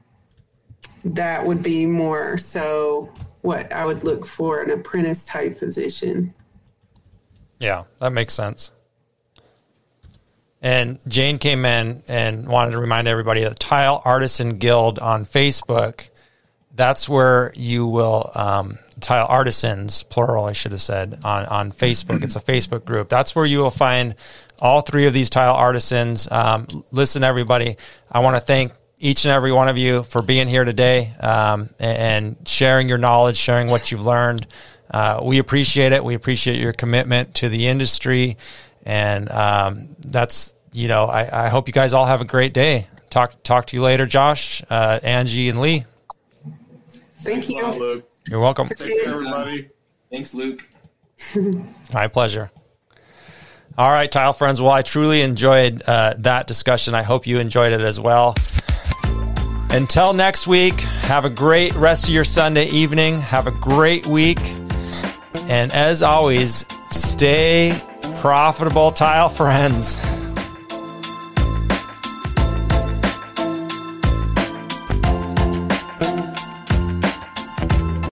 that 1.05 1.43
would 1.45 1.63
be 1.63 1.85
more 1.85 2.37
so 2.37 3.09
what 3.41 3.71
I 3.71 3.85
would 3.85 4.03
look 4.03 4.25
for 4.25 4.61
an 4.61 4.69
apprentice 4.69 5.25
type 5.25 5.57
position. 5.57 6.33
Yeah, 7.57 7.85
that 7.99 8.11
makes 8.11 8.33
sense. 8.33 8.71
And 10.61 10.99
Jane 11.07 11.37
came 11.37 11.65
in 11.65 12.03
and 12.07 12.47
wanted 12.47 12.71
to 12.71 12.79
remind 12.79 13.07
everybody 13.07 13.43
that 13.43 13.59
Tile 13.59 14.01
Artisan 14.03 14.57
Guild 14.57 14.99
on 14.99 15.25
Facebook. 15.25 16.09
That's 16.75 17.07
where 17.07 17.53
you 17.55 17.87
will 17.87 18.31
um, 18.35 18.77
tile 18.99 19.25
artisans, 19.29 20.03
plural, 20.03 20.45
I 20.45 20.53
should 20.53 20.71
have 20.71 20.81
said, 20.81 21.19
on, 21.23 21.45
on 21.45 21.71
Facebook. 21.71 22.23
It's 22.23 22.35
a 22.35 22.41
Facebook 22.41 22.85
group. 22.85 23.09
That's 23.09 23.35
where 23.35 23.45
you 23.45 23.59
will 23.59 23.71
find 23.71 24.15
all 24.59 24.81
three 24.81 25.05
of 25.07 25.13
these 25.13 25.29
tile 25.29 25.55
artisans. 25.55 26.29
Um, 26.31 26.67
listen, 26.91 27.23
everybody, 27.23 27.77
I 28.11 28.19
want 28.19 28.35
to 28.35 28.41
thank 28.41 28.73
each 28.97 29.25
and 29.25 29.31
every 29.31 29.51
one 29.51 29.69
of 29.69 29.77
you 29.77 30.03
for 30.03 30.21
being 30.21 30.47
here 30.47 30.65
today 30.65 31.13
um, 31.21 31.69
and 31.79 32.35
sharing 32.45 32.89
your 32.89 32.97
knowledge, 32.97 33.37
sharing 33.37 33.69
what 33.69 33.91
you've 33.91 34.05
learned. 34.05 34.45
Uh, 34.91 35.21
we 35.23 35.39
appreciate 35.39 35.93
it. 35.93 36.03
We 36.03 36.15
appreciate 36.15 36.59
your 36.59 36.73
commitment 36.73 37.35
to 37.35 37.49
the 37.49 37.67
industry. 37.67 38.37
And 38.85 39.29
um, 39.29 39.95
that's, 39.99 40.55
you 40.71 40.87
know, 40.87 41.05
I, 41.05 41.45
I, 41.45 41.49
hope 41.49 41.67
you 41.67 41.73
guys 41.73 41.93
all 41.93 42.05
have 42.05 42.21
a 42.21 42.25
great 42.25 42.53
day 42.53 42.87
talk 43.09 43.41
talk 43.43 43.67
to 43.67 43.75
you 43.75 43.81
later, 43.81 44.05
Josh, 44.05 44.63
uh, 44.69 44.99
Angie, 45.03 45.49
and 45.49 45.59
Lee. 45.59 45.85
Thank 47.21 47.49
you. 47.49 47.65
Luke. 47.65 48.09
You're 48.29 48.39
welcome. 48.39 48.67
Take 48.69 49.03
care, 49.03 49.13
everybody. 49.13 49.69
Thanks, 50.11 50.33
Luke. 50.33 50.67
My 51.93 52.07
pleasure. 52.07 52.49
All 53.77 53.89
right, 53.89 54.11
tile 54.11 54.33
friends. 54.33 54.61
Well, 54.61 54.71
I 54.71 54.81
truly 54.81 55.21
enjoyed 55.21 55.81
uh, 55.85 56.15
that 56.19 56.47
discussion. 56.47 56.95
I 56.95 57.03
hope 57.03 57.27
you 57.27 57.39
enjoyed 57.39 57.71
it 57.71 57.81
as 57.81 57.99
well. 57.99 58.35
Until 59.71 60.13
next 60.13 60.47
week, 60.47 60.79
have 60.81 61.25
a 61.25 61.29
great 61.29 61.75
rest 61.75 62.05
of 62.05 62.09
your 62.09 62.23
Sunday 62.23 62.67
evening. 62.67 63.19
Have 63.19 63.47
a 63.47 63.51
great 63.51 64.05
week. 64.07 64.39
And 65.47 65.71
as 65.71 66.01
always, 66.01 66.65
stay 66.91 67.79
profitable, 68.19 68.91
tile 68.91 69.29
friends. 69.29 69.95